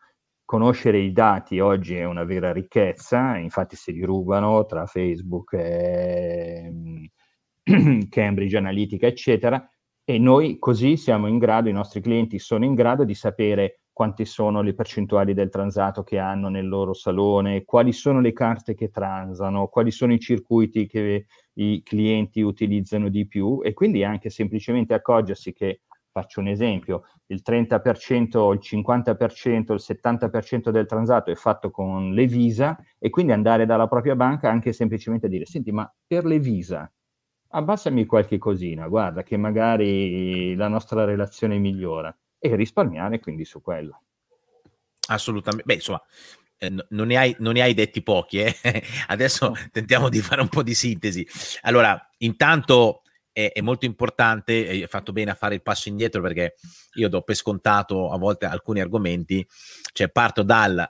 conoscere 0.50 0.98
i 0.98 1.12
dati 1.12 1.60
oggi 1.60 1.96
è 1.96 2.06
una 2.06 2.24
vera 2.24 2.52
ricchezza, 2.52 3.38
infatti 3.38 3.76
si 3.76 3.94
li 3.94 4.04
rubano 4.04 4.66
tra 4.66 4.88
Facebook 4.88 5.54
e 5.54 6.74
Cambridge 8.10 8.58
Analytica, 8.58 9.08
eccetera, 9.08 9.68
e 10.04 10.18
noi 10.18 10.58
così 10.58 10.98
siamo 10.98 11.28
in 11.28 11.38
grado, 11.38 11.70
i 11.70 11.74
nostri 11.74 12.02
clienti 12.02 12.40
sono 12.40 12.66
in 12.66 12.74
grado 12.74 13.04
di 13.04 13.14
sapere 13.14 13.82
quante 13.94 14.26
sono 14.26 14.62
le 14.62 14.74
percentuali 14.74 15.34
del 15.34 15.50
transato 15.50 16.04
che 16.04 16.18
hanno 16.18 16.48
nel 16.48 16.68
loro 16.68 16.94
salone, 16.94 17.66
quali 17.66 17.92
sono 17.92 18.22
le 18.22 18.32
carte 18.32 18.74
che 18.74 18.90
transano, 18.90 19.68
quali 19.68 19.92
sono 19.92 20.14
i 20.14 20.20
circuiti 20.20 20.88
che 20.88 21.26
i 21.54 21.84
clienti 21.84 22.42
utilizzano 22.42 23.10
di 23.10 23.28
più 23.28 23.60
e 23.62 23.74
quindi 23.74 24.04
anche 24.04 24.30
semplicemente 24.30 24.94
accorgersi 24.94 25.52
che 25.54 25.82
Faccio 26.12 26.40
un 26.40 26.48
esempio, 26.48 27.04
il 27.28 27.42
30%, 27.46 28.52
il 28.52 28.60
50%, 28.60 29.74
il 29.74 29.80
70% 29.80 30.70
del 30.72 30.88
transato 30.88 31.30
è 31.30 31.36
fatto 31.36 31.70
con 31.70 32.14
le 32.14 32.26
Visa 32.26 32.78
e 32.98 33.12
quindi 33.12 33.32
andare 33.32 33.68
dalla 33.68 33.88
propria 33.88 34.16
banca 34.16 34.50
anche 34.50 34.74
semplicemente 34.74 35.28
a 35.28 35.30
dire, 35.30 35.46
senti, 35.46 35.72
ma 35.72 35.90
per 36.08 36.26
le 36.26 36.40
Visa 36.40 36.92
abbassami 37.50 38.06
qualche 38.06 38.38
cosina, 38.38 38.88
guarda 38.88 39.24
che 39.24 39.38
magari 39.38 40.56
la 40.56 40.68
nostra 40.68 41.06
relazione 41.06 41.58
migliora 41.58 42.16
e 42.38 42.56
risparmiare 42.56 43.20
quindi 43.20 43.46
su 43.46 43.62
quello. 43.62 44.04
Assolutamente, 45.08 45.66
beh 45.66 45.74
insomma, 45.74 46.02
eh, 46.58 46.70
non, 46.90 47.08
ne 47.08 47.18
hai, 47.18 47.36
non, 47.40 47.54
ne 47.54 47.62
hai, 47.62 47.74
detti 47.74 48.04
pochi, 48.04 48.42
eh? 48.42 48.56
adesso 49.08 49.54
tentiamo 49.72 50.10
di 50.10 50.22
fare 50.22 50.42
un 50.42 50.50
po' 50.50 50.62
di 50.62 50.74
sintesi. 50.74 51.26
Allora, 51.62 52.00
intanto 52.18 53.02
è, 53.32 53.52
è 53.54 53.62
molto 53.62 53.86
importante, 53.86 54.54
hai 54.68 54.86
fatto 54.88 55.12
bene 55.12 55.32
a 55.32 55.36
fare 55.36 55.56
il 55.56 55.62
passo 55.62 55.90
indietro 55.90 56.22
perché 56.22 56.56
io 56.94 57.10
do 57.10 57.22
per 57.22 57.36
scontato 57.36 58.12
a 58.12 58.18
volte 58.18 58.46
alcuni 58.46 58.82
argomenti, 58.82 59.46
cioè 59.94 60.10
parto 60.10 60.44
dal 60.44 60.90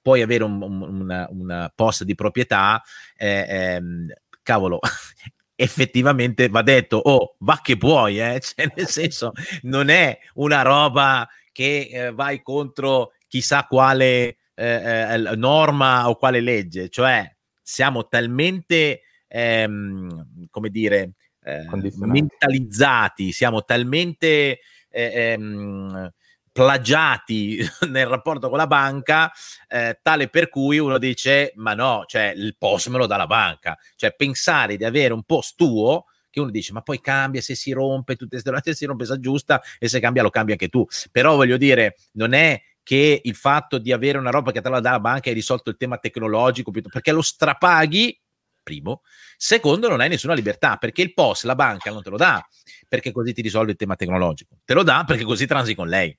puoi 0.00 0.22
avere 0.22 0.44
un, 0.44 0.62
un, 0.62 0.82
una, 0.82 1.26
una, 1.30 1.72
post 1.74 2.04
di 2.04 2.14
proprietà, 2.14 2.80
eh, 3.16 3.44
ehm, 3.48 4.12
cavolo, 4.40 4.78
effettivamente 5.56 6.48
va 6.48 6.62
detto, 6.62 6.98
oh, 6.98 7.34
va 7.38 7.60
che 7.62 7.76
puoi, 7.76 8.20
eh? 8.20 8.38
cioè, 8.44 8.70
nel 8.74 8.86
senso, 8.86 9.32
non 9.62 9.88
è 9.88 10.16
una 10.34 10.62
roba 10.62 11.28
che 11.50 11.88
eh, 11.90 12.12
vai 12.12 12.42
contro 12.42 13.12
chissà 13.26 13.64
quale 13.64 14.36
eh, 14.54 15.14
eh 15.14 15.16
norma 15.36 16.08
o 16.08 16.16
quale 16.16 16.40
legge, 16.40 16.88
cioè 16.90 17.34
siamo 17.62 18.06
talmente, 18.06 19.00
ehm, 19.26 20.48
come 20.50 20.68
dire, 20.68 21.14
eh, 21.42 21.66
mentalizzati, 21.96 23.32
siamo 23.32 23.64
talmente 23.64 24.60
eh, 24.90 25.32
ehm, 25.32 26.12
plagiati 26.56 27.58
nel 27.90 28.06
rapporto 28.06 28.48
con 28.48 28.56
la 28.56 28.66
banca, 28.66 29.30
eh, 29.68 29.98
tale 30.00 30.28
per 30.28 30.48
cui 30.48 30.78
uno 30.78 30.96
dice: 30.96 31.52
Ma 31.56 31.74
no, 31.74 32.04
cioè 32.06 32.32
il 32.34 32.56
post 32.56 32.88
me 32.88 32.96
lo 32.96 33.06
dà 33.06 33.18
la 33.18 33.26
banca. 33.26 33.76
Cioè, 33.94 34.14
pensare 34.16 34.78
di 34.78 34.84
avere 34.84 35.12
un 35.12 35.22
post 35.24 35.54
tuo 35.56 36.06
che 36.30 36.40
uno 36.40 36.50
dice: 36.50 36.72
Ma 36.72 36.80
poi 36.80 36.98
cambia 37.02 37.42
se 37.42 37.54
si 37.54 37.72
rompe, 37.72 38.16
tutte 38.16 38.40
queste 38.40 38.50
cose 38.50 38.72
si 38.74 38.86
rompe, 38.86 39.04
si 39.04 39.12
aggiusta 39.12 39.60
e 39.78 39.86
se 39.86 40.00
cambia 40.00 40.22
lo 40.22 40.30
cambia 40.30 40.54
anche 40.54 40.68
tu. 40.68 40.86
Però 41.12 41.36
voglio 41.36 41.58
dire, 41.58 41.96
non 42.12 42.32
è 42.32 42.58
che 42.82 43.20
il 43.22 43.34
fatto 43.34 43.76
di 43.78 43.92
avere 43.92 44.16
una 44.16 44.30
roba 44.30 44.52
che 44.52 44.62
te 44.62 44.70
la 44.70 44.80
dà 44.80 44.92
la 44.92 45.00
banca 45.00 45.28
hai 45.28 45.34
risolto 45.34 45.68
il 45.68 45.76
tema 45.76 45.98
tecnologico, 45.98 46.70
perché 46.70 47.12
lo 47.12 47.20
strapaghi 47.20 48.18
primo. 48.62 49.02
Secondo, 49.36 49.88
non 49.88 50.00
hai 50.00 50.08
nessuna 50.08 50.34
libertà 50.34 50.76
perché 50.76 51.02
il 51.02 51.12
POS, 51.12 51.44
la 51.44 51.54
banca 51.54 51.90
non 51.90 52.02
te 52.02 52.10
lo 52.10 52.16
dà 52.16 52.44
perché 52.88 53.12
così 53.12 53.32
ti 53.32 53.42
risolve 53.42 53.72
il 53.72 53.76
tema 53.76 53.94
tecnologico, 53.94 54.58
te 54.64 54.74
lo 54.74 54.82
dà 54.82 55.04
perché 55.06 55.24
così 55.24 55.46
transi 55.46 55.74
con 55.74 55.88
lei. 55.88 56.16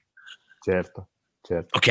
Certo. 0.70 1.08
Certo. 1.40 1.78
Ok, 1.78 1.88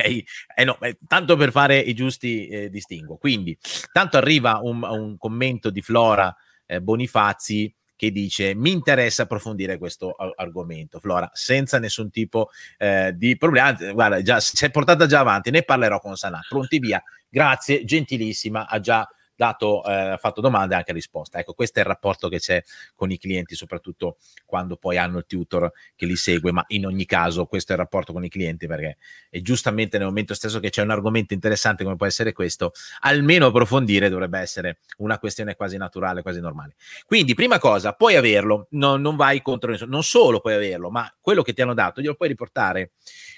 eh 0.54 0.64
no, 0.64 0.78
eh, 0.80 0.98
tanto 1.06 1.34
per 1.36 1.50
fare 1.50 1.78
i 1.78 1.94
giusti 1.94 2.46
eh, 2.46 2.68
distinguo. 2.68 3.16
Quindi, 3.16 3.56
tanto 3.90 4.18
arriva 4.18 4.60
un, 4.62 4.82
un 4.82 5.16
commento 5.16 5.70
di 5.70 5.80
Flora 5.80 6.34
eh, 6.66 6.82
Bonifazzi 6.82 7.74
che 7.96 8.10
dice 8.10 8.54
mi 8.54 8.72
interessa 8.72 9.22
approfondire 9.22 9.78
questo 9.78 10.10
argomento. 10.10 11.00
Flora, 11.00 11.30
senza 11.32 11.78
nessun 11.78 12.10
tipo 12.10 12.50
eh, 12.76 13.14
di 13.16 13.38
problema, 13.38 13.72
guarda, 13.72 14.20
già, 14.20 14.40
si 14.40 14.62
è 14.62 14.70
portata 14.70 15.06
già 15.06 15.20
avanti, 15.20 15.50
ne 15.50 15.62
parlerò 15.62 16.00
con 16.00 16.16
Sanà. 16.16 16.40
Pronti 16.46 16.78
via. 16.78 17.02
Grazie, 17.26 17.82
gentilissima, 17.84 18.68
ha 18.68 18.78
già 18.78 19.08
dato, 19.36 19.84
eh, 19.84 20.16
fatto 20.18 20.40
domande 20.40 20.74
e 20.74 20.78
anche 20.78 20.92
risposta. 20.92 21.38
Ecco, 21.38 21.52
questo 21.52 21.78
è 21.78 21.82
il 21.82 21.88
rapporto 21.88 22.28
che 22.28 22.38
c'è 22.38 22.62
con 22.94 23.10
i 23.10 23.18
clienti, 23.18 23.54
soprattutto 23.54 24.16
quando 24.44 24.76
poi 24.76 24.96
hanno 24.96 25.18
il 25.18 25.26
tutor 25.26 25.70
che 25.94 26.06
li 26.06 26.16
segue, 26.16 26.52
ma 26.52 26.64
in 26.68 26.86
ogni 26.86 27.04
caso 27.04 27.46
questo 27.46 27.72
è 27.72 27.74
il 27.74 27.80
rapporto 27.82 28.12
con 28.12 28.24
i 28.24 28.28
clienti 28.28 28.66
perché 28.66 28.96
è 29.30 29.40
giustamente 29.40 29.98
nel 29.98 30.06
momento 30.06 30.34
stesso 30.34 30.58
che 30.58 30.70
c'è 30.70 30.82
un 30.82 30.90
argomento 30.90 31.34
interessante 31.34 31.84
come 31.84 31.96
può 31.96 32.06
essere 32.06 32.32
questo, 32.32 32.72
almeno 33.00 33.46
approfondire 33.46 34.08
dovrebbe 34.08 34.38
essere 34.38 34.78
una 34.98 35.18
questione 35.18 35.54
quasi 35.54 35.76
naturale, 35.76 36.22
quasi 36.22 36.40
normale. 36.40 36.74
Quindi, 37.04 37.34
prima 37.34 37.58
cosa, 37.58 37.92
puoi 37.92 38.16
averlo, 38.16 38.68
no, 38.70 38.96
non 38.96 39.16
vai 39.16 39.42
contro 39.42 39.70
nessuno, 39.70 39.90
non 39.90 40.02
solo 40.02 40.40
puoi 40.40 40.54
averlo, 40.54 40.90
ma 40.90 41.12
quello 41.20 41.42
che 41.42 41.52
ti 41.52 41.62
hanno 41.62 41.74
dato 41.74 42.00
glielo 42.00 42.14
puoi 42.14 42.28
riportare 42.28 42.92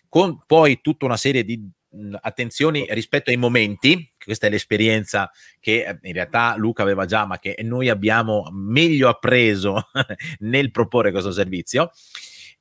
con 0.08 0.42
poi 0.46 0.80
tutta 0.80 1.04
una 1.04 1.16
serie 1.16 1.44
di 1.44 1.70
attenzioni 2.20 2.86
rispetto 2.90 3.30
ai 3.30 3.36
momenti, 3.36 4.12
questa 4.28 4.46
è 4.46 4.50
l'esperienza 4.50 5.30
che 5.58 5.86
eh, 5.86 5.98
in 6.02 6.12
realtà 6.12 6.54
Luca 6.58 6.82
aveva 6.82 7.06
già, 7.06 7.24
ma 7.24 7.38
che 7.38 7.56
noi 7.62 7.88
abbiamo 7.88 8.46
meglio 8.52 9.08
appreso 9.08 9.88
nel 10.40 10.70
proporre 10.70 11.10
questo 11.10 11.32
servizio. 11.32 11.90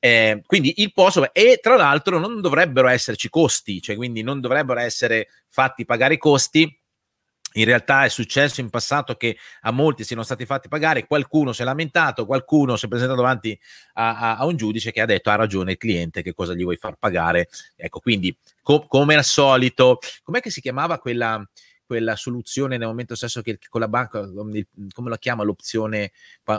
Eh, 0.00 0.42
quindi 0.46 0.74
il 0.76 0.92
posto 0.92 1.34
e 1.34 1.58
tra 1.60 1.76
l'altro 1.76 2.18
non 2.18 2.40
dovrebbero 2.40 2.88
esserci 2.88 3.28
costi, 3.28 3.82
cioè 3.82 3.96
quindi 3.96 4.22
non 4.22 4.40
dovrebbero 4.40 4.80
essere 4.80 5.28
fatti 5.48 5.84
pagare 5.84 6.14
i 6.14 6.18
costi 6.18 6.74
in 7.58 7.64
realtà 7.64 8.04
è 8.04 8.08
successo 8.08 8.60
in 8.60 8.70
passato 8.70 9.14
che 9.16 9.36
a 9.62 9.70
molti 9.70 10.04
siano 10.04 10.22
stati 10.22 10.46
fatti 10.46 10.68
pagare, 10.68 11.06
qualcuno 11.06 11.52
si 11.52 11.62
è 11.62 11.64
lamentato, 11.64 12.26
qualcuno 12.26 12.76
si 12.76 12.86
è 12.86 12.88
presentato 12.88 13.20
davanti 13.20 13.58
a, 13.94 14.16
a, 14.16 14.36
a 14.36 14.44
un 14.46 14.56
giudice 14.56 14.92
che 14.92 15.00
ha 15.00 15.06
detto 15.06 15.30
ha 15.30 15.34
ragione 15.34 15.72
il 15.72 15.76
cliente, 15.78 16.22
che 16.22 16.34
cosa 16.34 16.54
gli 16.54 16.62
vuoi 16.62 16.76
far 16.76 16.96
pagare. 16.96 17.48
Ecco, 17.76 18.00
quindi 18.00 18.36
co- 18.62 18.86
come 18.86 19.14
al 19.16 19.24
solito, 19.24 19.98
com'è 20.22 20.40
che 20.40 20.50
si 20.50 20.60
chiamava 20.60 20.98
quella, 20.98 21.42
quella 21.88 22.16
soluzione 22.16 22.76
nel 22.76 22.86
momento 22.86 23.14
stesso 23.14 23.40
che 23.40 23.58
con 23.70 23.80
la 23.80 23.88
banca, 23.88 24.20
come 24.30 25.08
la 25.08 25.16
chiama 25.16 25.42
l'opzione, 25.42 26.12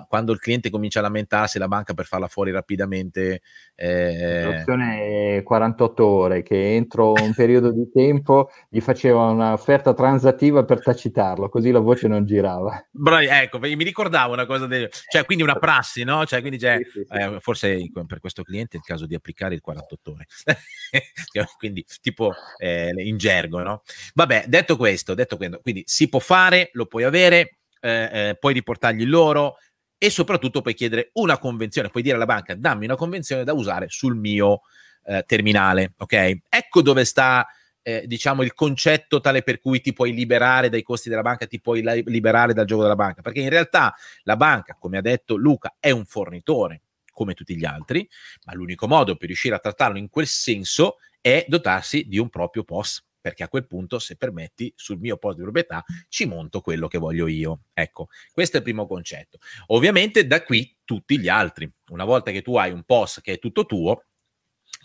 quando 0.07 0.31
il 0.31 0.39
cliente 0.39 0.71
comincia 0.71 0.97
a 0.97 1.03
lamentarsi, 1.03 1.59
la 1.59 1.67
banca 1.67 1.93
per 1.93 2.05
farla 2.05 2.27
fuori 2.27 2.49
rapidamente. 2.49 3.41
Eh... 3.75 4.43
L'opzione 4.43 5.43
48 5.43 6.05
ore, 6.05 6.41
che 6.41 6.73
entro 6.73 7.13
un 7.13 7.31
periodo 7.35 7.71
di 7.71 7.91
tempo 7.93 8.49
gli 8.69 8.81
faceva 8.81 9.25
un'offerta 9.25 9.93
transattiva 9.93 10.65
per 10.65 10.81
tacitarlo, 10.81 11.47
così 11.47 11.69
la 11.69 11.77
voce 11.77 12.07
non 12.07 12.25
girava. 12.25 12.87
Bravi, 12.89 13.27
ecco, 13.27 13.59
mi 13.59 13.83
ricordavo 13.83 14.33
una 14.33 14.47
cosa 14.47 14.65
del... 14.65 14.89
cioè 15.09 15.25
quindi 15.25 15.43
una 15.43 15.59
prassi, 15.59 16.03
no? 16.03 16.25
Cioè, 16.25 16.39
quindi 16.39 16.57
c'è, 16.57 16.77
sì, 16.77 16.89
sì, 16.89 17.05
sì. 17.07 17.15
Eh, 17.15 17.37
forse 17.39 17.77
per 18.07 18.19
questo 18.19 18.41
cliente 18.41 18.77
è 18.77 18.79
il 18.79 18.83
caso 18.83 19.05
di 19.05 19.13
applicare 19.13 19.53
il 19.53 19.61
48 19.61 20.11
ore. 20.11 20.25
quindi 21.59 21.85
tipo 22.01 22.33
eh, 22.57 22.91
in 22.97 23.17
gergo, 23.17 23.61
no? 23.61 23.83
Vabbè, 24.15 24.45
detto 24.47 24.75
questo, 24.75 25.13
detto 25.19 25.37
questo, 25.37 25.59
quindi 25.61 25.83
si 25.85 26.09
può 26.09 26.19
fare, 26.19 26.69
lo 26.73 26.85
puoi 26.85 27.03
avere, 27.03 27.59
eh, 27.81 28.09
eh, 28.11 28.37
puoi 28.39 28.53
riportargli 28.53 29.05
loro 29.05 29.57
e 29.97 30.09
soprattutto 30.09 30.61
puoi 30.61 30.73
chiedere 30.73 31.09
una 31.13 31.37
convenzione, 31.37 31.89
puoi 31.89 32.03
dire 32.03 32.15
alla 32.15 32.25
banca 32.25 32.55
dammi 32.55 32.85
una 32.85 32.95
convenzione 32.95 33.43
da 33.43 33.53
usare 33.53 33.87
sul 33.89 34.15
mio 34.15 34.61
eh, 35.05 35.23
terminale, 35.27 35.93
ok? 35.97 36.37
Ecco 36.49 36.81
dove 36.81 37.03
sta 37.05 37.45
eh, 37.81 38.05
diciamo 38.05 38.43
il 38.43 38.53
concetto 38.53 39.19
tale 39.19 39.41
per 39.41 39.59
cui 39.59 39.81
ti 39.81 39.93
puoi 39.93 40.13
liberare 40.13 40.69
dai 40.69 40.83
costi 40.83 41.09
della 41.09 41.21
banca, 41.21 41.47
ti 41.47 41.59
puoi 41.59 41.83
liberare 42.05 42.53
dal 42.53 42.65
gioco 42.65 42.83
della 42.83 42.95
banca, 42.95 43.21
perché 43.21 43.41
in 43.41 43.49
realtà 43.49 43.93
la 44.23 44.35
banca, 44.35 44.75
come 44.79 44.97
ha 44.97 45.01
detto 45.01 45.35
Luca, 45.35 45.75
è 45.79 45.91
un 45.91 46.05
fornitore 46.05 46.81
come 47.11 47.33
tutti 47.33 47.57
gli 47.57 47.65
altri, 47.65 48.07
ma 48.45 48.53
l'unico 48.53 48.87
modo 48.87 49.17
per 49.17 49.27
riuscire 49.27 49.55
a 49.55 49.59
trattarlo 49.59 49.97
in 49.97 50.09
quel 50.09 50.27
senso 50.27 50.97
è 51.19 51.43
dotarsi 51.47 52.05
di 52.07 52.17
un 52.17 52.29
proprio 52.29 52.63
POS 52.63 53.03
perché 53.29 53.43
a 53.43 53.47
quel 53.47 53.67
punto, 53.67 53.99
se 53.99 54.15
permetti, 54.15 54.73
sul 54.75 54.97
mio 54.97 55.17
post 55.17 55.37
di 55.37 55.43
proprietà 55.43 55.85
ci 56.07 56.25
monto 56.25 56.61
quello 56.61 56.87
che 56.87 56.97
voglio 56.97 57.27
io. 57.27 57.61
Ecco, 57.73 58.07
questo 58.33 58.55
è 58.55 58.59
il 58.59 58.65
primo 58.65 58.87
concetto. 58.87 59.37
Ovviamente 59.67 60.25
da 60.25 60.43
qui 60.43 60.75
tutti 60.83 61.19
gli 61.19 61.27
altri. 61.27 61.71
Una 61.89 62.05
volta 62.05 62.31
che 62.31 62.41
tu 62.41 62.55
hai 62.57 62.71
un 62.71 62.83
post 62.83 63.21
che 63.21 63.33
è 63.33 63.39
tutto 63.39 63.67
tuo, 63.67 64.05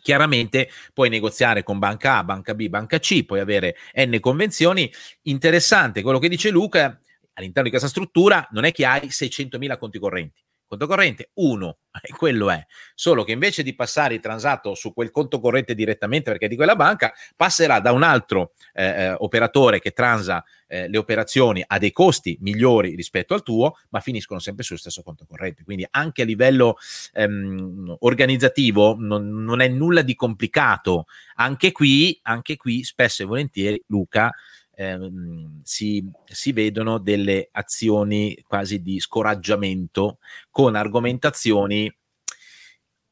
chiaramente 0.03 0.69
puoi 0.93 1.09
negoziare 1.09 1.63
con 1.63 1.79
banca 1.79 2.19
A, 2.19 2.25
banca 2.25 2.55
B, 2.55 2.69
banca 2.69 2.99
C, 2.99 3.25
puoi 3.25 3.41
avere 3.41 3.77
N 3.95 4.19
convenzioni. 4.21 4.93
Interessante 5.23 6.03
quello 6.03 6.19
che 6.19 6.29
dice 6.29 6.51
Luca, 6.51 7.01
all'interno 7.33 7.65
di 7.65 7.71
questa 7.71 7.89
struttura 7.89 8.47
non 8.53 8.65
è 8.65 8.73
che 8.73 8.85
hai 8.85 9.07
600.000 9.07 9.79
conti 9.79 9.99
correnti 9.99 10.43
conto 10.77 10.87
corrente, 10.87 11.31
uno, 11.35 11.79
e 12.03 12.13
quello 12.13 12.51
è, 12.51 12.65
solo 12.95 13.25
che 13.25 13.33
invece 13.33 13.63
di 13.63 13.75
passare 13.75 14.15
il 14.15 14.21
transato 14.21 14.75
su 14.75 14.93
quel 14.93 15.11
conto 15.11 15.41
corrente 15.41 15.75
direttamente 15.75 16.31
perché 16.31 16.47
è 16.47 16.49
di 16.49 16.57
quella 16.57 16.77
banca, 16.77 17.13
passerà 17.37 17.81
da 17.81 17.93
un 17.93 18.03
altro 18.03 18.53
eh, 18.73 18.85
eh, 18.85 19.15
operatore 19.19 19.81
che 19.81 19.93
transa 19.93 20.45
eh, 20.67 20.89
le 20.89 20.99
operazioni 20.99 21.63
a 21.65 21.79
dei 21.79 21.93
costi 21.93 22.37
migliori 22.41 22.95
rispetto 22.95 23.35
al 23.35 23.43
tuo, 23.43 23.79
ma 23.91 24.01
finiscono 24.01 24.41
sempre 24.41 24.65
sullo 24.65 24.79
stesso 24.79 25.03
conto 25.03 25.25
corrente. 25.27 25.63
Quindi 25.63 25.87
anche 25.91 26.23
a 26.23 26.25
livello 26.25 26.77
ehm, 27.13 27.97
organizzativo 28.01 28.97
non, 28.99 29.29
non, 29.45 29.61
è 29.61 29.69
nulla 29.69 30.03
di 30.03 30.15
complicato. 30.15 31.07
Anche 31.37 31.73
qui, 31.73 32.19
anche 32.23 32.57
qui, 32.57 32.83
spesso 32.83 33.23
e 33.23 33.27
volentieri, 33.27 33.83
Luca, 33.87 34.33
ehm, 34.77 35.61
si, 35.63 36.09
si, 36.25 36.53
vedono 36.53 36.99
delle 36.99 37.49
azioni 37.53 38.43
quasi 38.47 38.83
di 38.83 39.01
scoraggiamento 39.01 40.19
con 40.51 40.75
argomentazioni 40.75 41.93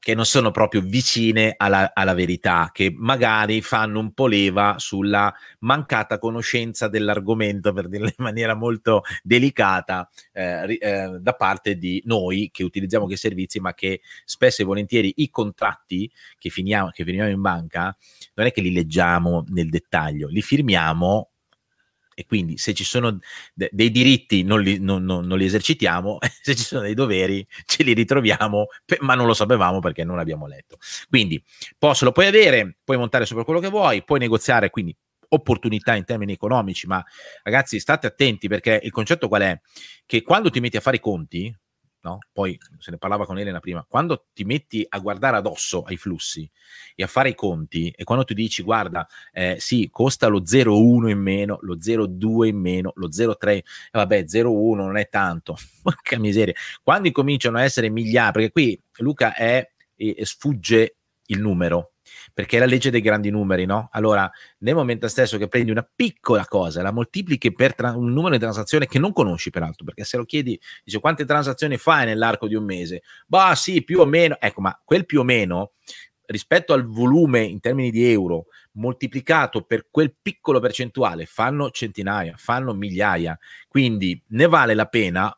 che 0.02 0.16
non 0.16 0.26
sono 0.26 0.50
proprio 0.50 0.80
vicine 0.80 1.54
alla, 1.56 1.92
alla, 1.94 2.12
verità, 2.12 2.70
che 2.72 2.92
magari 2.92 3.62
fanno 3.62 4.00
un 4.00 4.12
po' 4.12 4.26
leva 4.26 4.74
sulla 4.78 5.32
mancata 5.60 6.18
conoscenza 6.18 6.88
dell'argomento, 6.88 7.72
per 7.72 7.86
dirlo 7.86 8.06
in 8.06 8.14
maniera 8.16 8.54
molto 8.54 9.02
delicata, 9.22 10.10
eh, 10.32 10.76
eh, 10.80 11.18
da 11.20 11.34
parte 11.34 11.76
di 11.76 12.02
noi 12.04 12.50
che 12.52 12.64
utilizziamo 12.64 13.04
quei 13.04 13.16
servizi, 13.16 13.60
ma 13.60 13.74
che 13.74 14.00
spesso 14.24 14.62
e 14.62 14.64
volentieri 14.64 15.12
i 15.18 15.30
contratti 15.30 16.10
che 16.36 16.50
finiamo, 16.50 16.88
che 16.88 17.04
finiamo 17.04 17.30
in 17.30 17.40
banca 17.40 17.96
non 18.34 18.46
è 18.46 18.50
che 18.50 18.60
li 18.60 18.72
leggiamo 18.72 19.44
nel 19.50 19.68
dettaglio, 19.68 20.26
li 20.26 20.42
firmiamo 20.42 21.31
e 22.14 22.24
quindi 22.26 22.58
se 22.58 22.74
ci 22.74 22.84
sono 22.84 23.18
de- 23.54 23.70
dei 23.72 23.90
diritti 23.90 24.42
non 24.42 24.60
li, 24.60 24.78
non, 24.78 25.04
non, 25.04 25.26
non 25.26 25.38
li, 25.38 25.44
esercitiamo, 25.44 26.18
se 26.42 26.54
ci 26.54 26.64
sono 26.64 26.82
dei 26.82 26.94
doveri 26.94 27.46
ce 27.64 27.82
li 27.82 27.92
ritroviamo, 27.92 28.66
pe- 28.84 28.98
ma 29.00 29.14
non 29.14 29.26
lo 29.26 29.34
sapevamo 29.34 29.80
perché 29.80 30.04
non 30.04 30.18
abbiamo 30.18 30.46
letto. 30.46 30.78
Quindi 31.08 31.42
posso, 31.78 32.04
lo 32.04 32.12
puoi 32.12 32.26
avere, 32.26 32.76
puoi 32.84 32.96
montare 32.96 33.26
sopra 33.26 33.44
quello 33.44 33.60
che 33.60 33.68
vuoi, 33.68 34.04
puoi 34.04 34.18
negoziare, 34.18 34.70
quindi 34.70 34.96
opportunità 35.32 35.94
in 35.94 36.04
termini 36.04 36.32
economici, 36.32 36.86
ma 36.86 37.02
ragazzi 37.42 37.80
state 37.80 38.06
attenti 38.06 38.48
perché 38.48 38.80
il 38.82 38.90
concetto 38.90 39.28
qual 39.28 39.42
è? 39.42 39.60
Che 40.04 40.22
quando 40.22 40.50
ti 40.50 40.60
metti 40.60 40.76
a 40.76 40.80
fare 40.80 40.96
i 40.96 41.00
conti, 41.00 41.54
no? 42.02 42.18
Poi 42.32 42.58
se 42.78 42.90
ne 42.90 42.98
parlava 42.98 43.26
con 43.26 43.38
Elena 43.38 43.60
prima, 43.60 43.84
quando 43.88 44.26
ti 44.32 44.44
metti 44.44 44.84
a 44.88 44.98
guardare 44.98 45.36
addosso 45.36 45.82
ai 45.82 45.96
flussi 45.96 46.48
e 46.94 47.02
a 47.02 47.06
fare 47.06 47.30
i 47.30 47.34
conti 47.34 47.92
e 47.96 48.04
quando 48.04 48.24
tu 48.24 48.34
dici 48.34 48.62
guarda, 48.62 49.06
eh, 49.32 49.56
sì, 49.58 49.88
costa 49.90 50.26
lo 50.26 50.40
0,1 50.40 51.08
in 51.08 51.18
meno, 51.18 51.58
lo 51.62 51.76
0,2 51.76 52.46
in 52.46 52.58
meno, 52.58 52.92
lo 52.96 53.08
0,3, 53.08 53.48
eh, 53.50 53.64
vabbè, 53.92 54.24
0,1 54.24 54.74
non 54.74 54.96
è 54.96 55.08
tanto, 55.08 55.56
porca 55.82 56.18
miseria. 56.18 56.54
Quando 56.82 57.08
incominciano 57.08 57.58
a 57.58 57.62
essere 57.62 57.88
migliaia, 57.88 58.30
perché 58.32 58.50
qui 58.50 58.80
Luca 58.98 59.34
è, 59.34 59.68
e 59.96 60.24
sfugge 60.24 60.96
il 61.26 61.40
numero, 61.40 61.92
perché 62.32 62.56
è 62.56 62.60
la 62.60 62.66
legge 62.66 62.90
dei 62.90 63.00
grandi 63.00 63.30
numeri, 63.30 63.64
no? 63.66 63.88
Allora, 63.92 64.30
nel 64.58 64.74
momento 64.74 65.08
stesso 65.08 65.38
che 65.38 65.48
prendi 65.48 65.70
una 65.70 65.88
piccola 65.94 66.46
cosa, 66.46 66.82
la 66.82 66.92
moltiplichi 66.92 67.52
per 67.52 67.74
tra- 67.74 67.96
un 67.96 68.12
numero 68.12 68.34
di 68.34 68.40
transazioni 68.40 68.86
che 68.86 68.98
non 68.98 69.12
conosci 69.12 69.50
peraltro, 69.50 69.84
perché 69.84 70.04
se 70.04 70.16
lo 70.16 70.24
chiedi, 70.24 70.58
dice 70.84 71.00
quante 71.00 71.24
transazioni 71.24 71.76
fai 71.76 72.06
nell'arco 72.06 72.46
di 72.48 72.54
un 72.54 72.64
mese? 72.64 73.02
Bah, 73.26 73.54
sì, 73.54 73.82
più 73.82 74.00
o 74.00 74.04
meno. 74.04 74.36
Ecco, 74.40 74.60
ma 74.60 74.80
quel 74.84 75.06
più 75.06 75.20
o 75.20 75.24
meno 75.24 75.72
rispetto 76.26 76.72
al 76.72 76.86
volume 76.86 77.40
in 77.42 77.60
termini 77.60 77.90
di 77.90 78.10
euro 78.10 78.46
moltiplicato 78.72 79.62
per 79.62 79.88
quel 79.90 80.14
piccolo 80.20 80.60
percentuale 80.60 81.26
fanno 81.26 81.70
centinaia, 81.70 82.34
fanno 82.36 82.72
migliaia. 82.72 83.38
Quindi 83.68 84.20
ne 84.28 84.46
vale 84.46 84.74
la 84.74 84.86
pena 84.86 85.36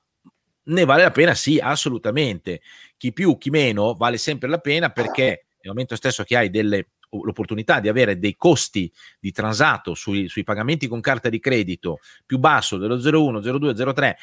ne 0.67 0.85
vale 0.85 1.03
la 1.03 1.11
pena? 1.11 1.35
Sì, 1.35 1.59
assolutamente. 1.59 2.63
Chi 2.97 3.13
più, 3.13 3.37
chi 3.37 3.51
meno, 3.51 3.95
vale 3.95 4.17
sempre 4.17 4.49
la 4.49 4.59
pena 4.59 4.91
perché 4.91 5.44
nel 5.65 5.73
momento 5.73 5.97
stesso 5.97 6.25
che 6.25 6.37
hai 6.37 6.51
delle, 6.51 6.89
l'opportunità 7.11 7.81
di 7.81 7.89
avere 7.89 8.19
dei 8.19 8.37
costi 8.37 8.91
di 9.19 9.33
transato 9.33 9.95
sui, 9.95 10.29
sui 10.29 10.45
pagamenti 10.45 10.87
con 10.87 11.01
carta 11.01 11.29
di 11.29 11.41
credito 11.41 12.01
più 12.27 12.39
basso 12.39 12.77
dello 12.77 12.97
01, 12.97 13.41
02, 13.41 13.93
03, 13.93 14.19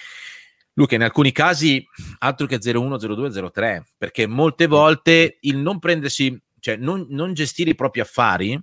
Luca, 0.73 0.95
in 0.95 1.03
alcuni 1.03 1.31
casi 1.31 1.85
altro 2.19 2.45
che 2.47 2.59
01, 2.63 2.97
02, 2.97 3.51
03, 3.51 3.85
perché 3.97 4.27
molte 4.27 4.67
volte 4.67 5.37
il 5.41 5.57
non 5.57 5.79
prendersi, 5.79 6.39
cioè 6.59 6.77
non, 6.77 7.07
non 7.09 7.33
gestire 7.33 7.71
i 7.71 7.75
propri 7.75 7.99
affari, 7.99 8.59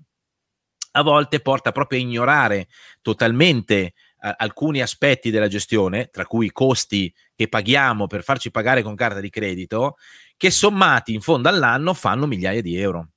a 0.92 1.02
volte 1.02 1.40
porta 1.40 1.70
proprio 1.70 1.98
a 1.98 2.02
ignorare 2.02 2.68
totalmente 3.02 3.76
eh, 3.76 3.92
alcuni 4.36 4.80
aspetti 4.80 5.30
della 5.30 5.48
gestione, 5.48 6.08
tra 6.10 6.24
cui 6.24 6.46
i 6.46 6.52
costi 6.52 7.12
che 7.34 7.48
paghiamo 7.48 8.06
per 8.06 8.22
farci 8.22 8.50
pagare 8.50 8.82
con 8.82 8.94
carta 8.94 9.20
di 9.20 9.30
credito, 9.30 9.96
che 10.38 10.50
sommati 10.50 11.12
in 11.12 11.20
fondo 11.20 11.50
all'anno 11.50 11.92
fanno 11.92 12.26
migliaia 12.26 12.62
di 12.62 12.76
euro 12.76 13.08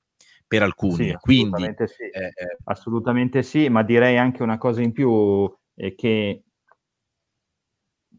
per 0.46 0.62
alcuni. 0.62 1.08
Sì, 1.08 1.16
Quindi, 1.18 1.64
assolutamente, 1.64 1.86
sì. 1.86 2.02
Eh, 2.02 2.26
eh, 2.26 2.56
assolutamente 2.64 3.42
sì, 3.42 3.68
ma 3.70 3.82
direi 3.82 4.18
anche 4.18 4.42
una 4.42 4.58
cosa 4.58 4.82
in 4.82 4.92
più, 4.92 5.50
eh, 5.74 5.94
che 5.94 6.42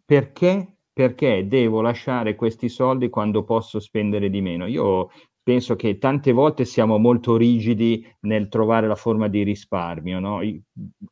perché, 0.06 0.78
perché 0.92 1.48
devo 1.48 1.82
lasciare 1.82 2.34
questi 2.34 2.70
soldi 2.70 3.10
quando 3.10 3.44
posso 3.44 3.80
spendere 3.80 4.30
di 4.30 4.42
meno? 4.42 4.66
Io 4.66 5.10
penso 5.44 5.76
che 5.76 5.98
tante 5.98 6.32
volte 6.32 6.64
siamo 6.64 6.98
molto 6.98 7.36
rigidi 7.36 8.08
nel 8.22 8.48
trovare 8.48 8.88
la 8.88 8.96
forma 8.96 9.28
di 9.28 9.44
risparmio. 9.44 10.20
No? 10.20 10.40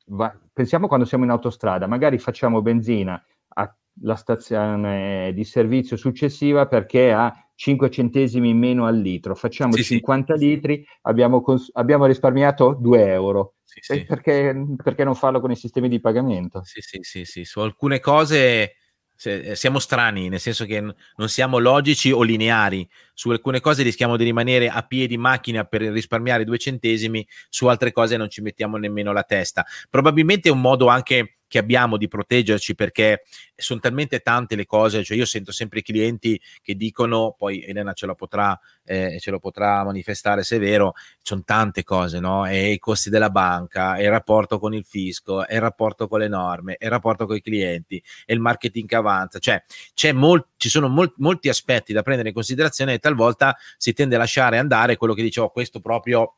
Va, 0.07 0.33
pensiamo 0.53 0.87
quando 0.87 1.05
siamo 1.05 1.25
in 1.25 1.29
autostrada, 1.29 1.87
magari 1.87 2.17
facciamo 2.17 2.61
benzina 2.61 3.21
alla 3.53 4.15
stazione 4.15 5.33
di 5.33 5.43
servizio 5.43 5.97
successiva 5.97 6.65
perché 6.65 7.11
ha 7.11 7.33
5 7.61 7.91
centesimi 7.91 8.49
in 8.49 8.57
meno 8.57 8.87
al 8.87 8.97
litro, 8.97 9.35
facciamo 9.35 9.73
sì, 9.73 9.83
50 9.83 10.35
sì. 10.35 10.45
litri, 10.47 10.83
abbiamo, 11.01 11.41
cons- 11.41 11.69
abbiamo, 11.73 12.07
risparmiato 12.07 12.75
2 12.81 13.05
euro. 13.11 13.57
Sì, 13.63 14.03
perché, 14.03 14.55
perché, 14.81 15.03
non 15.03 15.13
farlo 15.13 15.39
con 15.39 15.51
i 15.51 15.55
sistemi 15.55 15.87
di 15.87 15.99
pagamento? 15.99 16.63
Sì, 16.63 16.81
sì, 16.81 16.97
sì, 17.03 17.23
sì. 17.23 17.45
su 17.45 17.59
alcune 17.59 17.99
cose 17.99 18.77
eh, 19.23 19.55
siamo 19.55 19.77
strani, 19.77 20.27
nel 20.27 20.39
senso 20.39 20.65
che 20.65 20.81
non 20.81 21.29
siamo 21.29 21.59
logici 21.59 22.11
o 22.11 22.23
lineari. 22.23 22.89
Su 23.13 23.29
alcune 23.29 23.59
cose 23.59 23.83
rischiamo 23.83 24.17
di 24.17 24.23
rimanere 24.23 24.67
a 24.67 24.81
piedi 24.81 25.15
macchina 25.19 25.63
per 25.63 25.81
risparmiare 25.81 26.43
due 26.43 26.57
centesimi, 26.57 27.23
su 27.47 27.67
altre 27.67 27.91
cose 27.91 28.17
non 28.17 28.27
ci 28.31 28.41
mettiamo 28.41 28.77
nemmeno 28.77 29.13
la 29.13 29.23
testa. 29.23 29.63
Probabilmente 29.87 30.49
è 30.49 30.51
un 30.51 30.61
modo 30.61 30.87
anche 30.87 31.40
che 31.51 31.57
abbiamo 31.57 31.97
di 31.97 32.07
proteggerci 32.07 32.75
perché 32.75 33.23
sono 33.57 33.81
talmente 33.81 34.19
tante 34.21 34.55
le 34.55 34.65
cose, 34.65 35.03
cioè 35.03 35.17
io 35.17 35.25
sento 35.25 35.51
sempre 35.51 35.79
i 35.79 35.81
clienti 35.81 36.39
che 36.61 36.75
dicono, 36.75 37.35
poi 37.37 37.61
Elena 37.65 37.91
ce 37.91 38.05
lo 38.05 38.15
potrà, 38.15 38.57
eh, 38.85 39.17
ce 39.19 39.31
lo 39.31 39.39
potrà 39.39 39.83
manifestare 39.83 40.43
se 40.43 40.55
è 40.55 40.59
vero, 40.59 40.93
sono 41.21 41.43
tante 41.43 41.83
cose, 41.83 42.21
no? 42.21 42.45
E 42.45 42.71
i 42.71 42.79
costi 42.79 43.09
della 43.09 43.29
banca, 43.29 43.97
e 43.97 44.03
il 44.03 44.09
rapporto 44.09 44.59
con 44.59 44.73
il 44.73 44.85
fisco, 44.85 45.45
e 45.45 45.55
il 45.55 45.61
rapporto 45.61 46.07
con 46.07 46.19
le 46.19 46.29
norme, 46.29 46.77
e 46.77 46.85
il 46.85 46.91
rapporto 46.91 47.25
con 47.25 47.35
i 47.35 47.41
clienti, 47.41 48.01
e 48.25 48.33
il 48.33 48.39
marketing 48.39 48.87
che 48.87 48.95
avanza, 48.95 49.37
cioè 49.37 50.11
mol- 50.13 50.47
ci 50.55 50.69
sono 50.69 50.87
mol- 50.87 51.13
molti 51.17 51.49
aspetti 51.49 51.91
da 51.91 52.01
prendere 52.01 52.29
in 52.29 52.33
considerazione 52.33 52.93
e 52.93 52.99
talvolta 52.99 53.57
si 53.75 53.91
tende 53.91 54.15
a 54.15 54.19
lasciare 54.19 54.57
andare 54.57 54.95
quello 54.95 55.13
che 55.13 55.21
dicevo, 55.21 55.47
oh, 55.47 55.51
questo 55.51 55.81
proprio 55.81 56.37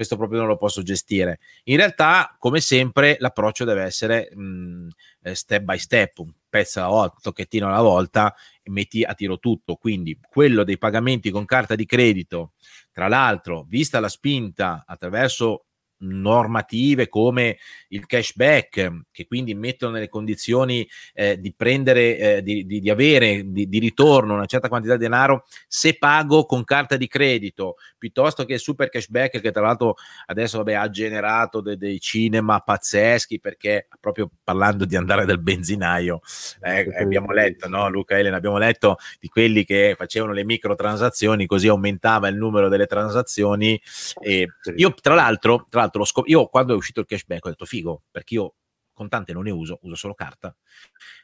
questo 0.00 0.16
proprio 0.16 0.38
non 0.38 0.48
lo 0.48 0.56
posso 0.56 0.82
gestire. 0.82 1.40
In 1.64 1.76
realtà, 1.76 2.34
come 2.38 2.62
sempre, 2.62 3.18
l'approccio 3.18 3.66
deve 3.66 3.82
essere 3.82 4.30
mh, 4.34 4.42
mm, 4.42 4.88
eh, 5.24 5.34
step 5.34 5.62
by 5.62 5.76
step, 5.76 6.18
un 6.20 6.32
pezzo 6.48 6.78
alla 6.78 6.88
volta, 6.88 7.12
un 7.16 7.20
tocchettino 7.20 7.66
alla 7.66 7.82
volta 7.82 8.34
e 8.62 8.70
metti 8.70 9.02
a 9.02 9.12
tiro 9.12 9.38
tutto. 9.38 9.76
Quindi 9.76 10.18
quello 10.26 10.64
dei 10.64 10.78
pagamenti 10.78 11.30
con 11.30 11.44
carta 11.44 11.74
di 11.74 11.84
credito, 11.84 12.52
tra 12.90 13.08
l'altro, 13.08 13.66
vista 13.68 14.00
la 14.00 14.08
spinta 14.08 14.84
attraverso 14.86 15.66
normative 16.00 17.08
come 17.08 17.58
il 17.88 18.06
cashback, 18.06 19.02
che 19.10 19.26
quindi 19.26 19.54
mettono 19.54 19.92
nelle 19.92 20.08
condizioni 20.08 20.88
eh, 21.14 21.38
di 21.38 21.52
prendere, 21.54 22.18
eh, 22.18 22.42
di, 22.42 22.64
di, 22.66 22.80
di, 22.80 22.90
avere 22.90 23.42
di, 23.46 23.68
di, 23.68 23.78
ritorno 23.78 24.34
una 24.34 24.46
certa 24.46 24.68
quantità 24.68 24.96
di 24.96 25.02
denaro 25.02 25.44
se 25.66 25.96
pago 25.98 26.44
con 26.46 26.64
carta 26.64 26.96
di 26.96 27.08
credito, 27.08 27.76
piuttosto 27.98 28.44
che 28.44 28.54
il 28.54 28.60
super 28.60 28.88
cashback 28.88 29.40
che 29.40 29.50
tra 29.50 29.62
l'altro 29.62 29.96
adesso 30.26 30.58
vabbè, 30.58 30.74
ha 30.74 30.88
generato 30.90 31.60
de, 31.60 31.76
dei 31.76 32.00
cinema 32.00 32.60
pazzeschi 32.60 33.40
perché 33.40 33.88
proprio 34.00 34.30
parlando 34.42 34.84
di 34.84 34.96
andare 34.96 35.24
dal 35.24 35.40
benzinaio, 35.40 36.20
eh, 36.60 36.88
abbiamo 36.98 37.32
letto, 37.32 37.68
no 37.68 37.88
Luca 37.88 38.18
Elena, 38.18 38.36
abbiamo 38.36 38.58
letto 38.58 38.96
di 39.18 39.28
quelli 39.28 39.64
che 39.64 39.94
facevano 39.96 40.32
le 40.32 40.44
microtransazioni, 40.44 41.46
così 41.46 41.68
aumentava 41.68 42.28
il 42.28 42.36
numero 42.36 42.68
delle 42.68 42.86
transazioni. 42.86 43.80
E 44.20 44.48
io 44.76 44.94
tra 44.94 45.14
l'altro, 45.14 45.66
tra 45.68 45.80
l'altro 45.80 45.89
l'altro, 45.90 46.04
scop- 46.04 46.28
io 46.28 46.46
quando 46.46 46.72
è 46.72 46.76
uscito 46.76 47.00
il 47.00 47.06
cashback 47.06 47.44
ho 47.44 47.48
detto 47.50 47.64
figo, 47.64 48.04
perché 48.10 48.34
io 48.34 48.54
contante 48.92 49.32
non 49.32 49.44
ne 49.44 49.50
uso, 49.50 49.78
uso 49.82 49.94
solo 49.96 50.14
carta. 50.14 50.54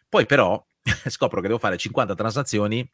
Poi 0.09 0.27
però 0.27 0.65
scopro 1.09 1.41
che 1.41 1.47
devo 1.47 1.59
fare 1.59 1.77
50 1.77 2.15
transazioni 2.15 2.89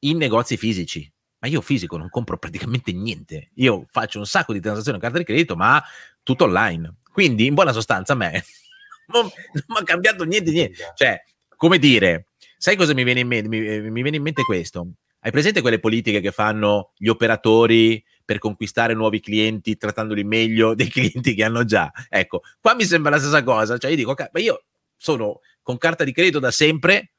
in 0.00 0.16
negozi 0.18 0.56
fisici. 0.56 1.10
Ma 1.38 1.48
io 1.48 1.60
fisico 1.60 1.96
non 1.96 2.08
compro 2.08 2.38
praticamente 2.38 2.92
niente. 2.92 3.50
Io 3.56 3.86
faccio 3.90 4.18
un 4.18 4.26
sacco 4.26 4.52
di 4.52 4.60
transazioni 4.60 4.98
a 4.98 5.00
carta 5.00 5.18
di 5.18 5.24
credito, 5.24 5.54
ma 5.54 5.82
tutto 6.22 6.44
online. 6.44 6.96
Quindi, 7.12 7.46
in 7.46 7.54
buona 7.54 7.72
sostanza, 7.72 8.14
a 8.14 8.16
me 8.16 8.42
non, 9.12 9.24
mi 9.26 9.76
ha 9.78 9.82
cambiato 9.82 10.24
niente, 10.24 10.50
niente. 10.50 10.92
Cioè, 10.94 11.22
come 11.56 11.78
dire, 11.78 12.28
sai 12.56 12.76
cosa 12.76 12.94
mi 12.94 13.04
viene 13.04 13.20
in 13.20 13.26
mente? 13.26 13.48
Mi, 13.48 13.60
mi 13.90 14.02
viene 14.02 14.16
in 14.16 14.22
mente 14.22 14.42
questo 14.42 14.92
Hai 15.20 15.30
presente 15.30 15.60
quelle 15.60 15.78
politiche 15.78 16.20
che 16.20 16.30
fanno 16.30 16.92
gli 16.96 17.08
operatori 17.08 18.02
per 18.26 18.38
conquistare 18.38 18.92
nuovi 18.92 19.20
clienti 19.20 19.78
trattandoli 19.78 20.24
meglio 20.24 20.74
dei 20.76 20.88
clienti 20.88 21.34
che 21.34 21.44
hanno 21.44 21.64
già? 21.64 21.90
Ecco, 22.10 22.42
qua 22.60 22.74
mi 22.74 22.84
sembra 22.84 23.12
la 23.12 23.18
stessa 23.18 23.42
cosa. 23.42 23.78
Cioè 23.78 23.90
io 23.90 23.96
dico, 23.96 24.14
ma 24.14 24.40
io 24.40 24.64
sono 24.94 25.40
con 25.62 25.78
carta 25.78 26.04
di 26.04 26.12
credito 26.12 26.38
da 26.38 26.50
sempre, 26.50 27.12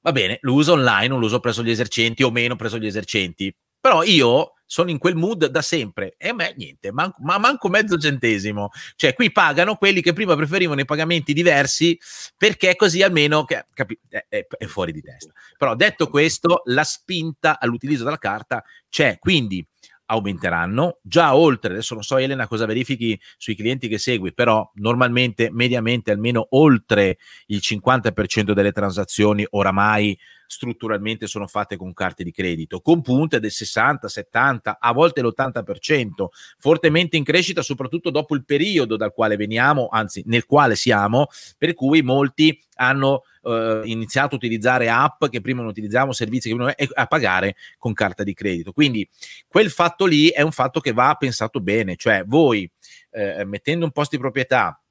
va 0.00 0.10
bene, 0.10 0.38
lo 0.40 0.54
uso 0.54 0.72
online, 0.72 1.08
non 1.08 1.20
lo 1.20 1.26
uso 1.26 1.38
presso 1.38 1.62
gli 1.62 1.70
esercenti 1.70 2.24
o 2.24 2.30
meno 2.30 2.56
presso 2.56 2.78
gli 2.78 2.86
esercenti, 2.86 3.54
però 3.80 4.02
io 4.02 4.54
sono 4.70 4.90
in 4.90 4.98
quel 4.98 5.16
mood 5.16 5.46
da 5.46 5.62
sempre 5.62 6.14
e 6.16 6.28
a 6.28 6.32
me 6.32 6.54
niente, 6.56 6.92
man- 6.92 7.12
ma 7.18 7.38
manco 7.38 7.68
mezzo 7.68 7.98
centesimo. 7.98 8.70
Cioè, 8.94 9.14
qui 9.14 9.32
pagano 9.32 9.74
quelli 9.74 10.00
che 10.00 10.12
prima 10.12 10.36
preferivano 10.36 10.80
i 10.80 10.84
pagamenti 10.84 11.32
diversi 11.32 11.98
perché 12.36 12.76
così 12.76 13.02
almeno 13.02 13.44
che, 13.44 13.66
capi- 13.74 13.98
è, 14.08 14.24
è, 14.28 14.46
è, 14.46 14.66
fuori 14.66 14.92
di 14.92 15.02
testa. 15.02 15.32
Però 15.58 15.74
detto 15.74 16.08
questo, 16.08 16.62
la 16.66 16.84
spinta 16.84 17.58
all'utilizzo 17.58 18.04
della 18.04 18.18
carta 18.18 18.62
c'è, 18.88 19.18
quindi 19.18 19.66
aumenteranno. 20.10 20.98
Già 21.02 21.36
oltre, 21.36 21.72
adesso 21.72 21.94
non 21.94 22.02
so 22.02 22.16
Elena 22.16 22.48
cosa 22.48 22.66
verifichi 22.66 23.18
sui 23.36 23.54
clienti 23.54 23.88
che 23.88 23.98
segui, 23.98 24.34
però 24.34 24.68
normalmente, 24.74 25.50
mediamente, 25.52 26.10
almeno 26.10 26.46
oltre 26.50 27.18
il 27.46 27.60
50% 27.62 28.52
delle 28.52 28.72
transazioni 28.72 29.46
oramai 29.50 30.18
strutturalmente 30.50 31.28
sono 31.28 31.46
fatte 31.46 31.76
con 31.76 31.92
carte 31.92 32.24
di 32.24 32.32
credito, 32.32 32.80
con 32.80 33.02
punte 33.02 33.38
del 33.38 33.52
60, 33.52 34.08
70, 34.08 34.78
a 34.80 34.92
volte 34.92 35.22
l'80%, 35.22 36.26
fortemente 36.58 37.16
in 37.16 37.22
crescita 37.22 37.62
soprattutto 37.62 38.10
dopo 38.10 38.34
il 38.34 38.44
periodo 38.44 38.96
dal 38.96 39.12
quale 39.12 39.36
veniamo, 39.36 39.86
anzi 39.88 40.24
nel 40.26 40.46
quale 40.46 40.74
siamo, 40.74 41.28
per 41.56 41.74
cui 41.74 42.02
molti 42.02 42.60
hanno 42.74 43.22
eh, 43.44 43.82
iniziato 43.84 44.34
a 44.34 44.38
utilizzare 44.38 44.90
app 44.90 45.26
che 45.26 45.40
prima 45.40 45.60
non 45.60 45.70
utilizzavamo, 45.70 46.12
servizi 46.12 46.48
che 46.48 46.56
prima 46.56 46.74
a 46.94 47.06
pagare 47.06 47.54
con 47.78 47.92
carta 47.92 48.24
di 48.24 48.34
credito. 48.34 48.72
Quindi 48.72 49.08
quel 49.46 49.70
fatto 49.70 50.04
lì 50.04 50.30
è 50.30 50.42
un 50.42 50.52
fatto 50.52 50.80
che 50.80 50.92
va 50.92 51.14
pensato 51.16 51.60
bene, 51.60 51.94
cioè 51.94 52.24
voi 52.26 52.68
eh, 53.12 53.44
mettendo 53.44 53.84
un 53.84 53.92
posto 53.92 54.16
di 54.16 54.22
proprietà, 54.22 54.82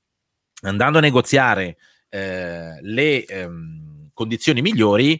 andando 0.61 0.99
a 0.99 1.01
negoziare 1.01 1.75
eh, 2.07 2.79
le 2.79 3.25
ehm, 3.25 3.89
condizioni 4.19 4.61
migliori, 4.61 5.17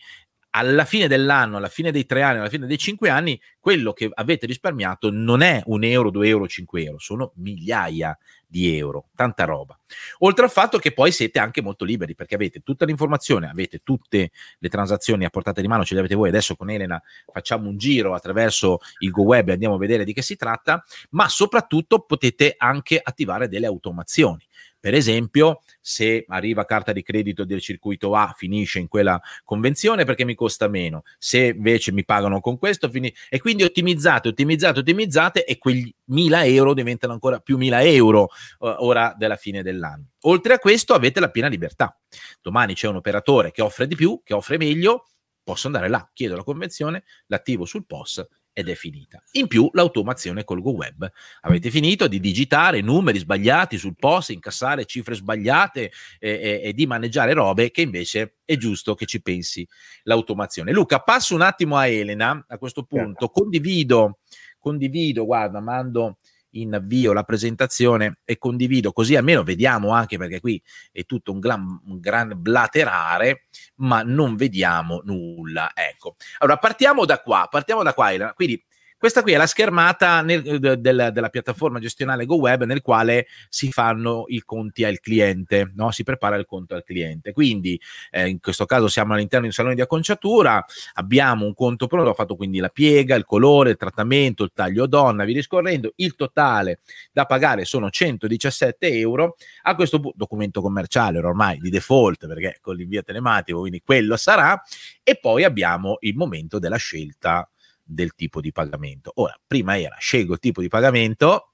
alla 0.51 0.85
fine 0.85 1.07
dell'anno, 1.07 1.57
alla 1.57 1.67
fine 1.67 1.91
dei 1.91 2.05
tre 2.05 2.21
anni, 2.21 2.39
alla 2.39 2.49
fine 2.49 2.65
dei 2.65 2.77
cinque 2.77 3.09
anni, 3.09 3.39
quello 3.59 3.93
che 3.93 4.09
avete 4.11 4.45
risparmiato 4.45 5.11
non 5.11 5.41
è 5.41 5.61
un 5.65 5.83
euro, 5.83 6.09
due 6.09 6.27
euro, 6.27 6.47
cinque 6.47 6.83
euro, 6.83 6.99
sono 6.99 7.33
migliaia 7.35 8.17
di 8.49 8.75
euro, 8.75 9.09
tanta 9.15 9.43
roba. 9.43 9.79
Oltre 10.19 10.45
al 10.45 10.49
fatto 10.51 10.79
che 10.79 10.91
poi 10.91 11.11
siete 11.11 11.37
anche 11.37 11.61
molto 11.61 11.85
liberi 11.85 12.15
perché 12.15 12.33
avete 12.33 12.61
tutta 12.61 12.85
l'informazione, 12.85 13.47
avete 13.47 13.81
tutte 13.83 14.31
le 14.57 14.69
transazioni 14.69 15.23
a 15.23 15.29
portata 15.29 15.61
di 15.61 15.67
mano, 15.67 15.85
ce 15.85 15.93
le 15.93 15.99
avete 15.99 16.15
voi. 16.15 16.29
Adesso 16.29 16.55
con 16.55 16.71
Elena 16.71 16.99
facciamo 17.31 17.69
un 17.69 17.77
giro 17.77 18.15
attraverso 18.15 18.79
il 18.99 19.11
Go 19.11 19.21
Web 19.21 19.49
e 19.49 19.51
andiamo 19.53 19.75
a 19.75 19.77
vedere 19.77 20.03
di 20.03 20.13
che 20.13 20.23
si 20.23 20.35
tratta, 20.35 20.83
ma 21.11 21.29
soprattutto 21.29 21.99
potete 21.99 22.55
anche 22.57 22.99
attivare 23.01 23.47
delle 23.47 23.67
automazioni. 23.67 24.43
Per 24.79 24.93
esempio, 24.93 25.61
se 25.81 26.23
arriva 26.27 26.63
carta 26.63 26.93
di 26.93 27.03
credito 27.03 27.43
del 27.43 27.59
circuito 27.59 28.15
A, 28.15 28.33
finisce 28.35 28.79
in 28.79 28.87
quella 28.87 29.19
convenzione 29.43 30.05
perché 30.05 30.23
mi 30.23 30.35
costa 30.35 30.69
meno. 30.69 31.03
Se 31.17 31.47
invece 31.47 31.91
mi 31.91 32.05
pagano 32.05 32.39
con 32.39 32.57
questo, 32.57 32.89
finisce. 32.89 33.25
E 33.29 33.39
quindi 33.39 33.63
ottimizzate, 33.63 34.29
ottimizzate, 34.29 34.79
ottimizzate 34.79 35.43
e 35.43 35.57
quegli 35.57 35.93
1000 36.05 36.43
euro 36.45 36.73
diventano 36.73 37.11
ancora 37.11 37.39
più 37.39 37.57
1000 37.57 37.81
euro 37.91 38.29
uh, 38.59 38.75
ora 38.79 39.13
della 39.17 39.35
fine 39.35 39.61
dell'anno. 39.63 40.11
Oltre 40.21 40.53
a 40.53 40.59
questo 40.59 40.93
avete 40.93 41.19
la 41.19 41.29
piena 41.29 41.49
libertà. 41.49 41.97
Domani 42.41 42.73
c'è 42.73 42.87
un 42.87 42.95
operatore 42.95 43.51
che 43.51 43.61
offre 43.61 43.85
di 43.85 43.95
più, 43.95 44.21
che 44.23 44.33
offre 44.33 44.57
meglio, 44.57 45.07
posso 45.43 45.67
andare 45.67 45.89
là, 45.89 46.09
chiedo 46.13 46.35
la 46.35 46.43
convenzione, 46.43 47.03
l'attivo 47.27 47.65
sul 47.65 47.85
POS 47.85 48.25
ed 48.59 48.67
è 48.67 48.75
finita. 48.75 49.23
In 49.31 49.47
più 49.47 49.69
l'automazione 49.71 50.43
col 50.43 50.61
Go 50.61 50.71
Web. 50.71 51.09
Avete 51.41 51.71
finito 51.71 52.09
di 52.09 52.19
digitare 52.19 52.81
numeri 52.81 53.17
sbagliati 53.17 53.77
sul 53.77 53.95
post, 53.97 54.31
incassare 54.31 54.83
cifre 54.83 55.15
sbagliate 55.15 55.91
e, 56.19 56.29
e, 56.29 56.61
e, 56.61 56.73
di 56.73 56.85
maneggiare 56.85 57.31
robe 57.31 57.71
che 57.71 57.83
invece 57.83 58.39
è 58.43 58.57
giusto 58.57 58.95
che 58.95 59.05
ci 59.05 59.21
pensi 59.21 59.65
l'automazione. 60.03 60.73
Luca, 60.73 60.99
passo 60.99 61.35
un 61.35 61.41
attimo 61.41 61.77
a 61.77 61.87
Elena 61.87 62.43
a 62.49 62.57
questo 62.57 62.83
punto. 62.83 63.29
Condivido, 63.29 64.19
condivido, 64.59 65.23
guarda, 65.23 65.61
mando 65.61 66.17
in 66.51 66.73
avvio 66.73 67.13
la 67.13 67.23
presentazione 67.23 68.19
e 68.23 68.37
condivido 68.37 68.91
così 68.91 69.15
almeno 69.15 69.43
vediamo 69.43 69.91
anche 69.91 70.17
perché 70.17 70.39
qui 70.39 70.61
è 70.91 71.05
tutto 71.05 71.31
un 71.31 71.39
gran, 71.39 71.81
un 71.85 71.99
gran 71.99 72.33
blaterare 72.35 73.47
ma 73.75 74.01
non 74.03 74.35
vediamo 74.35 75.01
nulla 75.03 75.71
ecco. 75.73 76.15
Allora 76.39 76.57
partiamo 76.57 77.05
da 77.05 77.21
qua 77.21 77.47
partiamo 77.49 77.83
da 77.83 77.93
qua 77.93 78.33
quindi 78.33 78.63
questa 78.99 79.21
qui 79.21 79.31
è 79.31 79.37
la 79.37 79.47
schermata 79.47 80.21
nel, 80.21 80.59
de, 80.59 80.81
de, 80.81 81.11
della 81.11 81.29
piattaforma 81.29 81.79
gestionale 81.79 82.25
GoWeb 82.25 82.65
nel 82.65 82.81
quale 82.81 83.27
si 83.47 83.71
fanno 83.71 84.25
i 84.27 84.41
conti 84.41 84.83
al 84.83 84.99
cliente, 84.99 85.71
no? 85.75 85.89
si 85.91 86.03
prepara 86.03 86.35
il 86.35 86.45
conto 86.45 86.75
al 86.75 86.83
cliente. 86.83 87.31
Quindi 87.31 87.79
eh, 88.11 88.27
in 88.27 88.41
questo 88.41 88.65
caso 88.65 88.89
siamo 88.89 89.13
all'interno 89.13 89.43
di 89.43 89.47
un 89.47 89.53
salone 89.53 89.75
di 89.75 89.79
acconciatura, 89.79 90.65
abbiamo 90.95 91.45
un 91.45 91.53
conto 91.53 91.87
pronto, 91.87 92.09
ho 92.09 92.13
fatto 92.13 92.35
quindi 92.35 92.59
la 92.59 92.67
piega, 92.67 93.15
il 93.15 93.23
colore, 93.23 93.69
il 93.69 93.77
trattamento, 93.77 94.43
il 94.43 94.51
taglio 94.53 94.85
donna, 94.85 95.23
vi 95.23 95.31
riscorrendo, 95.31 95.93
il 95.95 96.15
totale 96.15 96.79
da 97.13 97.23
pagare 97.25 97.63
sono 97.63 97.89
117 97.89 98.85
euro. 98.97 99.37
A 99.61 99.75
questo 99.75 100.01
punto, 100.01 100.17
documento 100.17 100.59
commerciale 100.59 101.19
ormai 101.19 101.57
di 101.59 101.69
default 101.69 102.27
perché 102.27 102.57
con 102.59 102.75
l'invio 102.75 103.01
telematico, 103.01 103.61
quindi 103.61 103.81
quello 103.81 104.17
sarà. 104.17 104.61
E 105.01 105.17
poi 105.17 105.45
abbiamo 105.45 105.95
il 106.01 106.17
momento 106.17 106.59
della 106.59 106.75
scelta 106.75 107.49
del 107.89 108.13
tipo 108.13 108.39
di 108.41 108.51
pagamento. 108.51 109.11
Ora, 109.15 109.37
prima 109.45 109.79
era 109.79 109.95
scelgo 109.99 110.33
il 110.33 110.39
tipo 110.39 110.61
di 110.61 110.67
pagamento, 110.67 111.53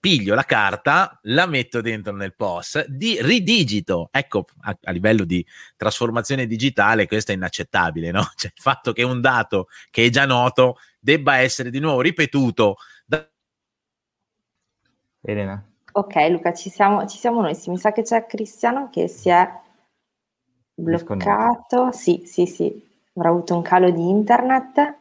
piglio 0.00 0.34
la 0.34 0.44
carta, 0.44 1.18
la 1.24 1.46
metto 1.46 1.80
dentro 1.80 2.14
nel 2.14 2.34
POS, 2.34 2.86
di 2.86 3.18
ridigito. 3.20 4.08
Ecco, 4.10 4.46
a, 4.62 4.76
a, 4.82 4.90
livello 4.90 5.24
di 5.24 5.46
trasformazione 5.76 6.46
digitale, 6.46 7.06
questo 7.06 7.32
è 7.32 7.34
inaccettabile, 7.34 8.10
no? 8.10 8.22
Cioè, 8.34 8.50
il 8.54 8.62
fatto 8.62 8.92
che 8.92 9.02
un 9.02 9.20
dato 9.20 9.68
che 9.90 10.06
è 10.06 10.08
già 10.08 10.24
noto 10.24 10.78
debba 10.98 11.36
essere 11.36 11.70
di 11.70 11.78
nuovo 11.78 12.00
ripetuto. 12.00 12.76
Da... 13.04 13.28
Elena. 15.20 15.64
Ok, 15.92 16.14
Luca, 16.30 16.54
ci 16.54 16.70
siamo, 16.70 17.06
ci 17.06 17.18
siamo 17.18 17.42
noi. 17.42 17.54
Sì, 17.54 17.70
mi 17.70 17.78
sa 17.78 17.92
che 17.92 18.02
c'è 18.02 18.24
Cristiano 18.26 18.88
che 18.90 19.06
si 19.06 19.28
è 19.28 19.48
bloccato. 20.74 21.92
Sì, 21.92 22.22
sì, 22.24 22.46
sì, 22.46 22.88
avrà 23.14 23.28
avuto 23.28 23.54
un 23.54 23.62
calo 23.62 23.90
di 23.90 24.08
internet. 24.08 24.99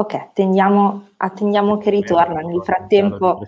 Ok, 0.00 0.14
attendiamo, 0.14 1.08
attendiamo 1.18 1.76
che 1.76 1.90
ritorna. 1.90 2.40
Nel 2.40 2.62
frattempo, 2.64 3.42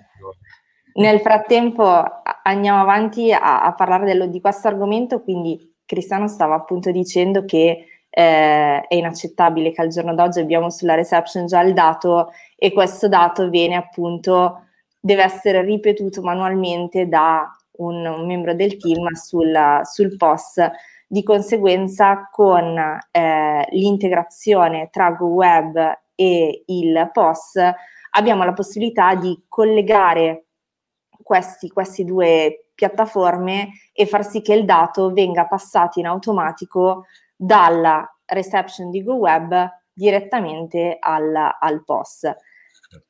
nel 0.96 1.20
frattempo 1.20 2.04
andiamo 2.42 2.78
avanti 2.78 3.32
a, 3.32 3.62
a 3.62 3.72
parlare 3.72 4.04
dello, 4.04 4.26
di 4.26 4.38
questo 4.42 4.68
argomento, 4.68 5.22
quindi 5.22 5.74
Cristiano 5.86 6.28
stava 6.28 6.54
appunto 6.54 6.90
dicendo 6.90 7.46
che 7.46 7.86
eh, 8.10 8.80
è 8.86 8.94
inaccettabile 8.94 9.72
che 9.72 9.80
al 9.80 9.88
giorno 9.88 10.14
d'oggi 10.14 10.40
abbiamo 10.40 10.68
sulla 10.68 10.94
reception 10.94 11.46
già 11.46 11.62
il 11.62 11.72
dato 11.72 12.32
e 12.54 12.70
questo 12.70 13.08
dato 13.08 13.48
viene 13.48 13.76
appunto, 13.76 14.66
deve 15.00 15.22
essere 15.22 15.62
ripetuto 15.62 16.20
manualmente 16.20 17.08
da 17.08 17.50
un, 17.78 18.04
un 18.04 18.26
membro 18.26 18.52
del 18.52 18.76
team 18.76 19.10
sul, 19.14 19.80
sul 19.84 20.16
post. 20.18 20.70
Di 21.06 21.22
conseguenza 21.22 22.28
con 22.30 22.76
eh, 23.10 23.66
l'integrazione 23.70 24.88
tra 24.90 25.12
GoWeb 25.12 26.00
e 26.14 26.64
il 26.66 27.10
POS, 27.12 27.58
abbiamo 28.10 28.44
la 28.44 28.52
possibilità 28.52 29.14
di 29.14 29.44
collegare 29.48 30.46
questi, 31.22 31.68
queste 31.68 32.04
due 32.04 32.68
piattaforme 32.74 33.70
e 33.92 34.06
far 34.06 34.24
sì 34.24 34.42
che 34.42 34.54
il 34.54 34.64
dato 34.64 35.12
venga 35.12 35.46
passato 35.46 35.98
in 36.00 36.06
automatico 36.06 37.06
dalla 37.36 38.04
reception 38.26 38.90
di 38.90 39.02
GoWeb 39.02 39.68
direttamente 39.92 40.96
al, 40.98 41.34
al 41.34 41.84
POS. 41.84 42.30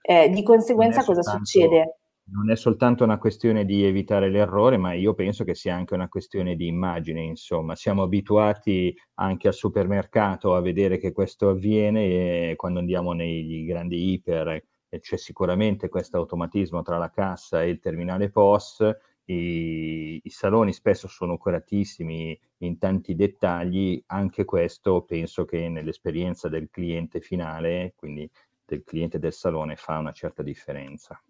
Eh, 0.00 0.28
di 0.28 0.42
conseguenza 0.42 1.02
cosa 1.04 1.22
soltanto, 1.22 1.44
succede? 1.46 2.01
Non 2.24 2.50
è 2.50 2.56
soltanto 2.56 3.04
una 3.04 3.18
questione 3.18 3.64
di 3.64 3.84
evitare 3.84 4.30
l'errore, 4.30 4.76
ma 4.76 4.92
io 4.94 5.12
penso 5.14 5.44
che 5.44 5.54
sia 5.54 5.74
anche 5.74 5.94
una 5.94 6.08
questione 6.08 6.56
di 6.56 6.66
immagine, 6.66 7.22
insomma. 7.22 7.74
Siamo 7.74 8.02
abituati 8.02 8.96
anche 9.14 9.48
al 9.48 9.54
supermercato 9.54 10.54
a 10.54 10.60
vedere 10.60 10.98
che 10.98 11.12
questo 11.12 11.50
avviene 11.50 12.50
e 12.50 12.56
quando 12.56 12.78
andiamo 12.78 13.12
nei 13.12 13.64
grandi 13.64 14.12
iper 14.12 14.64
c'è 15.00 15.16
sicuramente 15.16 15.88
questo 15.88 16.16
automatismo 16.18 16.82
tra 16.82 16.98
la 16.98 17.10
cassa 17.10 17.62
e 17.62 17.68
il 17.68 17.80
terminale 17.80 18.30
POS. 18.30 18.90
I, 19.24 20.20
I, 20.22 20.30
saloni 20.30 20.72
spesso 20.72 21.08
sono 21.08 21.36
curatissimi 21.38 22.38
in 22.58 22.78
tanti 22.78 23.14
dettagli, 23.14 24.02
anche 24.06 24.44
questo 24.44 25.02
penso 25.02 25.44
che 25.44 25.68
nell'esperienza 25.68 26.48
del 26.48 26.68
cliente 26.70 27.20
finale, 27.20 27.94
quindi 27.96 28.28
del 28.64 28.84
cliente 28.84 29.18
del 29.18 29.32
salone, 29.32 29.76
fa 29.76 29.98
una 29.98 30.12
certa 30.12 30.42
differenza. 30.42 31.22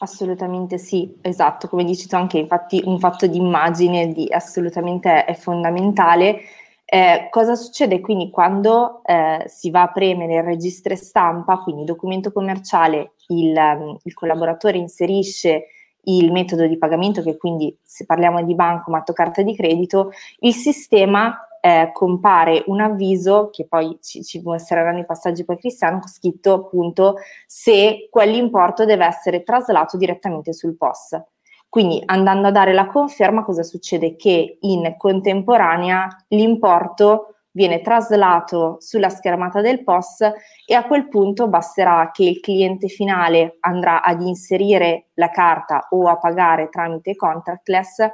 Assolutamente 0.00 0.78
sì, 0.78 1.18
esatto, 1.22 1.66
come 1.66 1.84
dici 1.84 2.06
tu 2.06 2.14
anche, 2.14 2.38
infatti 2.38 2.80
un 2.84 3.00
fatto 3.00 3.26
di 3.26 3.36
immagine 3.36 4.14
assolutamente 4.30 5.24
è 5.24 5.34
fondamentale. 5.34 6.40
Eh, 6.84 7.26
cosa 7.30 7.54
succede 7.56 8.00
quindi 8.00 8.30
quando 8.30 9.02
eh, 9.04 9.42
si 9.46 9.70
va 9.70 9.82
a 9.82 9.92
premere 9.92 10.36
il 10.36 10.42
registro 10.44 10.94
stampa, 10.94 11.58
quindi 11.58 11.84
documento 11.84 12.32
commerciale, 12.32 13.14
il, 13.28 13.54
um, 13.56 13.98
il, 14.04 14.14
collaboratore 14.14 14.78
inserisce 14.78 15.66
il 16.04 16.32
metodo 16.32 16.66
di 16.66 16.78
pagamento, 16.78 17.20
che 17.22 17.36
quindi 17.36 17.76
se 17.82 18.06
parliamo 18.06 18.42
di 18.44 18.54
bancomat 18.54 19.10
o 19.10 19.12
carta 19.12 19.42
di 19.42 19.54
credito, 19.54 20.12
il 20.40 20.54
sistema 20.54 21.47
eh, 21.68 21.90
compare 21.92 22.62
un 22.66 22.80
avviso, 22.80 23.50
che 23.50 23.66
poi 23.66 23.98
ci, 24.00 24.24
ci 24.24 24.40
mostreranno 24.42 25.00
i 25.00 25.04
passaggi 25.04 25.44
poi 25.44 25.58
Cristiano, 25.58 26.00
scritto 26.06 26.54
appunto 26.54 27.16
se 27.46 28.08
quell'importo 28.10 28.86
deve 28.86 29.04
essere 29.04 29.42
traslato 29.42 29.98
direttamente 29.98 30.54
sul 30.54 30.76
POS. 30.76 31.20
Quindi 31.68 32.02
andando 32.06 32.48
a 32.48 32.50
dare 32.50 32.72
la 32.72 32.86
conferma, 32.86 33.44
cosa 33.44 33.62
succede? 33.62 34.16
Che 34.16 34.56
in 34.60 34.94
contemporanea 34.96 36.24
l'importo 36.28 37.34
viene 37.50 37.82
traslato 37.82 38.76
sulla 38.80 39.10
schermata 39.10 39.60
del 39.60 39.82
POS 39.82 40.30
e 40.64 40.74
a 40.74 40.86
quel 40.86 41.08
punto 41.08 41.48
basterà 41.48 42.10
che 42.12 42.24
il 42.24 42.40
cliente 42.40 42.88
finale 42.88 43.56
andrà 43.60 44.02
ad 44.02 44.22
inserire 44.22 45.08
la 45.14 45.28
carta 45.28 45.88
o 45.90 46.08
a 46.08 46.16
pagare 46.18 46.68
tramite 46.70 47.16
contactless 47.16 48.06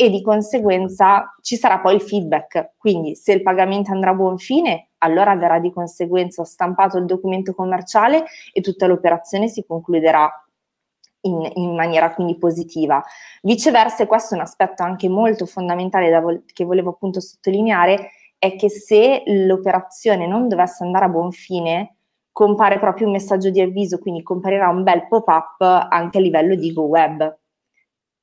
e 0.00 0.08
di 0.08 0.22
conseguenza 0.22 1.36
ci 1.42 1.56
sarà 1.56 1.78
poi 1.78 1.96
il 1.96 2.00
feedback. 2.00 2.70
Quindi 2.78 3.14
se 3.16 3.32
il 3.32 3.42
pagamento 3.42 3.92
andrà 3.92 4.12
a 4.12 4.14
buon 4.14 4.38
fine, 4.38 4.92
allora 4.98 5.36
verrà 5.36 5.58
di 5.58 5.70
conseguenza 5.70 6.42
stampato 6.42 6.96
il 6.96 7.04
documento 7.04 7.52
commerciale 7.52 8.24
e 8.50 8.62
tutta 8.62 8.86
l'operazione 8.86 9.48
si 9.48 9.62
concluderà 9.66 10.32
in, 11.22 11.46
in, 11.54 11.74
maniera 11.74 12.14
quindi 12.14 12.38
positiva. 12.38 13.04
Viceversa, 13.42 14.04
e 14.04 14.06
questo 14.06 14.32
è 14.32 14.38
un 14.38 14.44
aspetto 14.44 14.82
anche 14.82 15.06
molto 15.10 15.44
fondamentale 15.44 16.18
vo- 16.18 16.44
che 16.46 16.64
volevo 16.64 16.90
appunto 16.92 17.20
sottolineare, 17.20 18.12
è 18.38 18.56
che 18.56 18.70
se 18.70 19.22
l'operazione 19.26 20.26
non 20.26 20.48
dovesse 20.48 20.82
andare 20.82 21.04
a 21.04 21.08
buon 21.10 21.30
fine, 21.30 21.96
compare 22.32 22.78
proprio 22.78 23.04
un 23.06 23.12
messaggio 23.12 23.50
di 23.50 23.60
avviso, 23.60 23.98
quindi 23.98 24.22
comparirà 24.22 24.70
un 24.70 24.82
bel 24.82 25.06
pop-up 25.08 25.60
anche 25.60 26.16
a 26.16 26.22
livello 26.22 26.54
di 26.54 26.72
GoWeb. 26.72 27.38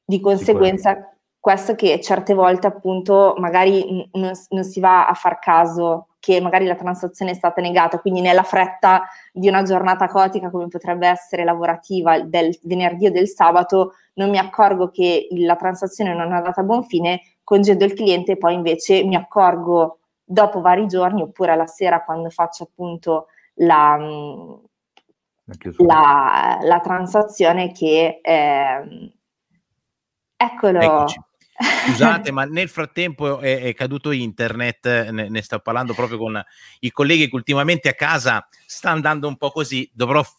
Di 0.03 0.19
conseguenza, 0.19 1.16
questo 1.47 1.75
che 1.75 2.01
certe 2.01 2.33
volte 2.33 2.67
appunto 2.67 3.33
magari 3.37 4.09
non, 4.15 4.33
non 4.49 4.63
si 4.65 4.81
va 4.81 5.07
a 5.07 5.13
far 5.13 5.39
caso 5.39 6.07
che 6.19 6.41
magari 6.41 6.65
la 6.65 6.75
transazione 6.75 7.31
è 7.31 7.35
stata 7.35 7.61
negata, 7.61 7.99
quindi 7.99 8.19
nella 8.19 8.43
fretta 8.43 9.07
di 9.31 9.47
una 9.47 9.63
giornata 9.63 10.09
cotica 10.09 10.49
come 10.49 10.67
potrebbe 10.67 11.07
essere 11.07 11.45
lavorativa 11.45 12.19
del 12.19 12.53
venerdì 12.63 13.05
o 13.05 13.11
del 13.11 13.29
sabato, 13.29 13.93
non 14.15 14.29
mi 14.29 14.37
accorgo 14.37 14.89
che 14.89 15.29
la 15.37 15.55
transazione 15.55 16.13
non 16.13 16.33
è 16.33 16.35
andata 16.35 16.59
a 16.59 16.65
buon 16.65 16.83
fine, 16.83 17.21
congedo 17.45 17.85
il 17.85 17.93
cliente 17.93 18.33
e 18.33 18.37
poi 18.37 18.53
invece 18.53 19.05
mi 19.05 19.15
accorgo 19.15 19.99
dopo 20.25 20.59
vari 20.59 20.85
giorni 20.87 21.21
oppure 21.21 21.53
alla 21.53 21.65
sera 21.65 22.03
quando 22.03 22.29
faccio 22.29 22.63
appunto 22.63 23.27
la, 23.53 23.97
la, 25.77 26.59
la 26.61 26.79
transazione 26.81 27.71
che... 27.71 28.19
Eh, 28.21 29.13
eccolo. 30.35 30.79
Eccoci. 30.79 31.25
Scusate, 31.57 32.31
ma 32.31 32.45
nel 32.45 32.69
frattempo 32.69 33.39
è, 33.39 33.61
è 33.61 33.73
caduto 33.73 34.11
internet, 34.11 35.09
ne, 35.09 35.29
ne, 35.29 35.41
sto 35.41 35.59
parlando 35.59 35.93
proprio 35.93 36.17
con 36.17 36.41
i 36.79 36.91
colleghi 36.91 37.27
che 37.27 37.35
ultimamente 37.35 37.89
a 37.89 37.93
casa 37.93 38.47
sta 38.65 38.91
andando 38.91 39.27
un 39.27 39.37
po' 39.37 39.51
così, 39.51 39.89
dovrò 39.93 40.21
f- 40.21 40.35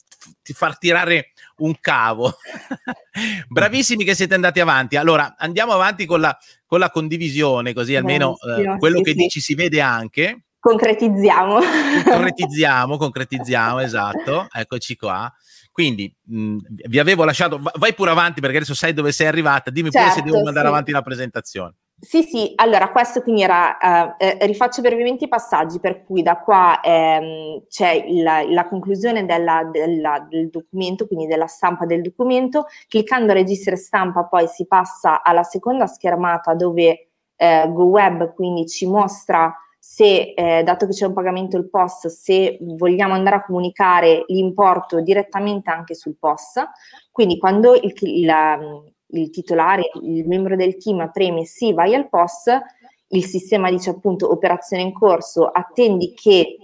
far 0.55 0.79
tirare 0.79 1.33
un 1.59 1.75
cavo. 1.81 2.35
Bravissimi 3.49 4.05
che 4.05 4.15
siete 4.15 4.35
andati 4.35 4.61
avanti. 4.61 4.97
Allora, 4.97 5.35
andiamo 5.37 5.73
avanti 5.73 6.07
con 6.07 6.21
la, 6.21 6.37
con 6.67 6.79
la 6.79 6.91
condivisione, 6.91 7.73
così 7.73 7.97
almeno 7.97 8.37
eh, 8.39 8.77
quello 8.79 8.99
sì, 8.99 9.03
che 9.03 9.11
sì. 9.11 9.17
dici 9.17 9.41
si 9.41 9.55
vede 9.55 9.81
anche. 9.81 10.43
Concretizziamo. 10.61 11.61
concretizziamo, 12.05 12.97
concretizziamo, 12.97 13.81
esatto. 13.81 14.49
Eccoci 14.53 14.97
qua. 14.97 15.33
Quindi 15.79 16.13
mh, 16.25 16.57
vi 16.89 16.99
avevo 16.99 17.23
lasciato, 17.23 17.61
vai 17.79 17.95
pure 17.95 18.11
avanti 18.11 18.41
perché 18.41 18.57
adesso 18.57 18.75
sai 18.75 18.93
dove 18.93 19.13
sei 19.13 19.29
arrivata, 19.29 19.71
dimmi 19.71 19.93
certo, 19.93 20.09
pure 20.09 20.19
se 20.19 20.23
devo 20.23 20.35
certo, 20.35 20.45
mandare 20.47 20.67
sì. 20.67 20.73
avanti 20.73 20.91
la 20.91 21.03
presentazione. 21.03 21.75
Sì, 22.01 22.25
sì, 22.25 22.53
allora 22.57 22.91
questo 22.91 23.23
quindi 23.23 23.43
era, 23.43 24.17
eh, 24.17 24.39
eh, 24.41 24.47
rifaccio 24.47 24.81
brevemente 24.81 25.27
i 25.27 25.29
passaggi 25.29 25.79
per 25.79 26.03
cui 26.03 26.23
da 26.23 26.39
qua 26.39 26.81
ehm, 26.81 27.63
c'è 27.69 28.07
la, 28.09 28.43
la 28.43 28.67
conclusione 28.67 29.25
della, 29.25 29.69
della, 29.71 30.27
del 30.29 30.51
documento, 30.51 31.07
quindi 31.07 31.29
della 31.29 31.47
stampa 31.47 31.87
del 31.87 32.03
documento, 32.03 32.67
cliccando 32.89 33.33
registrare 33.33 33.77
stampa 33.77 34.25
poi 34.25 34.49
si 34.49 34.67
passa 34.67 35.23
alla 35.23 35.45
seconda 35.45 35.87
schermata 35.87 36.55
dove 36.55 37.11
eh, 37.37 37.71
GoWeb 37.73 38.35
quindi 38.35 38.67
ci 38.67 38.85
mostra 38.85 39.55
se, 39.91 40.35
eh, 40.37 40.63
dato 40.65 40.85
che 40.85 40.93
c'è 40.93 41.07
un 41.07 41.15
pagamento 41.15 41.57
il 41.57 41.71
POS, 41.71 42.09
se 42.09 42.59
vogliamo 42.61 43.15
andare 43.15 43.37
a 43.37 43.43
comunicare 43.43 44.25
l'importo 44.27 45.01
direttamente 45.01 45.71
anche 45.71 45.95
sul 45.95 46.17
POS. 46.19 46.63
Quindi 47.11 47.39
quando 47.39 47.75
il, 47.75 47.95
il, 48.03 48.35
il 49.07 49.31
titolare, 49.31 49.89
il 50.03 50.29
membro 50.29 50.57
del 50.57 50.77
team 50.77 51.11
preme 51.11 51.47
sì, 51.47 51.73
vai 51.73 51.95
al 51.95 52.11
POS, 52.11 52.51
il 53.09 53.25
sistema 53.25 53.71
dice 53.71 53.89
appunto 53.89 54.31
operazione 54.31 54.83
in 54.83 54.93
corso, 54.93 55.47
attendi 55.47 56.13
che 56.13 56.59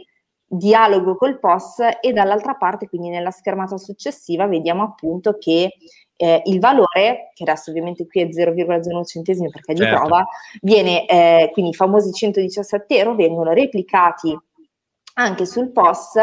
dialogo 0.57 1.17
col 1.17 1.39
POS 1.39 1.81
e 2.01 2.13
dall'altra 2.13 2.55
parte, 2.55 2.89
quindi 2.89 3.09
nella 3.09 3.31
schermata 3.31 3.77
successiva, 3.77 4.47
vediamo 4.47 4.83
appunto 4.83 5.37
che 5.39 5.75
eh, 6.17 6.43
il 6.45 6.61
valore, 6.61 7.31
che 7.35 7.43
adesso 7.43 7.71
ovviamente 7.71 8.07
qui 8.07 8.23
è 8.23 8.27
0,01 8.27 9.05
centesimi 9.05 9.51
perché 9.51 9.73
è 9.73 9.75
di 9.75 9.83
certo. 9.83 9.99
prova, 9.99 10.25
viene, 10.61 11.07
eh, 11.07 11.51
quindi 11.53 11.73
i 11.73 11.75
famosi 11.75 12.13
117 12.13 12.97
euro 12.97 13.15
vengono 13.15 13.53
replicati 13.53 14.37
anche 15.15 15.47
sul 15.47 15.71
POS 15.71 16.15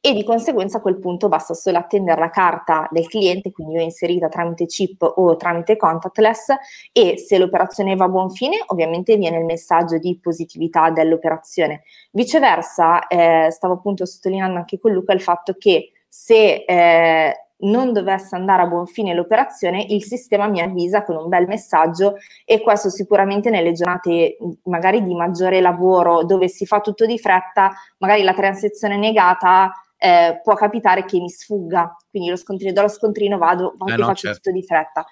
e 0.00 0.12
di 0.12 0.24
conseguenza 0.24 0.78
a 0.78 0.80
quel 0.80 0.98
punto 0.98 1.28
basta 1.28 1.54
solo 1.54 1.78
attendere 1.78 2.20
la 2.20 2.30
carta 2.30 2.88
del 2.90 3.06
cliente, 3.06 3.50
quindi 3.50 3.74
io 3.74 3.80
inserita 3.80 4.28
tramite 4.28 4.66
chip 4.66 5.02
o 5.02 5.36
tramite 5.36 5.76
contactless 5.76 6.54
e 6.92 7.18
se 7.18 7.38
l'operazione 7.38 7.96
va 7.96 8.04
a 8.04 8.08
buon 8.08 8.30
fine 8.30 8.62
ovviamente 8.66 9.16
viene 9.16 9.38
il 9.38 9.44
messaggio 9.44 9.98
di 9.98 10.18
positività 10.20 10.90
dell'operazione. 10.90 11.82
Viceversa, 12.12 13.06
eh, 13.06 13.48
stavo 13.50 13.74
appunto 13.74 14.06
sottolineando 14.06 14.58
anche 14.58 14.78
con 14.78 14.92
Luca 14.92 15.12
il 15.12 15.20
fatto 15.20 15.54
che 15.58 15.92
se 16.08 16.64
eh, 16.66 17.47
non 17.60 17.92
dovesse 17.92 18.36
andare 18.36 18.62
a 18.62 18.66
buon 18.66 18.86
fine 18.86 19.14
l'operazione, 19.14 19.84
il 19.88 20.04
sistema 20.04 20.46
mi 20.46 20.60
avvisa 20.60 21.02
con 21.02 21.16
un 21.16 21.28
bel 21.28 21.46
messaggio 21.46 22.16
e 22.44 22.60
questo 22.60 22.90
sicuramente 22.90 23.50
nelle 23.50 23.72
giornate 23.72 24.36
magari 24.64 25.02
di 25.02 25.14
maggiore 25.14 25.60
lavoro 25.60 26.24
dove 26.24 26.48
si 26.48 26.66
fa 26.66 26.80
tutto 26.80 27.06
di 27.06 27.18
fretta, 27.18 27.72
magari 27.98 28.22
la 28.22 28.34
transazione 28.34 28.96
negata 28.96 29.72
eh, 29.96 30.40
può 30.42 30.54
capitare 30.54 31.04
che 31.04 31.18
mi 31.18 31.28
sfugga, 31.28 31.96
quindi 32.10 32.30
lo 32.30 32.36
scontrino, 32.36 32.72
do 32.72 32.82
lo 32.82 32.88
scontrino, 32.88 33.38
vado, 33.38 33.74
vado 33.76 33.92
eh 33.92 33.96
no, 33.96 34.06
faccio 34.06 34.28
certo. 34.28 34.40
tutto 34.42 34.52
di 34.52 34.62
fretta. 34.62 35.04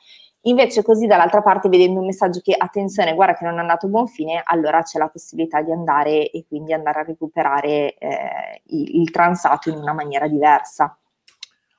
Invece 0.43 0.85
così 0.85 1.06
dall'altra 1.09 1.43
parte 1.43 1.68
vedendo 1.68 1.98
un 1.98 2.06
messaggio 2.06 2.39
che 2.40 2.55
attenzione, 2.56 3.14
guarda 3.14 3.35
che 3.35 3.44
non 3.44 3.56
è 3.56 3.60
andato 3.60 3.86
a 3.86 3.89
buon 3.89 4.06
fine, 4.06 4.40
allora 4.44 4.81
c'è 4.82 4.97
la 4.97 5.09
possibilità 5.09 5.60
di 5.60 5.73
andare 5.73 6.31
e 6.31 6.44
quindi 6.47 6.73
andare 6.73 7.01
a 7.01 7.02
recuperare 7.02 7.97
eh, 7.98 8.62
il, 8.66 9.01
il 9.01 9.10
transato 9.10 9.70
in 9.70 9.77
una 9.78 9.93
maniera 9.93 10.28
diversa. 10.28 10.97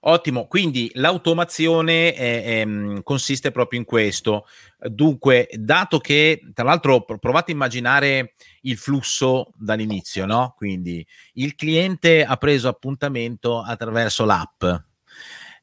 Ottimo, 0.09 0.47
quindi 0.47 0.89
l'automazione 0.93 2.13
è, 2.13 2.43
è, 2.43 2.65
mm, 2.65 2.99
consiste 3.03 3.51
proprio 3.51 3.79
in 3.79 3.85
questo. 3.85 4.47
Dunque, 4.79 5.49
dato 5.51 5.99
che, 5.99 6.41
tra 6.53 6.63
l'altro, 6.63 7.03
provate 7.03 7.51
a 7.51 7.53
immaginare 7.53 8.35
il 8.61 8.77
flusso 8.77 9.51
dall'inizio, 9.57 10.25
no? 10.25 10.53
Quindi 10.55 11.05
il 11.33 11.55
cliente 11.55 12.23
ha 12.23 12.37
preso 12.37 12.69
appuntamento 12.69 13.61
attraverso 13.61 14.23
l'app, 14.23 14.63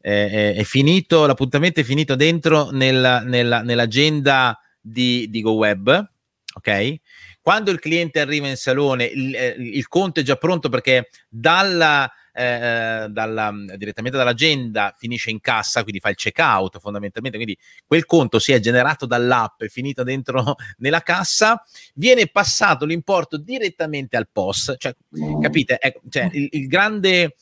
eh, 0.03 0.53
è, 0.53 0.63
finito, 0.65 1.25
l'appuntamento 1.25 1.81
è 1.81 1.83
finito 1.83 2.15
dentro 2.15 2.69
nel, 2.71 3.23
nella, 3.25 3.63
nell'agenda 3.63 4.61
di, 4.79 5.27
di 5.31 5.41
GoWeb, 5.41 6.11
ok? 6.57 6.97
Quando 7.45 7.71
il 7.71 7.79
cliente 7.79 8.21
arriva 8.21 8.49
in 8.49 8.57
salone, 8.57 9.05
il, 9.05 9.37
eh, 9.37 9.55
il 9.59 9.87
conto 9.87 10.21
è 10.21 10.23
già 10.23 10.37
pronto 10.37 10.71
perché 10.71 11.11
dalla 11.29 12.11
eh, 12.33 13.07
dalla, 13.11 13.53
direttamente 13.77 14.17
dall'agenda 14.17 14.95
finisce 14.97 15.29
in 15.29 15.41
cassa, 15.41 15.83
quindi 15.83 16.01
fa 16.01 16.09
il 16.09 16.17
checkout 16.17 16.81
fondamentalmente, 16.81 17.37
quindi 17.37 17.57
quel 17.87 18.07
conto 18.07 18.39
si 18.39 18.53
è 18.53 18.61
generato 18.61 19.05
dall'app, 19.05 19.63
è 19.63 19.69
finito 19.69 20.03
dentro 20.03 20.57
nella 20.79 21.03
cassa, 21.03 21.63
viene 21.95 22.27
passato 22.29 22.87
l'importo 22.87 23.37
direttamente 23.37 24.17
al 24.17 24.27
POS, 24.33 24.77
cioè, 24.79 24.97
capite? 25.43 25.79
Ecco, 25.79 26.01
cioè, 26.09 26.31
il, 26.33 26.49
il 26.51 26.67
grande... 26.67 27.37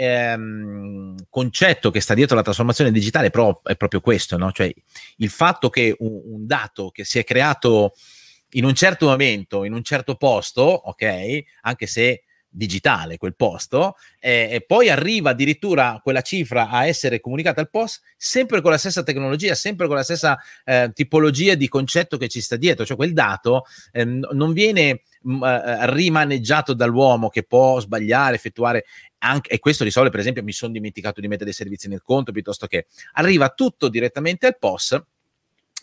Ehm, 0.00 1.16
concetto 1.28 1.90
che 1.90 2.00
sta 2.00 2.14
dietro 2.14 2.36
la 2.36 2.42
trasformazione 2.42 2.92
digitale 2.92 3.30
pro- 3.30 3.62
è 3.64 3.74
proprio 3.74 4.00
questo, 4.00 4.36
no? 4.36 4.52
cioè 4.52 4.72
il 5.16 5.28
fatto 5.28 5.70
che 5.70 5.96
un, 5.98 6.20
un, 6.24 6.46
dato 6.46 6.90
che 6.90 7.02
si 7.02 7.18
è 7.18 7.24
creato 7.24 7.94
in 8.50 8.64
un 8.64 8.74
certo 8.74 9.06
momento, 9.06 9.64
in 9.64 9.72
un 9.72 9.82
certo 9.82 10.14
posto, 10.16 10.62
ok, 10.62 11.42
anche 11.62 11.86
se 11.86 12.22
digitale 12.50 13.18
quel 13.18 13.36
posto 13.36 13.96
eh, 14.18 14.48
e 14.50 14.64
poi 14.66 14.88
arriva 14.88 15.30
addirittura 15.30 16.00
quella 16.02 16.22
cifra 16.22 16.70
a 16.70 16.86
essere 16.86 17.20
comunicata 17.20 17.60
al 17.60 17.68
POS 17.68 18.00
sempre 18.16 18.60
con 18.62 18.70
la 18.70 18.78
stessa 18.78 19.02
tecnologia, 19.02 19.54
sempre 19.54 19.86
con 19.86 19.96
la 19.96 20.02
stessa 20.02 20.38
eh, 20.64 20.90
tipologia 20.94 21.54
di 21.54 21.68
concetto 21.68 22.16
che 22.16 22.28
ci 22.28 22.40
sta 22.40 22.56
dietro, 22.56 22.84
cioè 22.84 22.96
quel 22.96 23.12
dato 23.12 23.64
eh, 23.92 24.04
non 24.04 24.52
viene 24.52 25.02
mh, 25.22 25.44
eh, 25.44 25.94
rimaneggiato 25.94 26.72
dall'uomo 26.72 27.28
che 27.28 27.42
può 27.42 27.80
sbagliare, 27.80 28.36
effettuare 28.36 28.84
anche, 29.18 29.50
e 29.50 29.58
questo 29.58 29.84
risolve 29.84 30.10
per 30.10 30.20
esempio 30.20 30.42
mi 30.42 30.52
sono 30.52 30.72
dimenticato 30.72 31.20
di 31.20 31.28
mettere 31.28 31.46
dei 31.46 31.54
servizi 31.54 31.88
nel 31.88 32.02
conto 32.02 32.32
piuttosto 32.32 32.66
che 32.66 32.86
arriva 33.12 33.50
tutto 33.50 33.88
direttamente 33.88 34.46
al 34.46 34.58
POS 34.58 35.00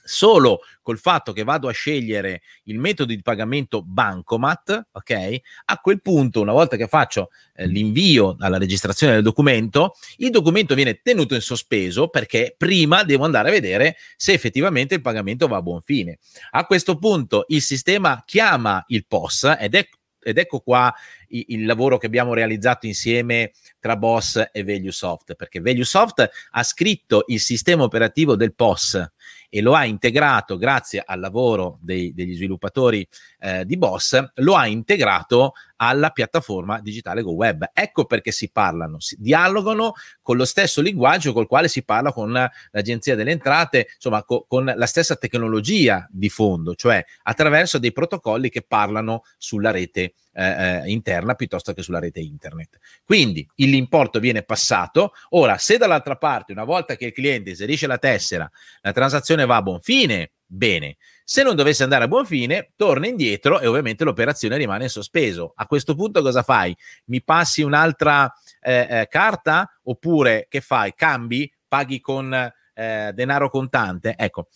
solo 0.05 0.61
col 0.83 0.99
fatto 0.99 1.33
che 1.33 1.43
vado 1.43 1.67
a 1.67 1.71
scegliere 1.71 2.43
il 2.65 2.77
metodo 2.77 3.11
di 3.13 3.21
pagamento 3.21 3.81
bancomat, 3.81 4.89
ok? 4.91 5.39
A 5.65 5.79
quel 5.79 6.01
punto, 6.01 6.41
una 6.41 6.51
volta 6.51 6.77
che 6.77 6.87
faccio 6.87 7.31
eh, 7.55 7.65
l'invio 7.65 8.35
alla 8.39 8.59
registrazione 8.59 9.13
del 9.13 9.23
documento, 9.23 9.95
il 10.17 10.29
documento 10.29 10.75
viene 10.75 11.01
tenuto 11.01 11.33
in 11.33 11.41
sospeso 11.41 12.07
perché 12.07 12.53
prima 12.55 13.03
devo 13.03 13.25
andare 13.25 13.49
a 13.49 13.51
vedere 13.51 13.97
se 14.15 14.33
effettivamente 14.33 14.93
il 14.93 15.01
pagamento 15.01 15.47
va 15.47 15.57
a 15.57 15.61
buon 15.63 15.81
fine. 15.81 16.19
A 16.51 16.65
questo 16.65 16.97
punto 16.97 17.45
il 17.47 17.63
sistema 17.63 18.21
chiama 18.23 18.83
il 18.87 19.05
POS 19.07 19.55
ed 19.59 19.73
è 19.73 19.87
ed 20.25 20.39
ecco 20.39 20.59
qua 20.59 20.91
il, 21.27 21.45
il, 21.49 21.65
lavoro 21.65 21.99
che 21.99 22.07
abbiamo 22.07 22.33
realizzato 22.33 22.87
insieme 22.87 23.51
tra 23.79 23.95
Boss 23.95 24.43
e 24.51 24.63
ValueSoft, 24.63 25.35
perché 25.35 25.59
ValueSoft 25.59 26.29
ha 26.49 26.63
scritto 26.63 27.25
il 27.27 27.39
sistema 27.39 27.83
operativo 27.83 28.35
del 28.35 28.55
POS 28.55 29.07
e 29.55 29.61
lo 29.61 29.73
ha 29.73 29.85
integrato 29.85 30.57
grazie 30.57 31.01
al 31.05 31.21
lavoro 31.21 31.77
dei, 31.79 32.13
degli 32.13 32.35
sviluppatori 32.35 33.07
eh, 33.39 33.65
di 33.65 33.77
Boss, 33.77 34.21
lo 34.35 34.57
ha 34.57 34.67
integrato 34.67 35.53
alla 35.77 36.09
piattaforma 36.09 36.79
digitale 36.79 37.21
Go 37.21 37.31
Web. 37.31 37.69
Ecco 37.73 38.05
perché 38.05 38.31
si 38.31 38.49
parlano, 38.51 38.99
si 38.99 39.15
dialogano 39.19 39.93
con 40.21 40.37
lo 40.37 40.45
stesso 40.45 40.81
linguaggio 40.81 41.33
col 41.33 41.47
quale 41.47 41.67
si 41.67 41.83
parla 41.83 42.11
con 42.11 42.31
l'Agenzia 42.31 43.15
delle 43.15 43.31
Entrate, 43.31 43.87
insomma 43.95 44.23
co- 44.23 44.45
con 44.47 44.71
la 44.75 44.85
stessa 44.85 45.15
tecnologia 45.15 46.07
di 46.09 46.29
fondo, 46.29 46.75
cioè 46.75 47.03
attraverso 47.23 47.77
dei 47.77 47.91
protocolli 47.91 48.49
che 48.49 48.61
parlano 48.61 49.23
sulla 49.37 49.71
rete 49.71 50.13
eh, 50.37 50.83
eh 50.83 50.91
interna 50.91 51.33
piuttosto 51.35 51.73
che 51.73 51.81
sulla 51.81 51.99
rete 51.99 52.19
internet. 52.19 52.77
Quindi 53.03 53.47
l'importo 53.55 54.19
viene 54.19 54.43
passato. 54.43 55.13
Ora, 55.29 55.57
se 55.57 55.77
dall'altra 55.77 56.17
parte, 56.17 56.51
una 56.51 56.63
volta 56.63 56.95
che 56.95 57.05
il 57.05 57.13
cliente 57.13 57.51
inserisce 57.51 57.87
la 57.87 57.97
tessera, 57.97 58.49
la 58.81 58.91
transazione 58.91 59.45
va 59.45 59.57
a 59.57 59.61
buon 59.61 59.79
fine, 59.81 60.31
bene. 60.45 60.97
Se 61.23 61.43
non 61.43 61.55
dovesse 61.55 61.83
andare 61.83 62.03
a 62.03 62.07
buon 62.07 62.25
fine, 62.25 62.71
torna 62.75 63.07
indietro 63.07 63.59
e 63.59 63.67
ovviamente 63.67 64.03
l'operazione 64.03 64.57
rimane 64.57 64.83
in 64.83 64.89
sospeso. 64.89 65.53
A 65.55 65.65
questo 65.65 65.95
punto 65.95 66.21
cosa 66.21 66.43
fai? 66.43 66.75
Mi 67.05 67.23
passi 67.23 67.61
un'altra 67.61 68.31
eh, 68.61 68.87
eh, 68.89 69.07
carta 69.07 69.69
oppure 69.83 70.47
che 70.49 70.61
fai? 70.61 70.93
Cambi? 70.93 71.51
Paghi 71.67 71.99
con 71.99 72.33
eh, 72.33 73.11
denaro 73.13 73.49
contante? 73.49 74.13
Ecco, 74.17 74.47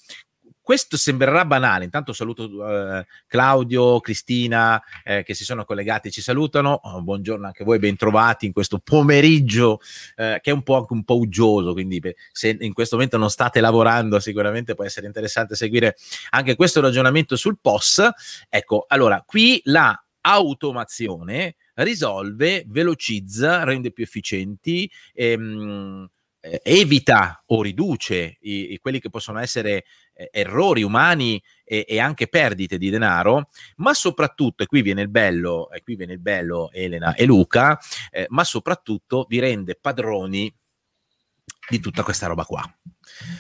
questo 0.70 0.98
sembrerà 0.98 1.46
banale. 1.46 1.86
Intanto 1.86 2.14
saluto 2.14 2.46
eh, 2.46 3.08
Claudio, 3.26 4.00
Cristina 4.02 4.80
eh, 5.04 5.24
che 5.24 5.34
si 5.34 5.44
sono 5.44 5.66
collegati, 5.66 6.12
ci 6.12 6.22
salutano. 6.22 6.80
Oh, 6.84 7.02
buongiorno 7.02 7.48
anche 7.48 7.64
voi, 7.64 7.80
bentrovati 7.80 8.46
in 8.46 8.52
questo 8.52 8.78
pomeriggio 8.78 9.80
eh, 10.16 10.38
che 10.44 10.52
è 10.52 10.54
un 10.54 10.62
po' 10.62 10.78
anche 10.78 10.94
un 10.94 11.04
po' 11.04 11.18
uggioso. 11.18 11.74
Quindi, 11.74 12.00
se 12.32 12.56
in 12.60 12.74
questo 12.74 12.98
momento 12.98 13.18
non 13.18 13.32
state 13.32 13.62
lavorando, 13.62 14.20
sicuramente 14.20 14.76
può 14.76 14.84
essere 14.84 15.08
interessante 15.08 15.56
seguire 15.56 15.96
anche 16.30 16.56
questo 16.56 16.82
ragionamento 16.82 17.36
sul 17.36 17.58
POS. 17.60 18.08
Ecco, 18.48 18.86
allora 18.90 19.24
qui 19.26 19.60
la 19.64 20.00
automazione 20.22 21.56
risolve, 21.74 22.64
velocizza, 22.68 23.64
rende 23.64 23.92
più 23.92 24.04
efficienti. 24.04 24.88
Ehm, 25.16 26.08
eh, 26.42 26.62
evita 26.64 27.44
o 27.48 27.62
riduce 27.62 28.38
i, 28.42 28.74
i, 28.74 28.80
quelli 28.80 29.00
che 29.00 29.10
possono 29.10 29.40
essere 29.40 29.84
errori 30.32 30.84
umani 30.84 31.42
e, 31.64 31.86
e, 31.88 32.00
anche 32.00 32.28
perdite 32.28 32.78
di 32.78 32.90
denaro, 32.90 33.50
ma 33.78 33.94
soprattutto, 33.94 34.64
e 34.64 34.66
qui 34.66 34.82
viene 34.82 35.02
il 35.02 35.10
bello, 35.10 35.72
e 35.72 35.82
qui 35.82 35.96
viene 35.96 36.14
il 36.14 36.20
bello 36.20 36.70
Elena 36.72 37.14
e 37.14 37.26
Luca, 37.26 37.80
eh, 38.12 38.26
ma 38.30 38.44
soprattutto 38.44 39.26
vi 39.30 39.40
rende 39.40 39.78
padroni 39.80 40.54
di 41.70 41.80
tutta 41.80 42.04
questa 42.04 42.28
roba 42.28 42.44
qua. 42.44 42.64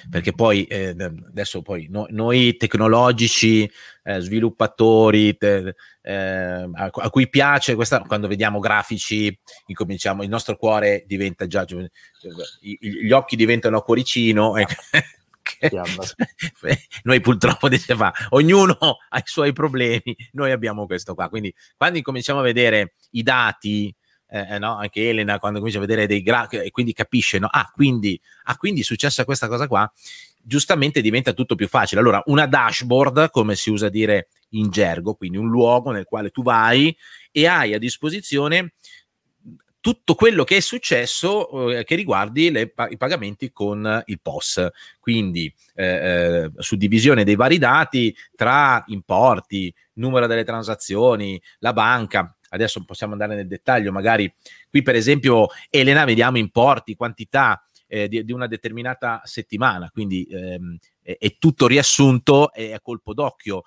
Perché 0.09 0.33
poi 0.33 0.65
eh, 0.65 0.89
adesso 0.89 1.61
poi 1.61 1.87
no, 1.89 2.05
noi 2.09 2.57
tecnologici, 2.57 3.69
eh, 4.03 4.19
sviluppatori, 4.19 5.37
te, 5.37 5.75
eh, 6.01 6.13
a, 6.13 6.89
a, 6.91 7.09
cui 7.09 7.29
piace 7.29 7.75
questa, 7.75 8.01
quando 8.01 8.27
vediamo 8.27 8.59
grafici, 8.59 9.37
incominciamo, 9.67 10.23
il 10.23 10.29
nostro 10.29 10.57
cuore 10.57 11.03
diventa 11.07 11.47
già, 11.47 11.65
gli 12.59 13.11
occhi 13.11 13.35
diventano 13.35 13.81
cuoricino. 13.81 14.57
E, 14.57 14.65
noi 17.03 17.19
purtroppo 17.19 17.69
diceva 17.69 18.11
ognuno 18.29 18.77
ha 19.09 19.17
i 19.17 19.23
suoi 19.25 19.53
problemi, 19.53 20.15
noi 20.33 20.51
abbiamo 20.51 20.85
questo 20.85 21.15
qua. 21.15 21.29
Quindi 21.29 21.53
quando 21.75 21.97
incominciamo 21.97 22.39
a 22.39 22.43
vedere 22.43 22.93
i 23.11 23.23
dati 23.23 23.93
eh, 24.31 24.55
eh, 24.55 24.59
no? 24.59 24.77
anche 24.77 25.09
Elena 25.09 25.39
quando 25.39 25.57
comincia 25.57 25.79
a 25.79 25.85
vedere 25.85 26.05
dei 26.05 26.21
grafici 26.21 26.63
e 26.63 26.71
quindi 26.71 26.93
capisce, 26.93 27.39
no? 27.39 27.47
ah, 27.49 27.69
quindi, 27.73 28.19
ah, 28.43 28.57
quindi 28.57 28.81
è 28.81 28.83
successa 28.83 29.25
questa 29.25 29.47
cosa 29.47 29.67
qua, 29.67 29.91
giustamente 30.41 31.01
diventa 31.01 31.33
tutto 31.33 31.55
più 31.55 31.67
facile. 31.67 31.99
Allora, 32.01 32.21
una 32.25 32.45
dashboard, 32.45 33.29
come 33.31 33.55
si 33.55 33.69
usa 33.69 33.89
dire 33.89 34.29
in 34.49 34.69
gergo, 34.69 35.15
quindi 35.15 35.37
un 35.37 35.49
luogo 35.49 35.91
nel 35.91 36.05
quale 36.05 36.29
tu 36.29 36.43
vai 36.43 36.95
e 37.31 37.47
hai 37.47 37.73
a 37.73 37.79
disposizione 37.79 38.73
tutto 39.81 40.15
quello 40.15 40.43
che 40.43 40.57
è 40.57 40.59
successo 40.59 41.71
eh, 41.71 41.83
che 41.83 41.95
riguardi 41.95 42.51
le, 42.51 42.73
i 42.89 42.97
pagamenti 42.97 43.51
con 43.51 44.03
il 44.05 44.19
POS, 44.21 44.67
quindi 44.99 45.53
eh, 45.75 45.85
eh, 45.85 46.51
suddivisione 46.57 47.23
dei 47.23 47.35
vari 47.35 47.57
dati 47.57 48.15
tra 48.35 48.83
importi, 48.87 49.73
numero 49.93 50.27
delle 50.27 50.43
transazioni, 50.43 51.41
la 51.59 51.73
banca, 51.73 52.35
adesso 52.49 52.83
possiamo 52.83 53.13
andare 53.13 53.35
nel 53.35 53.47
dettaglio, 53.47 53.91
magari 53.91 54.31
qui 54.69 54.81
per 54.81 54.95
esempio 54.95 55.47
Elena 55.69 56.03
vediamo 56.05 56.37
importi, 56.37 56.95
quantità 56.95 57.63
eh, 57.87 58.07
di, 58.07 58.23
di, 58.23 58.31
una 58.31 58.47
determinata 58.47 59.21
settimana, 59.23 59.89
quindi 59.91 60.23
ehm, 60.29 60.77
è, 61.01 61.17
è, 61.19 61.37
tutto 61.37 61.67
riassunto 61.67 62.53
e 62.53 62.73
a 62.73 62.79
colpo 62.79 63.13
d'occhio. 63.13 63.63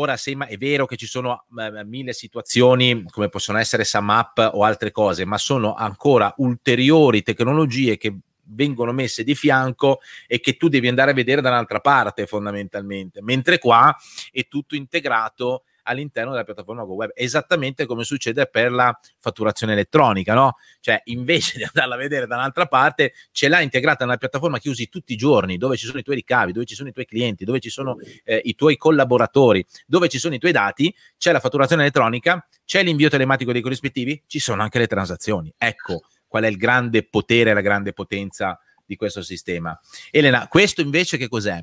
Ora 0.00 0.16
se, 0.16 0.36
è 0.46 0.56
vero 0.56 0.86
che 0.86 0.96
ci 0.96 1.06
sono 1.06 1.44
mille 1.84 2.12
situazioni 2.12 3.04
come 3.10 3.28
possono 3.28 3.58
essere 3.58 3.82
SumUp 3.82 4.50
o 4.52 4.62
altre 4.62 4.92
cose, 4.92 5.24
ma 5.24 5.38
sono 5.38 5.74
ancora 5.74 6.32
ulteriori 6.36 7.22
tecnologie 7.22 7.96
che 7.96 8.16
vengono 8.50 8.92
messe 8.92 9.24
di 9.24 9.34
fianco 9.34 9.98
e 10.28 10.38
che 10.38 10.56
tu 10.56 10.68
devi 10.68 10.86
andare 10.86 11.10
a 11.10 11.14
vedere 11.14 11.40
da 11.40 11.50
un'altra 11.50 11.80
parte 11.80 12.26
fondamentalmente, 12.26 13.20
mentre 13.22 13.58
qua 13.58 13.94
è 14.30 14.46
tutto 14.46 14.76
integrato 14.76 15.64
all'interno 15.88 16.30
della 16.32 16.44
piattaforma 16.44 16.82
Web, 16.82 17.10
esattamente 17.14 17.86
come 17.86 18.04
succede 18.04 18.46
per 18.46 18.70
la 18.70 18.96
fatturazione 19.18 19.72
elettronica, 19.72 20.34
no? 20.34 20.56
Cioè, 20.80 21.00
invece 21.06 21.56
di 21.58 21.64
andarla 21.64 21.94
a 21.94 21.98
vedere 21.98 22.26
da 22.26 22.36
un'altra 22.36 22.66
parte, 22.66 23.14
ce 23.30 23.48
l'ha 23.48 23.60
integrata 23.60 24.04
nella 24.04 24.18
piattaforma 24.18 24.58
che 24.58 24.68
usi 24.68 24.88
tutti 24.88 25.12
i 25.14 25.16
giorni, 25.16 25.56
dove 25.56 25.76
ci 25.76 25.86
sono 25.86 25.98
i 25.98 26.02
tuoi 26.02 26.16
ricavi, 26.16 26.52
dove 26.52 26.66
ci 26.66 26.74
sono 26.74 26.88
i 26.88 26.92
tuoi 26.92 27.06
clienti, 27.06 27.44
dove 27.44 27.60
ci 27.60 27.70
sono 27.70 27.96
eh, 28.24 28.40
i 28.44 28.54
tuoi 28.54 28.76
collaboratori, 28.76 29.64
dove 29.86 30.08
ci 30.08 30.18
sono 30.18 30.34
i 30.34 30.38
tuoi 30.38 30.52
dati, 30.52 30.94
c'è 31.16 31.32
la 31.32 31.40
fatturazione 31.40 31.82
elettronica, 31.82 32.46
c'è 32.64 32.82
l'invio 32.82 33.08
telematico 33.08 33.52
dei 33.52 33.62
corrispettivi, 33.62 34.22
ci 34.26 34.38
sono 34.38 34.62
anche 34.62 34.78
le 34.78 34.86
transazioni. 34.86 35.52
Ecco 35.56 36.02
qual 36.28 36.44
è 36.44 36.48
il 36.48 36.56
grande 36.56 37.08
potere, 37.08 37.54
la 37.54 37.62
grande 37.62 37.92
potenza 37.92 38.60
di 38.84 38.96
questo 38.96 39.22
sistema. 39.22 39.78
Elena, 40.10 40.46
questo 40.46 40.82
invece 40.82 41.16
che 41.16 41.28
cos'è? 41.28 41.62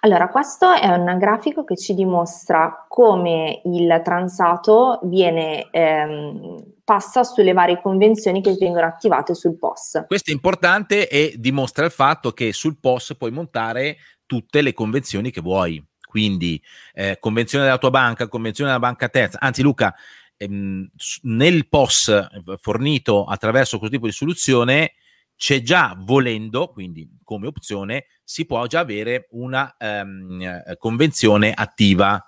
Allora, 0.00 0.28
questo 0.28 0.72
è 0.72 0.88
un 0.88 1.16
grafico 1.18 1.64
che 1.64 1.76
ci 1.76 1.94
dimostra 1.94 2.86
come 2.88 3.60
il 3.64 4.00
transato 4.04 5.00
viene, 5.04 5.68
ehm, 5.70 6.64
passa 6.84 7.24
sulle 7.24 7.52
varie 7.52 7.80
convenzioni 7.80 8.40
che 8.40 8.56
vengono 8.58 8.86
attivate 8.86 9.34
sul 9.34 9.58
POS. 9.58 10.04
Questo 10.06 10.30
è 10.30 10.34
importante 10.34 11.08
e 11.08 11.34
dimostra 11.36 11.84
il 11.84 11.90
fatto 11.90 12.32
che 12.32 12.52
sul 12.52 12.78
POS 12.78 13.16
puoi 13.16 13.30
montare 13.30 13.98
tutte 14.26 14.62
le 14.62 14.72
convenzioni 14.72 15.30
che 15.30 15.40
vuoi. 15.40 15.84
Quindi 16.08 16.60
eh, 16.94 17.18
convenzione 17.20 17.64
della 17.64 17.78
tua 17.78 17.90
banca, 17.90 18.28
convenzione 18.28 18.70
della 18.70 18.82
banca 18.82 19.08
terza. 19.08 19.38
Anzi, 19.40 19.62
Luca, 19.62 19.94
ehm, 20.36 20.88
nel 21.22 21.68
POS 21.68 22.28
fornito 22.60 23.24
attraverso 23.24 23.78
questo 23.78 23.96
tipo 23.96 24.06
di 24.06 24.12
soluzione 24.12 24.92
c'è 25.38 25.62
già 25.62 25.96
volendo, 25.96 26.66
quindi 26.66 27.08
come 27.22 27.46
opzione, 27.46 28.06
si 28.24 28.44
può 28.44 28.66
già 28.66 28.80
avere 28.80 29.28
una 29.30 29.72
um, 29.78 30.76
convenzione 30.76 31.52
attiva, 31.54 32.22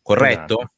corretto? 0.00 0.58
Esatto. 0.60 0.72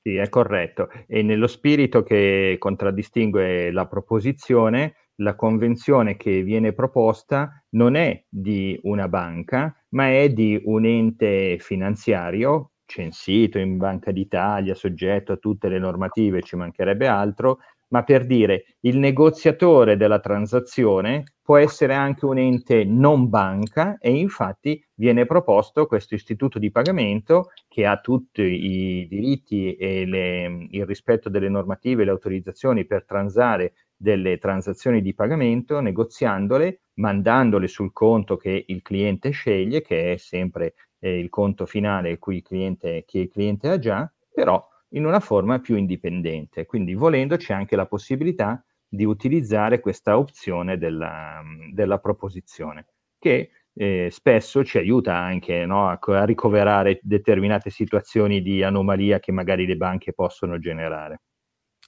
Sì, 0.00 0.16
è 0.16 0.28
corretto. 0.30 0.88
E 1.06 1.22
nello 1.22 1.46
spirito 1.46 2.02
che 2.02 2.56
contraddistingue 2.58 3.70
la 3.70 3.86
proposizione, 3.86 5.10
la 5.16 5.34
convenzione 5.34 6.16
che 6.16 6.42
viene 6.42 6.72
proposta 6.72 7.62
non 7.70 7.94
è 7.94 8.24
di 8.26 8.78
una 8.84 9.06
banca, 9.06 9.76
ma 9.90 10.08
è 10.08 10.30
di 10.30 10.58
un 10.64 10.86
ente 10.86 11.58
finanziario 11.58 12.72
censito 12.86 13.58
in 13.58 13.76
Banca 13.76 14.12
d'Italia, 14.12 14.74
soggetto 14.74 15.32
a 15.32 15.36
tutte 15.36 15.68
le 15.68 15.78
normative, 15.78 16.40
ci 16.40 16.56
mancherebbe 16.56 17.06
altro, 17.06 17.58
ma 17.88 18.02
per 18.02 18.26
dire 18.26 18.76
il 18.80 18.98
negoziatore 18.98 19.96
della 19.96 20.20
transazione 20.20 21.24
può 21.42 21.56
essere 21.56 21.94
anche 21.94 22.26
un 22.26 22.38
ente 22.38 22.84
non 22.84 23.28
banca 23.28 23.96
e 23.98 24.10
infatti 24.10 24.82
viene 24.94 25.24
proposto 25.24 25.86
questo 25.86 26.14
istituto 26.14 26.58
di 26.58 26.70
pagamento 26.70 27.50
che 27.66 27.86
ha 27.86 27.98
tutti 27.98 28.42
i 28.42 29.06
diritti 29.08 29.74
e 29.74 30.04
le, 30.04 30.66
il 30.70 30.84
rispetto 30.84 31.30
delle 31.30 31.48
normative 31.48 32.02
e 32.02 32.04
le 32.04 32.10
autorizzazioni 32.10 32.84
per 32.84 33.04
transare 33.04 33.72
delle 33.96 34.38
transazioni 34.38 35.02
di 35.02 35.14
pagamento, 35.14 35.80
negoziandole, 35.80 36.82
mandandole 36.94 37.66
sul 37.66 37.92
conto 37.92 38.36
che 38.36 38.64
il 38.68 38.82
cliente 38.82 39.30
sceglie, 39.30 39.80
che 39.80 40.12
è 40.12 40.16
sempre 40.18 40.74
eh, 41.00 41.18
il 41.18 41.28
conto 41.28 41.66
finale 41.66 42.18
cui 42.18 42.36
il 42.36 42.42
cliente, 42.42 43.04
che 43.06 43.20
il 43.20 43.30
cliente 43.30 43.68
ha 43.68 43.78
già, 43.78 44.12
però 44.32 44.64
in 44.90 45.04
una 45.04 45.20
forma 45.20 45.58
più 45.60 45.76
indipendente. 45.76 46.66
Quindi 46.66 46.94
volendo 46.94 47.36
c'è 47.36 47.54
anche 47.54 47.76
la 47.76 47.86
possibilità 47.86 48.62
di 48.88 49.04
utilizzare 49.04 49.80
questa 49.80 50.18
opzione 50.18 50.78
della, 50.78 51.42
della 51.72 51.98
proposizione, 51.98 52.86
che 53.18 53.50
eh, 53.74 54.08
spesso 54.10 54.64
ci 54.64 54.78
aiuta 54.78 55.14
anche 55.14 55.66
no, 55.66 55.88
a, 55.88 55.98
a 56.00 56.24
ricoverare 56.24 56.98
determinate 57.02 57.70
situazioni 57.70 58.40
di 58.42 58.62
anomalia 58.62 59.20
che 59.20 59.32
magari 59.32 59.66
le 59.66 59.76
banche 59.76 60.12
possono 60.12 60.58
generare. 60.58 61.20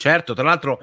Certo, 0.00 0.32
tra 0.32 0.44
l'altro 0.44 0.80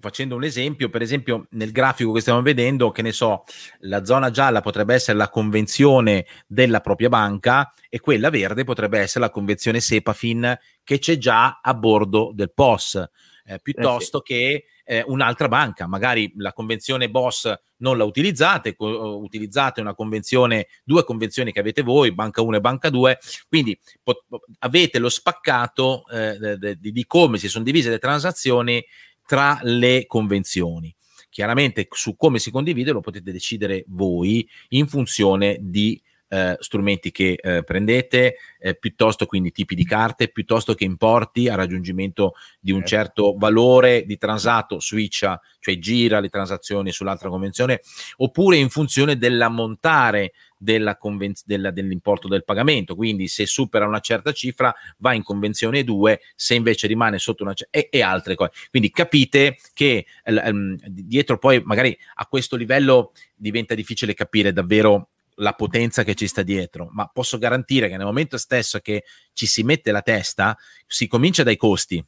facendo 0.00 0.34
un 0.34 0.42
esempio, 0.42 0.90
per 0.90 1.00
esempio 1.00 1.46
nel 1.50 1.70
grafico 1.70 2.10
che 2.10 2.20
stiamo 2.20 2.42
vedendo, 2.42 2.90
che 2.90 3.00
ne 3.00 3.12
so, 3.12 3.44
la 3.82 4.04
zona 4.04 4.32
gialla 4.32 4.60
potrebbe 4.60 4.92
essere 4.92 5.16
la 5.16 5.28
convenzione 5.28 6.26
della 6.48 6.80
propria 6.80 7.08
banca 7.08 7.72
e 7.88 8.00
quella 8.00 8.28
verde 8.28 8.64
potrebbe 8.64 8.98
essere 8.98 9.20
la 9.20 9.30
convenzione 9.30 9.78
SEPAFIN 9.78 10.58
che 10.82 10.98
c'è 10.98 11.16
già 11.16 11.60
a 11.62 11.74
bordo 11.74 12.32
del 12.34 12.52
POS, 12.52 13.08
eh, 13.46 13.60
piuttosto 13.60 14.18
eh 14.18 14.22
sì. 14.26 14.32
che 14.32 14.64
eh, 14.84 15.04
un'altra 15.06 15.48
banca, 15.48 15.86
magari 15.86 16.32
la 16.36 16.52
convenzione 16.52 17.08
BOSS 17.10 17.54
non 17.78 17.96
la 17.96 18.04
utilizzate, 18.04 18.74
co- 18.74 19.18
utilizzate 19.18 19.80
una 19.80 19.94
convenzione, 19.94 20.68
due 20.84 21.04
convenzioni 21.04 21.52
che 21.52 21.60
avete 21.60 21.82
voi, 21.82 22.12
banca 22.12 22.42
1 22.42 22.56
e 22.56 22.60
banca 22.60 22.90
2, 22.90 23.18
quindi 23.48 23.78
pot- 24.02 24.24
avete 24.60 24.98
lo 24.98 25.08
spaccato 25.08 26.04
eh, 26.08 26.36
de- 26.38 26.58
de- 26.58 26.76
di 26.78 27.04
come 27.06 27.38
si 27.38 27.48
sono 27.48 27.64
divise 27.64 27.90
le 27.90 27.98
transazioni 27.98 28.84
tra 29.24 29.58
le 29.62 30.06
convenzioni. 30.06 30.94
Chiaramente 31.28 31.86
su 31.90 32.16
come 32.16 32.38
si 32.38 32.50
condivide 32.50 32.92
lo 32.92 33.00
potete 33.00 33.30
decidere 33.30 33.84
voi 33.88 34.48
in 34.68 34.86
funzione 34.86 35.58
di 35.60 36.00
eh, 36.28 36.56
strumenti 36.58 37.10
che 37.10 37.38
eh, 37.40 37.62
prendete, 37.62 38.36
eh, 38.58 38.74
piuttosto 38.74 39.26
quindi 39.26 39.52
tipi 39.52 39.74
di 39.74 39.84
carte, 39.84 40.28
piuttosto 40.28 40.74
che 40.74 40.84
importi 40.84 41.48
a 41.48 41.54
raggiungimento 41.54 42.34
di 42.60 42.72
un 42.72 42.84
certo, 42.84 42.94
certo 42.96 43.34
valore 43.38 44.04
di 44.04 44.16
transato, 44.16 44.80
switcha, 44.80 45.40
cioè 45.60 45.78
gira 45.78 46.20
le 46.20 46.28
transazioni 46.28 46.92
sull'altra 46.92 47.28
convenzione, 47.28 47.80
oppure 48.16 48.56
in 48.56 48.68
funzione 48.68 49.16
dell'ammontare 49.16 50.32
della 50.58 50.96
conven- 50.96 51.34
della, 51.44 51.70
dell'importo 51.70 52.28
del 52.28 52.44
pagamento. 52.44 52.94
Quindi, 52.94 53.28
se 53.28 53.46
supera 53.46 53.86
una 53.86 54.00
certa 54.00 54.32
cifra, 54.32 54.74
va 54.98 55.12
in 55.12 55.22
convenzione 55.22 55.84
2, 55.84 56.20
se 56.34 56.54
invece 56.54 56.86
rimane 56.86 57.18
sotto 57.18 57.42
una 57.42 57.52
certa 57.52 57.78
e, 57.78 57.88
e, 57.90 58.02
altre 58.02 58.34
cose. 58.34 58.52
Quindi 58.70 58.90
capite 58.90 59.58
che 59.74 60.06
um, 60.24 60.76
dietro 60.86 61.38
poi 61.38 61.62
magari 61.64 61.96
a 62.14 62.26
questo 62.26 62.56
livello 62.56 63.12
diventa 63.34 63.74
difficile 63.74 64.14
capire 64.14 64.52
davvero 64.52 65.10
la 65.36 65.52
potenza 65.52 66.02
che 66.02 66.14
ci 66.14 66.26
sta 66.26 66.42
dietro, 66.42 66.88
ma 66.92 67.06
posso 67.06 67.38
garantire 67.38 67.88
che 67.88 67.96
nel 67.96 68.06
momento 68.06 68.38
stesso 68.38 68.78
che 68.80 69.04
ci 69.32 69.46
si 69.46 69.62
mette 69.62 69.90
la 69.90 70.02
testa, 70.02 70.56
si 70.86 71.06
comincia 71.06 71.42
dai 71.42 71.56
costi, 71.56 72.04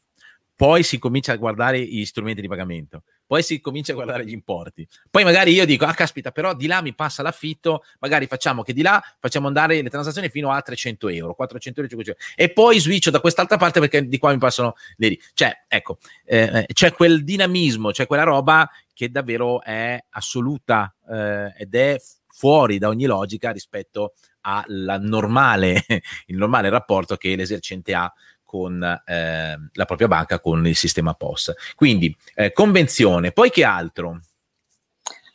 poi 0.59 0.83
si 0.83 0.99
comincia 0.99 1.31
a 1.31 1.37
guardare 1.37 1.81
gli 1.81 2.05
strumenti 2.05 2.41
di 2.41 2.49
pagamento, 2.49 3.05
poi 3.29 3.45
si 3.45 3.61
comincia 3.61 3.93
a 3.93 3.95
guardare 3.95 4.25
gli 4.25 4.33
importi. 4.33 4.85
Poi 5.09 5.23
magari 5.23 5.53
io 5.53 5.65
dico, 5.65 5.85
ah 5.85 5.95
caspita, 5.95 6.33
però 6.33 6.53
di 6.53 6.67
là 6.67 6.83
mi 6.83 6.97
passa 6.97 7.23
l'affitto, 7.23 7.85
magari 8.01 8.27
facciamo 8.27 8.65
che 8.65 8.73
di 8.73 8.83
là 8.83 9.01
facciamo 9.21 9.47
andare 9.47 9.81
le 9.81 9.89
transazioni 9.89 10.29
fino 10.31 10.51
a 10.51 10.61
300 10.61 11.11
euro, 11.11 11.35
400 11.35 11.79
euro, 11.79 11.91
500 11.93 12.25
euro, 12.25 12.35
e 12.35 12.53
poi 12.53 12.81
switcho 12.81 13.11
da 13.11 13.21
quest'altra 13.21 13.57
parte 13.57 13.79
perché 13.79 14.09
di 14.09 14.19
qua 14.19 14.33
mi 14.33 14.39
passano 14.39 14.75
le 14.97 15.09
lì. 15.11 15.21
Cioè, 15.33 15.65
ecco, 15.69 15.99
eh, 16.25 16.65
eh, 16.67 16.67
c'è 16.73 16.93
quel 16.93 17.23
dinamismo, 17.23 17.93
c'è 17.93 18.09
quella 18.09 18.25
roba 18.25 18.69
che 18.93 19.13
davvero 19.13 19.63
è 19.63 20.03
assoluta 20.11 20.93
eh, 21.09 21.55
ed 21.57 21.73
è 21.77 21.97
fuori 22.39 22.79
da 22.79 22.87
ogni 22.87 23.07
logica 23.07 23.51
rispetto 23.51 24.13
al 24.43 24.99
normale, 25.01 25.85
normale 26.29 26.71
rapporto 26.71 27.17
che 27.17 27.35
l'esercente 27.35 27.95
ha 27.95 28.13
con 28.45 28.81
eh, 28.83 29.57
la 29.73 29.85
propria 29.85 30.07
banca, 30.07 30.41
con 30.41 30.65
il 30.67 30.77
sistema 30.77 31.15
POS. 31.15 31.53
Quindi 31.75 32.17
eh, 32.35 32.53
convenzione, 32.53 33.33
poi 33.33 33.51
che 33.51 33.65
altro? 33.65 34.21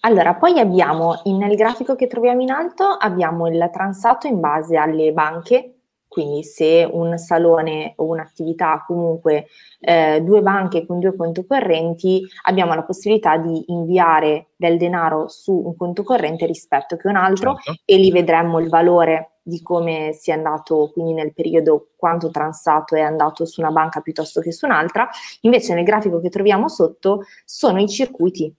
Allora, 0.05 0.33
poi 0.35 0.59
abbiamo 0.59 1.21
nel 1.25 1.55
grafico 1.55 1.95
che 1.95 2.07
troviamo 2.07 2.41
in 2.41 2.51
alto, 2.51 2.85
abbiamo 2.85 3.47
il 3.47 3.69
transato 3.71 4.27
in 4.27 4.39
base 4.39 4.77
alle 4.77 5.11
banche 5.11 5.72
quindi 6.13 6.43
se 6.43 6.87
un 6.89 7.17
salone 7.17 7.93
o 7.95 8.05
un'attività 8.05 8.83
comunque 8.85 9.47
eh, 9.79 10.21
due 10.21 10.43
banche 10.43 10.85
con 10.85 10.99
due 10.99 11.15
conti 11.15 11.43
correnti, 11.43 12.23
abbiamo 12.43 12.75
la 12.75 12.83
possibilità 12.83 13.37
di 13.37 13.63
inviare 13.69 14.49
del 14.55 14.77
denaro 14.77 15.27
su 15.27 15.51
un 15.51 15.75
conto 15.75 16.03
corrente 16.03 16.45
rispetto 16.45 16.97
che 16.97 17.07
un 17.07 17.15
altro 17.15 17.55
certo. 17.55 17.81
e 17.83 17.97
lì 17.97 18.11
vedremmo 18.11 18.59
il 18.59 18.69
valore 18.69 19.39
di 19.41 19.63
come 19.63 20.13
sia 20.13 20.35
andato, 20.35 20.91
quindi 20.93 21.13
nel 21.13 21.33
periodo 21.33 21.89
quanto 21.95 22.29
transato 22.29 22.95
è 22.95 23.01
andato 23.01 23.45
su 23.45 23.61
una 23.61 23.71
banca 23.71 23.99
piuttosto 23.99 24.39
che 24.39 24.51
su 24.51 24.65
un'altra. 24.65 25.09
Invece 25.41 25.73
nel 25.73 25.83
grafico 25.83 26.21
che 26.21 26.29
troviamo 26.29 26.69
sotto 26.69 27.23
sono 27.43 27.81
i 27.81 27.89
circuiti 27.89 28.55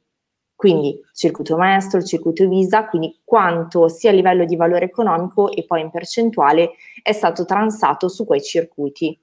quindi 0.57 1.01
circuito 1.13 1.57
maestro, 1.57 2.03
circuito 2.03 2.49
Visa, 2.49 2.87
quindi 2.87 3.21
quanto 3.25 3.89
sia 3.89 4.11
a 4.11 4.15
livello 4.15 4.45
di 4.45 4.57
valore 4.57 4.87
economico 4.87 5.51
e 5.53 5.65
poi 5.65 5.81
in 5.81 5.91
percentuale 5.91 6.73
è 7.03 7.13
stato 7.13 7.45
transato 7.45 8.09
su 8.09 8.25
quei 8.25 8.43
circuiti. 8.43 9.19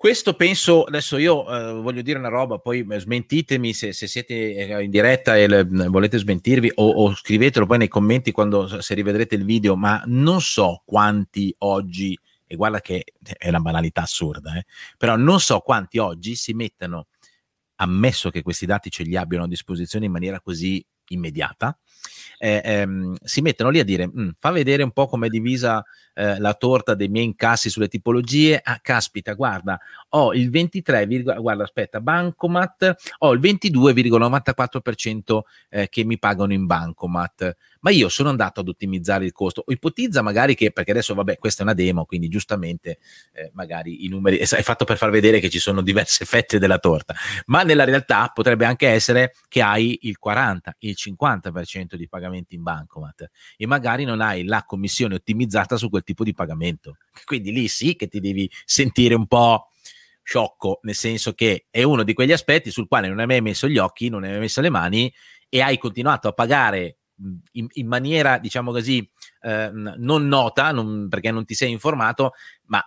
Questo 0.00 0.32
penso, 0.32 0.84
adesso 0.84 1.18
io 1.18 1.46
eh, 1.46 1.74
voglio 1.74 2.00
dire 2.00 2.18
una 2.18 2.28
roba, 2.28 2.56
poi 2.58 2.86
smentitemi 2.88 3.74
se, 3.74 3.92
se 3.92 4.06
siete 4.06 4.54
eh, 4.54 4.82
in 4.82 4.90
diretta 4.90 5.36
e 5.36 5.46
le, 5.46 5.64
volete 5.64 6.16
smentirvi 6.16 6.72
o, 6.76 6.88
o, 6.88 7.14
scrivetelo 7.14 7.66
poi 7.66 7.76
nei 7.76 7.88
commenti 7.88 8.32
quando 8.32 8.80
se 8.80 8.94
rivedrete 8.94 9.34
il 9.34 9.44
video, 9.44 9.76
ma 9.76 10.02
non 10.06 10.40
so 10.40 10.80
quanti 10.86 11.54
oggi, 11.58 12.18
e 12.46 12.56
guarda 12.56 12.80
che 12.80 13.04
è 13.36 13.48
una 13.48 13.60
banalità 13.60 14.00
assurda, 14.00 14.56
eh, 14.56 14.64
però 14.96 15.16
non 15.16 15.38
so 15.38 15.58
quanti 15.58 15.98
oggi 15.98 16.34
si 16.34 16.54
mettano 16.54 17.08
ammesso 17.80 18.30
che 18.30 18.42
questi 18.42 18.66
dati 18.66 18.90
ce 18.90 19.02
li 19.02 19.16
abbiano 19.16 19.44
a 19.44 19.48
disposizione 19.48 20.06
in 20.06 20.12
maniera 20.12 20.40
così 20.40 20.84
immediata, 21.08 21.76
eh, 22.38 22.60
ehm, 22.64 23.16
si 23.22 23.42
mettono 23.42 23.70
lì 23.70 23.78
a 23.78 23.84
dire 23.84 24.08
mm, 24.08 24.30
fa 24.38 24.50
vedere 24.50 24.82
un 24.82 24.92
po' 24.92 25.06
come 25.06 25.26
è 25.26 25.30
divisa 25.30 25.84
eh, 26.14 26.38
la 26.38 26.54
torta 26.54 26.94
dei 26.94 27.08
miei 27.08 27.26
incassi 27.26 27.70
sulle 27.70 27.88
tipologie, 27.88 28.60
ah 28.62 28.80
caspita 28.80 29.34
guarda 29.34 29.78
ho 30.10 30.32
il 30.34 30.50
23, 30.50 31.22
guarda 31.22 31.64
aspetta 31.64 32.00
Bancomat, 32.00 32.94
ho 33.18 33.32
il 33.32 33.40
22,94% 33.40 35.40
eh, 35.68 35.88
che 35.88 36.04
mi 36.04 36.18
pagano 36.18 36.52
in 36.52 36.66
Bancomat, 36.66 37.56
ma 37.80 37.90
io 37.90 38.08
sono 38.08 38.28
andato 38.28 38.60
ad 38.60 38.68
ottimizzare 38.68 39.24
il 39.24 39.32
costo. 39.32 39.64
Ipotizza 39.68 40.22
magari 40.22 40.54
che, 40.54 40.70
perché 40.72 40.90
adesso 40.90 41.14
vabbè, 41.14 41.38
questa 41.38 41.62
è 41.62 41.64
una 41.64 41.74
demo, 41.74 42.04
quindi 42.04 42.28
giustamente 42.28 42.98
eh, 43.32 43.50
magari 43.54 44.04
i 44.04 44.08
numeri 44.08 44.38
è 44.38 44.62
fatto 44.62 44.84
per 44.84 44.96
far 44.96 45.10
vedere 45.10 45.38
che 45.38 45.48
ci 45.48 45.60
sono 45.60 45.80
diverse 45.80 46.24
fette 46.24 46.58
della 46.58 46.78
torta, 46.78 47.14
ma 47.46 47.62
nella 47.62 47.84
realtà 47.84 48.30
potrebbe 48.34 48.64
anche 48.64 48.88
essere 48.88 49.34
che 49.48 49.62
hai 49.62 49.96
il 50.02 50.18
40, 50.18 50.74
il 50.80 50.96
50% 50.98 51.89
di 51.96 52.08
pagamenti 52.08 52.54
in 52.54 52.62
bancomat 52.62 53.30
e 53.56 53.66
magari 53.66 54.04
non 54.04 54.20
hai 54.20 54.44
la 54.44 54.64
commissione 54.64 55.14
ottimizzata 55.14 55.76
su 55.76 55.88
quel 55.88 56.02
tipo 56.02 56.24
di 56.24 56.34
pagamento. 56.34 56.96
Quindi 57.24 57.52
lì 57.52 57.68
sì 57.68 57.96
che 57.96 58.08
ti 58.08 58.20
devi 58.20 58.50
sentire 58.64 59.14
un 59.14 59.26
po' 59.26 59.68
sciocco, 60.22 60.80
nel 60.82 60.94
senso 60.94 61.32
che 61.32 61.66
è 61.70 61.82
uno 61.82 62.02
di 62.02 62.14
quegli 62.14 62.32
aspetti 62.32 62.70
sul 62.70 62.86
quale 62.86 63.08
non 63.08 63.18
hai 63.18 63.26
mai 63.26 63.40
messo 63.40 63.68
gli 63.68 63.78
occhi, 63.78 64.08
non 64.08 64.24
hai 64.24 64.30
mai 64.30 64.40
messo 64.40 64.60
le 64.60 64.70
mani 64.70 65.12
e 65.48 65.60
hai 65.60 65.78
continuato 65.78 66.28
a 66.28 66.32
pagare 66.32 66.98
in, 67.52 67.66
in 67.72 67.86
maniera, 67.86 68.38
diciamo 68.38 68.70
così, 68.70 69.08
eh, 69.42 69.70
non 69.72 70.28
nota, 70.28 70.70
non, 70.72 71.08
perché 71.08 71.30
non 71.30 71.44
ti 71.44 71.54
sei 71.54 71.70
informato, 71.70 72.32
ma 72.66 72.84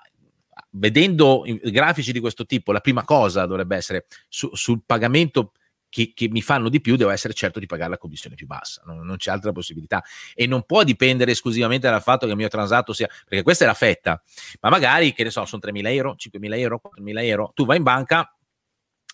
vedendo 0.72 1.44
grafici 1.64 2.12
di 2.12 2.20
questo 2.20 2.46
tipo, 2.46 2.72
la 2.72 2.80
prima 2.80 3.04
cosa 3.04 3.46
dovrebbe 3.46 3.76
essere 3.76 4.06
su, 4.28 4.50
sul 4.54 4.82
pagamento 4.86 5.52
che, 5.94 6.12
che, 6.16 6.28
mi 6.28 6.42
fanno 6.42 6.70
di 6.70 6.82
più, 6.82 6.96
devo 6.96 7.12
essere 7.12 7.36
certo 7.36 7.60
di 7.60 7.68
pagare 7.68 7.92
la 7.92 7.98
commissione 8.00 8.36
più 8.36 8.48
bassa, 8.48 8.82
non, 8.88 9.06
non, 9.06 9.18
c'è 9.18 9.30
altra 9.30 9.52
possibilità. 9.52 10.04
E 10.34 10.48
non 10.48 10.64
può 10.64 10.84
dipendere 10.84 11.30
esclusivamente 11.30 11.88
dal 11.88 12.02
fatto 12.02 12.26
che 12.26 12.32
il 12.32 12.38
mio 12.38 12.48
transato 12.48 12.94
sia, 12.94 13.08
perché 13.28 13.44
questa 13.44 13.66
è 13.66 13.68
la 13.68 13.76
fetta, 13.76 14.20
ma 14.62 14.70
magari, 14.70 15.14
che 15.14 15.24
ne 15.24 15.30
so, 15.30 15.46
sono 15.46 15.62
3.000 15.64 15.88
euro, 15.90 16.16
5.000 16.18 16.58
euro, 16.58 16.82
4.000 17.00 17.24
euro, 17.26 17.52
tu 17.54 17.66
vai 17.66 17.78
in 17.78 17.84
banca 17.84 18.36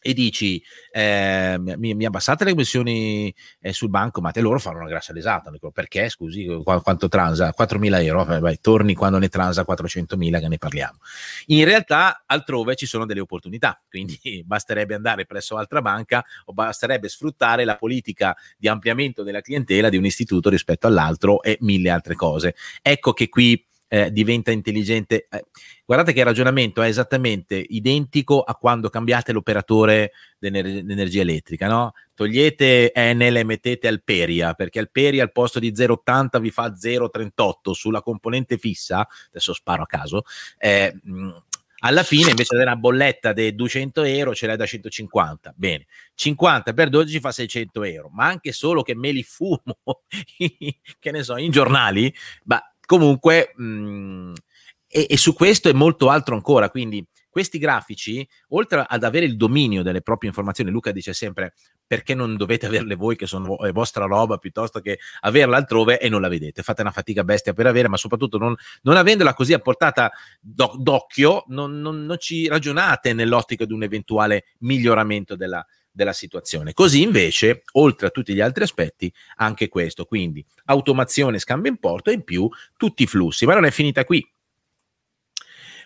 e 0.02 0.14
dici 0.14 0.62
eh, 0.92 1.58
mi, 1.60 1.94
mi, 1.94 2.06
abbassate 2.06 2.44
le 2.44 2.52
commissioni 2.52 3.34
eh, 3.60 3.74
sul 3.74 3.90
banco 3.90 4.22
ma 4.22 4.32
te 4.32 4.42
loro 4.42 4.60
fanno 4.60 4.80
una 4.80 4.88
grassa 4.88 5.14
risata 5.14 5.50
dico, 5.52 5.72
perché? 5.72 6.10
Scusi 6.10 6.46
qu- 6.46 6.82
quanto 6.82 7.08
transa? 7.08 7.54
4.000 7.58 8.04
euro? 8.04 8.24
Vai, 8.26 8.40
vai, 8.40 8.60
torni 8.60 8.94
quando 8.94 9.18
ne 9.18 9.30
transa 9.30 9.66
400.000 9.68 10.40
che 10.40 10.48
ne 10.48 10.58
parliamo 10.58 10.98
in 11.48 11.66
realtà 11.66 12.24
altrove 12.26 12.76
ci 12.76 12.86
sono 12.86 13.06
delle 13.06 13.22
opportunità 13.22 13.82
quindi 13.90 14.44
basterebbe 14.46 14.96
andare 14.96 15.26
presso 15.26 15.58
altra 15.58 15.82
banca 15.82 16.24
o 16.46 16.54
basterebbe 16.54 17.08
sfruttare 17.08 17.66
la 17.66 17.76
politica 17.76 18.36
di 18.58 18.68
ampliamento 18.68 19.24
della 19.24 19.42
clientela 19.42 19.90
di 19.90 19.98
un 19.98 20.06
istituto 20.06 20.50
rispetto 20.50 20.88
all'altro 20.88 21.42
e 21.42 21.58
mille 21.62 21.90
altre 21.90 22.16
cose. 22.16 22.56
Ecco 22.82 23.14
che 23.14 23.30
qui 23.30 23.69
eh, 23.90 24.12
diventa 24.12 24.52
intelligente. 24.52 25.28
Eh, 25.30 25.46
guardate 25.84 26.14
che 26.14 26.20
il 26.20 26.26
ragionamento 26.26 26.82
è 26.82 26.88
esattamente 26.88 27.56
identico 27.58 28.42
a 28.42 28.56
quando 28.56 28.90
cambiate 28.90 29.34
l'operatore 29.34 30.12
dell'energia 30.38 31.22
elettrica, 31.22 31.68
no? 31.68 31.94
Togliete 32.14 32.94
Enel 32.94 33.38
e 33.38 33.44
mettete 33.44 33.88
Alperia, 33.88 34.54
perché 34.54 34.80
Alperia 34.80 35.24
al 35.24 35.32
posto 35.32 35.60
di 35.60 35.72
0,80 35.72 36.40
vi 36.40 36.52
fa 36.52 36.68
0,38 36.68 37.72
sulla 37.72 38.02
componente 38.02 38.58
fissa, 38.58 39.06
adesso 39.30 39.54
sparo 39.54 39.84
a 39.84 39.88
caso, 39.88 40.24
eh, 40.58 40.94
alla 41.80 42.04
fine 42.04 42.32
invece 42.32 42.56
una 42.56 42.76
bolletta 42.76 43.32
di 43.32 43.56
200 43.56 44.04
euro 44.04 44.36
ce 44.36 44.48
l'hai 44.48 44.58
da 44.58 44.66
150 44.66 45.54
bene 45.56 45.86
50 46.16 46.74
per 46.74 46.90
12 46.90 47.20
fa 47.22 47.32
600 47.32 47.84
euro 47.84 48.10
ma 48.10 48.26
anche 48.26 48.52
solo 48.52 48.82
che 48.82 48.96
me 48.96 49.12
li 49.12 49.24
fumo 49.24 49.62
che 51.00 51.12
ne 51.12 51.24
so 51.24 51.38
in 51.38 51.52
giornali 51.52 52.14
ma 52.44 52.62
Comunque, 52.90 53.54
mh, 53.56 53.64
mm, 53.64 54.34
e, 54.88 55.06
e, 55.12 55.16
su 55.16 55.36
questo 55.36 55.70
è 55.70 55.74
molto 55.74 56.10
altro 56.10 56.34
ancora. 56.34 56.72
Quindi, 56.72 57.06
questi 57.30 57.60
grafici, 57.60 58.28
oltre 58.48 58.84
ad 58.88 59.04
avere 59.04 59.28
il 59.28 59.38
dominio 59.38 59.84
delle 59.84 60.02
proprie 60.02 60.30
informazioni, 60.30 60.72
Luca 60.72 60.92
dice 60.92 61.14
sempre 61.14 61.54
perché 61.86 62.16
non 62.16 62.36
dovete 62.36 62.66
averle 62.66 62.96
voi, 62.96 63.16
che 63.16 63.28
sono 63.28 63.46
vo- 63.46 63.72
vostra 63.72 64.06
roba, 64.06 64.38
piuttosto 64.38 64.80
che 64.80 64.98
averla 65.20 65.58
altrove 65.58 66.00
e 66.00 66.10
non 66.10 66.20
la 66.20 66.30
vedete. 66.30 66.64
Fate 66.64 66.82
una 66.82 66.90
fatica 66.90 67.24
bestia 67.24 67.54
per 67.54 67.68
avere, 67.68 67.90
ma 67.90 67.98
soprattutto 67.98 68.40
non, 68.40 68.56
non 68.82 68.98
avendola 68.98 69.36
così 69.36 69.54
a 69.54 69.60
portata 69.60 70.12
do- 70.40 70.74
d'occhio, 70.76 71.44
non, 71.50 71.80
non, 71.82 72.08
non 72.08 72.18
ci 72.18 72.48
ragionate 72.48 73.14
nell'ottica 73.14 73.66
di 73.66 73.74
un 73.74 73.84
eventuale 73.84 74.46
miglioramento 74.62 75.36
della, 75.36 75.64
della 75.92 76.14
situazione. 76.14 76.74
Così 76.74 77.02
invece, 77.02 77.64
oltre 77.74 78.08
a 78.08 78.10
tutti 78.10 78.34
gli 78.34 78.42
altri 78.42 78.64
aspetti, 78.64 79.12
anche 79.38 79.68
questo, 79.68 80.06
quindi 80.06 80.46
automazione, 80.66 81.40
scambio 81.40 81.72
importo 81.72 82.10
e 82.10 82.14
in 82.14 82.24
più 82.24 82.50
tutti 82.78 83.04
i 83.04 83.08
flussi. 83.08 83.46
Ma 83.46 83.54
non 83.54 83.66
è 83.66 83.72
finita 83.72 84.04
qui, 84.04 84.26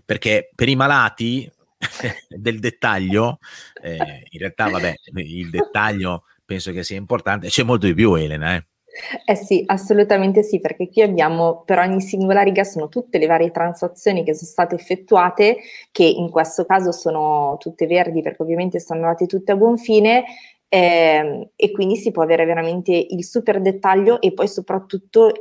perché 0.06 0.50
per 0.54 0.70
i 0.70 0.76
malati 0.76 1.50
del 2.30 2.60
dettaglio, 2.60 3.40
eh, 3.82 4.26
in 4.30 4.40
realtà 4.40 4.70
vabbè, 4.70 4.94
il 5.16 5.50
dettaglio 5.50 6.26
penso 6.46 6.72
che 6.72 6.84
sia 6.84 6.98
importante, 6.98 7.48
c'è 7.48 7.64
molto 7.64 7.86
di 7.86 7.94
più 7.94 8.14
Elena, 8.16 8.56
eh. 8.56 8.68
Eh 9.26 9.36
sì, 9.36 9.64
assolutamente 9.66 10.44
sì, 10.44 10.60
perché 10.60 10.90
qui 10.90 11.02
abbiamo 11.02 11.64
per 11.66 11.80
ogni 11.80 12.00
singola 12.00 12.42
riga 12.44 12.64
sono 12.64 12.90
tutte 12.90 13.18
le 13.18 13.26
varie 13.26 13.50
transazioni 13.50 14.24
che 14.24 14.36
sono 14.36 14.50
state 14.52 14.76
effettuate, 14.76 15.58
che 15.92 16.04
in 16.04 16.30
questo 16.30 16.66
caso 16.66 16.92
sono 16.92 17.56
tutte 17.60 17.88
verdi 17.88 18.22
perché 18.22 18.44
ovviamente 18.44 18.80
sono 18.80 19.02
andate 19.02 19.26
tutte 19.26 19.52
a 19.52 19.56
buon 19.56 19.78
fine 19.78 20.26
eh, 20.70 21.50
e 21.56 21.72
quindi 21.72 21.96
si 21.96 22.12
può 22.12 22.22
avere 22.22 22.46
veramente 22.46 22.92
il 22.92 23.24
super 23.24 23.62
dettaglio 23.62 24.22
e 24.22 24.32
poi 24.34 24.48
soprattutto 24.48 25.32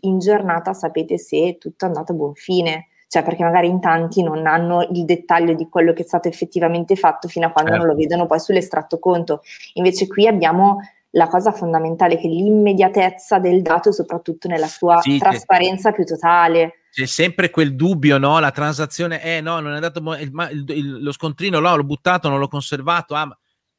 in 0.00 0.18
giornata 0.18 0.74
sapete 0.74 1.16
se 1.16 1.56
tutto 1.58 1.86
è 1.86 1.88
andato 1.88 2.12
a 2.12 2.14
buon 2.14 2.34
fine. 2.34 2.86
Cioè, 3.10 3.24
perché 3.24 3.42
magari 3.42 3.66
in 3.66 3.80
tanti 3.80 4.22
non 4.22 4.46
hanno 4.46 4.82
il 4.92 5.04
dettaglio 5.04 5.54
di 5.54 5.68
quello 5.68 5.92
che 5.92 6.02
è 6.02 6.06
stato 6.06 6.28
effettivamente 6.28 6.94
fatto 6.94 7.26
fino 7.26 7.46
a 7.46 7.50
quando 7.50 7.72
certo. 7.72 7.86
non 7.86 7.94
lo 7.96 8.00
vedono 8.00 8.26
poi 8.26 8.38
sull'estratto 8.38 9.00
conto. 9.00 9.40
Invece 9.74 10.06
qui 10.06 10.28
abbiamo 10.28 10.78
la 11.12 11.28
cosa 11.28 11.52
fondamentale 11.52 12.18
che 12.18 12.28
l'immediatezza 12.28 13.38
del 13.38 13.62
dato, 13.62 13.92
soprattutto 13.92 14.48
nella 14.48 14.68
sua 14.68 15.00
sì, 15.00 15.18
trasparenza 15.18 15.92
più 15.92 16.04
totale. 16.04 16.84
C'è 16.90 17.06
sempre 17.06 17.50
quel 17.50 17.74
dubbio, 17.74 18.18
no? 18.18 18.38
La 18.38 18.50
transazione, 18.50 19.22
eh 19.22 19.40
no, 19.40 19.60
non 19.60 19.72
è 19.72 19.76
andato 19.76 20.00
il, 20.14 20.32
il, 20.68 21.02
lo 21.02 21.12
scontrino, 21.12 21.60
no, 21.60 21.76
l'ho 21.76 21.84
buttato, 21.84 22.28
non 22.28 22.38
l'ho 22.38 22.48
conservato. 22.48 23.14
Ah, 23.14 23.28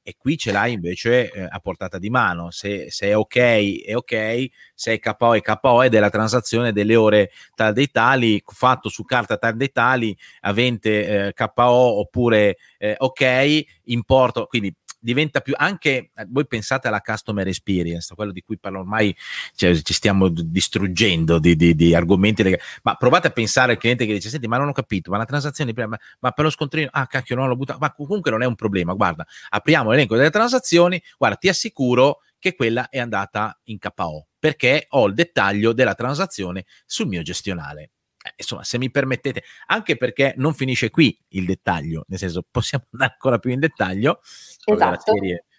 e 0.04 0.16
qui 0.18 0.36
ce 0.36 0.52
l'hai 0.52 0.74
invece 0.74 1.32
eh, 1.32 1.48
a 1.48 1.60
portata 1.60 2.00
di 2.00 2.10
mano. 2.10 2.50
Se, 2.50 2.90
se, 2.90 3.10
è 3.10 3.18
ok, 3.18 3.84
è 3.84 3.96
ok, 3.96 4.48
se 4.74 4.94
è 4.94 5.00
KO, 5.00 5.36
è 5.36 5.42
KO, 5.42 5.84
è 5.84 5.90
della 5.90 6.10
transazione 6.10 6.72
delle 6.72 6.96
ore 6.96 7.32
tal 7.54 7.74
dei 7.74 7.92
tali, 7.92 8.42
fatto 8.44 8.90
su 8.90 9.04
carta 9.04 9.38
tal 9.38 9.56
dei 9.56 9.72
tali, 9.72 10.18
avente 10.42 11.28
eh, 11.28 11.34
KO 11.34 11.62
oppure 12.00 12.58
eh, 12.78 12.96
ok, 12.98 13.64
importo. 13.86 14.48
Quindi 14.48 14.74
diventa 15.02 15.42
più 15.42 15.54
anche 15.58 16.12
eh, 16.16 16.28
voi 16.30 16.48
pensate 16.48 16.88
alla 16.88 17.02
customer 17.02 17.48
experience, 17.48 18.14
quello 18.16 18.32
di 18.32 18.42
cui 18.42 18.58
parlo 18.58 18.80
ormai 18.80 19.16
cioè, 19.56 19.76
ci 19.82 19.94
stiamo 19.94 20.30
distruggendo 20.30 21.40
di, 21.40 21.56
di, 21.56 21.76
di 21.76 21.94
argomenti, 21.96 22.44
legati. 22.44 22.64
ma 22.84 22.96
provate 22.96 23.28
a 23.28 23.32
pensare 23.32 23.74
al 23.74 23.78
cliente 23.78 24.06
che 24.06 24.14
dice: 24.14 24.30
Senti, 24.30 24.48
ma 24.48 24.58
non 24.58 24.70
ho 24.70 24.74
capito, 24.74 25.12
ma 25.12 25.18
la 25.18 25.26
transazione 25.26 25.74
prima, 25.74 25.90
ma, 25.90 26.00
ma 26.20 26.32
per 26.32 26.46
lo 26.46 26.52
scontrino, 26.52 26.90
ah 26.92 27.08
cacchio, 27.08 27.36
non 27.36 27.48
l'ho 27.48 27.56
buttato, 27.56 27.80
ma 27.80 27.92
comunque 27.92 28.32
non 28.32 28.42
è 28.42 28.46
un 28.46 28.56
problema. 28.56 28.94
Guarda, 28.94 29.26
apriamo 29.50 29.92
l'elenco 29.92 30.16
delle 30.16 30.30
transazioni, 30.30 31.02
guarda, 31.18 31.38
ti 31.38 31.50
assicuro 31.50 32.20
che 32.40 32.56
quella 32.56 32.90
è 32.90 33.00
andata 33.00 33.60
in 33.66 33.78
KO 33.78 34.28
perché 34.40 34.88
ho 34.90 35.06
il 35.06 35.14
dettaglio 35.14 35.72
della 35.72 35.94
transazione 35.94 36.66
sul 36.88 37.08
mio 37.08 37.22
gestionale. 37.22 37.92
Eh, 38.24 38.34
insomma, 38.38 38.64
se 38.64 38.78
mi 38.78 38.92
permettete, 38.92 39.44
anche 39.68 39.98
perché 39.98 40.34
non 40.38 40.54
finisce 40.54 40.90
qui 40.90 41.18
il 41.30 41.46
dettaglio, 41.46 42.06
nel 42.08 42.20
senso 42.20 42.46
possiamo 42.50 42.86
andare 42.92 43.14
ancora 43.14 43.40
più 43.40 43.52
in 43.52 43.60
dettaglio. 43.60 44.22
Esatto. 44.66 45.14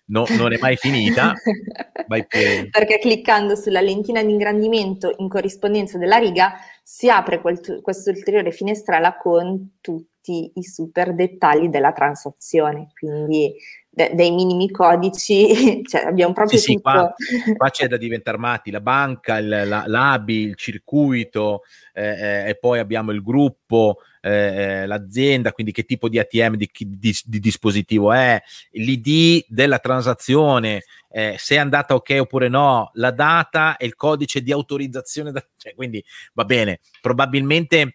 No, 0.06 0.26
non 0.36 0.52
è 0.52 0.58
mai 0.58 0.76
finita. 0.76 1.32
perché 2.70 2.98
cliccando 3.00 3.54
sulla 3.54 3.80
lentina 3.80 4.22
di 4.22 4.32
ingrandimento 4.32 5.14
in 5.18 5.28
corrispondenza 5.28 5.96
della 5.96 6.18
riga 6.18 6.54
si 6.82 7.08
apre 7.08 7.40
quel, 7.40 7.80
questo 7.80 8.10
ulteriore 8.10 8.50
finestrella 8.50 9.16
con 9.16 9.78
tutti 9.80 10.11
i 10.30 10.62
super 10.62 11.14
dettagli 11.14 11.68
della 11.68 11.92
transazione. 11.92 12.88
Quindi 12.94 13.54
de- 13.94 14.12
dei 14.14 14.30
minimi 14.30 14.70
codici, 14.70 15.82
cioè 15.84 16.06
abbiamo 16.06 16.32
proprio 16.32 16.58
sì, 16.58 16.74
tutto. 16.74 17.14
Sì, 17.16 17.36
qua, 17.44 17.54
qua, 17.56 17.70
c'è 17.70 17.86
da 17.88 17.98
diventare 17.98 18.38
matti, 18.38 18.70
la 18.70 18.80
banca, 18.80 19.36
il, 19.36 19.48
la, 19.48 19.84
l'ABI, 19.86 20.34
il 20.34 20.56
circuito 20.56 21.62
eh, 21.92 22.02
eh, 22.02 22.48
e 22.48 22.56
poi 22.58 22.78
abbiamo 22.78 23.12
il 23.12 23.22
gruppo, 23.22 23.98
eh, 24.22 24.30
eh 24.30 24.86
l'azienda, 24.86 25.52
quindi 25.52 25.72
che 25.72 25.84
tipo 25.84 26.08
di 26.08 26.18
ATM, 26.18 26.56
di, 26.56 26.70
di, 26.72 27.14
di 27.24 27.38
dispositivo 27.38 28.12
è, 28.12 28.40
l'ID 28.70 29.44
della 29.48 29.78
transazione, 29.78 30.84
eh, 31.10 31.34
se 31.36 31.56
è 31.56 31.58
andata 31.58 31.94
ok 31.94 32.16
oppure 32.20 32.48
no, 32.48 32.90
la 32.94 33.10
data 33.10 33.76
e 33.76 33.84
il 33.84 33.94
codice 33.94 34.40
di 34.40 34.52
autorizzazione, 34.52 35.32
da, 35.32 35.44
cioè, 35.58 35.74
quindi 35.74 36.02
va 36.32 36.46
bene, 36.46 36.80
probabilmente 37.02 37.92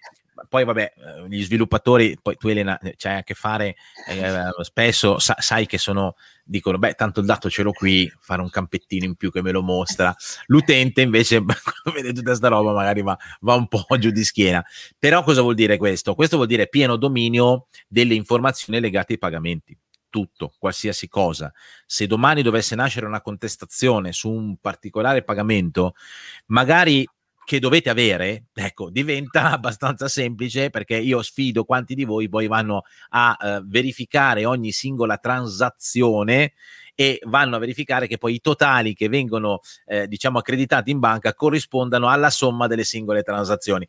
poi 0.48 0.64
vabbè, 0.64 0.94
eh, 0.96 1.28
gli 1.28 1.44
sviluppatori, 1.44 2.18
poi 2.22 2.36
tu 2.38 2.48
Elena 2.48 2.78
eh, 2.80 2.96
c'hai 2.98 3.18
a 3.18 3.24
che 3.24 3.34
fare 3.34 3.76
eh, 4.08 4.50
spesso, 4.62 5.20
sa, 5.20 5.36
sai 5.40 5.66
che 5.66 5.78
sono, 5.78 6.16
dicono, 6.44 6.78
beh, 6.78 6.94
tanto 6.94 7.20
il 7.20 7.26
dato 7.26 7.50
ce 7.50 7.64
l'ho 7.64 7.72
qui, 7.72 8.12
fare 8.20 8.42
un 8.42 8.50
campettino 8.50 9.06
in 9.06 9.16
più 9.16 9.32
che 9.32 9.42
me 9.42 9.52
lo 9.52 9.62
mostra. 9.62 10.16
L'utente 10.48 11.02
invece, 11.02 11.38
quando 11.44 11.92
vede 11.94 12.10
tutta 12.10 12.30
questa 12.30 12.48
roba, 12.48 12.72
magari 12.74 13.02
va, 13.02 13.18
va 13.42 13.56
un 13.56 13.68
po' 13.68 13.86
giù 13.98 14.12
di 14.12 14.24
schiena. 14.24 14.64
Però 14.98 15.24
cosa 15.24 15.42
vuol 15.42 15.56
dire 15.56 15.78
questo? 15.78 16.16
Questo 16.16 16.36
vuol 16.36 16.48
dire 16.48 16.68
pieno 16.68 16.96
dominio 16.96 17.68
delle 17.88 18.14
informazioni 18.14 18.80
legate 18.80 19.14
ai 19.14 19.20
pagamenti 19.20 19.78
tutto, 20.10 20.54
qualsiasi 20.58 21.08
cosa. 21.08 21.52
Se 21.86 22.08
domani 22.08 22.42
dovesse 22.42 22.76
nascere 22.76 23.06
una 23.06 23.22
contestazione 23.22 24.14
su 24.14 24.32
un 24.32 24.58
particolare 24.58 25.24
pagamento, 25.24 25.94
magari 26.48 27.08
che 27.48 27.60
dovete 27.60 27.90
avere, 27.90 28.48
ecco, 28.54 28.90
diventa 28.90 29.52
abbastanza 29.56 30.10
semplice 30.10 30.70
perché 30.70 30.98
io 30.98 31.22
sfido 31.22 31.64
quanti 31.64 31.96
di 31.96 32.04
voi 32.04 32.28
poi 32.28 32.46
vanno 32.46 32.82
a 33.12 33.38
uh, 33.40 33.66
verificare 33.66 34.44
ogni 34.44 34.74
singola 34.74 35.16
transazione 35.18 36.52
e 37.00 37.20
vanno 37.26 37.58
a 37.58 37.60
verificare 37.60 38.08
che 38.08 38.18
poi 38.18 38.34
i 38.34 38.42
totali 38.42 38.96
che 38.96 39.08
vengono 39.08 39.60
eh, 39.86 40.08
diciamo 40.08 40.40
accreditati 40.40 40.90
in 40.90 40.98
banca 40.98 41.36
corrispondano 41.36 42.10
alla 42.10 42.32
somma 42.32 42.66
delle 42.66 42.84
singole 42.84 43.22
transazioni. 43.22 43.88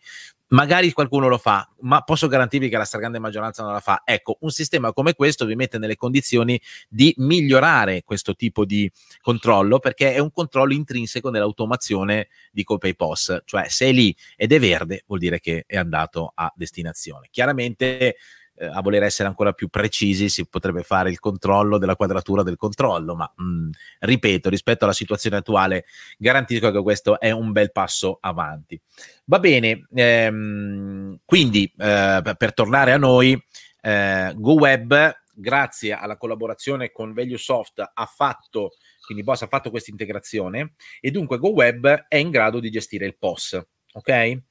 Magari 0.48 0.92
qualcuno 0.92 1.26
lo 1.26 1.38
fa, 1.38 1.66
ma 1.80 2.02
posso 2.02 2.28
garantirvi 2.28 2.68
che 2.68 2.76
la 2.76 2.84
stragrande 2.84 3.18
maggioranza 3.18 3.62
non 3.62 3.72
la 3.72 3.80
fa. 3.80 4.02
Ecco, 4.04 4.36
un 4.40 4.50
sistema 4.50 4.92
come 4.92 5.14
questo 5.14 5.46
vi 5.46 5.54
mette 5.54 5.78
nelle 5.78 5.96
condizioni 5.96 6.60
di 6.86 7.14
migliorare 7.16 8.02
questo 8.02 8.34
tipo 8.34 8.66
di 8.66 8.90
controllo 9.22 9.78
perché 9.78 10.12
è 10.12 10.18
un 10.18 10.30
controllo 10.30 10.74
intrinseco 10.74 11.30
nell'automazione 11.30 12.28
di 12.52 12.62
Copay 12.62 12.94
POS, 12.94 13.40
cioè 13.46 13.68
se 13.68 13.86
è 13.86 13.92
lì 13.92 14.14
ed 14.36 14.52
è 14.52 14.60
verde 14.60 15.04
vuol 15.06 15.18
dire 15.18 15.40
che 15.40 15.64
è 15.66 15.78
andato 15.78 16.32
a 16.34 16.52
destinazione. 16.54 17.28
Chiaramente 17.30 18.16
eh, 18.58 18.66
a 18.66 18.82
voler 18.82 19.04
essere 19.04 19.28
ancora 19.28 19.52
più 19.52 19.68
precisi 19.68 20.28
si 20.28 20.46
potrebbe 20.46 20.82
fare 20.82 21.10
il 21.10 21.20
controllo 21.20 21.78
della 21.78 21.96
quadratura 21.96 22.42
del 22.42 22.56
controllo, 22.56 23.14
ma 23.14 23.32
mh, 23.36 23.44
mm, 23.44 23.70
ripeto, 24.00 24.48
rispetto 24.48 24.84
alla 24.84 24.92
situazione 24.92 25.36
attuale, 25.36 25.84
garantisco 26.18 26.70
che 26.70 26.82
questo 26.82 27.20
è 27.20 27.30
un 27.30 27.52
bel 27.52 27.72
passo 27.72 28.18
avanti. 28.20 28.80
Va 29.24 29.38
bene, 29.38 29.86
ehm, 29.94 31.20
quindi 31.24 31.72
eh, 31.76 32.34
per 32.36 32.54
tornare 32.54 32.92
a 32.92 32.98
noi, 32.98 33.40
eh, 33.80 34.32
GoWeb 34.36 35.16
grazie 35.32 35.92
alla 35.92 36.16
collaborazione 36.16 36.90
con 36.90 37.12
ValueSoft, 37.12 37.92
ha 37.94 38.06
fatto, 38.06 38.72
quindi 39.04 39.22
Boss 39.22 39.42
ha 39.42 39.46
fatto 39.46 39.70
questa 39.70 39.90
integrazione 39.90 40.74
e 41.00 41.10
dunque 41.10 41.38
GoWeb 41.38 42.06
è 42.08 42.16
in 42.16 42.30
grado 42.30 42.58
di 42.58 42.70
gestire 42.70 43.06
il 43.06 43.16
POS. 43.16 43.60
Ok? 43.92 44.42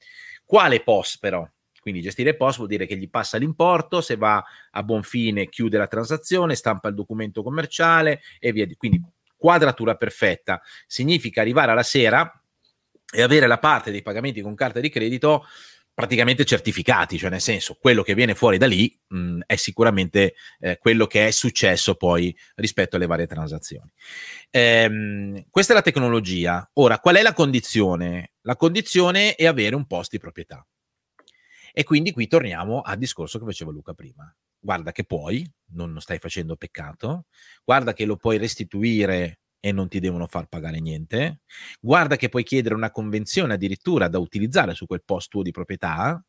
Quale 0.44 0.80
POS 0.80 1.18
però? 1.18 1.46
Quindi 1.80 2.00
gestire 2.00 2.30
il 2.30 2.36
POS 2.36 2.56
vuol 2.56 2.68
dire 2.68 2.86
che 2.86 2.96
gli 2.96 3.08
passa 3.08 3.38
l'importo, 3.38 4.00
se 4.00 4.16
va 4.16 4.44
a 4.70 4.82
buon 4.82 5.02
fine 5.02 5.48
chiude 5.48 5.78
la 5.78 5.86
transazione, 5.86 6.54
stampa 6.54 6.88
il 6.88 6.94
documento 6.94 7.42
commerciale 7.42 8.20
e 8.38 8.52
via. 8.52 8.66
Di. 8.66 8.74
Quindi 8.76 9.02
quadratura 9.36 9.94
perfetta. 9.94 10.60
Significa 10.86 11.40
arrivare 11.40 11.70
alla 11.70 11.82
sera 11.82 12.30
e 13.10 13.22
avere 13.22 13.46
la 13.46 13.58
parte 13.58 13.90
dei 13.90 14.02
pagamenti 14.02 14.42
con 14.42 14.54
carta 14.54 14.80
di 14.80 14.90
credito 14.90 15.46
praticamente 15.98 16.44
certificati, 16.44 17.18
cioè 17.18 17.28
nel 17.28 17.40
senso 17.40 17.76
quello 17.80 18.04
che 18.04 18.14
viene 18.14 18.36
fuori 18.36 18.56
da 18.56 18.66
lì 18.66 18.96
mh, 19.08 19.40
è 19.46 19.56
sicuramente 19.56 20.34
eh, 20.60 20.78
quello 20.78 21.08
che 21.08 21.26
è 21.26 21.30
successo 21.32 21.96
poi 21.96 22.36
rispetto 22.54 22.94
alle 22.94 23.06
varie 23.06 23.26
transazioni. 23.26 23.90
Ehm, 24.50 25.46
questa 25.50 25.72
è 25.72 25.74
la 25.74 25.82
tecnologia. 25.82 26.70
Ora, 26.74 27.00
qual 27.00 27.16
è 27.16 27.22
la 27.22 27.32
condizione? 27.32 28.34
La 28.42 28.54
condizione 28.54 29.34
è 29.34 29.46
avere 29.46 29.74
un 29.74 29.86
post 29.86 30.12
di 30.12 30.18
proprietà. 30.18 30.64
E 31.78 31.84
quindi 31.84 32.10
qui 32.10 32.26
torniamo 32.26 32.80
al 32.80 32.98
discorso 32.98 33.38
che 33.38 33.44
faceva 33.44 33.70
Luca 33.70 33.94
prima. 33.94 34.28
Guarda 34.58 34.90
che 34.90 35.04
puoi, 35.04 35.48
non, 35.74 36.00
stai 36.00 36.18
facendo 36.18 36.56
peccato, 36.56 37.26
guarda 37.64 37.92
che 37.92 38.04
lo 38.04 38.16
puoi 38.16 38.36
restituire 38.36 39.38
e 39.60 39.70
non 39.70 39.86
ti 39.86 40.00
devono 40.00 40.26
far 40.26 40.48
pagare 40.48 40.80
niente. 40.80 41.42
Guarda 41.80 42.16
che 42.16 42.30
puoi 42.30 42.42
chiedere 42.42 42.74
una 42.74 42.90
convenzione 42.90 43.54
addirittura 43.54 44.08
da 44.08 44.18
utilizzare 44.18 44.74
su 44.74 44.86
quel 44.86 45.04
post 45.04 45.28
tuo 45.28 45.42
di 45.42 45.52
proprietà. 45.52 46.20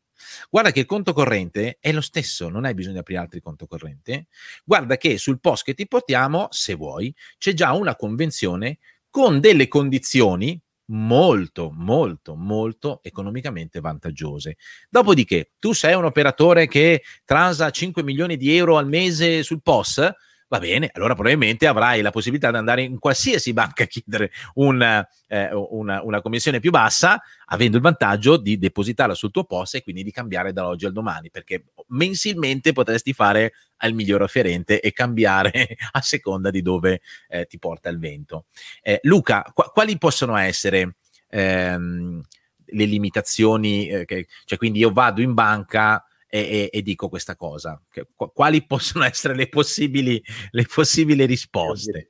Guarda 0.48 0.70
che 0.70 0.78
il 0.78 0.86
conto 0.86 1.12
corrente 1.12 1.78
è 1.80 1.90
lo 1.90 2.00
stesso, 2.00 2.48
non 2.48 2.64
hai 2.64 2.74
bisogno 2.74 2.94
di 2.94 3.00
aprire 3.00 3.18
altri 3.18 3.40
conto 3.40 3.66
corrente. 3.66 4.28
Guarda 4.64 4.96
che 4.98 5.18
sul 5.18 5.40
post 5.40 5.64
che 5.64 5.74
ti 5.74 5.88
portiamo, 5.88 6.46
se 6.50 6.74
vuoi, 6.74 7.12
c'è 7.38 7.54
già 7.54 7.72
una 7.72 7.96
convenzione 7.96 8.78
con 9.10 9.40
delle 9.40 9.66
condizioni 9.66 10.62
molto, 10.90 11.70
molto, 11.72 12.34
molto 12.34 13.00
economicamente 13.02 13.80
vantaggiose. 13.80 14.56
Dopodiché, 14.88 15.52
tu 15.58 15.72
sei 15.72 15.94
un 15.94 16.04
operatore 16.04 16.66
che 16.66 17.02
transa 17.24 17.70
5 17.70 18.02
milioni 18.02 18.36
di 18.36 18.56
euro 18.56 18.76
al 18.76 18.86
mese 18.86 19.42
sul 19.42 19.62
POS, 19.62 20.10
va 20.50 20.58
bene, 20.58 20.90
allora 20.94 21.14
probabilmente 21.14 21.68
avrai 21.68 22.02
la 22.02 22.10
possibilità 22.10 22.50
di 22.50 22.56
andare 22.56 22.82
in 22.82 22.98
qualsiasi 22.98 23.52
banca 23.52 23.84
a 23.84 23.86
chiedere 23.86 24.32
una, 24.54 25.06
eh, 25.28 25.48
una, 25.52 26.02
una, 26.02 26.20
commissione 26.20 26.58
più 26.58 26.72
bassa, 26.72 27.22
avendo 27.46 27.76
il 27.76 27.82
vantaggio 27.82 28.36
di 28.36 28.58
depositarla 28.58 29.14
sul 29.14 29.30
tuo 29.30 29.44
posto 29.44 29.76
e 29.76 29.82
quindi 29.84 30.02
di 30.02 30.10
cambiare 30.10 30.52
dall'oggi 30.52 30.86
al 30.86 30.92
domani, 30.92 31.30
perché 31.30 31.66
mensilmente 31.88 32.72
potresti 32.72 33.12
fare 33.12 33.52
al 33.76 33.92
migliore 33.92 34.24
offerente 34.24 34.80
e 34.80 34.92
cambiare 34.92 35.76
a 35.92 36.00
seconda 36.02 36.50
di 36.50 36.62
dove 36.62 37.00
eh, 37.28 37.46
ti 37.46 37.60
porta 37.60 37.88
il 37.88 38.00
vento. 38.00 38.46
Eh, 38.82 38.98
Luca, 39.02 39.48
qu- 39.54 39.70
quali 39.70 39.96
possono 39.98 40.36
essere 40.36 40.96
ehm, 41.28 42.20
le 42.64 42.84
limitazioni? 42.86 43.88
Eh, 43.88 44.04
che, 44.04 44.26
cioè, 44.44 44.58
quindi 44.58 44.80
io 44.80 44.90
vado 44.90 45.20
in 45.20 45.32
banca 45.32 46.04
e, 46.30 46.38
e, 46.38 46.68
e 46.72 46.82
dico 46.82 47.08
questa 47.08 47.36
cosa. 47.36 47.80
Che, 47.90 48.06
quali 48.14 48.64
possono 48.64 49.04
essere 49.04 49.34
le 49.34 49.48
possibili, 49.48 50.22
le 50.50 50.66
possibili 50.72 51.26
risposte? 51.26 52.06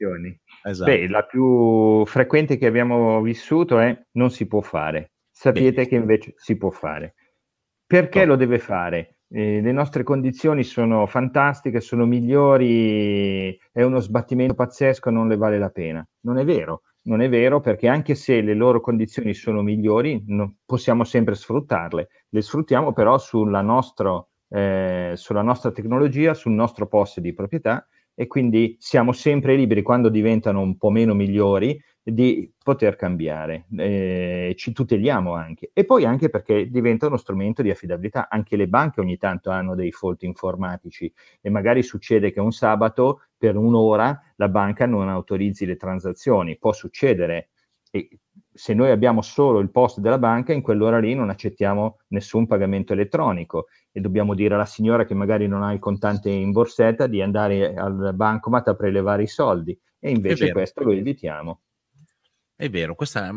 Esatto. 0.62 0.90
Beh, 0.90 1.08
la 1.08 1.24
più 1.24 2.04
frequente 2.04 2.58
che 2.58 2.66
abbiamo 2.66 3.20
vissuto 3.22 3.78
è 3.78 3.98
non 4.12 4.30
si 4.30 4.46
può 4.46 4.60
fare. 4.60 5.12
Sapete 5.30 5.70
Bene. 5.70 5.88
che 5.88 5.94
invece 5.94 6.34
si 6.36 6.56
può 6.56 6.70
fare. 6.70 7.14
Perché 7.86 8.22
oh. 8.22 8.26
lo 8.26 8.36
deve 8.36 8.58
fare? 8.58 9.16
Eh, 9.32 9.60
le 9.60 9.72
nostre 9.72 10.02
condizioni 10.02 10.62
sono 10.62 11.06
fantastiche, 11.06 11.80
sono 11.80 12.04
migliori, 12.04 13.58
è 13.72 13.82
uno 13.82 14.00
sbattimento 14.00 14.54
pazzesco, 14.54 15.08
non 15.08 15.28
le 15.28 15.36
vale 15.36 15.58
la 15.58 15.70
pena. 15.70 16.06
Non 16.20 16.38
è 16.38 16.44
vero 16.44 16.82
non 17.02 17.20
è 17.22 17.28
vero 17.28 17.60
perché 17.60 17.88
anche 17.88 18.14
se 18.14 18.40
le 18.40 18.54
loro 18.54 18.80
condizioni 18.80 19.34
sono 19.34 19.62
migliori, 19.62 20.22
non 20.26 20.56
possiamo 20.64 21.04
sempre 21.04 21.34
sfruttarle. 21.34 22.08
Le 22.28 22.42
sfruttiamo 22.42 22.92
però 22.92 23.18
sulla, 23.18 23.62
nostro, 23.62 24.30
eh, 24.48 25.12
sulla 25.14 25.42
nostra 25.42 25.70
tecnologia, 25.70 26.34
sul 26.34 26.52
nostro 26.52 26.86
posto 26.86 27.20
di 27.20 27.32
proprietà 27.32 27.86
e 28.14 28.26
quindi 28.26 28.76
siamo 28.78 29.12
sempre 29.12 29.56
liberi 29.56 29.82
quando 29.82 30.10
diventano 30.10 30.60
un 30.60 30.76
po' 30.76 30.90
meno 30.90 31.14
migliori 31.14 31.80
di 32.12 32.52
poter 32.62 32.96
cambiare, 32.96 33.66
eh, 33.76 34.54
ci 34.56 34.72
tuteliamo 34.72 35.34
anche. 35.34 35.70
E 35.72 35.84
poi 35.84 36.04
anche 36.04 36.28
perché 36.28 36.70
diventa 36.70 37.06
uno 37.06 37.16
strumento 37.16 37.62
di 37.62 37.70
affidabilità, 37.70 38.28
anche 38.28 38.56
le 38.56 38.68
banche 38.68 39.00
ogni 39.00 39.16
tanto 39.16 39.50
hanno 39.50 39.74
dei 39.74 39.92
fault 39.92 40.22
informatici 40.22 41.12
e 41.40 41.50
magari 41.50 41.82
succede 41.82 42.32
che 42.32 42.40
un 42.40 42.52
sabato 42.52 43.22
per 43.36 43.56
un'ora 43.56 44.20
la 44.36 44.48
banca 44.48 44.86
non 44.86 45.08
autorizzi 45.08 45.66
le 45.66 45.76
transazioni, 45.76 46.58
può 46.58 46.72
succedere. 46.72 47.50
E 47.90 48.18
se 48.52 48.74
noi 48.74 48.90
abbiamo 48.90 49.22
solo 49.22 49.58
il 49.58 49.70
post 49.70 50.00
della 50.00 50.18
banca, 50.18 50.52
in 50.52 50.62
quell'ora 50.62 50.98
lì 50.98 51.14
non 51.14 51.30
accettiamo 51.30 52.00
nessun 52.08 52.46
pagamento 52.46 52.92
elettronico. 52.92 53.66
E 53.90 54.00
dobbiamo 54.00 54.34
dire 54.34 54.54
alla 54.54 54.64
signora 54.64 55.04
che 55.04 55.14
magari 55.14 55.46
non 55.48 55.62
ha 55.62 55.72
il 55.72 55.78
contante 55.78 56.30
in 56.30 56.52
borsetta 56.52 57.06
di 57.06 57.22
andare 57.22 57.74
al 57.74 58.12
bancomat 58.14 58.68
a 58.68 58.74
prelevare 58.74 59.22
i 59.24 59.26
soldi. 59.26 59.76
E 59.98 60.10
invece 60.10 60.52
questo 60.52 60.82
lo 60.82 60.92
evitiamo. 60.92 61.60
È 62.60 62.68
vero, 62.68 62.94
questa, 62.94 63.32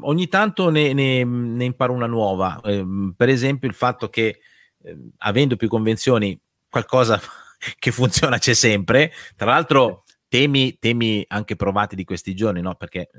ogni 0.00 0.26
tanto 0.28 0.70
ne, 0.70 0.94
ne, 0.94 1.22
ne 1.22 1.64
imparo 1.66 1.92
una 1.92 2.06
nuova, 2.06 2.58
eh, 2.64 2.82
per 3.14 3.28
esempio 3.28 3.68
il 3.68 3.74
fatto 3.74 4.08
che 4.08 4.38
eh, 4.82 4.96
avendo 5.18 5.56
più 5.56 5.68
convenzioni 5.68 6.40
qualcosa 6.66 7.20
che 7.78 7.92
funziona 7.92 8.38
c'è 8.38 8.54
sempre, 8.54 9.12
tra 9.36 9.50
l'altro 9.50 10.04
temi, 10.32 10.78
temi 10.78 11.22
anche 11.28 11.56
provati 11.56 11.94
di 11.94 12.04
questi 12.04 12.34
giorni, 12.34 12.62
no? 12.62 12.74
perché 12.74 13.10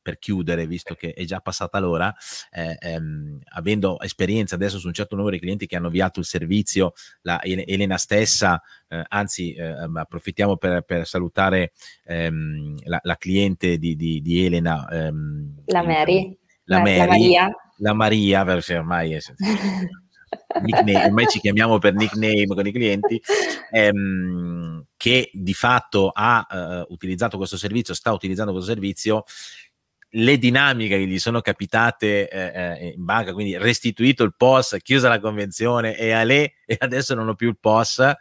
per 0.00 0.20
chiudere, 0.20 0.68
visto 0.68 0.94
che 0.94 1.12
è 1.12 1.24
già 1.24 1.40
passata 1.40 1.80
l'ora, 1.80 2.14
eh, 2.52 2.76
ehm, 2.78 3.40
avendo 3.54 3.98
esperienza 3.98 4.54
adesso 4.54 4.78
su 4.78 4.86
un 4.86 4.92
certo 4.92 5.16
numero 5.16 5.34
di 5.34 5.40
clienti 5.40 5.66
che 5.66 5.74
hanno 5.74 5.88
avviato 5.88 6.20
il 6.20 6.24
servizio, 6.24 6.92
la 7.22 7.42
Elena 7.42 7.96
stessa, 7.96 8.62
eh, 8.86 9.02
anzi 9.08 9.54
eh, 9.54 9.74
approfittiamo 9.92 10.56
per, 10.56 10.82
per 10.82 11.04
salutare 11.04 11.72
ehm, 12.04 12.76
la, 12.84 13.00
la, 13.02 13.16
cliente 13.16 13.76
di, 13.76 13.96
di, 13.96 14.22
di 14.22 14.44
Elena. 14.44 14.88
Ehm, 14.88 15.62
la 15.66 15.82
Mary. 15.82 16.38
La, 16.66 16.78
Mary, 16.78 16.96
la 16.96 17.06
Maria. 17.06 17.50
La 17.78 17.92
Maria, 17.92 18.44
perché 18.44 18.76
ormai 18.76 19.14
è... 19.14 19.18
nickname, 20.62 21.04
ormai 21.06 21.26
ci 21.26 21.40
chiamiamo 21.40 21.78
per 21.78 21.94
nickname 21.94 22.46
con 22.46 22.66
i 22.66 22.72
clienti, 22.72 23.20
ehm, 23.70 24.84
che 24.96 25.30
di 25.32 25.54
fatto 25.54 26.10
ha 26.12 26.46
uh, 26.48 26.92
utilizzato 26.92 27.36
questo 27.36 27.56
servizio, 27.56 27.94
sta 27.94 28.12
utilizzando 28.12 28.52
questo 28.52 28.70
servizio, 28.70 29.24
le 30.14 30.38
dinamiche 30.38 30.98
che 30.98 31.06
gli 31.06 31.18
sono 31.18 31.40
capitate 31.40 32.28
eh, 32.28 32.80
eh 32.80 32.86
in 32.96 33.04
banca, 33.04 33.32
quindi 33.32 33.56
restituito 33.56 34.24
il 34.24 34.34
POS, 34.36 34.76
chiusa 34.82 35.08
la 35.08 35.20
convenzione 35.20 35.96
e, 35.96 36.12
a 36.12 36.22
lei, 36.22 36.50
e 36.66 36.76
adesso 36.78 37.14
non 37.14 37.28
ho 37.28 37.34
più 37.34 37.48
il 37.48 37.58
POS, 37.58 38.12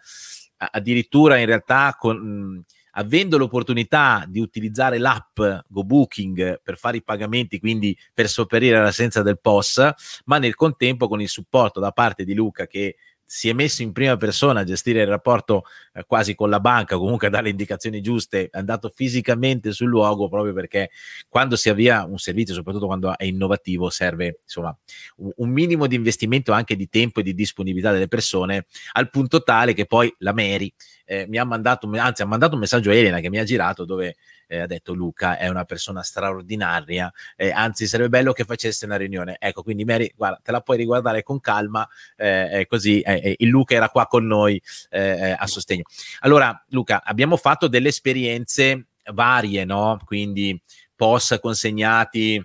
addirittura 0.58 1.38
in 1.38 1.46
realtà 1.46 1.96
con... 1.98 2.18
Mh, 2.18 2.66
avendo 2.92 3.38
l'opportunità 3.38 4.26
di 4.28 4.40
utilizzare 4.40 4.98
l'app 4.98 5.40
GoBooking 5.68 6.62
per 6.62 6.78
fare 6.78 6.98
i 6.98 7.04
pagamenti, 7.04 7.60
quindi 7.60 7.98
per 8.14 8.28
sopperire 8.28 8.78
all'assenza 8.78 9.22
del 9.22 9.40
POS, 9.40 10.22
ma 10.26 10.38
nel 10.38 10.56
contempo 10.56 11.08
con 11.08 11.22
il 11.22 11.30
supporto 11.30 11.80
da 11.80 11.92
parte 11.92 12.24
di 12.24 12.34
Luca 12.34 12.68
che 12.68 12.98
si 13.34 13.48
è 13.48 13.54
messo 13.54 13.82
in 13.82 13.94
prima 13.94 14.18
persona 14.18 14.60
a 14.60 14.64
gestire 14.66 15.04
il 15.04 15.08
rapporto 15.08 15.64
eh, 15.94 16.04
quasi 16.06 16.36
con 16.36 16.50
la 16.50 16.60
banca, 16.60 16.98
comunque 16.98 17.28
a 17.28 17.30
dare 17.30 17.46
le 17.46 17.52
indicazioni 17.52 18.02
giuste, 18.02 18.50
è 18.50 18.58
andato 18.58 18.92
fisicamente 18.94 19.72
sul 19.72 19.88
luogo 19.88 20.28
proprio 20.28 20.52
perché 20.52 20.90
quando 21.30 21.56
si 21.56 21.70
avvia 21.70 22.04
un 22.04 22.18
servizio, 22.18 22.54
soprattutto 22.54 22.88
quando 22.88 23.18
è 23.18 23.24
innovativo, 23.24 23.90
serve 23.90 24.40
insomma 24.44 24.78
un, 25.38 25.50
minimo 25.50 25.88
di 25.88 25.96
investimento 25.96 26.52
anche 26.52 26.76
di 26.76 26.90
tempo 26.90 27.22
e 27.22 27.24
di 27.24 27.34
disponibilità 27.34 27.94
delle 27.94 28.10
persone, 28.10 28.66
al 28.92 29.10
punto 29.10 29.44
tale 29.44 29.72
che 29.72 29.86
poi 29.86 30.14
la 30.18 30.34
Mary 30.34 30.70
eh, 31.06 31.26
mi 31.30 31.38
ha 31.38 31.46
mandato, 31.46 31.90
anzi 31.94 32.24
ha 32.24 32.26
mandato 32.26 32.56
un 32.56 32.60
messaggio 32.60 32.90
a 32.90 32.96
Elena 32.96 33.22
che 33.22 33.30
mi 33.30 33.40
ha 33.40 33.46
girato 33.46 33.86
dove 33.86 34.18
eh, 34.52 34.60
ha 34.60 34.68
detto 34.68 34.94
Luca 34.94 35.38
è 35.38 35.48
una 35.48 35.64
persona 35.64 36.04
straordinaria, 36.04 37.12
eh, 37.38 37.52
anzi 37.52 37.88
sarebbe 37.88 38.10
bello 38.10 38.34
che 38.34 38.44
facesse 38.44 38.84
una 38.86 38.98
riunione. 38.98 39.38
Ecco, 39.40 39.64
quindi 39.64 39.86
Mary, 39.86 40.12
guarda, 40.14 40.42
te 40.44 40.52
la 40.52 40.60
puoi 40.60 40.76
riguardare 40.76 41.24
con 41.24 41.40
calma, 41.40 41.88
eh, 42.18 42.66
così 42.68 43.02
il 43.38 43.48
Luca 43.48 43.76
era 43.76 43.90
qua 43.90 44.08
con 44.08 44.26
noi 44.26 44.62
a 44.92 45.48
sostegno. 45.48 45.84
Allora, 46.20 46.64
Luca, 46.70 47.02
abbiamo 47.04 47.38
fatto 47.38 47.68
delle 47.68 47.88
esperienze 47.88 48.88
varie, 49.14 49.64
no? 49.64 50.00
Quindi 50.04 50.60
post 50.96 51.40
consegnati 51.40 52.44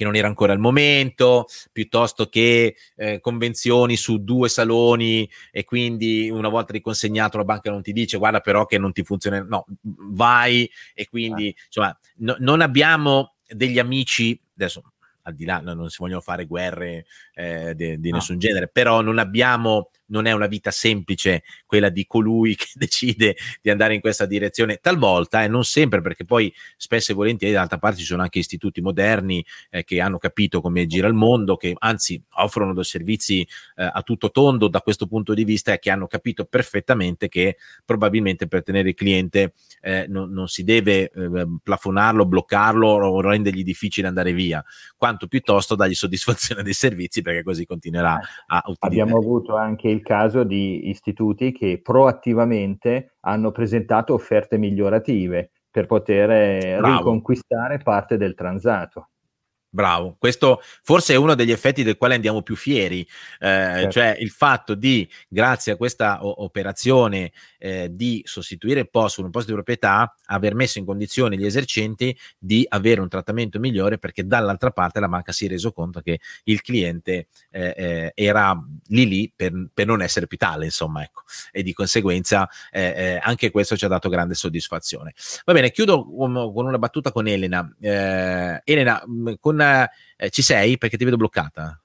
che 0.00 0.06
non 0.06 0.16
era 0.16 0.28
ancora 0.28 0.54
il 0.54 0.58
momento, 0.58 1.44
piuttosto 1.70 2.30
che 2.30 2.74
eh, 2.96 3.20
convenzioni 3.20 3.96
su 3.96 4.24
due 4.24 4.48
saloni 4.48 5.30
e 5.50 5.64
quindi 5.64 6.30
una 6.30 6.48
volta 6.48 6.72
riconsegnato 6.72 7.36
la 7.36 7.44
banca 7.44 7.70
non 7.70 7.82
ti 7.82 7.92
dice 7.92 8.16
guarda 8.16 8.40
però 8.40 8.64
che 8.64 8.78
non 8.78 8.92
ti 8.92 9.02
funziona, 9.02 9.42
no, 9.42 9.66
vai 9.82 10.70
e 10.94 11.06
quindi 11.06 11.54
ah. 11.54 11.62
insomma 11.66 11.98
no, 12.16 12.34
non 12.38 12.62
abbiamo 12.62 13.34
degli 13.46 13.78
amici, 13.78 14.40
adesso 14.54 14.89
al 15.22 15.34
di 15.34 15.44
là, 15.44 15.60
non 15.60 15.88
si 15.88 15.96
vogliono 15.98 16.20
fare 16.20 16.46
guerre 16.46 17.06
eh, 17.34 17.74
di 17.74 18.10
nessun 18.10 18.38
genere, 18.38 18.68
però 18.68 19.00
non 19.00 19.18
abbiamo 19.18 19.90
non 20.10 20.26
è 20.26 20.32
una 20.32 20.46
vita 20.46 20.70
semplice 20.70 21.42
quella 21.66 21.88
di 21.88 22.06
colui 22.06 22.54
che 22.56 22.66
decide 22.74 23.36
di 23.60 23.70
andare 23.70 23.94
in 23.94 24.00
questa 24.00 24.26
direzione, 24.26 24.76
talvolta 24.76 25.40
e 25.40 25.44
eh, 25.44 25.48
non 25.48 25.64
sempre, 25.64 26.00
perché 26.00 26.24
poi 26.24 26.52
spesso 26.76 27.12
e 27.12 27.14
volentieri 27.14 27.54
d'altra 27.54 27.78
parte 27.78 27.98
ci 27.98 28.04
sono 28.04 28.22
anche 28.22 28.38
istituti 28.38 28.80
moderni 28.80 29.44
eh, 29.70 29.84
che 29.84 30.00
hanno 30.00 30.18
capito 30.18 30.60
come 30.60 30.86
gira 30.86 31.08
il 31.08 31.14
mondo, 31.14 31.56
che 31.56 31.74
anzi 31.78 32.22
offrono 32.34 32.74
dei 32.74 32.84
servizi 32.84 33.40
eh, 33.76 33.90
a 33.92 34.02
tutto 34.02 34.30
tondo 34.30 34.68
da 34.68 34.80
questo 34.80 35.06
punto 35.06 35.34
di 35.34 35.44
vista 35.44 35.72
e 35.72 35.78
che 35.78 35.90
hanno 35.90 36.06
capito 36.06 36.44
perfettamente 36.44 37.28
che 37.28 37.56
probabilmente 37.84 38.46
per 38.46 38.62
tenere 38.62 38.90
il 38.90 38.94
cliente 38.94 39.54
eh, 39.80 40.06
non, 40.08 40.30
non, 40.30 40.48
si 40.48 40.64
deve 40.64 41.10
eh, 41.10 41.46
plafonarlo, 41.62 42.26
bloccarlo 42.26 42.88
o 42.88 43.20
rendergli 43.20 43.62
difficile 43.62 44.08
andare 44.08 44.32
via, 44.32 44.64
quanto 45.10 45.26
piuttosto 45.26 45.74
dargli 45.74 45.94
soddisfazione 45.94 46.62
dei 46.62 46.72
servizi 46.72 47.20
perché 47.22 47.42
così 47.42 47.66
continuerà 47.66 48.18
a 48.46 48.62
utilizzare. 48.66 49.02
Abbiamo 49.02 49.18
avuto 49.18 49.56
anche 49.56 49.88
il 49.88 50.02
caso 50.02 50.44
di 50.44 50.88
istituti 50.88 51.52
che 51.52 51.80
proattivamente 51.82 53.16
hanno 53.20 53.50
presentato 53.50 54.14
offerte 54.14 54.56
migliorative 54.56 55.50
per 55.70 55.86
poter 55.86 56.78
Bravo. 56.78 56.96
riconquistare 56.96 57.78
parte 57.78 58.16
del 58.16 58.34
transato. 58.34 59.08
Bravo, 59.72 60.16
questo 60.18 60.60
forse 60.82 61.14
è 61.14 61.16
uno 61.16 61.36
degli 61.36 61.52
effetti 61.52 61.84
del 61.84 61.96
quale 61.96 62.16
andiamo 62.16 62.42
più 62.42 62.56
fieri, 62.56 63.02
eh, 63.02 63.06
certo. 63.38 63.90
cioè 63.92 64.16
il 64.18 64.30
fatto 64.30 64.74
di, 64.74 65.08
grazie 65.28 65.70
a 65.70 65.76
questa 65.76 66.24
o- 66.24 66.42
operazione 66.42 67.30
eh, 67.56 67.88
di 67.92 68.20
sostituire 68.24 68.80
il 68.80 68.90
posto 68.90 69.18
con 69.18 69.26
un 69.26 69.30
posto 69.30 69.50
di 69.50 69.54
proprietà, 69.54 70.12
aver 70.26 70.56
messo 70.56 70.80
in 70.80 70.84
condizione 70.84 71.36
gli 71.36 71.46
esercenti 71.46 72.18
di 72.36 72.66
avere 72.68 73.00
un 73.00 73.08
trattamento 73.08 73.60
migliore 73.60 73.98
perché 73.98 74.26
dall'altra 74.26 74.72
parte 74.72 74.98
la 74.98 75.06
banca 75.06 75.30
si 75.30 75.46
è 75.46 75.48
reso 75.48 75.70
conto 75.70 76.00
che 76.00 76.18
il 76.44 76.62
cliente 76.62 77.28
eh, 77.50 77.74
eh 77.76 78.12
era 78.16 78.60
lì 78.88 79.06
lì 79.06 79.32
per, 79.34 79.52
per, 79.72 79.86
non 79.86 80.02
essere 80.02 80.26
più 80.26 80.36
tale, 80.36 80.64
insomma, 80.64 81.02
ecco, 81.02 81.22
e 81.52 81.62
di 81.62 81.72
conseguenza 81.72 82.48
eh, 82.72 82.82
eh, 82.96 83.20
anche 83.22 83.52
questo 83.52 83.76
ci 83.76 83.84
ha 83.84 83.88
dato 83.88 84.08
grande 84.08 84.34
soddisfazione. 84.34 85.14
Va 85.44 85.52
bene, 85.52 85.70
chiudo 85.70 86.04
con, 86.04 86.52
con 86.52 86.66
una 86.66 86.78
battuta 86.78 87.12
con 87.12 87.28
Elena. 87.28 87.72
Elena, 87.80 89.02
con 89.38 89.59
eh, 89.60 90.30
ci 90.30 90.42
sei 90.42 90.78
perché 90.78 90.96
ti 90.96 91.04
vedo 91.04 91.16
bloccata. 91.16 91.80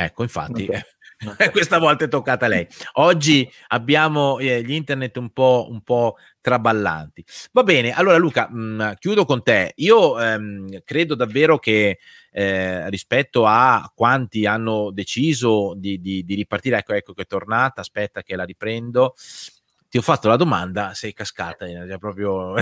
Ecco, 0.00 0.22
infatti, 0.22 0.62
okay. 0.64 0.80
questa 1.52 1.78
volta 1.78 2.06
è 2.06 2.08
toccata 2.08 2.46
a 2.46 2.48
lei. 2.48 2.66
Oggi 2.94 3.46
abbiamo 3.68 4.38
eh, 4.38 4.62
gli 4.62 4.72
internet 4.72 5.18
un 5.18 5.30
po', 5.30 5.66
un 5.68 5.82
po', 5.82 6.16
traballanti. 6.40 7.22
Va 7.52 7.62
bene, 7.62 7.92
allora 7.92 8.16
Luca, 8.16 8.48
mh, 8.48 8.58
mm, 8.58 8.92
chiudo 8.98 9.26
con 9.26 9.42
te. 9.42 9.72
Io 9.76 10.18
ehm, 10.18 10.80
credo 10.84 11.14
davvero 11.14 11.58
che 11.58 11.98
eh, 12.32 12.88
rispetto 12.88 13.44
a 13.44 13.92
quanti 13.94 14.46
hanno 14.46 14.90
deciso 14.90 15.74
di, 15.76 16.00
di, 16.00 16.24
di 16.24 16.34
ripartire, 16.34 16.78
ecco, 16.78 16.94
ecco 16.94 17.12
che 17.12 17.22
è 17.22 17.26
tornata, 17.26 17.82
aspetta 17.82 18.22
che 18.22 18.36
la 18.36 18.44
riprendo. 18.44 19.14
Ti 19.86 19.98
ho 19.98 20.02
fatto 20.02 20.28
la 20.28 20.36
domanda, 20.36 20.94
sei 20.94 21.12
cascata, 21.12 21.66
è 21.66 21.98
proprio 21.98 22.54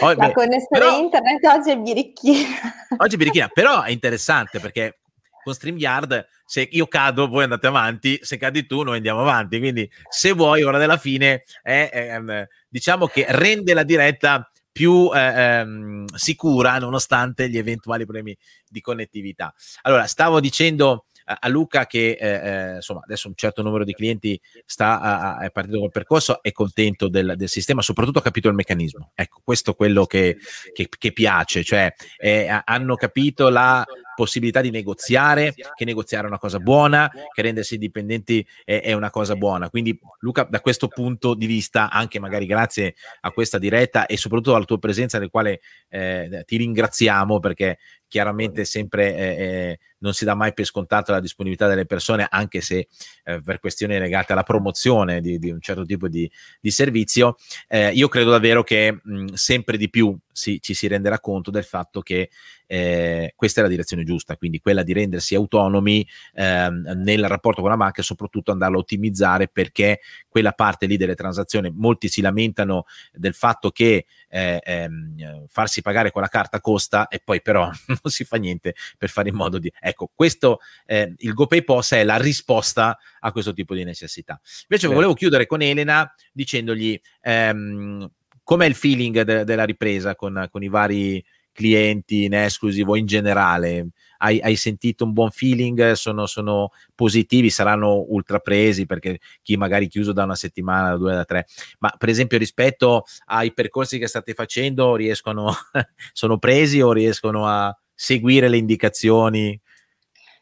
oh, 0.00 0.12
la 0.14 0.32
connessione 0.32 0.66
però, 0.68 0.98
internet 0.98 1.44
oggi 1.44 1.70
è 1.70 1.76
birichina. 1.76 2.48
oggi 2.98 3.14
è 3.14 3.18
birichina, 3.18 3.48
però 3.48 3.82
è 3.82 3.90
interessante 3.90 4.58
perché 4.60 5.00
con 5.42 5.54
StreamYard 5.54 6.26
se 6.44 6.68
io 6.70 6.86
cado 6.86 7.28
voi 7.28 7.44
andate 7.44 7.66
avanti, 7.66 8.18
se 8.22 8.36
cadi 8.36 8.66
tu 8.66 8.82
noi 8.82 8.96
andiamo 8.96 9.20
avanti, 9.20 9.58
quindi 9.58 9.88
se 10.08 10.32
vuoi 10.32 10.62
ora 10.62 10.78
della 10.78 10.98
fine 10.98 11.44
è, 11.62 11.88
è, 11.90 12.08
è, 12.08 12.48
diciamo 12.68 13.06
che 13.06 13.24
rende 13.28 13.72
la 13.72 13.84
diretta 13.84 14.50
più 14.72 15.10
eh, 15.12 15.18
ehm, 15.18 16.06
sicura 16.14 16.78
nonostante 16.78 17.48
gli 17.48 17.58
eventuali 17.58 18.04
problemi 18.04 18.36
di 18.68 18.80
connettività. 18.80 19.52
Allora, 19.82 20.06
stavo 20.06 20.40
dicendo 20.40 21.06
a 21.38 21.48
Luca 21.48 21.86
che 21.86 22.16
eh, 22.18 22.28
eh, 22.28 22.74
insomma 22.76 23.00
adesso 23.04 23.28
un 23.28 23.34
certo 23.34 23.62
numero 23.62 23.84
di 23.84 23.92
clienti 23.92 24.40
sta 24.64 25.00
a, 25.00 25.36
a, 25.36 25.44
è 25.44 25.50
partito 25.50 25.78
col 25.78 25.90
percorso, 25.90 26.42
è 26.42 26.52
contento 26.52 27.08
del, 27.08 27.34
del, 27.36 27.48
sistema, 27.48 27.82
soprattutto 27.82 28.18
ha 28.18 28.22
capito 28.22 28.48
il 28.48 28.54
meccanismo. 28.54 29.12
Ecco, 29.14 29.40
questo 29.44 29.72
è 29.72 29.76
quello 29.76 30.06
che, 30.06 30.38
che, 30.72 30.88
che 30.88 31.12
piace, 31.12 31.62
cioè 31.62 31.92
eh, 32.18 32.48
hanno 32.64 32.96
capito 32.96 33.48
la 33.48 33.84
possibilità 34.20 34.60
di 34.60 34.70
negoziare, 34.70 35.54
che 35.54 35.84
negoziare 35.86 36.24
è 36.24 36.28
una 36.28 36.38
cosa 36.38 36.58
buona, 36.58 37.10
che 37.32 37.40
rendersi 37.40 37.74
indipendenti 37.74 38.46
è, 38.64 38.82
è, 38.82 38.92
una 38.92 39.08
cosa 39.08 39.34
buona. 39.34 39.70
Quindi 39.70 39.98
Luca, 40.18 40.42
da 40.42 40.60
questo 40.60 40.88
punto 40.88 41.32
di 41.32 41.46
vista, 41.46 41.90
anche 41.90 42.18
magari 42.18 42.44
grazie 42.44 42.96
a 43.20 43.30
questa 43.30 43.56
diretta 43.56 44.04
e 44.04 44.18
soprattutto 44.18 44.54
alla 44.54 44.66
tua 44.66 44.78
presenza, 44.78 45.18
del 45.18 45.30
quale 45.30 45.60
eh, 45.88 46.42
ti 46.46 46.58
ringraziamo 46.58 47.40
perché 47.40 47.78
chiaramente 48.10 48.64
sempre 48.64 49.14
eh, 49.14 49.22
eh, 49.22 49.78
non 49.98 50.12
si 50.12 50.24
dà 50.24 50.34
mai 50.34 50.52
per 50.52 50.66
scontato 50.66 51.12
la 51.12 51.20
disponibilità 51.20 51.68
delle 51.68 51.86
persone, 51.86 52.26
anche 52.28 52.60
se 52.60 52.88
eh, 53.24 53.40
per 53.40 53.60
questioni 53.60 53.98
legate 53.98 54.32
alla 54.32 54.42
promozione 54.42 55.20
di, 55.20 55.38
di 55.38 55.50
un 55.50 55.60
certo 55.60 55.86
tipo 55.86 56.08
di, 56.08 56.30
di 56.60 56.70
servizio. 56.70 57.36
Eh, 57.68 57.92
io 57.92 58.08
credo 58.08 58.30
davvero 58.30 58.62
che 58.64 58.98
mh, 59.00 59.32
sempre 59.34 59.76
di 59.76 59.88
più 59.88 60.14
si, 60.32 60.60
ci 60.60 60.74
si 60.74 60.86
renderà 60.86 61.20
conto 61.20 61.50
del 61.50 61.64
fatto 61.64 62.00
che 62.00 62.30
eh, 62.66 63.32
questa 63.34 63.60
è 63.60 63.62
la 63.64 63.68
direzione 63.68 64.04
giusta, 64.04 64.36
quindi 64.36 64.60
quella 64.60 64.82
di 64.82 64.92
rendersi 64.92 65.34
autonomi 65.34 66.06
ehm, 66.34 67.02
nel 67.02 67.26
rapporto 67.26 67.62
con 67.62 67.70
la 67.70 67.76
banca 67.76 68.00
e 68.00 68.04
soprattutto 68.04 68.52
andarlo 68.52 68.76
a 68.76 68.80
ottimizzare 68.80 69.48
perché 69.48 70.00
quella 70.28 70.52
parte 70.52 70.86
lì 70.86 70.96
delle 70.96 71.16
transazioni, 71.16 71.72
molti 71.74 72.08
si 72.08 72.20
lamentano 72.20 72.84
del 73.12 73.34
fatto 73.34 73.70
che 73.70 74.06
eh, 74.28 74.60
ehm, 74.62 75.46
farsi 75.48 75.82
pagare 75.82 76.12
con 76.12 76.22
la 76.22 76.28
carta 76.28 76.60
costa 76.60 77.08
e 77.08 77.20
poi 77.24 77.42
però 77.42 77.64
non 77.88 77.98
si 78.04 78.24
fa 78.24 78.36
niente 78.36 78.74
per 78.96 79.08
fare 79.08 79.30
in 79.30 79.34
modo 79.34 79.58
di... 79.58 79.72
Ecco, 79.80 80.10
questo, 80.14 80.60
eh, 80.86 81.12
il 81.18 81.34
GoPay 81.34 81.64
POS 81.64 81.92
è 81.92 82.04
la 82.04 82.16
risposta 82.16 82.96
a 83.18 83.32
questo 83.32 83.52
tipo 83.52 83.74
di 83.74 83.82
necessità. 83.82 84.40
Invece 84.68 84.86
Beh. 84.86 84.94
volevo 84.94 85.14
chiudere 85.14 85.46
con 85.46 85.60
Elena 85.60 86.14
dicendogli 86.32 87.00
ehm, 87.22 88.08
com'è 88.50 88.66
il 88.66 88.74
feeling 88.74 89.20
de- 89.20 89.44
della 89.44 89.62
ripresa 89.62 90.16
con, 90.16 90.48
con 90.50 90.64
i 90.64 90.68
vari 90.68 91.24
clienti 91.52 92.24
in 92.24 92.34
esclusivo 92.34 92.96
in 92.96 93.06
generale? 93.06 93.90
Hai, 94.18 94.40
hai 94.40 94.56
sentito 94.56 95.04
un 95.04 95.12
buon 95.12 95.30
feeling? 95.30 95.92
Sono, 95.92 96.26
sono, 96.26 96.72
positivi? 96.96 97.48
Saranno 97.48 98.04
ultra 98.08 98.40
presi 98.40 98.86
perché 98.86 99.20
chi 99.40 99.56
magari 99.56 99.86
chiuso 99.86 100.12
da 100.12 100.24
una 100.24 100.34
settimana, 100.34 100.90
da 100.90 100.96
due, 100.96 101.14
da 101.14 101.24
tre, 101.24 101.46
ma 101.78 101.94
per 101.96 102.08
esempio 102.08 102.38
rispetto 102.38 103.04
ai 103.26 103.52
percorsi 103.52 104.00
che 104.00 104.08
state 104.08 104.34
facendo, 104.34 104.96
riescono, 104.96 105.52
sono 106.12 106.38
presi 106.38 106.80
o 106.80 106.90
riescono 106.92 107.46
a 107.46 107.72
seguire 107.94 108.48
le 108.48 108.56
indicazioni? 108.56 109.58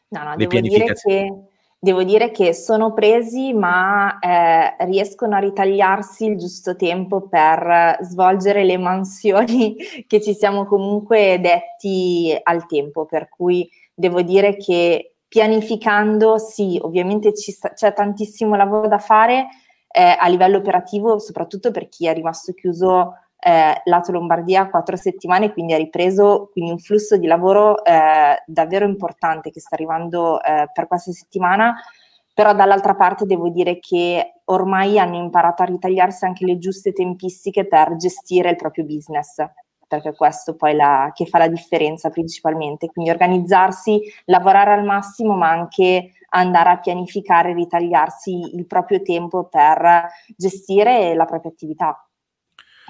No, 0.07 0.23
no, 0.23 0.35
devo 0.35 0.59
dire 0.59 0.83
che 0.83 1.21
Devo 1.81 2.03
dire 2.03 2.31
che 2.31 2.53
sono 2.53 2.93
presi, 2.93 3.53
ma 3.53 4.19
eh, 4.19 4.75
riescono 4.85 5.37
a 5.37 5.39
ritagliarsi 5.39 6.25
il 6.25 6.37
giusto 6.37 6.75
tempo 6.75 7.29
per 7.29 7.99
svolgere 8.01 8.65
le 8.65 8.77
mansioni 8.77 9.77
che 10.05 10.19
ci 10.21 10.33
siamo 10.33 10.65
comunque 10.65 11.39
detti 11.39 12.37
al 12.43 12.65
tempo. 12.65 13.05
Per 13.05 13.29
cui 13.29 13.69
devo 13.93 14.21
dire 14.21 14.57
che 14.57 15.13
pianificando, 15.25 16.37
sì, 16.37 16.77
ovviamente 16.81 17.31
sta, 17.35 17.71
c'è 17.71 17.93
tantissimo 17.93 18.55
lavoro 18.55 18.89
da 18.89 18.99
fare 18.99 19.47
eh, 19.89 20.17
a 20.19 20.27
livello 20.27 20.57
operativo, 20.57 21.17
soprattutto 21.17 21.71
per 21.71 21.87
chi 21.87 22.07
è 22.07 22.13
rimasto 22.13 22.51
chiuso 22.51 23.13
eh, 23.39 23.81
lato 23.85 24.11
Lombardia 24.11 24.69
quattro 24.69 24.95
settimane, 24.95 25.51
quindi 25.53 25.73
ha 25.73 25.77
ripreso 25.77 26.49
quindi 26.51 26.71
un 26.71 26.79
flusso 26.79 27.17
di 27.17 27.27
lavoro 27.27 27.83
eh, 27.83 28.41
davvero 28.45 28.85
importante 28.85 29.49
che 29.49 29.59
sta 29.59 29.75
arrivando 29.75 30.41
eh, 30.43 30.69
per 30.73 30.87
questa 30.87 31.11
settimana, 31.11 31.75
però 32.33 32.53
dall'altra 32.53 32.95
parte 32.95 33.25
devo 33.25 33.49
dire 33.49 33.79
che 33.79 34.41
ormai 34.45 34.99
hanno 34.99 35.15
imparato 35.17 35.63
a 35.63 35.65
ritagliarsi 35.65 36.25
anche 36.25 36.45
le 36.45 36.57
giuste 36.57 36.91
tempistiche 36.91 37.65
per 37.67 37.95
gestire 37.95 38.49
il 38.49 38.55
proprio 38.55 38.85
business 38.85 39.43
perché 39.89 40.13
questo 40.13 40.55
poi 40.55 40.75
la, 40.75 41.09
che 41.15 41.25
fa 41.25 41.39
la 41.39 41.47
differenza 41.47 42.11
principalmente, 42.11 42.91
quindi 42.91 43.09
organizzarsi, 43.09 43.99
lavorare 44.25 44.73
al 44.73 44.83
massimo, 44.83 45.35
ma 45.35 45.49
anche 45.49 46.11
andare 46.29 46.69
a 46.69 46.77
pianificare, 46.77 47.53
ritagliarsi 47.53 48.55
il 48.55 48.67
proprio 48.67 49.01
tempo 49.01 49.45
per 49.45 50.07
gestire 50.37 51.15
la 51.15 51.25
propria 51.25 51.49
attività 51.49 52.08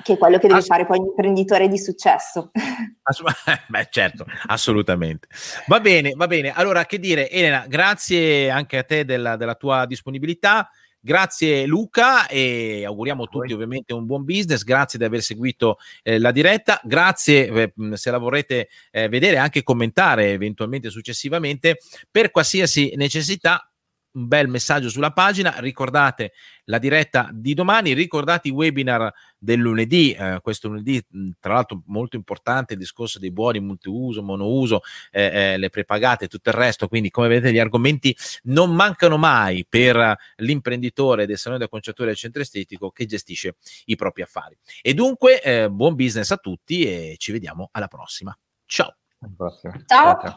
che 0.04 0.14
è 0.14 0.18
quello 0.18 0.38
che 0.38 0.48
deve 0.48 0.60
Ass- 0.60 0.68
fare 0.68 0.86
poi 0.86 1.00
un 1.00 1.08
imprenditore 1.08 1.68
di 1.68 1.78
successo. 1.78 2.52
Ass- 3.04 3.22
beh, 3.68 3.88
certo, 3.90 4.26
assolutamente. 4.48 5.28
Va 5.68 5.80
bene, 5.80 6.14
va 6.16 6.28
bene. 6.28 6.52
Allora, 6.52 6.86
che 6.86 7.00
dire, 7.00 7.30
Elena, 7.30 7.66
grazie 7.68 8.50
anche 8.50 8.78
a 8.78 8.84
te 8.84 9.06
della, 9.06 9.36
della 9.36 9.56
tua 9.56 9.86
disponibilità. 9.86 10.70
Grazie 11.02 11.66
Luca 11.66 12.28
e 12.28 12.84
auguriamo 12.86 13.24
a 13.24 13.28
tutti 13.28 13.54
ovviamente 13.54 13.94
un 13.94 14.06
buon 14.06 14.26
business, 14.26 14.64
grazie 14.64 15.00
di 15.00 15.06
aver 15.06 15.22
seguito 15.22 15.78
eh, 16.04 16.20
la 16.20 16.32
diretta, 16.32 16.82
grazie 16.84 17.48
eh, 17.48 17.74
se 17.94 18.12
la 18.12 18.18
vorrete 18.18 18.68
eh, 18.92 19.08
vedere 19.08 19.38
anche 19.38 19.64
commentare 19.64 20.32
eventualmente 20.32 20.90
successivamente 20.90 21.78
per 22.12 22.32
qualsiasi 22.32 22.96
necessità 22.98 23.69
un 24.12 24.28
bel 24.28 24.48
messaggio 24.48 24.90
sulla 24.90 25.12
pagina, 25.12 25.56
ricordate 25.60 26.34
la 26.66 26.80
diretta 26.80 27.30
di 27.32 27.54
domani, 27.54 27.94
ricordate 27.94 28.48
i 28.48 28.52
webinar 28.52 29.12
del 29.38 29.60
lunedì, 29.60 30.14
eh, 30.14 30.40
questo 30.42 30.68
lunedì 30.68 31.04
tra 31.40 31.54
l'altro 31.54 31.82
molto 31.86 32.16
importante 32.16 32.74
il 32.74 32.80
discorso 32.80 33.20
dei 33.20 33.32
buoni 33.32 33.60
multiuso, 33.60 34.24
monouso, 34.24 34.82
eh, 35.12 35.54
eh, 35.54 35.58
le 35.58 35.70
prepagate 35.70 36.26
e 36.26 36.28
tutto 36.28 36.50
il 36.50 36.56
resto, 36.56 36.88
quindi 36.88 37.10
come 37.10 37.28
vedete 37.28 37.52
gli 37.54 37.60
argomenti 37.60 38.16
non 38.44 38.74
mancano 38.74 39.18
mai 39.18 39.66
per 39.68 40.16
l'imprenditore 40.38 41.26
del 41.26 41.38
salone 41.38 41.60
del 41.60 41.70
conciatore 41.70 42.10
del 42.10 42.18
centro 42.18 42.42
estetico 42.42 42.92
che 42.92 43.06
gestisce 43.06 43.56
i 43.86 43.96
propri 43.96 44.22
affari. 44.22 44.58
E 44.82 44.94
dunque 44.94 45.42
eh, 45.42 45.70
buon 45.70 45.96
business 45.96 46.32
a 46.32 46.38
tutti 46.38 46.84
e 46.84 47.16
ci 47.18 47.32
vediamo 47.32 47.70
alla 47.72 47.88
prossima. 47.88 48.38
Ciao. 48.66 48.96
Alla 49.20 49.34
prossima. 49.36 49.84
Ciao. 49.86 50.20
ciao. 50.22 50.36